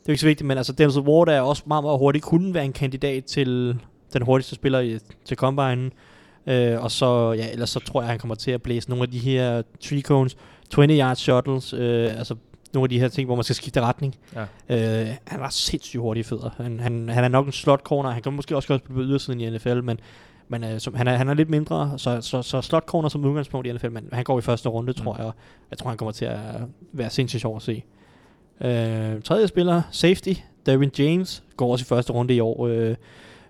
det 0.06 0.10
er 0.10 0.14
ikke 0.14 0.22
så 0.22 0.28
vigtigt, 0.28 0.48
men 0.48 0.58
altså 0.58 0.74
Denzel 0.74 1.02
Ward 1.02 1.28
er 1.28 1.42
også 1.42 1.64
meget, 1.66 1.84
meget 1.84 2.00
hurtig. 2.00 2.22
Kunne 2.22 2.54
være 2.54 2.66
en 2.66 2.74
kandidat 2.74 3.26
til 3.26 3.80
den 4.14 4.22
hurtigste 4.22 4.56
spiller 4.56 4.80
i, 4.80 5.00
til 5.26 5.38
Combine. 5.38 5.92
Øh, 6.48 6.84
og 6.84 6.92
så, 6.92 7.32
ja, 7.32 7.52
ellers 7.52 7.70
så 7.70 7.80
tror 7.80 8.02
jeg, 8.02 8.10
han 8.10 8.20
kommer 8.20 8.36
til 8.36 8.52
at 8.52 8.62
blæse 8.62 8.90
nogle 8.90 9.04
af 9.04 9.12
de 9.12 9.20
her 9.20 9.62
tree 9.82 10.02
cones, 10.02 10.38
20 10.70 11.00
yard 11.00 11.16
shuttles, 11.16 11.74
øh, 11.74 12.18
altså 12.18 12.36
nogle 12.76 12.86
af 12.86 12.90
de 12.90 13.00
her 13.00 13.08
ting, 13.08 13.26
hvor 13.26 13.36
man 13.36 13.44
skal 13.44 13.56
skifte 13.56 13.82
retning. 13.82 14.16
Ja. 14.70 15.06
Øh, 15.06 15.16
han 15.28 15.40
var 15.40 15.50
sindssygt 15.50 16.02
hurtig 16.02 16.20
i 16.22 16.24
fødder. 16.24 16.50
Han, 16.58 16.80
han, 16.80 17.10
han 17.10 17.24
er 17.24 17.28
nok 17.28 17.46
en 17.46 17.52
slot 17.52 17.82
corner. 17.84 18.10
Han 18.10 18.22
kan 18.22 18.34
måske 18.34 18.56
også 18.56 18.68
godt 18.68 18.82
spille 18.82 18.96
på 18.96 19.02
ydersiden 19.02 19.42
i 19.42 19.50
NFL, 19.50 19.82
men, 19.82 20.00
men 20.48 20.64
øh, 20.64 20.80
som, 20.80 20.94
han, 20.96 21.08
er, 21.08 21.16
han 21.16 21.30
er 21.30 21.34
lidt 21.34 21.50
mindre, 21.50 21.94
så, 21.98 22.22
så, 22.22 22.42
så 22.42 22.62
slot 22.62 22.86
corner 22.86 23.10
som 23.10 23.26
udgangspunkt 23.26 23.68
i 23.68 23.72
NFL, 23.72 23.90
men 23.90 24.10
han 24.14 24.24
går 24.24 24.40
i 24.40 24.42
første 24.42 24.70
runde, 24.70 24.92
Mm. 24.98 25.04
tror 25.04 25.18
jeg. 25.18 25.32
Jeg 25.72 25.78
tror, 25.78 25.90
han 25.90 25.98
kommer 25.98 26.12
til 26.12 26.26
at 26.26 26.40
være 26.94 27.10
sindssygt 27.10 27.42
sjov 27.42 27.56
at 27.56 27.62
se. 27.62 27.84
Øh, 28.62 29.22
tredje 29.22 29.48
spiller, 29.48 29.82
safety, 29.92 30.34
Derwin 30.66 30.92
James, 31.00 31.44
går 31.58 31.72
også 31.72 31.84
i 31.84 31.86
første 31.86 32.14
runde 32.14 32.36
i 32.36 32.40
år. 32.40 32.68
Øh, 32.68 32.96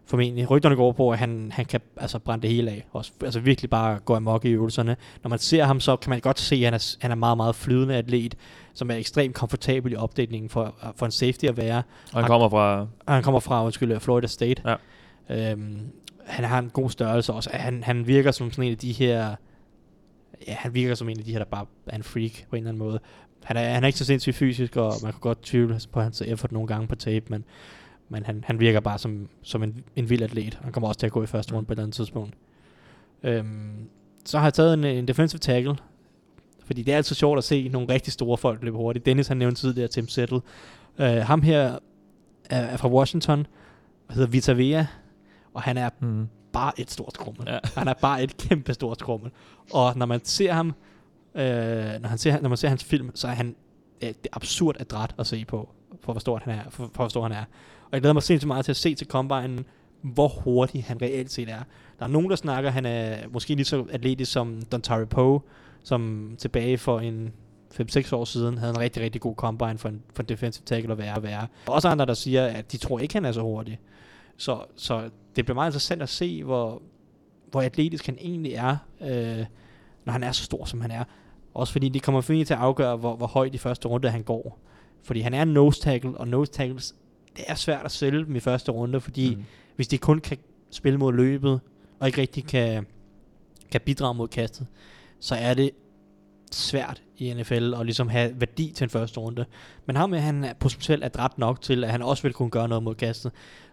formentlig. 0.07 0.49
Rygterne 0.49 0.75
går 0.75 0.91
på, 0.91 1.11
at 1.11 1.19
han, 1.19 1.51
han 1.51 1.65
kan 1.65 1.81
altså 1.97 2.19
brænde 2.19 2.41
det 2.41 2.49
hele 2.49 2.71
af. 2.71 2.85
Også, 2.91 3.11
altså 3.23 3.39
virkelig 3.39 3.69
bare 3.69 3.99
gå 3.99 4.15
amok 4.15 4.45
i 4.45 4.49
øvelserne. 4.49 4.95
Når 5.23 5.29
man 5.29 5.39
ser 5.39 5.63
ham, 5.63 5.79
så 5.79 5.95
kan 5.95 6.09
man 6.09 6.19
godt 6.19 6.39
se, 6.39 6.55
at 6.55 6.63
han 6.63 6.73
er, 6.73 6.95
han 6.99 7.11
er 7.11 7.15
meget, 7.15 7.37
meget 7.37 7.55
flydende 7.55 7.95
atlet, 7.95 8.35
som 8.73 8.91
er 8.91 8.95
ekstremt 8.95 9.35
komfortabel 9.35 9.91
i 9.91 9.95
opdækningen 9.95 10.49
for, 10.49 10.75
for 10.95 11.05
en 11.05 11.11
safety 11.11 11.45
at 11.45 11.57
være. 11.57 11.83
Og 12.13 12.19
han 12.19 12.27
kommer 12.27 12.49
fra... 12.49 12.87
Han 13.07 13.23
kommer 13.23 13.39
fra, 13.39 13.65
undskyld, 13.65 13.99
Florida 13.99 14.27
State. 14.27 14.77
Ja. 15.29 15.51
Øhm, 15.51 15.79
han 16.25 16.45
har 16.45 16.59
en 16.59 16.69
god 16.69 16.89
størrelse 16.89 17.33
også. 17.33 17.49
Han, 17.53 17.83
han 17.83 18.07
virker 18.07 18.31
som 18.31 18.51
sådan 18.51 18.63
en 18.63 18.71
af 18.71 18.77
de 18.77 18.91
her... 18.91 19.35
Ja, 20.47 20.53
han 20.53 20.73
virker 20.73 20.95
som 20.95 21.09
en 21.09 21.19
af 21.19 21.25
de 21.25 21.31
her, 21.31 21.39
der 21.39 21.45
bare 21.45 21.65
er 21.87 21.95
en 21.95 22.03
freak 22.03 22.31
på 22.49 22.55
en 22.55 22.57
eller 22.57 22.69
anden 22.69 22.79
måde. 22.79 22.99
Han 23.43 23.57
er, 23.57 23.73
han 23.73 23.83
er 23.83 23.87
ikke 23.87 23.99
så 23.99 24.05
sindssygt 24.05 24.35
fysisk, 24.35 24.75
og 24.75 24.93
man 25.03 25.11
kan 25.11 25.21
godt 25.21 25.43
tvivle 25.43 25.79
på 25.91 26.01
hans 26.01 26.21
effort 26.21 26.51
nogle 26.51 26.67
gange 26.67 26.87
på 26.87 26.95
tape, 26.95 27.25
men, 27.29 27.43
men 28.09 28.25
han, 28.25 28.43
han 28.47 28.59
virker 28.59 28.79
bare 28.79 28.97
som, 28.97 29.27
som 29.41 29.63
en, 29.63 29.83
en 29.95 30.09
vild 30.09 30.23
atlet. 30.23 30.59
Han 30.63 30.71
kommer 30.71 30.87
også 30.87 30.99
til 30.99 31.05
at 31.05 31.11
gå 31.11 31.23
i 31.23 31.25
første 31.25 31.53
runde 31.53 31.67
på 31.67 31.73
et 31.73 31.75
eller 31.75 31.83
andet 31.83 31.95
tidspunkt. 31.95 32.35
Øhm, 33.23 33.89
så 34.25 34.37
har 34.37 34.45
jeg 34.45 34.53
taget 34.53 34.73
en, 34.73 34.83
en 34.83 35.07
defensive 35.07 35.39
tackle, 35.39 35.75
fordi 36.65 36.81
det 36.83 36.91
er 36.91 36.97
altid 36.97 37.15
sjovt 37.15 37.37
at 37.37 37.43
se 37.43 37.67
nogle 37.69 37.89
rigtig 37.93 38.13
store 38.13 38.37
folk 38.37 38.63
løbe 38.63 38.77
hurtigt. 38.77 39.05
Dennis 39.05 39.27
han 39.27 39.37
nævnte 39.37 39.61
tidligere 39.61 39.87
Tim 39.87 40.07
Settle. 40.07 40.41
Uh, 40.99 41.05
ham 41.05 41.41
her 41.41 41.59
er, 41.59 41.79
er 42.59 42.77
fra 42.77 42.89
Washington, 42.89 43.47
og 44.07 44.13
hedder 44.13 44.29
Vita 44.29 44.53
Vea, 44.53 44.85
og 45.53 45.61
han 45.61 45.77
er 45.77 45.89
Mm. 45.99 46.27
bare 46.53 46.71
et 46.79 46.91
stort 46.91 47.13
skrummel. 47.13 47.43
Ja. 47.47 47.59
Han 47.77 47.87
er 47.87 47.93
bare 47.93 48.23
et 48.23 48.37
kæmpe 48.37 48.73
stort 48.73 48.99
skrummel. 48.99 49.31
Og 49.73 49.97
når 49.97 50.05
man 50.05 50.19
ser 50.23 50.53
ham, 50.53 50.67
øh, 51.35 51.43
når, 52.01 52.07
han 52.07 52.17
ser, 52.17 52.41
når 52.41 52.49
man 52.49 52.57
ser 52.57 52.69
hans 52.69 52.83
film, 52.83 53.11
så 53.15 53.27
er 53.27 53.31
han 53.31 53.55
øh, 54.01 54.07
det 54.09 54.17
er 54.23 54.35
absurd 54.35 54.75
adræt 54.79 55.15
at 55.17 55.27
se 55.27 55.45
på, 55.45 55.69
for 56.01 56.11
hvor 56.13 56.19
stor 56.19 56.41
han 56.43 56.53
er. 56.59 56.63
For, 56.69 56.83
for 56.93 57.03
hvor 57.03 57.07
stor 57.07 57.23
han 57.23 57.31
er. 57.31 57.43
Jeg 57.95 58.01
glæder 58.01 58.13
mig 58.13 58.23
sindssygt 58.23 58.47
meget 58.47 58.65
til 58.65 58.71
at 58.71 58.75
se 58.75 58.95
til 58.95 59.07
Combine, 59.07 59.63
hvor 60.01 60.27
hurtig 60.27 60.83
han 60.83 61.01
reelt 61.01 61.31
set 61.31 61.49
er. 61.49 61.63
Der 61.99 62.05
er 62.05 62.09
nogen, 62.09 62.29
der 62.29 62.35
snakker, 62.35 62.69
han 62.69 62.85
er 62.85 63.17
måske 63.31 63.55
lige 63.55 63.65
så 63.65 63.85
atletisk 63.91 64.31
som 64.31 64.61
Dontari 64.71 65.05
Poe, 65.05 65.39
som 65.83 66.31
tilbage 66.37 66.77
for 66.77 66.99
en 66.99 67.33
5-6 67.81 68.15
år 68.15 68.25
siden 68.25 68.57
havde 68.57 68.71
en 68.71 68.79
rigtig, 68.79 69.03
rigtig 69.03 69.21
god 69.21 69.35
combine 69.35 69.77
for 69.77 69.89
en, 69.89 70.01
for 70.13 70.23
en 70.23 70.29
defensive 70.29 70.65
tackle 70.65 70.91
at 70.91 70.97
være. 70.97 71.15
og 71.15 71.23
være. 71.23 71.47
Og 71.67 71.73
også 71.73 71.87
andre, 71.87 72.05
der 72.05 72.13
siger, 72.13 72.45
at 72.45 72.71
de 72.71 72.77
tror 72.77 72.99
ikke, 72.99 73.13
han 73.13 73.25
er 73.25 73.31
så 73.31 73.41
hurtig. 73.41 73.79
Så, 74.37 74.59
så 74.75 75.09
det 75.35 75.45
bliver 75.45 75.55
meget 75.55 75.69
interessant 75.69 76.01
at 76.01 76.09
se, 76.09 76.43
hvor, 76.43 76.81
hvor 77.51 77.61
atletisk 77.61 78.05
han 78.05 78.17
egentlig 78.21 78.53
er, 78.53 78.77
øh, 79.01 79.45
når 80.05 80.11
han 80.11 80.23
er 80.23 80.31
så 80.31 80.43
stor, 80.43 80.65
som 80.65 80.81
han 80.81 80.91
er. 80.91 81.03
Også 81.53 81.73
fordi 81.73 81.89
det 81.89 82.03
kommer 82.03 82.21
formentlig 82.21 82.47
til 82.47 82.53
at 82.53 82.59
afgøre, 82.59 82.97
hvor, 82.97 83.15
hvor 83.15 83.27
højt 83.27 83.55
i 83.55 83.57
første 83.57 83.87
runde 83.87 84.09
han 84.09 84.23
går. 84.23 84.59
Fordi 85.03 85.19
han 85.19 85.33
er 85.33 85.41
en 85.41 85.47
nose 85.47 85.81
tackle, 85.81 86.17
og 86.17 86.27
nose 86.27 86.51
tackles, 86.51 86.95
det 87.37 87.45
er 87.47 87.55
svært 87.55 87.85
at 87.85 87.91
sælge 87.91 88.25
dem 88.25 88.35
i 88.35 88.39
første 88.39 88.71
runde, 88.71 89.01
fordi 89.01 89.35
mm. 89.35 89.43
hvis 89.75 89.87
de 89.87 89.97
kun 89.97 90.19
kan 90.19 90.37
spille 90.71 90.99
mod 90.99 91.13
løbet, 91.13 91.59
og 91.99 92.07
ikke 92.07 92.21
rigtig 92.21 92.45
kan, 92.45 92.85
kan 93.71 93.81
bidrage 93.81 94.15
mod 94.15 94.27
kastet, 94.27 94.67
så 95.19 95.35
er 95.35 95.53
det 95.53 95.71
svært 96.51 97.01
i 97.17 97.33
NFL 97.33 97.73
at 97.79 97.85
ligesom 97.85 98.09
have 98.09 98.39
værdi 98.39 98.71
til 98.75 98.83
en 98.83 98.89
første 98.89 99.19
runde. 99.19 99.45
Men 99.85 99.95
ham, 99.95 100.13
han 100.13 100.43
er 100.43 100.53
potentielt 100.53 101.03
adræt 101.03 101.37
nok 101.37 101.61
til, 101.61 101.83
at 101.83 101.91
han 101.91 102.01
også 102.01 102.23
vil 102.23 102.33
kunne 102.33 102.49
gøre 102.49 102.67
noget 102.67 102.83
mod 102.83 102.95
kastet. 102.95 103.31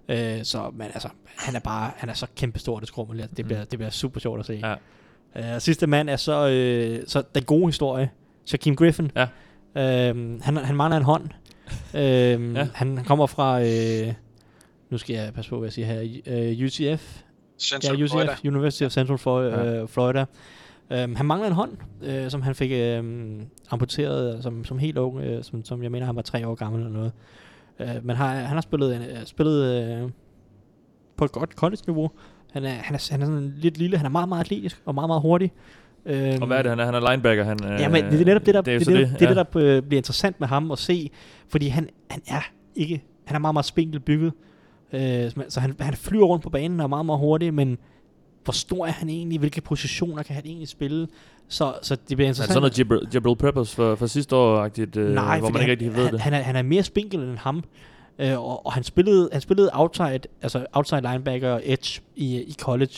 Øh, 0.08 0.44
så, 0.44 0.70
men 0.74 0.86
altså, 0.94 1.08
han 1.24 1.56
er 1.56 1.60
bare, 1.60 1.90
han 1.96 2.08
er 2.08 2.14
så 2.14 2.26
kæmpestor, 2.36 2.78
det 2.78 2.88
skrummel. 2.88 3.18
Ja. 3.18 3.26
Det, 3.36 3.44
bliver, 3.44 3.64
det 3.64 3.78
bliver 3.78 3.90
super 3.90 4.20
sjovt 4.20 4.40
at 4.40 4.46
se. 4.46 4.62
Ja. 5.36 5.54
Øh, 5.54 5.60
sidste 5.60 5.86
mand 5.86 6.10
er 6.10 6.16
så, 6.16 6.48
øh, 6.48 7.04
så 7.06 7.22
den 7.34 7.44
gode 7.44 7.66
historie. 7.66 8.10
Shaquem 8.44 8.76
Griffin. 8.76 9.10
Ja. 9.16 9.26
Øh, 10.10 10.40
han, 10.42 10.56
han 10.56 10.76
mangler 10.76 10.96
en 10.96 11.02
hånd. 11.02 11.28
Øh, 11.94 12.54
Ja. 12.54 12.68
han, 12.74 13.04
kommer 13.04 13.26
fra, 13.26 13.62
øh, 13.62 14.14
nu 14.90 14.98
skal 14.98 15.14
jeg 15.14 15.34
passe 15.34 15.50
på, 15.50 15.58
hvad 15.58 15.66
jeg 15.66 15.72
siger 15.72 15.86
her, 15.86 16.20
øh, 16.26 16.64
UCF. 16.64 17.22
Central 17.58 17.98
ja, 17.98 18.04
UCF, 18.04 18.12
Florida. 18.12 18.36
University 18.44 18.82
of 18.82 18.92
Central 18.92 19.18
Florida. 19.18 19.64
Ja. 19.64 19.82
Uh, 19.82 19.88
Florida. 19.88 20.24
Um, 21.04 21.14
han 21.16 21.26
mangler 21.26 21.48
en 21.48 21.54
hånd, 21.54 21.76
uh, 22.02 22.28
som 22.28 22.42
han 22.42 22.54
fik 22.54 22.70
amputeret 23.70 24.36
øh, 24.36 24.42
som, 24.42 24.64
som 24.64 24.78
helt 24.78 24.98
ung, 24.98 25.16
uh, 25.16 25.42
som, 25.42 25.64
som 25.64 25.82
jeg 25.82 25.90
mener, 25.90 26.06
han 26.06 26.16
var 26.16 26.22
tre 26.22 26.48
år 26.48 26.54
gammel 26.54 26.80
eller 26.80 26.92
noget. 26.92 27.12
Uh, 27.80 28.06
men 28.06 28.16
har, 28.16 28.34
han 28.34 28.56
har 28.56 28.60
spillet, 28.60 29.00
uh, 29.00 29.24
spillet 29.24 30.02
uh, 30.04 30.10
på 31.16 31.24
et 31.24 31.32
godt 31.32 31.50
college-niveau. 31.50 32.10
Han 32.52 32.64
er, 32.64 32.68
han, 32.70 32.94
er, 32.94 33.08
han 33.10 33.22
er 33.22 33.26
sådan 33.26 33.54
lidt 33.56 33.78
lille, 33.78 33.96
han 33.96 34.06
er 34.06 34.10
meget, 34.10 34.28
meget 34.28 34.40
atletisk 34.40 34.82
og 34.84 34.94
meget, 34.94 35.08
meget 35.08 35.22
hurtig. 35.22 35.52
Um, 36.06 36.12
Og 36.42 36.46
hvad 36.46 36.58
er 36.58 36.62
det, 36.62 36.70
han 36.70 36.80
er? 36.80 36.84
Han 36.84 36.94
er 36.94 37.10
linebacker. 37.10 37.44
Han, 37.44 37.58
Ja, 37.78 37.88
men 37.88 38.04
det 38.04 38.20
er 38.20 38.24
netop 38.24 38.46
det, 38.46 38.54
der, 38.54 38.60
det, 38.60 38.74
er 38.74 38.78
det, 38.78 38.86
det, 38.86 38.96
det, 38.96 39.20
det, 39.20 39.28
det, 39.28 39.36
der 39.36 39.76
øh, 39.76 39.82
bliver 39.82 39.98
interessant 39.98 40.40
med 40.40 40.48
ham 40.48 40.70
at 40.70 40.78
se, 40.78 41.10
fordi 41.48 41.68
han, 41.68 41.88
han 42.10 42.22
er 42.26 42.40
ikke, 42.74 43.04
han 43.24 43.34
er 43.34 43.38
meget, 43.38 43.54
meget 43.54 43.64
spinkelt 43.64 44.04
bygget, 44.04 44.32
øh, 44.92 45.30
så 45.48 45.60
han, 45.60 45.74
han 45.80 45.94
flyver 45.94 46.26
rundt 46.26 46.44
på 46.44 46.50
banen 46.50 46.80
og 46.80 46.84
er 46.84 46.88
meget, 46.88 47.06
meget 47.06 47.18
hurtig, 47.18 47.54
men 47.54 47.78
hvor 48.44 48.52
stor 48.52 48.86
er 48.86 48.90
han 48.90 49.08
egentlig, 49.08 49.38
hvilke 49.38 49.60
positioner 49.60 50.22
kan 50.22 50.34
han 50.34 50.44
egentlig 50.46 50.68
spille, 50.68 51.08
så, 51.48 51.72
så 51.82 51.94
det 51.94 52.16
bliver 52.16 52.28
Er 52.28 52.32
det 52.32 52.38
interessant. 52.38 52.74
sådan 52.74 52.88
noget 52.88 53.14
Jabril, 53.14 53.36
Peppers 53.36 53.74
for, 53.74 53.94
for 53.94 54.06
sidste 54.06 54.36
år-agtigt, 54.36 54.96
øh, 54.96 55.14
Nej, 55.14 55.38
hvor 55.40 55.48
man 55.50 55.60
ikke 55.60 55.70
rigtig 55.72 55.96
ved 55.96 56.04
han, 56.04 56.12
det? 56.12 56.20
Han 56.20 56.34
er, 56.34 56.38
han 56.38 56.56
er 56.56 56.62
mere 56.62 56.82
spinkel 56.82 57.20
end 57.20 57.38
ham. 57.38 57.64
Øh, 58.18 58.38
og, 58.44 58.66
og 58.66 58.72
han 58.72 58.82
spillede, 58.84 59.28
han 59.32 59.40
spillede 59.40 59.70
outside, 59.72 60.20
altså 60.42 60.66
outside 60.72 61.00
linebacker 61.00 61.50
og 61.50 61.60
edge 61.64 62.00
i, 62.16 62.40
i 62.40 62.54
college. 62.60 62.92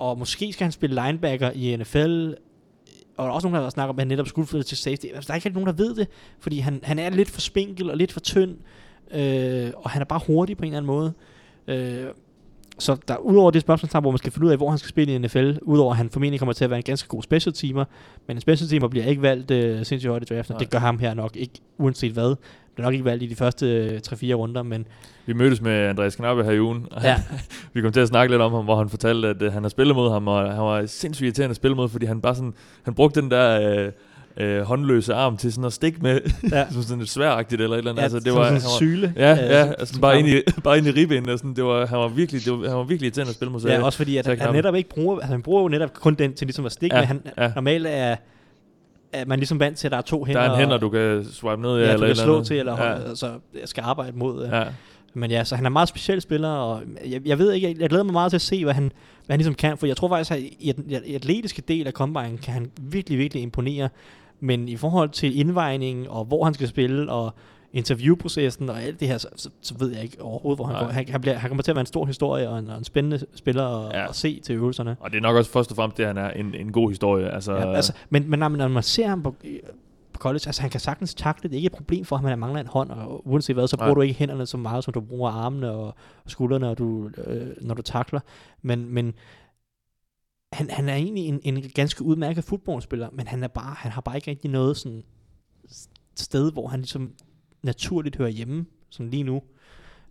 Og 0.00 0.18
måske 0.18 0.52
skal 0.52 0.64
han 0.64 0.72
spille 0.72 1.02
linebacker 1.04 1.50
i 1.50 1.76
NFL. 1.76 2.32
Og 3.16 3.24
der 3.24 3.30
er 3.30 3.34
også 3.34 3.48
nogen, 3.48 3.54
der 3.54 3.62
har 3.62 3.70
snakket 3.70 3.90
om, 3.90 3.98
at 3.98 4.00
han 4.00 4.08
netop 4.08 4.28
skulle 4.28 4.48
flytte 4.48 4.66
til 4.68 4.76
safety. 4.76 5.06
Altså, 5.14 5.26
der 5.26 5.32
er 5.32 5.36
ikke 5.36 5.48
rigtig 5.48 5.62
nogen, 5.62 5.76
der 5.76 5.84
ved 5.84 5.94
det, 5.94 6.08
fordi 6.38 6.58
han, 6.58 6.80
han 6.82 6.98
er 6.98 7.10
lidt 7.10 7.30
for 7.30 7.40
spinkel 7.40 7.90
og 7.90 7.96
lidt 7.96 8.12
for 8.12 8.20
tynd. 8.20 8.56
Øh, 9.10 9.70
og 9.76 9.90
han 9.90 10.02
er 10.02 10.06
bare 10.06 10.20
hurtig 10.26 10.56
på 10.56 10.64
en 10.64 10.66
eller 10.66 10.78
anden 10.78 10.86
måde. 10.86 11.12
Øh, 11.68 12.06
så 12.78 12.96
der, 13.08 13.16
udover 13.16 13.50
det 13.50 13.60
spørgsmål, 13.60 14.00
hvor 14.00 14.10
man 14.10 14.18
skal 14.18 14.32
finde 14.32 14.46
ud 14.46 14.50
af, 14.50 14.56
hvor 14.56 14.68
han 14.70 14.78
skal 14.78 14.88
spille 14.88 15.14
i 15.14 15.18
NFL, 15.18 15.52
udover 15.62 15.90
at 15.90 15.96
han 15.96 16.10
formentlig 16.10 16.40
kommer 16.40 16.52
til 16.52 16.64
at 16.64 16.70
være 16.70 16.78
en 16.78 16.82
ganske 16.84 17.08
god 17.08 17.22
special 17.22 17.52
teamer, 17.52 17.84
men 18.26 18.36
en 18.36 18.40
special 18.40 18.68
teamer 18.68 18.88
bliver 18.88 19.06
ikke 19.06 19.22
valgt 19.22 19.50
øh, 19.50 19.76
sindssygt 19.86 20.10
højt 20.10 20.30
i 20.30 20.34
draften. 20.34 20.56
Det 20.58 20.70
gør 20.70 20.78
ham 20.78 20.98
her 20.98 21.14
nok 21.14 21.36
ikke, 21.36 21.54
uanset 21.78 22.12
hvad. 22.12 22.34
Bliver 22.80 22.86
nok 22.86 22.92
ikke 22.94 23.04
valgt 23.04 23.22
i 23.22 23.26
de 23.26 23.36
første 23.36 23.66
øh, 23.66 24.00
3-4 24.08 24.32
runder, 24.32 24.62
men 24.62 24.86
Vi 25.26 25.32
mødtes 25.32 25.60
med 25.60 25.72
Andreas 25.72 26.16
Knappe 26.16 26.44
her 26.44 26.50
i 26.50 26.60
ugen, 26.60 26.86
og 26.90 27.02
Ja. 27.02 27.16
vi 27.74 27.80
kom 27.80 27.92
til 27.92 28.00
at 28.00 28.08
snakke 28.08 28.32
lidt 28.32 28.42
om 28.42 28.52
ham, 28.52 28.64
hvor 28.64 28.76
han 28.76 28.88
fortalte, 28.88 29.28
at 29.28 29.42
øh, 29.42 29.52
han 29.52 29.62
har 29.62 29.68
spillet 29.70 29.96
mod 29.96 30.10
ham, 30.12 30.28
og 30.28 30.52
han 30.54 30.62
var 30.62 30.86
sindssygt 30.86 31.24
irriterende 31.26 31.50
at 31.50 31.56
spille 31.56 31.74
mod, 31.76 31.88
fordi 31.88 32.06
han 32.06 32.20
bare 32.20 32.34
sådan, 32.34 32.54
han 32.82 32.94
brugte 32.94 33.20
den 33.20 33.30
der 33.30 33.74
øh, 33.80 33.92
øh, 34.36 34.62
håndløse 34.62 35.14
arm 35.14 35.36
til 35.36 35.52
sådan 35.52 35.64
at 35.64 35.72
stikke 35.72 35.98
med, 36.02 36.20
Ja. 36.52 36.64
som 36.72 36.82
sådan 36.82 37.02
et 37.02 37.08
sværagtigt 37.08 37.60
eller 37.60 37.74
et 37.74 37.78
eller 37.78 37.90
andet. 37.90 38.00
ja, 38.00 38.04
altså, 38.04 38.20
det 38.20 38.32
var, 38.32 38.38
sådan 38.44 38.60
han 38.60 38.62
en 38.62 38.76
syle. 38.78 39.12
Ja, 39.16 39.32
øh, 39.32 39.38
ja, 39.38 39.62
som- 39.64 39.74
altså 39.78 40.00
bare 40.00 40.18
ind 40.18 40.28
i, 40.28 40.40
bare 40.64 40.78
ind 40.78 40.86
i 40.86 40.90
ribben, 40.90 41.28
og 41.28 41.38
sådan, 41.38 41.54
det 41.54 41.64
var, 41.64 41.86
han 41.86 41.98
var 41.98 42.08
virkelig, 42.08 42.44
det 42.44 42.52
var, 42.52 42.68
han 42.68 42.76
var 42.76 42.82
virkelig 42.84 43.06
irriterende 43.06 43.30
at 43.30 43.34
spille 43.36 43.52
mod. 43.52 43.60
Ja, 43.60 43.82
også 43.82 43.96
fordi, 43.96 44.16
at 44.16 44.26
han 44.26 44.36
Knappe. 44.36 44.56
netop 44.56 44.74
ikke 44.74 44.88
bruger, 44.88 45.14
altså 45.16 45.32
han 45.32 45.42
bruger 45.42 45.62
jo 45.62 45.68
netop 45.68 45.94
kun 45.94 46.14
den 46.14 46.34
til 46.34 46.46
ligesom 46.46 46.66
at 46.66 46.72
stikke 46.72 46.96
Ja, 46.96 47.00
med. 47.02 47.06
Han, 47.06 47.22
ja. 47.38 47.52
Normalt 47.54 47.86
er, 47.86 48.16
er 49.12 49.24
man 49.26 49.38
ligesom 49.38 49.60
vant 49.60 49.78
til, 49.78 49.88
at 49.88 49.92
der 49.92 49.98
er 49.98 50.02
to 50.02 50.18
der 50.20 50.26
hænder. 50.26 50.40
er 50.40 50.44
en 50.44 50.50
og- 50.50 50.58
hænder, 50.58 50.78
du 50.78 50.88
kan 50.88 51.24
swipe 51.32 51.62
ned 51.62 51.70
i, 51.78 51.80
ja, 51.80 51.82
eller 51.82 51.92
du 51.94 51.98
kan 52.00 52.10
eller 52.10 52.22
slå 52.24 52.34
andet. 52.34 52.46
til, 52.46 52.58
eller 52.58 52.84
ja. 52.84 52.94
altså, 52.94 53.30
skal 53.64 53.82
arbejde 53.86 54.18
mod. 54.18 54.46
Ja. 54.46 54.58
Ja. 54.58 54.64
Men 55.14 55.30
ja, 55.30 55.44
så 55.44 55.56
han 55.56 55.64
er 55.64 55.68
en 55.68 55.72
meget 55.72 55.88
speciel 55.88 56.20
spiller, 56.20 56.48
og 56.48 56.82
jeg, 57.06 57.20
jeg 57.26 57.38
ved 57.38 57.52
ikke, 57.52 57.68
jeg, 57.68 57.80
jeg 57.80 57.88
glæder 57.88 58.04
mig 58.04 58.12
meget 58.12 58.30
til 58.32 58.36
at 58.36 58.40
se, 58.42 58.64
hvad 58.64 58.74
han, 58.74 58.92
hvad 59.26 59.34
han 59.34 59.38
ligesom 59.38 59.54
kan, 59.54 59.78
for 59.78 59.86
jeg 59.86 59.96
tror 59.96 60.08
faktisk, 60.08 60.30
at 60.30 60.38
i 60.58 60.72
den 60.76 60.90
i 60.90 60.94
den 60.94 61.14
atletiske 61.14 61.62
del 61.68 61.86
af 61.86 61.92
Combine 61.92 62.38
kan 62.38 62.54
han 62.54 62.70
virkelig, 62.80 63.18
virkelig 63.18 63.42
imponere, 63.42 63.88
men 64.40 64.68
i 64.68 64.76
forhold 64.76 65.08
til 65.08 65.38
indvejningen, 65.38 66.06
og 66.08 66.24
hvor 66.24 66.44
han 66.44 66.54
skal 66.54 66.68
spille, 66.68 67.12
og 67.12 67.34
interviewprocessen 67.72 68.68
og 68.68 68.82
alt 68.82 69.00
det 69.00 69.08
her, 69.08 69.18
så, 69.18 69.28
så, 69.36 69.50
så 69.60 69.74
ved 69.78 69.90
jeg 69.92 70.02
ikke 70.02 70.22
overhovedet, 70.22 70.58
hvor 70.58 70.66
han 70.66 70.74
Nej. 70.74 70.84
går. 70.84 70.90
Han, 70.90 71.08
han, 71.08 71.20
bliver, 71.20 71.36
han 71.36 71.50
kommer 71.50 71.62
til 71.62 71.70
at 71.70 71.74
være 71.74 71.80
en 71.80 71.86
stor 71.86 72.06
historie, 72.06 72.48
og 72.48 72.58
en, 72.58 72.70
og 72.70 72.78
en 72.78 72.84
spændende 72.84 73.26
spiller 73.34 73.64
at, 73.88 73.92
Ja. 73.94 74.08
at 74.08 74.16
se 74.16 74.40
til 74.40 74.54
øvelserne. 74.54 74.96
Og 75.00 75.10
det 75.10 75.16
er 75.16 75.20
nok 75.22 75.36
også 75.36 75.50
først 75.50 75.70
og 75.70 75.76
fremmest 75.76 75.96
det, 75.98 76.06
han 76.06 76.18
er 76.18 76.30
en, 76.30 76.54
en 76.54 76.72
god 76.72 76.90
historie. 76.90 77.30
Altså, 77.30 77.52
Ja, 77.52 77.72
altså, 77.74 77.92
men, 78.10 78.30
men 78.30 78.38
når, 78.38 78.48
man, 78.48 78.58
når 78.58 78.68
man 78.68 78.82
ser 78.82 79.06
ham 79.08 79.22
på, 79.22 79.34
på 80.12 80.18
college, 80.18 80.42
altså 80.46 80.60
han 80.60 80.70
kan 80.70 80.80
sagtens 80.80 81.14
takle, 81.14 81.48
det 81.48 81.54
er 81.54 81.58
ikke 81.58 81.66
et 81.66 81.72
problem 81.72 82.04
for 82.04 82.16
ham, 82.16 82.24
at 82.26 82.30
han 82.30 82.38
mangler 82.38 82.60
en 82.60 82.66
hånd, 82.66 82.90
og 82.90 83.28
uanset 83.28 83.56
hvad, 83.56 83.68
så 83.68 83.76
bruger 83.76 83.88
Nej. 83.88 83.94
du 83.94 84.00
ikke 84.00 84.14
hænderne 84.14 84.46
så 84.46 84.56
meget, 84.56 84.84
som 84.84 84.94
du 84.94 85.00
bruger 85.00 85.30
armene 85.30 85.70
og, 85.70 85.84
og 86.24 86.30
skuldrene, 86.30 86.68
og 86.68 86.78
du, 86.78 87.10
øh, 87.26 87.46
når 87.60 87.74
du 87.74 87.82
takler. 87.82 88.20
Men, 88.62 88.94
men 88.94 89.14
han, 90.52 90.70
han 90.70 90.88
er 90.88 90.94
egentlig 90.94 91.26
en, 91.26 91.40
en 91.42 91.62
ganske 91.74 92.04
udmærket 92.04 92.44
fodboldspiller, 92.44 93.08
men 93.12 93.26
han, 93.26 93.42
er 93.44 93.48
bare, 93.48 93.74
han 93.78 93.92
har 93.92 94.00
bare 94.00 94.16
ikke 94.16 94.30
rigtig 94.30 94.50
noget 94.50 94.76
sådan 94.76 95.02
sted, 96.16 96.52
hvor 96.52 96.68
han 96.68 96.80
ligesom 96.80 97.12
naturligt 97.62 98.16
hører 98.16 98.28
hjemme, 98.28 98.66
sådan 98.90 99.10
lige 99.10 99.22
nu, 99.22 99.42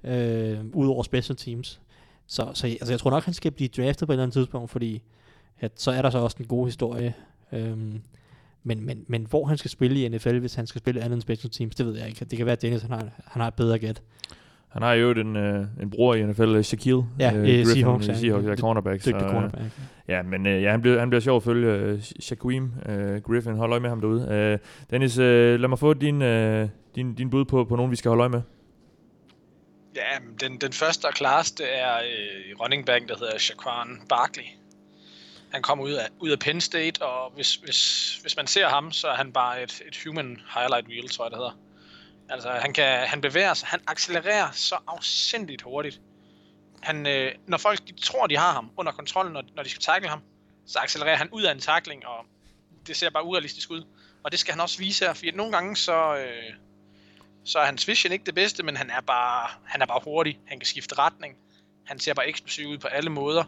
øh, 0.04 0.60
udover 0.74 1.04
special 1.04 1.36
teams. 1.36 1.82
Så, 2.28 2.52
så 2.54 2.68
altså, 2.68 2.94
jeg 2.94 3.00
tror 3.00 3.10
nok, 3.10 3.24
han 3.24 3.34
skal 3.34 3.52
blive 3.52 3.70
draftet 3.78 4.08
på 4.08 4.12
et 4.12 4.16
eller 4.16 4.24
andet 4.24 4.34
tidspunkt, 4.34 4.72
fordi 4.72 5.02
at, 5.60 5.72
så 5.76 5.92
er 5.92 6.02
der 6.02 6.10
så 6.10 6.18
også 6.18 6.38
en 6.40 6.48
god 6.48 6.68
historie. 6.68 7.14
Øhm, 7.52 8.02
men, 8.64 8.86
men, 8.86 9.06
men 9.08 9.28
hvor 9.30 9.46
han 9.46 9.58
skal 9.58 9.72
spille 9.72 10.06
i 10.06 10.10
NFL, 10.10 10.38
hvis 10.38 10.56
han 10.56 10.68
skal 10.68 10.80
spille 10.80 11.02
andet 11.02 11.14
end 11.14 11.22
special 11.22 11.52
teams, 11.52 11.76
det 11.76 11.86
ved 11.86 11.98
jeg 11.98 12.08
ikke. 12.08 12.26
Det 12.26 12.38
kan 12.38 12.46
være, 12.46 12.54
at 12.54 12.62
Dennis 12.62 12.82
han 12.82 12.92
har, 12.92 13.10
han 13.26 13.42
har 13.42 13.48
et 13.48 13.54
bedre 13.54 13.80
gæt. 13.80 14.02
Han 14.70 14.82
har 14.82 14.94
jo 14.94 15.12
en, 15.12 15.36
øh, 15.36 15.66
en 15.82 15.90
bror 15.90 16.16
i 16.16 16.24
NFL, 16.24 16.62
Shaquille. 16.62 17.04
Ja, 17.20 17.34
øh, 17.36 17.48
i 17.48 17.58
Griffin 17.58 17.76
Seahawks, 17.76 18.08
i 18.08 18.10
ja. 18.10 18.16
Seahawks, 18.16 18.48
ja, 18.48 18.56
cornerback. 18.56 19.06
Dygtig 19.06 19.22
cornerback. 19.22 19.64
Ja, 20.08 20.22
men 20.24 20.48
øh, 20.48 20.64
ja, 20.64 20.72
han, 20.72 20.82
bliver, 20.82 21.00
han 21.00 21.10
bliver 21.10 21.22
sjov 21.22 21.38
at 21.38 21.44
følge. 21.44 21.72
Øh, 21.72 22.02
Shaquem 22.02 22.72
øh, 22.90 23.22
Griffin, 23.22 23.56
hold 23.56 23.72
øje 23.72 23.80
med 23.80 23.90
ham 23.90 24.02
derude. 24.02 24.28
Øh, 24.32 24.60
Dennis, 24.91 25.18
øh, 25.18 25.60
lad 25.60 25.70
mig 25.70 25.80
få 25.80 25.94
din, 25.94 26.22
øh, 26.22 26.70
din, 26.96 27.16
din 27.16 27.30
bud 27.30 27.46
på, 27.46 27.64
på 27.64 27.76
nogen, 27.76 27.91
vi 27.91 27.96
skal 27.96 28.10
holde 28.10 28.22
øje 28.22 28.30
med. 28.30 28.41
Ja, 29.96 30.20
men 30.20 30.36
den, 30.41 30.58
den 30.58 30.74
første 30.74 31.06
og 31.06 31.14
klareste 31.14 31.64
er 31.64 31.96
øh, 31.96 32.62
running 32.62 32.86
back, 32.86 33.10
der 33.10 33.16
hedder 33.20 33.38
Shaquan 33.38 34.02
Barkley. 34.10 34.44
Han 35.50 35.62
kommer 35.62 35.86
ud 35.86 35.91
af, 35.91 36.08
ud 36.20 36.30
af 36.30 36.40
Penn 36.40 36.62
State, 36.62 37.02
og 37.02 37.32
hvis, 37.36 37.56
hvis, 37.56 38.16
hvis 38.22 38.38
man 38.38 38.48
ser 38.48 38.68
ham, 38.68 38.91
så 38.91 39.08
er 39.08 39.16
han 39.16 39.32
bare 39.32 39.64
et, 39.64 39.82
et 39.88 40.04
human 40.06 40.41
highlight 40.56 40.88
reel, 40.90 41.10
tror 41.10 41.26
jeg, 41.26 41.32
det 41.32 41.38
hedder. 41.38 41.58
Altså, 42.30 42.49
han, 42.49 42.73
kan, 42.73 43.07
han 43.07 43.22
bevæger 43.22 43.53
sig, 43.53 43.68
han 43.68 43.80
accelererer 43.88 44.51
så 44.51 44.76
afsindigt 44.88 45.61
hurtigt. 45.61 46.01
Han, 46.81 47.07
øh, 47.07 47.31
når 47.47 47.57
folk 47.57 47.80
de 47.88 47.93
tror, 48.01 48.27
de 48.27 48.38
har 48.38 48.51
ham 48.53 48.72
under 48.77 48.91
kontrol, 48.91 49.31
når, 49.31 49.43
når 49.56 49.64
de 49.64 49.69
skal 49.69 49.81
tackle 49.81 50.10
ham, 50.10 50.22
så 50.65 50.80
accelererer 50.80 51.15
han 51.15 51.30
ud 51.31 51.43
af 51.43 51.51
en 51.51 51.60
tackling, 51.60 52.06
og 52.06 52.26
det 52.88 52.95
ser 52.95 53.10
bare 53.10 53.23
urealistisk 53.26 53.72
ud. 53.72 53.84
Og 54.23 54.31
det 54.31 54.39
skal 54.39 54.53
han 54.53 54.61
også 54.61 54.77
vise 54.77 55.06
her, 55.06 55.14
fordi 55.14 55.31
nogle 55.31 55.51
gange 55.51 55.76
så, 55.76 56.18
øh, 56.18 56.53
så 57.43 57.60
er 57.60 57.65
hans 57.65 57.88
vision 57.88 58.14
ikke 58.14 58.26
det 58.26 58.35
bedste, 58.35 58.64
men 58.64 58.77
han 58.77 58.89
er 58.89 59.01
bare, 59.01 59.47
han 59.65 59.81
er 59.81 59.85
bare 59.85 59.99
hurtig. 60.03 60.39
Han 60.45 60.60
kan 60.60 60.65
skifte 60.65 60.95
retning. 60.95 61.35
Han 61.85 61.99
ser 61.99 62.14
bare 62.14 62.27
eksplosiv 62.27 62.68
ud 62.68 62.77
på 62.77 62.88
alle 62.88 63.10
måder. 63.10 63.43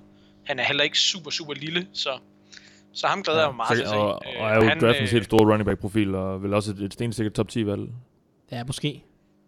Han 0.45 0.59
er 0.59 0.63
heller 0.63 0.83
ikke 0.83 0.99
super, 0.99 1.31
super 1.31 1.53
lille, 1.53 1.87
så, 1.93 2.19
så 2.93 3.07
ham 3.07 3.23
glæder 3.23 3.39
ja, 3.39 3.45
jeg 3.45 3.55
mig 3.55 3.57
meget 3.57 3.77
til 3.77 3.83
at 3.83 3.89
se. 3.89 3.95
og, 3.95 4.21
Øh, 4.35 4.41
og 4.41 4.49
er 4.49 4.55
jo 4.55 4.69
han, 4.69 4.81
draftens 4.81 5.09
øh, 5.09 5.13
helt 5.13 5.25
store 5.25 5.51
running 5.51 5.65
back 5.65 5.79
profil, 5.79 6.15
og 6.15 6.43
vel 6.43 6.53
også 6.53 6.71
et, 6.71 6.79
et 6.79 6.93
stensikkert 6.93 7.33
top 7.33 7.49
10 7.49 7.65
valg. 7.65 7.81
Ja, 8.51 8.63
måske. 8.67 9.03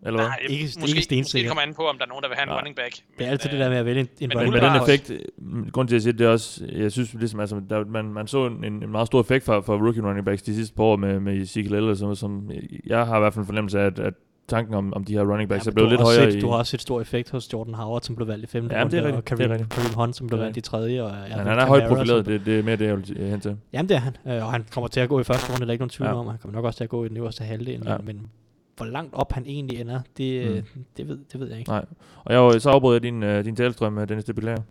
Eller 0.06 0.18
hvad? 0.20 0.28
Nej, 0.28 0.38
Ikke- 0.42 0.52
ikke, 0.54 0.64
ikke 0.64 0.74
måske, 0.80 0.82
måske 0.82 1.02
stensikker. 1.02 1.44
det 1.50 1.50
kommer 1.58 1.62
an 1.70 1.74
på, 1.74 1.82
om 1.82 1.98
der 1.98 2.06
er 2.06 2.10
nogen, 2.10 2.24
der 2.24 2.30
vil 2.30 2.36
have 2.38 2.44
en 2.44 2.50
Nej. 2.50 2.58
running 2.58 2.76
back. 2.76 2.94
Det 3.20 3.26
er 3.28 3.32
altid 3.32 3.50
øh, 3.50 3.52
det 3.52 3.60
der 3.60 3.70
med 3.70 3.78
at 3.78 3.86
vælge 3.86 4.00
en, 4.02 4.08
en 4.08 4.12
men 4.20 4.30
Men 4.30 4.38
running 4.38 4.54
med 4.54 4.62
back 4.62 4.74
den 4.74 4.82
umiddelbart- 4.82 5.60
effekt, 5.64 5.72
grund 5.74 5.88
til 5.88 5.96
at 5.96 6.02
sige 6.02 6.12
det, 6.12 6.20
det 6.20 6.28
er 6.28 6.32
også, 6.32 6.66
jeg 6.76 6.92
synes 6.92 7.14
ligesom, 7.14 7.40
altså, 7.40 7.62
der, 7.70 7.86
man, 7.86 8.06
man 8.06 8.28
så 8.28 8.46
en, 8.46 8.64
en 8.66 8.90
meget 8.92 9.08
stor 9.08 9.22
effekt 9.22 9.46
fra, 9.46 9.60
fra 9.60 9.74
rookie 9.74 10.04
running 10.04 10.26
backs 10.26 10.42
de 10.42 10.56
sidste 10.56 10.76
par 10.76 10.84
år 10.84 10.96
med, 10.96 11.20
med 11.20 11.34
Ezekiel 11.42 11.74
Elliott, 11.74 12.00
som, 12.00 12.16
som 12.16 12.52
jeg 12.88 13.06
har 13.06 13.18
i 13.18 13.20
hvert 13.20 13.34
fald 13.34 13.44
en 13.44 13.48
fornemmelse 13.48 13.80
af, 13.80 13.86
at, 13.86 14.00
at 14.00 14.14
tanken 14.48 14.74
om, 14.74 14.94
om 14.94 15.04
de 15.04 15.14
her 15.14 15.22
running 15.32 15.50
backs 15.50 15.66
Ja, 15.66 15.70
er 15.70 15.72
men 15.72 15.76
blevet 15.76 15.90
lidt 15.90 16.02
højere 16.02 16.32
set, 16.32 16.38
i... 16.38 16.42
Du 16.42 16.50
har 16.50 16.58
også 16.58 16.70
set 16.72 16.82
stor 16.82 17.02
effekt 17.02 17.32
hos 17.32 17.54
Jordan 17.54 17.74
Howard, 17.74 18.02
som 18.02 18.16
blev 18.16 18.28
valgt 18.28 18.44
i 18.44 18.48
femte 18.48 18.76
Ja, 18.76 18.84
men 18.84 18.92
det 18.92 18.98
er 19.00 19.04
runde, 19.04 19.18
rigtigt, 19.18 19.32
og 19.32 19.38
det 19.38 19.44
er 19.44 19.48
Kareem, 19.48 19.62
rigtigt. 19.62 19.70
Kareem 19.82 19.94
Hunt, 19.96 20.16
som 20.16 20.28
blev 20.28 20.40
valgt 20.40 20.58
i 20.58 20.62
tredje. 20.62 21.04
Og, 21.04 21.10
ja, 21.10 21.16
men 21.16 21.32
Alvin 21.32 21.48
han 21.48 21.60
er 21.60 21.66
højt 21.66 21.88
profileret, 21.90 22.26
som- 22.26 22.34
det, 22.34 22.46
det 22.46 22.60
er 22.60 22.64
mere 22.64 22.76
det, 22.76 22.86
jeg 22.86 22.98
vil 22.98 23.30
hen 23.30 23.40
til. 23.42 23.58
Jamen 23.74 23.90
det 23.90 23.96
er 23.96 24.00
han, 24.00 24.18
øh, 24.28 24.46
og 24.46 24.52
han 24.52 24.66
kommer 24.72 24.88
til 24.88 25.00
at 25.00 25.10
gå 25.10 25.20
i 25.20 25.24
første 25.24 25.52
runde, 25.52 25.60
der 25.62 25.68
er 25.68 25.72
ikke 25.72 25.82
nogen 25.82 25.90
tvivl 25.90 26.08
Ja. 26.10 26.16
om. 26.20 26.28
Han 26.28 26.38
kommer 26.42 26.56
nok 26.56 26.66
også 26.66 26.78
til 26.78 26.84
at 26.84 26.90
gå 26.90 27.06
i 27.06 27.10
den 27.10 27.18
øverste 27.18 27.44
halvdel, 27.44 27.82
Ja. 27.86 27.98
men, 27.98 28.06
men 28.06 28.28
hvor 28.76 28.86
langt 28.86 29.14
op 29.14 29.32
han 29.32 29.46
egentlig 29.46 29.82
ender, 29.82 30.02
det, 30.18 30.50
Mm. 30.50 30.68
mm. 30.76 30.86
det, 30.98 31.08
ved, 31.08 31.20
det 31.32 31.40
ved 31.40 31.50
jeg 31.50 31.60
ikke. 31.60 31.72
Nej. 31.72 31.86
Og 32.26 32.34
jeg, 32.54 32.62
så 32.62 32.70
afbryder 32.70 32.96
jeg 32.96 33.04
din, 33.04 33.24
uh, 33.24 33.46
din 33.46 33.56
talestrøm, 33.56 33.98
øh, 33.98 34.10
Dennis, 34.10 34.26
det 34.26 34.36
beklager. 34.36 34.62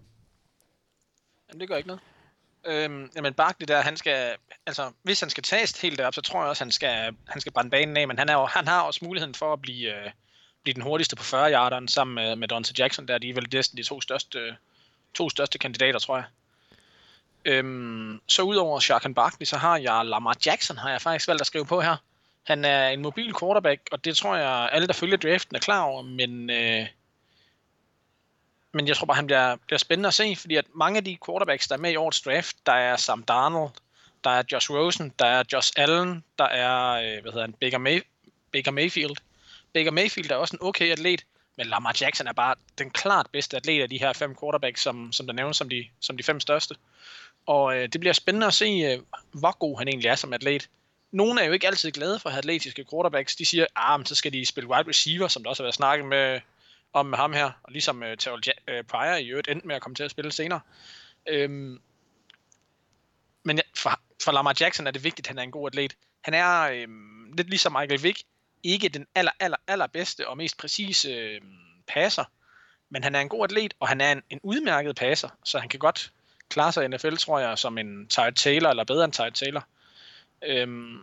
Jamen, 1.48 1.60
det 1.60 1.68
gør 1.68 1.76
ikke 1.76 1.86
noget. 1.86 2.00
Øhm, 2.66 3.10
jamen, 3.16 3.34
Barkley 3.34 3.68
der, 3.68 3.80
han 3.80 3.96
skal, 3.96 4.36
altså, 4.66 4.90
hvis 5.02 5.20
han 5.20 5.30
skal 5.30 5.42
tages 5.42 5.80
helt 5.80 5.98
derop, 5.98 6.14
så 6.14 6.20
tror 6.20 6.40
jeg 6.40 6.48
også, 6.48 6.64
han 6.64 6.70
skal, 6.70 7.14
han 7.28 7.40
skal 7.40 7.52
brænde 7.52 7.70
banen 7.70 7.96
af, 7.96 8.08
men 8.08 8.18
han, 8.18 8.28
er 8.28 8.32
jo, 8.34 8.46
han 8.46 8.68
har 8.68 8.80
også 8.82 9.00
muligheden 9.04 9.34
for 9.34 9.52
at 9.52 9.62
blive, 9.62 10.04
øh, 10.04 10.10
blive 10.62 10.74
den 10.74 10.82
hurtigste 10.82 11.16
på 11.16 11.22
40 11.22 11.52
yarderen 11.52 11.88
sammen 11.88 12.14
med, 12.14 12.36
med 12.36 12.48
Dante 12.48 12.74
Jackson, 12.78 13.08
der 13.08 13.18
de 13.18 13.30
er 13.30 13.34
vel 13.34 13.48
næsten 13.52 13.78
de 13.78 13.82
to 13.82 14.00
største, 14.00 14.56
to 15.14 15.30
største 15.30 15.58
kandidater, 15.58 15.98
tror 15.98 16.16
jeg. 16.16 16.24
Øhm, 17.44 18.20
så 18.26 18.42
udover 18.42 18.80
Sharkan 18.80 19.14
Barkley, 19.14 19.44
så 19.44 19.56
har 19.56 19.76
jeg 19.76 20.04
Lamar 20.04 20.36
Jackson, 20.46 20.76
har 20.76 20.90
jeg 20.90 21.00
faktisk 21.02 21.28
valgt 21.28 21.40
at 21.40 21.46
skrive 21.46 21.66
på 21.66 21.80
her. 21.80 21.96
Han 22.42 22.64
er 22.64 22.88
en 22.88 23.02
mobil 23.02 23.34
quarterback, 23.40 23.88
og 23.92 24.04
det 24.04 24.16
tror 24.16 24.36
jeg, 24.36 24.68
alle, 24.72 24.86
der 24.86 24.92
følger 24.92 25.16
draften, 25.16 25.56
er 25.56 25.60
klar 25.60 25.82
over, 25.82 26.02
men, 26.02 26.50
øh, 26.50 26.86
men 28.72 28.88
jeg 28.88 28.96
tror 28.96 29.06
bare, 29.06 29.16
han 29.16 29.26
bliver, 29.26 29.56
bliver 29.66 29.78
spændende 29.78 30.06
at 30.06 30.14
se, 30.14 30.36
fordi 30.36 30.56
at 30.56 30.64
mange 30.74 30.96
af 30.96 31.04
de 31.04 31.18
quarterbacks, 31.26 31.68
der 31.68 31.74
er 31.74 31.80
med 31.80 31.92
i 31.92 31.96
årets 31.96 32.20
draft, 32.20 32.56
der 32.66 32.72
er 32.72 32.96
Sam 32.96 33.22
Darnold, 33.22 33.70
der 34.24 34.30
er 34.30 34.42
Josh 34.52 34.70
Rosen, 34.70 35.12
der 35.18 35.26
er 35.26 35.42
Josh 35.52 35.72
Allen, 35.76 36.24
der 36.38 36.44
er, 36.44 36.92
øh, 36.92 37.22
hvad 37.22 37.32
hedder 37.32 37.46
han, 37.46 37.52
Baker, 37.52 37.78
May, 37.78 38.02
Baker 38.52 38.70
Mayfield. 38.70 39.16
Baker 39.74 39.90
Mayfield 39.90 40.30
er 40.30 40.36
også 40.36 40.56
en 40.56 40.66
okay 40.66 40.92
atlet, 40.92 41.24
men 41.56 41.66
Lamar 41.66 41.96
Jackson 42.00 42.26
er 42.26 42.32
bare 42.32 42.54
den 42.78 42.90
klart 42.90 43.26
bedste 43.32 43.56
atlet 43.56 43.82
af 43.82 43.88
de 43.88 43.98
her 43.98 44.12
fem 44.12 44.36
quarterbacks, 44.40 44.82
som, 44.82 45.12
som 45.12 45.26
der 45.26 45.32
nævnes 45.32 45.56
som 45.56 45.68
de, 45.68 45.84
som 46.00 46.16
de 46.16 46.22
fem 46.22 46.40
største. 46.40 46.74
Og 47.46 47.76
øh, 47.76 47.88
det 47.92 48.00
bliver 48.00 48.12
spændende 48.12 48.46
at 48.46 48.54
se, 48.54 48.64
øh, 48.64 48.98
hvor 49.32 49.58
god 49.58 49.78
han 49.78 49.88
egentlig 49.88 50.08
er 50.08 50.14
som 50.14 50.32
atlet. 50.32 50.68
Nogle 51.12 51.40
er 51.40 51.44
jo 51.44 51.52
ikke 51.52 51.66
altid 51.66 51.90
glade 51.90 52.18
for 52.18 52.28
at 52.28 52.32
have 52.32 52.38
atletiske 52.38 52.84
quarterbacks. 52.90 53.36
De 53.36 53.44
siger, 53.44 53.66
ah, 53.76 54.00
men 54.00 54.06
så 54.06 54.14
skal 54.14 54.32
de 54.32 54.46
spille 54.46 54.70
wide 54.70 54.88
receiver, 54.88 55.28
som 55.28 55.42
der 55.42 55.50
også 55.50 55.62
har 55.62 55.64
været 55.64 55.74
snakket 55.74 56.06
med, 56.06 56.40
om 56.92 57.06
med 57.06 57.18
ham 57.18 57.32
her. 57.32 57.50
Og 57.62 57.72
ligesom 57.72 58.02
uh, 58.02 58.08
Terrell 58.18 58.42
ja- 58.46 58.78
uh, 58.78 58.86
Pryor 58.86 59.14
i 59.14 59.28
øvrigt 59.28 59.48
endte 59.48 59.66
med 59.66 59.76
at 59.76 59.82
komme 59.82 59.94
til 59.94 60.02
at 60.02 60.10
spille 60.10 60.32
senere. 60.32 60.60
Øhm, 61.28 61.80
men 63.42 63.56
ja, 63.56 63.62
for, 63.76 64.00
for 64.24 64.32
Lamar 64.32 64.56
Jackson 64.60 64.86
er 64.86 64.90
det 64.90 65.04
vigtigt, 65.04 65.26
at 65.26 65.28
han 65.28 65.38
er 65.38 65.42
en 65.42 65.50
god 65.50 65.66
atlet. 65.66 65.96
Han 66.22 66.34
er 66.34 66.60
øhm, 66.60 67.32
lidt 67.32 67.48
ligesom 67.48 67.72
Michael 67.72 68.02
Vick, 68.02 68.22
ikke 68.62 68.88
den 68.88 69.06
aller, 69.14 69.32
aller, 69.40 69.56
aller 69.66 69.86
bedste 69.86 70.28
og 70.28 70.36
mest 70.36 70.58
præcise 70.58 71.10
øhm, 71.10 71.56
passer, 71.86 72.24
men 72.90 73.04
han 73.04 73.14
er 73.14 73.20
en 73.20 73.28
god 73.28 73.44
atlet, 73.44 73.74
og 73.80 73.88
han 73.88 74.00
er 74.00 74.12
en, 74.12 74.22
en 74.30 74.40
udmærket 74.42 74.96
passer, 74.96 75.28
så 75.44 75.58
han 75.58 75.68
kan 75.68 75.78
godt 75.78 76.12
klare 76.48 76.72
sig 76.72 76.84
i 76.84 76.88
NFL, 76.88 77.16
tror 77.16 77.38
jeg, 77.38 77.58
som 77.58 77.78
en 77.78 78.08
Tyrod 78.08 78.32
Taylor, 78.32 78.70
eller 78.70 78.84
bedre 78.84 79.04
end 79.04 79.12
Tyrod 79.12 79.30
Taylor. 79.30 79.66
Øhm, 80.46 80.96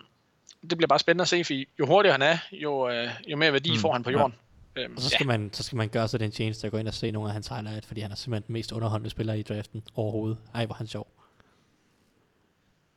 det 0.70 0.78
bliver 0.78 0.88
bare 0.88 1.00
spændende 1.00 1.22
at 1.22 1.28
se, 1.28 1.44
for 1.44 1.54
jo 1.80 1.86
hurtigere 1.86 2.14
han 2.14 2.22
er, 2.22 2.38
jo, 2.52 2.90
øh, 2.90 3.10
jo 3.28 3.38
mere 3.38 3.54
værdi 3.54 3.72
mm, 3.72 3.78
får 3.78 3.94
han 3.94 4.04
på 4.04 4.10
jorden. 4.12 4.36
Ja. 4.76 4.84
Øhm, 4.84 4.94
Og 4.96 5.02
så 5.02 5.10
skal, 5.10 5.24
ja. 5.24 5.28
man, 5.28 5.54
så 5.54 5.64
skal 5.64 5.76
man 5.76 5.90
gøre 5.90 6.08
sig 6.08 6.20
den 6.20 6.32
tjeneste 6.32 6.68
at 6.68 6.72
gå 6.72 6.78
ind 6.78 6.88
og 6.88 6.94
se 6.94 7.12
nogle 7.12 7.30
af 7.30 7.34
hans 7.34 7.48
highlights, 7.48 7.88
fordi 7.88 8.02
han 8.02 8.12
er 8.12 8.16
simpelthen 8.16 8.48
den 8.48 8.54
mest 8.54 8.72
underholdende 8.72 9.10
spiller 9.10 9.34
i 9.34 9.42
draften 9.42 9.84
overhovedet. 9.96 10.38
Ej, 10.54 10.66
hvor 10.66 10.74
er 10.74 10.78
han 10.78 10.88
sjov. 10.88 11.08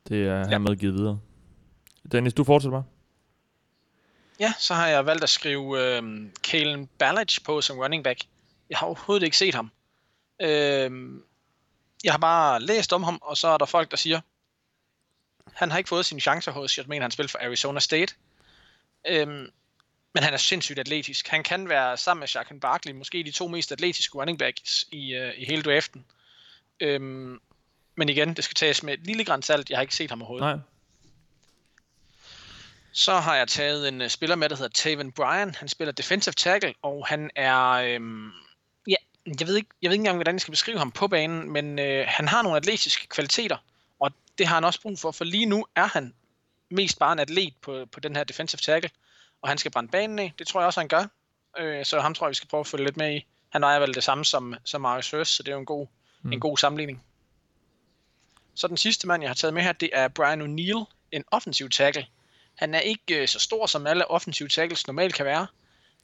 Det 0.09 0.27
er 0.27 0.48
ja. 0.51 0.59
med 0.59 0.77
givet 0.77 0.94
videre. 0.94 1.19
Dennis, 2.12 2.35
du 2.35 2.44
fortsætter 2.44 2.78
bare. 2.78 2.85
Ja, 4.40 4.52
så 4.59 4.74
har 4.74 4.89
jeg 4.89 5.06
valgt 5.06 5.23
at 5.23 5.28
skrive 5.28 5.97
øh, 5.97 6.02
Kalen 6.44 6.89
Ballage 6.98 7.40
på 7.44 7.60
som 7.60 7.78
running 7.78 8.05
back. 8.05 8.20
Jeg 8.70 8.78
har 8.78 8.86
overhovedet 8.86 9.24
ikke 9.24 9.36
set 9.36 9.55
ham. 9.55 9.70
Øh, 10.43 10.90
jeg 12.05 12.12
har 12.12 12.19
bare 12.19 12.60
læst 12.60 12.93
om 12.93 13.02
ham, 13.02 13.19
og 13.23 13.36
så 13.36 13.48
er 13.48 13.59
der 13.59 13.66
folk, 13.66 13.90
der 13.90 13.97
siger, 13.97 14.20
han 15.55 15.70
har 15.70 15.79
ikke 15.79 15.89
fået 15.89 16.07
sine 16.07 16.20
chancer 16.20 16.53
hos, 16.53 16.79
jeg 16.79 16.85
mener, 16.89 17.03
han 17.03 17.11
spiller 17.11 17.29
for 17.29 17.39
Arizona 17.39 17.81
State. 17.81 18.15
Øh, 19.09 19.27
men 20.15 20.23
han 20.23 20.35
er 20.35 20.39
sindssygt 20.39 20.79
atletisk. 20.79 21.29
Han 21.29 21.43
kan 21.43 21.69
være 21.69 21.97
sammen 21.97 22.20
med 22.20 22.29
Shaquan 22.29 22.61
Barkley, 22.61 22.93
måske 22.93 23.23
de 23.23 23.31
to 23.31 23.49
mest 23.49 23.73
atletiske 23.73 24.19
running 24.19 24.39
backs 24.39 24.85
i, 24.93 25.15
øh, 25.15 25.33
i 25.37 25.45
hele 25.45 25.62
draften. 25.62 26.05
Øh, 26.81 27.01
men 27.95 28.09
igen, 28.09 28.35
det 28.35 28.45
skal 28.45 28.55
tages 28.55 28.83
med 28.83 28.95
et 28.95 29.07
lille 29.07 29.24
græns 29.24 29.47
salt. 29.47 29.70
Jeg 29.70 29.79
har 29.79 29.83
ikke 29.83 29.95
set 29.95 30.11
ham 30.11 30.23
overhovedet. 30.23 30.47
Nej. 30.47 30.59
Så 32.93 33.20
har 33.20 33.37
jeg 33.37 33.49
taget 33.49 33.89
en 33.89 34.01
uh, 34.01 34.09
spiller 34.09 34.37
med, 34.37 34.49
der 34.49 34.57
hedder 34.57 34.70
Taven 34.70 35.12
Bryan. 35.12 35.55
Han 35.55 35.69
spiller 35.69 35.93
defensive 35.93 36.33
tackle, 36.33 36.74
og 36.83 37.07
han 37.07 37.31
er... 37.37 37.69
Øhm, 37.70 38.31
ja, 38.87 38.97
jeg 39.41 39.47
ved, 39.47 39.57
ikke, 39.57 39.69
jeg 39.83 39.89
ved 39.89 39.95
ikke 39.95 40.01
engang, 40.01 40.16
hvordan 40.16 40.35
jeg 40.35 40.41
skal 40.41 40.53
beskrive 40.53 40.79
ham 40.79 40.93
på 40.93 41.09
banen, 41.09 41.51
men 41.51 41.79
øh, 41.79 42.05
han 42.09 42.29
har 42.29 42.43
nogle 42.43 42.57
atletiske 42.57 43.07
kvaliteter, 43.07 43.57
det 44.39 44.47
har 44.47 44.55
han 44.55 44.65
også 44.65 44.81
brug 44.81 44.99
for, 44.99 45.11
for 45.11 45.25
lige 45.25 45.47
nu 45.47 45.67
er 45.77 45.87
han 45.87 46.15
mest 46.71 46.99
bare 46.99 47.13
en 47.13 47.19
atlet 47.19 47.55
på, 47.63 47.87
på 47.93 48.01
den 48.01 48.17
her 48.17 48.25
defensive 48.25 48.59
tackle, 48.59 48.91
og 49.43 49.49
han 49.49 49.59
skal 49.59 49.71
brænde 49.71 49.91
banen 49.91 50.19
af. 50.19 50.33
Det 50.39 50.47
tror 50.47 50.61
jeg 50.61 50.67
også, 50.67 50.81
han 50.81 50.89
gør. 50.89 51.05
Øh, 51.59 51.85
så 51.85 52.01
ham 52.01 52.15
tror 52.15 52.27
jeg, 52.27 52.31
vi 52.31 52.35
skal 52.35 52.49
prøve 52.49 52.61
at 52.61 52.67
følge 52.67 52.85
lidt 52.85 52.97
med 52.97 53.17
i. 53.17 53.27
Han 53.49 53.63
ejer 53.63 53.79
vel 53.79 53.95
det 53.95 54.05
samme 54.05 54.25
som, 54.25 54.55
som 54.65 54.81
Marius 54.81 55.11
Hurst, 55.11 55.37
så 55.37 55.43
det 55.43 55.49
er 55.49 55.53
jo 55.53 55.61
en 55.61 55.67
god, 55.67 55.87
mm. 56.23 56.33
en 56.33 56.41
god 56.41 56.59
sammenligning. 56.59 57.03
Så 58.55 58.69
den 58.69 58.77
sidste 58.77 59.07
mand, 59.07 59.23
jeg 59.23 59.31
har 59.31 59.35
taget 59.35 59.55
med 59.55 59.63
her, 59.63 59.73
det 59.73 59.91
er 59.93 60.09
Brian 60.09 60.43
O'Neill, 60.43 60.85
en 61.13 61.25
offensiv 61.31 61.69
tackle. 61.69 62.07
Han 62.55 62.75
er 62.75 62.81
ikke 62.81 63.23
øh, 63.23 63.29
så 63.29 63.41
stor, 63.41 63.67
som 63.67 63.87
alle 63.87 64.11
offensive 64.11 64.49
tackles 64.49 64.87
normalt 64.87 65.15
kan 65.15 65.27
være, 65.27 65.47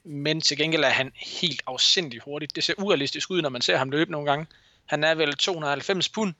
men 0.04 0.40
til 0.40 0.56
gengæld 0.56 0.84
er 0.84 0.88
han 0.88 1.12
helt 1.16 1.62
afsindig 1.66 2.20
hurtigt. 2.20 2.56
Det 2.56 2.64
ser 2.64 2.74
urealistisk 2.78 3.30
ud, 3.30 3.42
når 3.42 3.48
man 3.48 3.62
ser 3.62 3.76
ham 3.76 3.90
løbe 3.90 4.12
nogle 4.12 4.30
gange. 4.30 4.46
Han 4.86 5.04
er 5.04 5.14
vel 5.14 5.34
290 5.34 6.08
pund, 6.08 6.34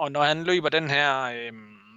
og 0.00 0.12
når 0.12 0.24
han 0.24 0.44
løber 0.44 0.68
den 0.68 0.90
her 0.90 1.22
øh, 1.22 1.52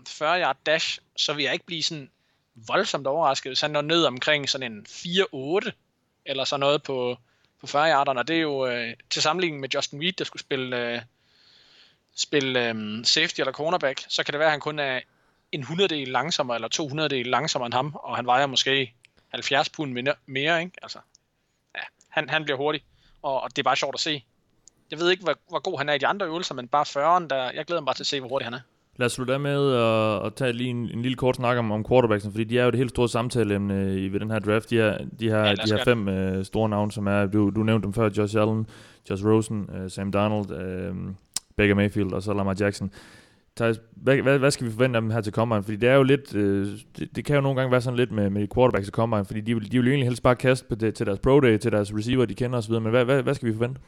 40-yard 0.10 0.58
dash, 0.66 1.00
så 1.16 1.34
vil 1.34 1.44
jeg 1.44 1.54
ikke 1.54 1.66
blive 1.66 1.84
sådan 1.84 2.10
voldsomt 2.56 3.08
overrasket, 3.08 3.50
hvis 3.50 3.62
han 3.62 3.72
når 3.72 3.82
ned 3.82 4.06
omkring 4.06 4.50
sådan 4.50 4.74
en 4.74 4.86
4-8, 4.90 5.72
eller 6.26 6.44
sådan 6.44 6.60
noget 6.60 6.84
på, 6.84 7.18
på 7.62 7.68
40 7.68 7.90
yarderne, 7.90 8.20
og 8.20 8.28
det 8.28 8.36
er 8.36 8.42
jo 8.42 8.68
øh, 8.68 8.94
til 9.10 9.22
sammenligning 9.22 9.62
med 9.62 9.70
Justin 9.70 10.02
Reed, 10.02 10.12
der 10.12 10.24
skulle 10.24 10.40
spille, 10.40 10.78
øh, 10.78 11.02
spille 12.16 12.70
øh, 12.70 13.06
safety 13.06 13.40
eller 13.40 13.54
cornerback, 13.54 14.06
så 14.08 14.24
kan 14.24 14.32
det 14.32 14.40
være, 14.40 14.48
at 14.48 14.52
han 14.54 14.60
kun 14.60 14.80
er 14.80 15.02
en 15.52 15.60
100 15.60 16.06
langsommere, 16.06 16.58
eller 16.58 16.68
200 16.68 17.10
del 17.10 17.28
langsommere 17.28 17.66
end 17.66 17.74
ham, 17.74 17.96
og 17.96 18.16
han 18.16 18.26
vejer 18.26 18.46
måske 18.46 18.94
70 19.30 19.70
pund 19.70 19.92
mere, 19.92 20.16
mere 20.26 20.60
ikke? 20.60 20.72
Altså, 20.82 21.00
ja, 21.76 21.82
han, 22.10 22.30
han 22.30 22.44
bliver 22.44 22.58
hurtig, 22.58 22.84
og, 23.22 23.42
og 23.42 23.50
det 23.50 23.60
er 23.60 23.64
bare 23.64 23.76
sjovt 23.76 23.96
at 23.96 24.00
se. 24.00 24.24
Jeg 24.94 25.02
ved 25.02 25.11
ikke, 25.11 25.24
hvor, 25.24 25.34
hvor 25.49 25.60
god 25.60 25.78
han 25.78 25.90
er 25.90 25.94
i 25.94 25.98
de 25.98 26.07
andre 26.07 26.26
øvelser, 26.26 26.56
men 26.56 26.68
bare 26.68 26.86
40'eren, 26.86 27.28
der, 27.28 27.44
jeg 27.56 27.65
glæder 27.65 27.82
mig 27.82 27.86
bare 27.86 27.95
til 27.95 28.03
at 28.03 28.07
se, 28.07 28.20
hvor 28.20 28.30
hurtig 28.30 28.45
han 28.45 28.53
er. 28.53 28.60
Lad 28.95 29.06
os 29.06 29.11
slutte 29.11 29.34
af 29.34 29.40
med 29.40 29.74
at, 29.74 30.26
at 30.26 30.34
tage 30.36 30.53
lige 30.53 30.70
en, 30.70 30.90
en 30.94 31.02
lille 31.02 31.15
kort 31.15 31.36
snak 31.36 31.57
om, 31.57 31.72
om 31.72 31.86
quarterbacksen, 31.90 32.32
fordi 32.32 32.44
de 32.44 32.60
er 32.60 32.65
jo 32.65 32.72
det 32.72 32.78
helt 32.78 32.90
store 32.90 33.10
samtaleemne 33.10 33.99
i 33.99 34.14
ved 34.14 34.20
den 34.20 34.32
her 34.32 34.40
draft. 34.40 34.70
De 34.70 34.78
har, 34.78 34.99
de 35.20 35.30
har, 35.30 35.45
ja, 35.45 35.53
de 35.53 35.72
har 35.72 35.84
fem 35.84 36.07
uh, 36.07 36.44
store 36.44 36.70
navne, 36.70 36.91
som 36.91 37.07
er, 37.07 37.26
du, 37.26 37.49
du 37.49 37.64
nævnte 37.64 37.86
dem 37.86 37.94
før, 37.94 38.10
Josh 38.18 38.38
Allen, 38.41 38.68
Josh 39.10 39.26
Rosen, 39.26 39.70
uh, 39.70 39.91
Sam 39.91 40.11
Donald, 40.11 40.52
uh, 40.52 40.98
Baker 41.57 41.76
Mayfield 41.76 42.14
og 42.14 42.24
så 42.24 42.34
Lamar 42.34 42.56
Jackson. 42.60 42.91
Thijs, 43.56 43.80
hvad, 43.95 44.18
hvad, 44.18 44.40
hvad 44.40 44.52
skal 44.52 44.68
vi 44.68 44.72
forvente 44.72 44.98
af 44.98 45.02
dem 45.02 45.11
her 45.11 45.22
til 45.22 45.34
Combine? 45.34 45.64
Fordi 45.64 45.76
det 45.76 45.90
er 45.90 45.95
jo 45.95 46.03
lidt, 46.03 46.36
øh, 46.36 46.68
det, 46.98 47.15
det 47.15 47.26
kan 47.26 47.36
jo 47.36 47.41
nogle 47.41 47.60
gange 47.60 47.72
være 47.72 47.82
sådan 47.82 47.98
lidt 47.98 48.11
med, 48.11 48.30
med 48.30 48.48
quarterbacks 48.56 48.86
til 48.86 48.94
Combine, 48.94 49.26
fordi 49.26 49.41
de, 49.41 49.53
de 49.53 49.78
vil 49.78 49.86
jo 49.86 49.90
egentlig 49.91 50.07
helst 50.07 50.24
bare 50.24 50.36
kaste 50.36 50.68
på 50.70 50.76
det, 50.76 50.95
til 50.95 51.06
deres 51.06 51.20
pro 51.20 51.40
day, 51.40 51.57
til 51.57 51.72
deres 51.72 51.94
receiver, 51.94 52.26
de 52.26 52.36
kender 52.36 52.57
osv., 52.57 52.74
men 52.74 52.90
hvad, 52.90 53.06
hvad, 53.06 53.24
hvad 53.24 53.34
skal 53.34 53.48
vi 53.48 53.53
forvente? 53.53 53.82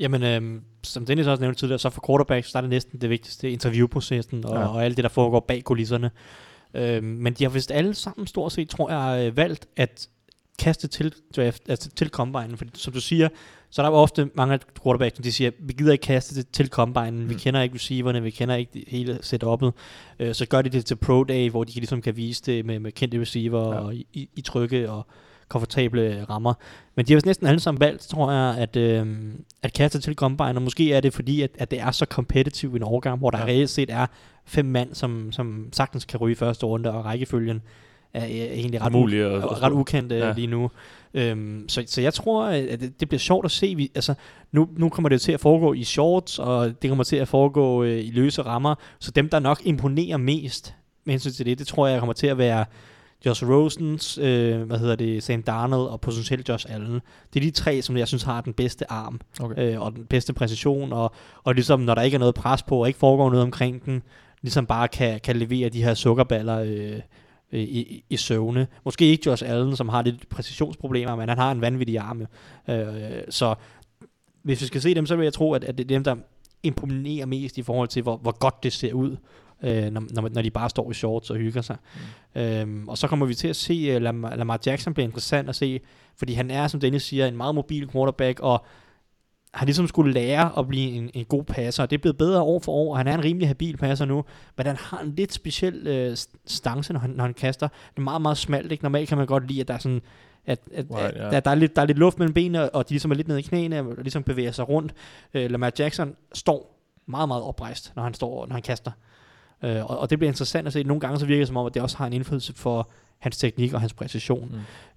Jamen, 0.00 0.22
øh, 0.22 0.62
som 0.82 1.06
Dennis 1.06 1.26
også 1.26 1.40
nævnte 1.40 1.60
tidligere, 1.60 1.78
så 1.78 1.90
for 1.90 2.04
quarterbacks, 2.06 2.52
der 2.52 2.56
er 2.58 2.60
det 2.60 2.70
næsten 2.70 3.00
det 3.00 3.10
vigtigste, 3.10 3.50
interviewprocessen 3.50 4.44
og, 4.44 4.54
ja. 4.54 4.66
og 4.66 4.84
alt 4.84 4.96
det, 4.96 5.02
der 5.02 5.08
foregår 5.08 5.40
bag 5.40 5.64
kulisserne. 5.64 6.10
Øh, 6.74 7.02
men 7.02 7.32
de 7.32 7.44
har 7.44 7.50
vist 7.50 7.70
alle 7.70 7.94
sammen 7.94 8.26
stort 8.26 8.52
set, 8.52 8.68
tror 8.68 8.90
jeg, 8.90 9.26
øh, 9.26 9.36
valgt 9.36 9.66
at 9.76 10.08
kaste 10.58 10.88
til 10.88 11.14
draft, 11.36 11.62
altså 11.68 11.90
til 11.90 12.08
combine, 12.08 12.56
for 12.56 12.64
som 12.74 12.92
du 12.92 13.00
siger, 13.00 13.28
så 13.70 13.82
er 13.82 13.86
der 13.86 13.90
jo 13.90 13.96
ofte 13.96 14.30
mange 14.34 14.58
quarterbacks, 14.82 15.18
de 15.18 15.32
siger, 15.32 15.50
vi 15.60 15.72
gider 15.72 15.92
ikke 15.92 16.02
kaste 16.02 16.34
det 16.34 16.48
til 16.48 16.68
combine, 16.68 17.10
mm. 17.10 17.28
vi 17.28 17.34
kender 17.34 17.62
ikke 17.62 17.74
receiverne, 17.74 18.22
vi 18.22 18.30
kender 18.30 18.54
ikke 18.54 18.84
hele 18.88 19.18
setup'et, 19.22 19.70
øh, 20.18 20.34
så 20.34 20.46
gør 20.46 20.62
de 20.62 20.68
det 20.68 20.86
til 20.86 20.96
pro 20.96 21.24
day, 21.24 21.50
hvor 21.50 21.64
de 21.64 21.72
ligesom 21.72 22.02
kan 22.02 22.16
vise 22.16 22.42
det 22.46 22.66
med, 22.66 22.78
med 22.78 22.92
kendte 22.92 23.20
receiver 23.20 23.74
ja. 23.74 23.80
og 23.80 23.94
i, 23.94 24.28
i 24.36 24.40
trygge 24.40 24.90
og 24.90 25.06
komfortable 25.52 26.26
rammer. 26.30 26.54
Men 26.94 27.06
de 27.06 27.12
har 27.12 27.20
næsten 27.24 27.46
alle 27.46 27.60
sammen 27.60 27.80
valgt, 27.80 28.02
tror 28.02 28.32
jeg, 28.32 28.56
at, 28.58 28.76
øh, 28.76 29.06
at 29.62 29.72
kaste 29.72 30.00
til 30.00 30.14
combine, 30.14 30.54
og 30.54 30.62
måske 30.62 30.92
er 30.92 31.00
det 31.00 31.14
fordi, 31.14 31.42
at, 31.42 31.50
at 31.58 31.70
det 31.70 31.80
er 31.80 31.90
så 31.90 32.06
kompetitivt 32.06 32.76
en 32.76 32.82
overgang, 32.82 33.18
hvor 33.18 33.30
der 33.30 33.38
ja. 33.38 33.44
reelt 33.44 33.70
set 33.70 33.90
er 33.90 34.06
fem 34.44 34.64
mand, 34.64 34.94
som, 34.94 35.32
som 35.32 35.68
sagtens 35.72 36.04
kan 36.04 36.20
ryge 36.20 36.36
første 36.36 36.66
runde, 36.66 36.92
og 36.92 37.04
rækkefølgen 37.04 37.62
er, 38.14 38.20
er 38.20 38.26
egentlig 38.26 38.82
ret, 38.82 38.92
Mulige 38.92 39.42
u- 39.42 39.62
ret 39.62 39.72
ukendt 39.72 40.12
ja. 40.12 40.32
lige 40.32 40.46
nu. 40.46 40.70
Øhm, 41.14 41.68
så, 41.68 41.84
så 41.86 42.00
jeg 42.00 42.14
tror, 42.14 42.44
at 42.44 42.80
det, 42.80 43.00
det 43.00 43.08
bliver 43.08 43.18
sjovt 43.18 43.44
at 43.44 43.50
se. 43.50 43.74
Vi, 43.76 43.90
altså, 43.94 44.14
nu, 44.52 44.68
nu 44.76 44.88
kommer 44.88 45.08
det 45.08 45.20
til 45.20 45.32
at 45.32 45.40
foregå 45.40 45.72
i 45.72 45.84
shorts, 45.84 46.38
og 46.38 46.82
det 46.82 46.90
kommer 46.90 47.04
til 47.04 47.16
at 47.16 47.28
foregå 47.28 47.82
øh, 47.82 48.04
i 48.04 48.10
løse 48.10 48.42
rammer. 48.42 48.74
Så 48.98 49.10
dem, 49.10 49.28
der 49.28 49.38
nok 49.38 49.60
imponerer 49.64 50.16
mest 50.16 50.74
med 51.04 51.12
hensyn 51.12 51.30
til 51.30 51.46
det, 51.46 51.58
det 51.58 51.66
tror 51.66 51.86
jeg 51.86 51.98
kommer 51.98 52.12
til 52.12 52.26
at 52.26 52.38
være 52.38 52.64
Josh 53.26 53.44
Rosens, 53.48 54.18
øh, 54.18 54.62
hvad 54.62 54.78
hedder 54.78 54.96
det, 54.96 55.22
Sam 55.22 55.42
Darnold 55.42 55.88
og 55.88 56.00
potentielt 56.00 56.48
Josh 56.48 56.66
Allen. 56.74 57.00
Det 57.34 57.40
er 57.40 57.44
de 57.44 57.50
tre, 57.50 57.82
som 57.82 57.96
jeg 57.96 58.08
synes 58.08 58.22
har 58.22 58.40
den 58.40 58.52
bedste 58.52 58.92
arm 58.92 59.20
Okay. 59.40 59.74
øh, 59.74 59.80
og 59.80 59.96
den 59.96 60.04
bedste 60.04 60.32
præcision, 60.32 60.92
og, 60.92 61.12
og 61.44 61.54
ligesom 61.54 61.80
når 61.80 61.94
der 61.94 62.02
ikke 62.02 62.14
er 62.14 62.18
noget 62.18 62.34
pres 62.34 62.62
på, 62.62 62.80
og 62.80 62.88
ikke 62.88 62.98
foregår 62.98 63.30
noget 63.30 63.42
omkring 63.42 63.84
den, 63.84 64.02
ligesom 64.42 64.66
bare 64.66 64.88
kan, 64.88 65.20
kan 65.20 65.36
levere 65.36 65.68
de 65.68 65.84
her 65.84 65.94
sukkerballer 65.94 66.58
øh, 66.58 67.00
øh, 67.52 67.60
i, 67.60 68.04
i 68.10 68.16
søvne. 68.16 68.66
Måske 68.84 69.04
ikke 69.04 69.22
Josh 69.26 69.50
Allen, 69.50 69.76
som 69.76 69.88
har 69.88 70.02
lidt 70.02 70.28
præcisionsproblemer, 70.28 71.16
men 71.16 71.28
han 71.28 71.38
har 71.38 71.52
en 71.52 71.60
vanvittig 71.60 71.98
arm. 71.98 72.26
Øh, 72.68 72.86
så 73.28 73.54
hvis 74.42 74.60
vi 74.60 74.66
skal 74.66 74.80
se 74.80 74.94
dem, 74.94 75.06
så 75.06 75.16
vil 75.16 75.24
jeg 75.24 75.32
tro, 75.32 75.52
at, 75.52 75.64
at 75.64 75.78
det 75.78 75.84
er 75.84 75.88
dem, 75.88 76.04
der 76.04 76.16
imponerer 76.62 77.26
mest 77.26 77.58
i 77.58 77.62
forhold 77.62 77.88
til, 77.88 78.02
hvor, 78.02 78.16
hvor 78.16 78.38
godt 78.38 78.62
det 78.62 78.72
ser 78.72 78.92
ud, 78.92 79.16
øh, 79.62 79.90
når, 79.90 80.02
når, 80.10 80.28
når 80.28 80.42
de 80.42 80.50
bare 80.50 80.70
står 80.70 80.90
i 80.90 80.94
shorts 80.94 81.30
og 81.30 81.36
hygger 81.36 81.62
sig. 81.62 81.76
Mm. 82.34 82.40
Øhm, 82.40 82.88
og 82.88 82.98
så 82.98 83.08
kommer 83.08 83.26
vi 83.26 83.34
til 83.34 83.48
at 83.48 83.56
se, 83.56 83.96
uh, 83.96 84.02
Lamar, 84.02 84.36
Lamar 84.36 84.60
Jackson 84.66 84.94
bliver 84.94 85.06
interessant 85.06 85.48
at 85.48 85.56
se, 85.56 85.80
fordi 86.16 86.32
han 86.32 86.50
er, 86.50 86.66
som 86.68 86.80
Dennis 86.80 87.02
siger, 87.02 87.26
en 87.26 87.36
meget 87.36 87.54
mobil 87.54 87.90
quarterback, 87.90 88.40
og 88.40 88.64
han 89.54 89.66
ligesom 89.66 89.88
skulle 89.88 90.12
lære 90.12 90.58
at 90.58 90.68
blive 90.68 90.90
en, 90.90 91.10
en 91.14 91.24
god 91.24 91.44
passer, 91.44 91.82
og 91.82 91.90
det 91.90 91.96
er 91.96 92.00
blevet 92.00 92.18
bedre 92.18 92.42
år 92.42 92.58
for 92.58 92.72
år, 92.72 92.90
og 92.90 92.98
han 92.98 93.06
er 93.06 93.14
en 93.14 93.24
rimelig 93.24 93.48
habil 93.48 93.76
passer 93.76 94.04
nu, 94.04 94.24
men 94.56 94.66
han 94.66 94.76
har 94.76 95.00
en 95.00 95.14
lidt 95.16 95.32
speciel 95.32 95.86
øh, 95.86 96.16
stance, 96.46 96.92
når 96.92 97.00
han, 97.00 97.10
når 97.10 97.24
han 97.24 97.34
kaster. 97.34 97.68
Det 97.68 97.96
er 97.96 98.02
meget, 98.02 98.22
meget 98.22 98.38
smalt, 98.38 98.72
ikke? 98.72 98.84
Normalt 98.84 99.08
kan 99.08 99.18
man 99.18 99.26
godt 99.26 99.48
lide, 99.48 99.60
at 99.60 99.68
der 99.68 99.74
er 99.74 99.78
sådan, 99.78 100.02
at, 100.46 100.60
at, 100.74 100.86
Right, 100.90 101.04
at 101.04 101.24
ja. 101.24 101.30
der, 101.30 101.40
der, 101.40 101.50
er 101.50 101.54
lidt, 101.54 101.76
der 101.76 101.82
er 101.82 101.86
lidt 101.86 101.98
luft 101.98 102.18
mellem 102.18 102.34
benene, 102.34 102.70
og 102.70 102.88
de 102.88 102.92
ligesom 102.92 103.10
er 103.10 103.14
lidt 103.14 103.28
nede 103.28 103.38
i 103.38 103.42
knæene, 103.42 103.80
og 103.80 103.94
ligesom 103.98 104.22
bevæger 104.22 104.52
sig 104.52 104.68
rundt. 104.68 104.94
Øh, 105.34 105.50
Lamar 105.50 105.72
Jackson 105.78 106.16
står 106.34 106.78
meget, 107.06 107.28
meget 107.28 107.42
oprejst, 107.42 107.92
når 107.96 108.02
han 108.02 108.14
står, 108.14 108.46
når 108.46 108.52
han 108.52 108.62
kaster. 108.62 108.90
Øh, 108.90 109.11
og, 109.62 109.98
og 109.98 110.10
det 110.10 110.18
bliver 110.18 110.30
interessant 110.30 110.66
at 110.66 110.72
se. 110.72 110.82
Nogle 110.82 111.00
gange 111.00 111.18
så 111.18 111.26
virker 111.26 111.40
det 111.40 111.48
som 111.48 111.56
om, 111.56 111.66
at 111.66 111.74
det 111.74 111.82
også 111.82 111.96
har 111.96 112.06
en 112.06 112.12
indflydelse 112.12 112.52
for 112.54 112.90
hans 113.18 113.36
teknik 113.36 113.72
og 113.72 113.80
hans 113.80 113.92
præcision. 113.92 114.48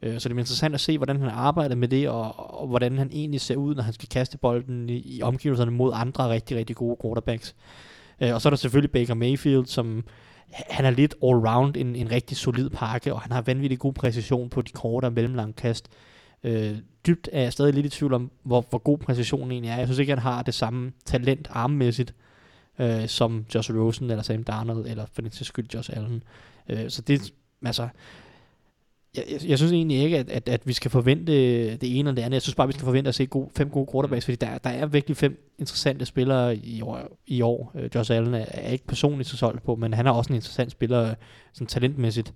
Mm. 0.01 0.07
Øh, 0.07 0.19
så 0.19 0.29
det 0.29 0.35
bliver 0.35 0.41
interessant 0.41 0.73
at 0.73 0.79
se, 0.79 0.97
hvordan 0.97 1.21
han 1.21 1.29
arbejder 1.29 1.75
med 1.75 1.87
det, 1.87 2.09
og, 2.09 2.59
og 2.61 2.67
hvordan 2.67 2.97
han 2.97 3.09
egentlig 3.13 3.41
ser 3.41 3.55
ud, 3.55 3.75
når 3.75 3.83
han 3.83 3.93
skal 3.93 4.09
kaste 4.09 4.37
bolden 4.37 4.89
i, 4.89 5.17
i 5.17 5.21
omgivelserne 5.21 5.71
mod 5.71 5.91
andre 5.95 6.29
rigtig, 6.29 6.57
rigtig 6.57 6.75
gode 6.75 6.97
quarterbacks. 7.01 7.55
Øh, 8.21 8.33
og 8.33 8.41
så 8.41 8.47
er 8.47 8.49
der 8.49 8.57
selvfølgelig 8.57 8.91
Baker 8.91 9.13
Mayfield, 9.13 9.65
som 9.65 10.03
han 10.69 10.85
er 10.85 10.89
lidt 10.89 11.15
all-round 11.23 11.77
en, 11.77 11.95
en 11.95 12.11
rigtig 12.11 12.37
solid 12.37 12.69
pakke, 12.69 13.13
og 13.13 13.21
han 13.21 13.31
har 13.31 13.41
vanvittig 13.41 13.79
god 13.79 13.93
præcision 13.93 14.49
på 14.49 14.61
de 14.61 14.71
korte 14.71 15.05
og 15.05 15.13
mellemlange 15.13 15.53
kast. 15.53 15.89
Øh, 16.43 16.77
dybt 17.07 17.29
er 17.31 17.41
jeg 17.41 17.53
stadig 17.53 17.73
lidt 17.73 17.85
i 17.85 17.89
tvivl 17.89 18.13
om, 18.13 18.31
hvor, 18.43 18.65
hvor 18.69 18.79
god 18.79 18.97
præcisionen 18.97 19.51
egentlig 19.51 19.69
er. 19.69 19.77
Jeg 19.77 19.87
synes 19.87 19.99
ikke, 19.99 20.11
han 20.11 20.19
har 20.19 20.41
det 20.41 20.53
samme 20.53 20.91
talent 21.05 21.47
armmæssigt, 21.51 22.13
øh, 22.79 23.07
som 23.07 23.45
Josh 23.55 23.71
Rosen 23.75 24.11
eller 24.11 24.23
Sam 24.23 24.43
Darnold, 24.43 24.85
eller 24.87 25.05
for 25.13 25.21
den 25.21 25.31
sags 25.31 25.47
skyld 25.47 25.67
Josh 25.73 25.89
Allen. 25.93 26.23
Øh, 26.69 26.89
så 26.89 27.01
det, 27.01 27.33
altså, 27.65 27.87
jeg, 29.15 29.23
jeg, 29.31 29.49
jeg 29.49 29.57
synes 29.57 29.73
egentlig 29.73 29.97
ikke, 29.97 30.17
at, 30.17 30.29
at, 30.29 30.49
at 30.49 30.67
vi 30.67 30.73
skal 30.73 30.91
forvente 30.91 31.33
det 31.77 31.99
ene 31.99 32.09
eller 32.09 32.11
det 32.11 32.21
andet. 32.21 32.33
Jeg 32.33 32.41
synes 32.41 32.55
bare, 32.55 32.67
vi 32.67 32.73
skal 32.73 32.85
forvente 32.85 33.07
at 33.07 33.15
se 33.15 33.25
gode, 33.25 33.49
fem 33.57 33.69
gode 33.69 33.87
quarterbacks, 33.91 34.25
fordi 34.25 34.35
der, 34.35 34.57
der 34.57 34.69
er 34.69 34.85
virkelig 34.85 35.17
fem 35.17 35.53
interessante 35.59 36.05
spillere 36.05 36.57
i 36.57 36.81
år. 36.81 37.19
I 37.27 37.41
år. 37.41 37.71
Øh, 37.75 37.89
Josh 37.95 38.11
Allen 38.11 38.33
er, 38.33 38.45
er 38.47 38.71
ikke 38.71 38.87
personligt 38.87 39.29
så 39.29 39.37
solgt 39.37 39.63
på, 39.63 39.75
men 39.75 39.93
han 39.93 40.07
er 40.07 40.11
også 40.11 40.29
en 40.29 40.35
interessant 40.35 40.71
spiller, 40.71 41.09
øh, 41.09 41.15
sådan 41.53 41.67
talentmæssigt. 41.67 42.33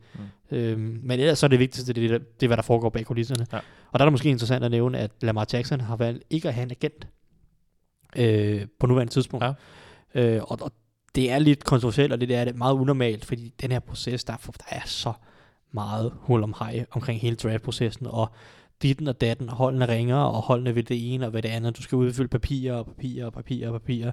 Mm. 0.51 0.57
Øhm, 0.57 0.99
men 1.03 1.19
ellers 1.19 1.39
så 1.39 1.45
er 1.45 1.47
det 1.47 1.59
vigtigste, 1.59 1.93
det, 1.93 2.09
det, 2.09 2.21
det 2.39 2.45
er, 2.45 2.47
hvad 2.47 2.57
der 2.57 2.63
foregår 2.63 2.89
bag 2.89 3.05
kulisserne. 3.05 3.45
Ja. 3.53 3.57
Og 3.91 3.99
der 3.99 4.05
er 4.05 4.09
det 4.09 4.13
måske 4.13 4.29
interessant 4.29 4.63
at 4.63 4.71
nævne, 4.71 4.97
at 4.97 5.11
Lamar 5.21 5.47
Jackson 5.53 5.81
har 5.81 5.95
valgt 5.95 6.23
ikke 6.29 6.47
at 6.47 6.53
have 6.53 6.63
en 6.63 6.71
agent 6.71 7.07
øh, 8.15 8.67
på 8.79 8.87
nuværende 8.87 9.13
tidspunkt. 9.13 9.45
Ja. 9.45 9.53
Øh, 10.15 10.41
og, 10.44 10.57
og 10.61 10.72
det 11.15 11.31
er 11.31 11.40
lidt 11.40 11.64
kontroversielt, 11.64 12.14
og 12.14 12.22
det 12.22 12.36
er 12.36 12.45
det 12.45 12.56
meget 12.56 12.73
unormalt, 12.73 13.26
fordi 13.26 13.53
den 13.61 13.72
her 13.72 13.80
proces, 13.80 14.23
der 14.23 14.34
er, 14.34 14.38
for, 14.38 14.52
der 14.52 14.65
er 14.69 14.81
så 14.86 15.14
meget 15.72 16.14
hul 16.15 16.44
om 16.44 16.56
hej 16.60 16.86
omkring 16.91 17.22
hele 17.22 17.36
draftprocessen, 17.36 18.07
og 18.07 18.30
ditten 18.81 19.07
og 19.07 19.22
datten, 19.22 19.49
holdene 19.49 19.88
ringer, 19.88 20.15
og 20.15 20.41
holdene 20.41 20.76
ved 20.76 20.84
det 20.84 21.14
ene 21.14 21.26
og 21.27 21.34
ved 21.34 21.41
det 21.41 21.49
andet. 21.49 21.77
Du 21.77 21.81
skal 21.81 21.95
udfylde 21.95 22.27
papirer 22.30 22.76
og 22.76 22.86
papirer 22.86 23.26
og 23.26 23.34
papirer 23.34 23.69
og 23.69 23.81
papirer. 23.81 24.11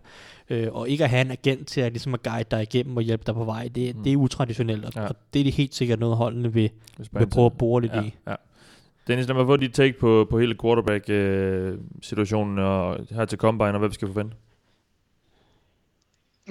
Øh, 0.51 0.69
og 0.73 0.89
ikke 0.89 1.05
at 1.05 1.11
have 1.11 1.21
en 1.21 1.31
agent 1.31 1.69
til 1.69 1.81
at, 1.81 1.93
ligesom 1.93 2.15
at 2.15 2.23
guide 2.23 2.45
dig 2.51 2.63
igennem 2.63 2.97
og 2.97 3.03
hjælpe 3.03 3.25
dig 3.27 3.35
på 3.35 3.45
vej, 3.45 3.69
det, 3.75 3.97
mm. 3.97 4.03
det 4.03 4.13
er 4.13 4.17
utraditionelt, 4.17 4.85
og, 4.85 4.93
Ja. 4.97 5.07
og 5.07 5.17
det 5.35 5.41
er 5.41 5.45
det 5.45 5.53
helt 5.53 5.75
sikkert 5.75 6.01
noget, 6.01 6.17
holdene 6.17 6.53
vil, 6.53 6.71
vil 7.13 7.27
prøve 7.27 7.47
at 7.47 7.59
bore 7.59 7.83
lidt 7.83 7.93
ja, 7.93 8.03
i. 8.03 8.15
Ja. 8.27 8.35
Dennis, 9.07 9.29
lad 9.29 9.35
mig 9.37 9.47
få 9.47 9.57
dit 9.57 9.73
take 9.73 9.99
på, 9.99 10.27
på 10.31 10.39
hele 10.39 10.55
quarterback-situationen 10.63 12.59
og 12.59 12.99
her 13.11 13.25
til 13.25 13.39
Combine, 13.39 13.73
og 13.73 13.79
hvad 13.79 13.89
vi 13.89 13.95
skal 13.95 14.09
forvente. 14.09 14.37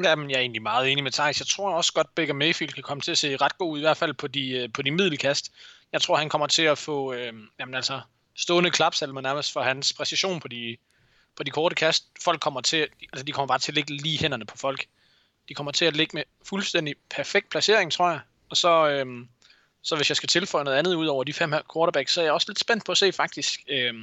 Jamen, 0.04 0.30
jeg 0.30 0.36
er 0.36 0.42
egentlig 0.42 0.62
meget 0.62 0.92
enig 0.92 1.04
med 1.04 1.12
Thijs. 1.12 1.40
Jeg 1.40 1.48
tror 1.48 1.74
også 1.74 1.94
godt, 1.94 2.16
Baker 2.16 2.34
Mayfield 2.34 2.74
kan 2.74 2.84
komme 2.84 3.02
til 3.02 3.12
at 3.12 3.18
se 3.18 3.38
ret 3.38 3.58
god 3.58 3.72
ud, 3.72 3.78
i 3.78 3.82
hvert 3.82 3.98
fald 3.98 4.14
på 4.14 4.28
de, 4.28 4.50
øh, 4.52 4.70
på 4.74 4.82
de 4.82 4.92
middelkast. 4.92 5.52
Jeg 5.92 6.02
tror, 6.02 6.18
han 6.18 6.30
kommer 6.30 6.48
til 6.48 6.62
at 6.62 6.78
få 6.78 7.14
øh, 7.14 7.34
jamen, 7.60 7.76
altså, 7.76 8.02
stående 8.36 8.72
klapsalmer 8.72 9.22
nærmest 9.22 9.54
for 9.54 9.62
hans 9.62 9.94
præcision 9.94 10.40
på 10.40 10.48
de, 10.48 10.78
på 11.36 11.44
de 11.44 11.52
korte 11.52 11.76
kast. 11.76 12.06
Folk 12.24 12.40
kommer 12.42 12.62
til, 12.62 12.88
altså, 13.14 13.26
de 13.26 13.32
kommer 13.32 13.48
bare 13.48 13.60
til 13.60 13.72
at 13.72 13.76
ligge 13.76 13.94
lige 13.94 14.20
hænderne 14.20 14.46
på 14.46 14.58
folk. 14.58 14.86
De 15.50 15.54
kommer 15.54 15.72
til 15.72 15.86
at 15.86 15.96
ligge 15.96 16.16
med 16.16 16.24
fuldstændig 16.46 16.96
perfekt 17.10 17.50
placering, 17.50 17.92
tror 17.92 18.10
jeg. 18.10 18.20
Og 18.50 18.58
så, 18.58 18.90
øh, 18.90 19.06
så 19.82 19.96
hvis 19.96 20.10
jeg 20.10 20.18
skal 20.18 20.30
tilføje 20.30 20.64
noget 20.64 20.78
andet 20.78 20.96
ud 20.96 21.08
over 21.08 21.24
de 21.24 21.34
fem 21.34 21.52
her 21.52 21.62
quarterbacks, 21.74 22.14
så 22.14 22.22
er 22.22 22.26
jeg 22.26 22.34
også 22.34 22.50
lidt 22.50 22.60
spændt 22.60 22.86
på 22.86 22.92
at 22.92 22.98
se 22.98 23.12
faktisk 23.12 23.60
øh, 23.68 23.94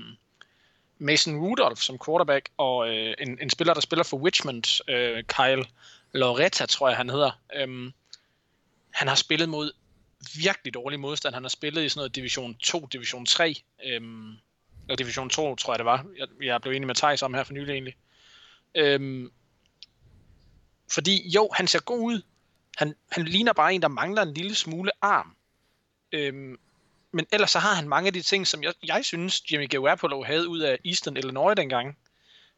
Mason 0.99 1.37
Rudolph 1.37 1.81
som 1.81 1.99
quarterback, 2.07 2.49
og 2.57 2.89
øh, 2.89 3.15
en, 3.19 3.39
en 3.43 3.51
spiller, 3.51 3.75
der 3.75 3.81
spiller 3.81 4.05
for 4.05 4.27
Richmond, 4.27 4.91
øh, 4.91 5.25
Kyle 5.25 5.65
Loretta, 6.13 6.67
tror 6.67 6.89
jeg 6.89 6.97
han 6.97 7.11
hedder. 7.11 7.31
Øhm, 7.57 7.93
han 8.91 9.09
har 9.09 9.15
spillet 9.15 9.49
mod 9.49 9.73
virkelig 10.37 10.75
dårlig 10.75 11.01
modstand. 11.01 11.35
Han 11.35 11.45
har 11.45 11.49
spillet 11.49 11.85
i 11.85 11.89
sådan 11.89 11.99
noget 11.99 12.17
Division 12.17 12.55
2, 12.55 12.87
Division 12.93 13.27
3, 13.27 13.63
øhm, 13.85 14.31
eller 14.89 14.97
Division 14.97 15.31
2, 15.31 15.57
tror 15.57 15.73
jeg 15.73 15.79
det 15.79 15.87
var. 15.87 16.07
Jeg, 16.19 16.29
jeg 16.43 16.61
blev 16.61 16.73
enig 16.73 16.87
med 16.87 16.95
Thijs 16.95 17.23
om 17.23 17.35
her 17.35 17.45
for 17.45 17.53
nylig 17.53 17.73
egentlig. 17.73 17.97
Øhm, 18.75 19.33
fordi 20.93 21.29
jo, 21.29 21.51
han 21.55 21.67
ser 21.67 21.81
god 21.81 22.01
ud. 22.01 22.23
Han, 22.77 22.95
han 23.11 23.25
ligner 23.25 23.53
bare 23.53 23.75
en, 23.75 23.83
der 23.83 23.89
mangler 23.89 24.23
en 24.23 24.35
lille 24.35 24.55
smule 24.55 24.91
arm. 25.03 25.37
Øhm, 26.13 26.59
men 27.13 27.27
ellers 27.33 27.51
så 27.51 27.59
har 27.59 27.75
han 27.75 27.89
mange 27.89 28.07
af 28.07 28.13
de 28.13 28.23
ting, 28.23 28.47
som 28.47 28.63
jeg, 28.63 28.75
jeg 28.85 29.05
synes, 29.05 29.53
Jimmy 29.53 29.69
Garoppolo 29.71 30.23
havde 30.23 30.49
ud 30.49 30.61
af 30.61 30.79
Eastern 30.85 31.17
Illinois 31.17 31.57
dengang. 31.57 31.99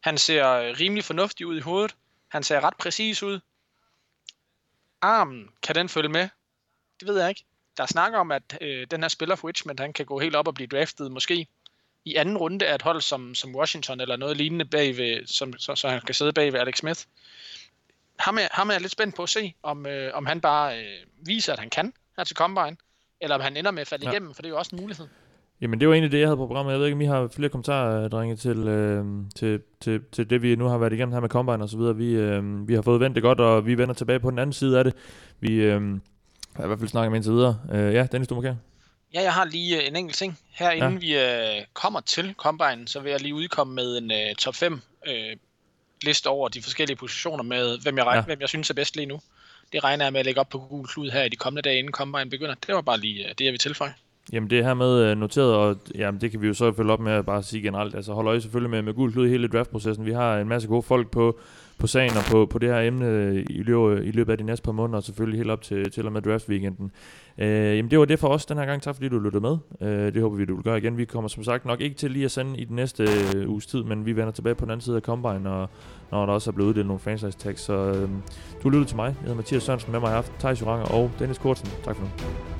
Han 0.01 0.19
ser 0.19 0.51
øh, 0.51 0.75
rimelig 0.81 1.05
fornuftig 1.05 1.47
ud 1.47 1.57
i 1.57 1.61
hovedet. 1.61 1.97
Han 2.29 2.43
ser 2.43 2.61
ret 2.61 2.77
præcis 2.77 3.23
ud. 3.23 3.41
Armen, 5.01 5.49
kan 5.63 5.75
den 5.75 5.89
følge 5.89 6.09
med? 6.09 6.29
Det 7.01 7.09
ved 7.09 7.21
jeg 7.21 7.29
ikke. 7.29 7.45
Der 7.77 7.87
snakker 7.87 8.19
om, 8.19 8.31
at 8.31 8.59
øh, 8.61 8.87
den 8.91 9.01
her 9.01 9.09
spiller 9.09 9.37
for 9.37 9.49
Richmond, 9.49 9.81
han 9.81 9.93
kan 9.93 10.07
gå 10.07 10.19
helt 10.19 10.37
op 10.37 10.49
og 10.49 10.55
blive 10.55 10.67
draftet 10.67 11.13
måske 11.13 11.47
i 12.05 12.15
anden 12.15 12.37
runde 12.37 12.67
af 12.67 12.75
et 12.75 12.83
hold 12.83 13.01
som, 13.01 13.35
som 13.35 13.55
Washington 13.55 14.01
eller 14.01 14.17
noget 14.17 14.37
lignende 14.37 14.65
bagved, 14.65 15.27
som, 15.27 15.59
så, 15.59 15.75
så 15.75 15.89
han 15.89 16.01
kan 16.01 16.15
sidde 16.15 16.33
bag 16.33 16.53
ved 16.53 16.61
Alex 16.61 16.79
Smith. 16.79 17.01
Ham 18.19 18.39
er, 18.39 18.49
ham 18.51 18.69
er 18.69 18.73
jeg 18.75 18.81
lidt 18.81 18.93
spændt 18.93 19.15
på 19.15 19.23
at 19.23 19.29
se, 19.29 19.55
om, 19.63 19.87
øh, 19.87 20.15
om 20.15 20.27
han 20.27 20.41
bare 20.41 20.79
øh, 20.79 21.07
viser, 21.17 21.53
at 21.53 21.59
han 21.59 21.71
kan 21.71 21.95
her 22.17 22.25
til 22.25 22.37
Combine, 22.37 22.77
eller 23.25 23.35
om 23.37 23.41
han 23.43 23.57
ender 23.57 23.71
med 23.71 23.81
at 23.81 23.87
falde 23.89 24.05
Ja. 24.05 24.11
ja. 24.11 24.15
igennem, 24.17 24.35
for 24.35 24.43
det 24.43 24.49
er 24.49 24.53
jo 24.53 24.59
også 24.59 24.77
en 24.77 24.81
mulighed. 24.81 25.07
Jamen, 25.61 25.81
det 25.81 25.89
var 25.89 25.95
egentlig 25.95 26.13
det, 26.13 26.19
jeg 26.21 26.27
havde 26.29 26.37
på 26.37 26.47
programmet. 26.47 26.73
Jeg 26.73 26.79
ved 26.81 26.87
ikke, 26.87 26.95
om 26.95 27.01
I 27.01 27.05
har 27.05 27.29
flere 27.29 27.49
kommentarer, 27.49 28.09
drenge, 28.09 28.37
til, 28.37 28.59
øh, 28.69 29.05
til, 29.37 29.61
til, 29.81 30.01
til 30.13 30.31
det, 30.31 30.43
vi 30.43 30.57
nu 30.57 30.65
har 30.69 30.79
været 30.79 30.93
igennem 30.93 31.13
her 31.13 31.21
med 31.21 31.29
Combine 31.29 31.63
og 31.63 31.69
så 31.69 31.77
videre. 31.77 31.97
Vi, 31.97 32.11
øh, 32.13 32.69
vi 32.69 32.75
har 32.75 32.83
fået 32.83 33.01
vendt 33.01 33.15
det 33.15 33.23
godt, 33.23 33.41
og 33.41 33.67
vi 33.67 33.79
vender 33.79 33.95
tilbage 33.95 34.21
på 34.21 34.31
den 34.31 34.39
anden 34.39 34.53
side 34.53 34.79
af 34.79 34.85
det. 34.85 34.95
Vi 35.41 35.55
øh, 35.55 35.81
har 36.57 36.65
i 36.65 36.67
hvert 36.67 36.79
fald 36.79 36.89
snakket 36.89 37.11
med 37.13 37.19
indtil 37.19 37.33
videre. 37.33 37.59
Øh, 37.73 37.95
ja, 37.95 38.07
Dennis, 38.13 38.29
du 38.29 38.35
må 38.35 38.41
kære. 38.41 38.59
Ja, 39.15 39.23
jeg 39.23 39.33
har 39.33 39.45
lige 39.45 39.83
øh, 39.83 39.89
en 39.89 39.97
enkelt 39.97 40.17
ting. 40.17 40.39
Her 40.51 40.71
Ja. 40.73 40.87
inden 40.87 41.01
vi 41.01 41.17
øh, 41.17 41.65
kommer 41.73 42.01
til 42.01 42.35
Combine, 42.37 42.89
så 42.89 43.01
vil 43.01 43.11
jeg 43.11 43.21
lige 43.21 43.35
udkomme 43.35 43.75
med 43.75 43.99
en 43.99 44.11
øh, 44.13 44.35
top 44.39 44.55
5 44.55 44.81
øh, 45.09 45.15
liste 46.03 46.27
over 46.27 46.49
de 46.49 46.63
forskellige 46.63 46.97
positioner 46.97 47.43
med, 47.45 47.79
hvem 47.83 47.97
jeg, 47.99 48.05
regner, 48.07 48.17
Ja. 48.17 48.21
ja. 48.21 48.25
hvem 48.27 48.41
jeg 48.41 48.49
synes 48.49 48.71
er 48.71 48.75
bedst 48.75 48.97
lige 48.97 49.07
nu. 49.07 49.21
Det 49.75 49.85
regner 49.85 50.05
jeg 50.05 50.13
med 50.13 50.21
at 50.21 50.27
lægge 50.27 50.41
op 50.41 50.49
på 50.49 50.59
Google 50.59 50.89
Klud 50.89 51.11
her 51.11 51.23
i 51.23 51.29
de 51.29 51.37
kommende 51.37 51.63
dage, 51.63 51.79
inden 51.79 51.93
Combine 51.93 52.31
begynder. 52.31 52.55
Det 52.67 52.75
var 52.75 52.81
bare 52.81 53.01
lige 53.01 53.25
øh, 53.25 53.35
det, 53.39 53.45
jeg 53.45 53.53
vil 53.53 53.59
tilføje. 53.59 53.95
Jamen, 54.33 54.51
det 54.51 54.59
er 54.59 54.63
hermed 54.63 55.03
øh, 55.03 55.17
noteret, 55.17 55.55
og 55.55 55.77
jamen, 55.95 56.21
det 56.21 56.31
kan 56.31 56.43
vi 56.43 56.47
jo 56.47 56.55
så 56.55 56.73
følge 56.73 56.93
op 56.93 57.01
med 57.01 57.13
at 57.13 57.27
bare 57.27 57.43
sige 57.43 57.63
generelt. 57.63 57.95
Altså, 57.95 58.13
hold 58.13 58.29
øje 58.29 58.41
selvfølgelig 58.41 58.71
med, 58.71 58.83
med 58.83 58.95
gul 58.95 59.13
klud 59.13 59.27
i 59.27 59.31
hele 59.31 59.49
draftprocessen. 59.49 60.07
Vi 60.07 60.13
har 60.13 60.39
en 60.39 60.49
masse 60.49 60.69
gode 60.69 60.83
folk 60.83 61.11
på, 61.11 61.41
på 61.79 61.87
sagen 61.87 62.17
og 62.17 62.25
på, 62.31 62.47
på 62.47 62.59
det 62.59 62.69
her 62.69 62.81
emne 62.81 63.07
øh, 63.07 63.47
i 63.51 63.63
løbet, 63.63 63.99
øh, 63.99 64.07
i 64.07 64.11
løbet 64.11 64.33
af 64.33 64.39
de 64.39 64.45
næste 64.45 64.65
par 64.65 64.73
måneder, 64.73 64.97
og 64.97 65.03
selvfølgelig 65.03 65.39
helt 65.39 65.51
op 65.51 65.63
til, 65.63 65.91
til 65.91 66.07
og 66.07 66.13
med 66.13 66.23
draft-weekenden. 66.23 66.91
Øh, 67.39 67.77
jamen, 67.77 67.91
det 67.91 67.99
var 67.99 68.05
det 68.05 68.19
for 68.19 68.29
os 68.29 68.47
den 68.47 68.59
her 68.59 68.67
gang. 68.67 68.83
Tak 68.83 68.95
fordi 68.95 69.09
du 69.09 69.19
lyttede 69.19 69.41
med. 69.41 69.57
Øh, 69.81 70.15
det 70.15 70.23
håber 70.23 70.37
vi, 70.37 70.45
du 70.45 70.55
vil 70.55 70.65
gøre 70.65 70.79
igen. 70.79 70.99
Vi 70.99 71.05
kommer 71.05 71.29
som 71.29 71.45
sagt 71.45 71.65
nok 71.65 71.81
ikke 71.81 71.97
til 71.97 72.11
lige 72.11 72.25
at 72.25 72.31
sende 72.31 72.59
i 72.59 72.65
den 72.65 72.77
næste 72.77 73.03
øh, 73.37 73.51
uges 73.51 73.67
tid, 73.67 73.83
men 73.83 74.07
vi 74.07 74.17
vender 74.17 74.33
tilbage 74.33 74.55
på 74.55 74.65
den 74.65 74.71
anden 74.71 74.85
side 74.85 74.97
af 74.97 75.03
Combine, 75.03 75.51
og 75.51 75.69
når 76.11 76.27
der 76.27 76.33
også 76.33 76.51
er 76.51 76.53
blevet 76.53 76.69
uddelt 76.69 76.87
nogle 76.87 77.01
franchise 77.01 77.39
tags. 77.39 77.61
Så 77.61 77.73
øh, 77.73 78.09
du 78.63 78.69
lyttede 78.69 78.89
til 78.89 78.97
mig. 78.97 79.07
Jeg 79.07 79.15
hedder 79.21 79.37
Mathias 79.37 79.63
Sørensen. 79.63 79.93
Med 79.93 80.01
mig 80.01 80.09
har 80.09 80.15
haft 80.15 80.33
Thijs 80.39 80.61
Joranger 80.61 80.87
og 80.87 81.11
Dennis 81.19 81.39
Kortsen. 81.39 81.69
Tak 81.85 81.97
for 81.97 82.03
nu. 82.03 82.54